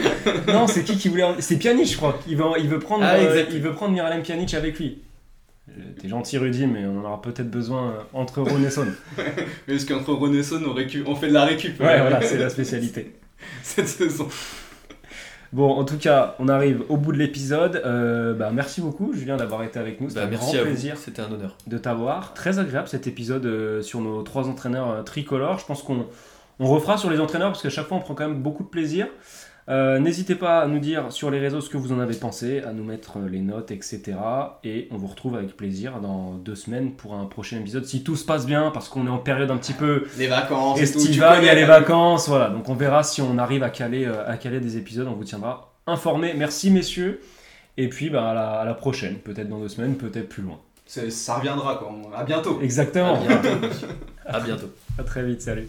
Non, 0.48 0.66
c'est 0.66 0.82
qui 0.84 0.96
qui 0.96 1.08
voulait 1.08 1.24
emmener? 1.24 1.42
C'est 1.42 1.56
Pjanic, 1.58 1.90
je 1.90 1.96
crois. 1.96 2.18
Il 2.28 2.36
veut, 2.36 2.44
il 2.60 2.68
veut 2.68 2.78
prendre, 2.78 3.04
Ah, 3.04 3.14
euh, 3.16 3.28
exact. 3.34 3.50
il 3.52 3.60
veut 3.60 3.72
prendre 3.72 3.92
Miralem 3.92 4.22
Pjanic 4.22 4.54
avec 4.54 4.78
lui. 4.78 5.02
Euh, 5.70 5.82
T'es 6.00 6.08
gentil, 6.08 6.38
Rudy, 6.38 6.66
mais 6.66 6.86
on 6.86 7.00
en 7.00 7.04
aura 7.04 7.20
peut-être 7.20 7.50
besoin 7.50 7.94
entre 8.14 8.40
Rhône 8.40 8.64
et 8.64 8.70
Saône. 8.70 8.94
Parce 9.66 9.84
qu'entre 9.84 10.14
Renaissance, 10.14 10.60
on, 10.66 10.72
récup- 10.74 11.04
on 11.06 11.14
fait 11.14 11.28
de 11.28 11.34
la 11.34 11.44
récup. 11.44 11.78
Ouais, 11.80 12.00
voilà, 12.00 12.22
c'est 12.22 12.38
la 12.38 12.48
spécialité. 12.48 13.14
Cette 13.62 13.88
saison. 13.88 14.26
Bon, 15.52 15.70
en 15.70 15.84
tout 15.84 15.96
cas, 15.96 16.34
on 16.38 16.48
arrive 16.48 16.82
au 16.90 16.96
bout 16.98 17.12
de 17.12 17.16
l'épisode. 17.18 17.80
Euh, 17.84 18.34
bah, 18.34 18.50
merci 18.52 18.80
beaucoup, 18.82 19.12
Julien, 19.14 19.36
d'avoir 19.38 19.62
été 19.62 19.78
avec 19.78 20.00
nous. 20.00 20.08
C'était 20.10 20.20
Bah, 20.20 20.26
un 20.26 20.30
merci 20.30 20.54
grand 20.56 20.64
plaisir 20.64 20.96
c'était 20.98 21.22
un 21.22 21.32
honneur. 21.32 21.56
de 21.66 21.78
t'avoir. 21.78 22.34
Très 22.34 22.58
agréable 22.58 22.88
cet 22.88 23.06
épisode 23.06 23.46
euh, 23.46 23.80
sur 23.82 24.00
nos 24.02 24.22
trois 24.22 24.46
entraîneurs 24.48 24.90
euh, 24.90 25.02
tricolores. 25.02 25.58
Je 25.58 25.64
pense 25.64 25.82
qu'on 25.82 26.06
on 26.60 26.66
refera 26.66 26.98
sur 26.98 27.08
les 27.08 27.18
entraîneurs 27.20 27.48
parce 27.50 27.62
qu'à 27.62 27.70
chaque 27.70 27.86
fois 27.86 27.96
on 27.96 28.00
prend 28.00 28.14
quand 28.14 28.28
même 28.28 28.42
beaucoup 28.42 28.62
de 28.62 28.68
plaisir. 28.68 29.06
Euh, 29.68 29.98
N'hésitez 29.98 30.34
pas 30.34 30.60
à 30.60 30.66
nous 30.66 30.78
dire 30.78 31.12
sur 31.12 31.30
les 31.30 31.38
réseaux 31.38 31.60
ce 31.60 31.68
que 31.68 31.76
vous 31.76 31.92
en 31.92 32.00
avez 32.00 32.14
pensé, 32.14 32.62
à 32.62 32.72
nous 32.72 32.84
mettre 32.84 33.18
euh, 33.18 33.28
les 33.28 33.40
notes, 33.40 33.70
etc. 33.70 34.14
Et 34.64 34.88
on 34.90 34.96
vous 34.96 35.06
retrouve 35.08 35.36
avec 35.36 35.54
plaisir 35.56 36.00
dans 36.00 36.32
deux 36.34 36.54
semaines 36.54 36.92
pour 36.92 37.14
un 37.14 37.26
prochain 37.26 37.58
épisode. 37.58 37.84
Si 37.84 38.02
tout 38.02 38.16
se 38.16 38.24
passe 38.24 38.46
bien, 38.46 38.70
parce 38.70 38.88
qu'on 38.88 39.06
est 39.06 39.10
en 39.10 39.18
période 39.18 39.50
un 39.50 39.58
petit 39.58 39.74
peu 39.74 40.06
Les 40.16 40.26
vacances 40.26 40.80
estivale, 40.80 41.40
il 41.42 41.46
y 41.46 41.50
a 41.50 41.54
les 41.54 41.64
vacances, 41.66 42.28
voilà. 42.28 42.48
Donc 42.48 42.68
on 42.68 42.74
verra 42.74 43.02
si 43.02 43.20
on 43.20 43.36
arrive 43.36 43.62
à 43.62 43.68
caler, 43.70 44.06
euh, 44.06 44.26
à 44.26 44.36
caler 44.38 44.60
des 44.60 44.76
épisodes, 44.78 45.06
on 45.06 45.12
vous 45.14 45.24
tiendra 45.24 45.74
informé. 45.86 46.32
Merci 46.34 46.70
messieurs. 46.70 47.20
Et 47.76 47.88
puis 47.88 48.08
bah, 48.10 48.30
à, 48.30 48.34
la, 48.34 48.50
à 48.60 48.64
la 48.64 48.74
prochaine, 48.74 49.16
peut-être 49.16 49.48
dans 49.48 49.58
deux 49.60 49.68
semaines, 49.68 49.96
peut-être 49.96 50.28
plus 50.28 50.42
loin. 50.42 50.58
C'est- 50.86 51.10
Ça 51.10 51.34
reviendra 51.36 51.74
quoi. 51.76 51.92
À 52.16 52.24
bientôt. 52.24 52.58
Exactement. 52.62 53.14
À 53.14 53.36
bientôt. 53.36 53.66
à 54.26 54.40
bientôt. 54.40 54.70
À 54.98 55.02
très 55.02 55.22
vite, 55.24 55.42
salut. 55.42 55.68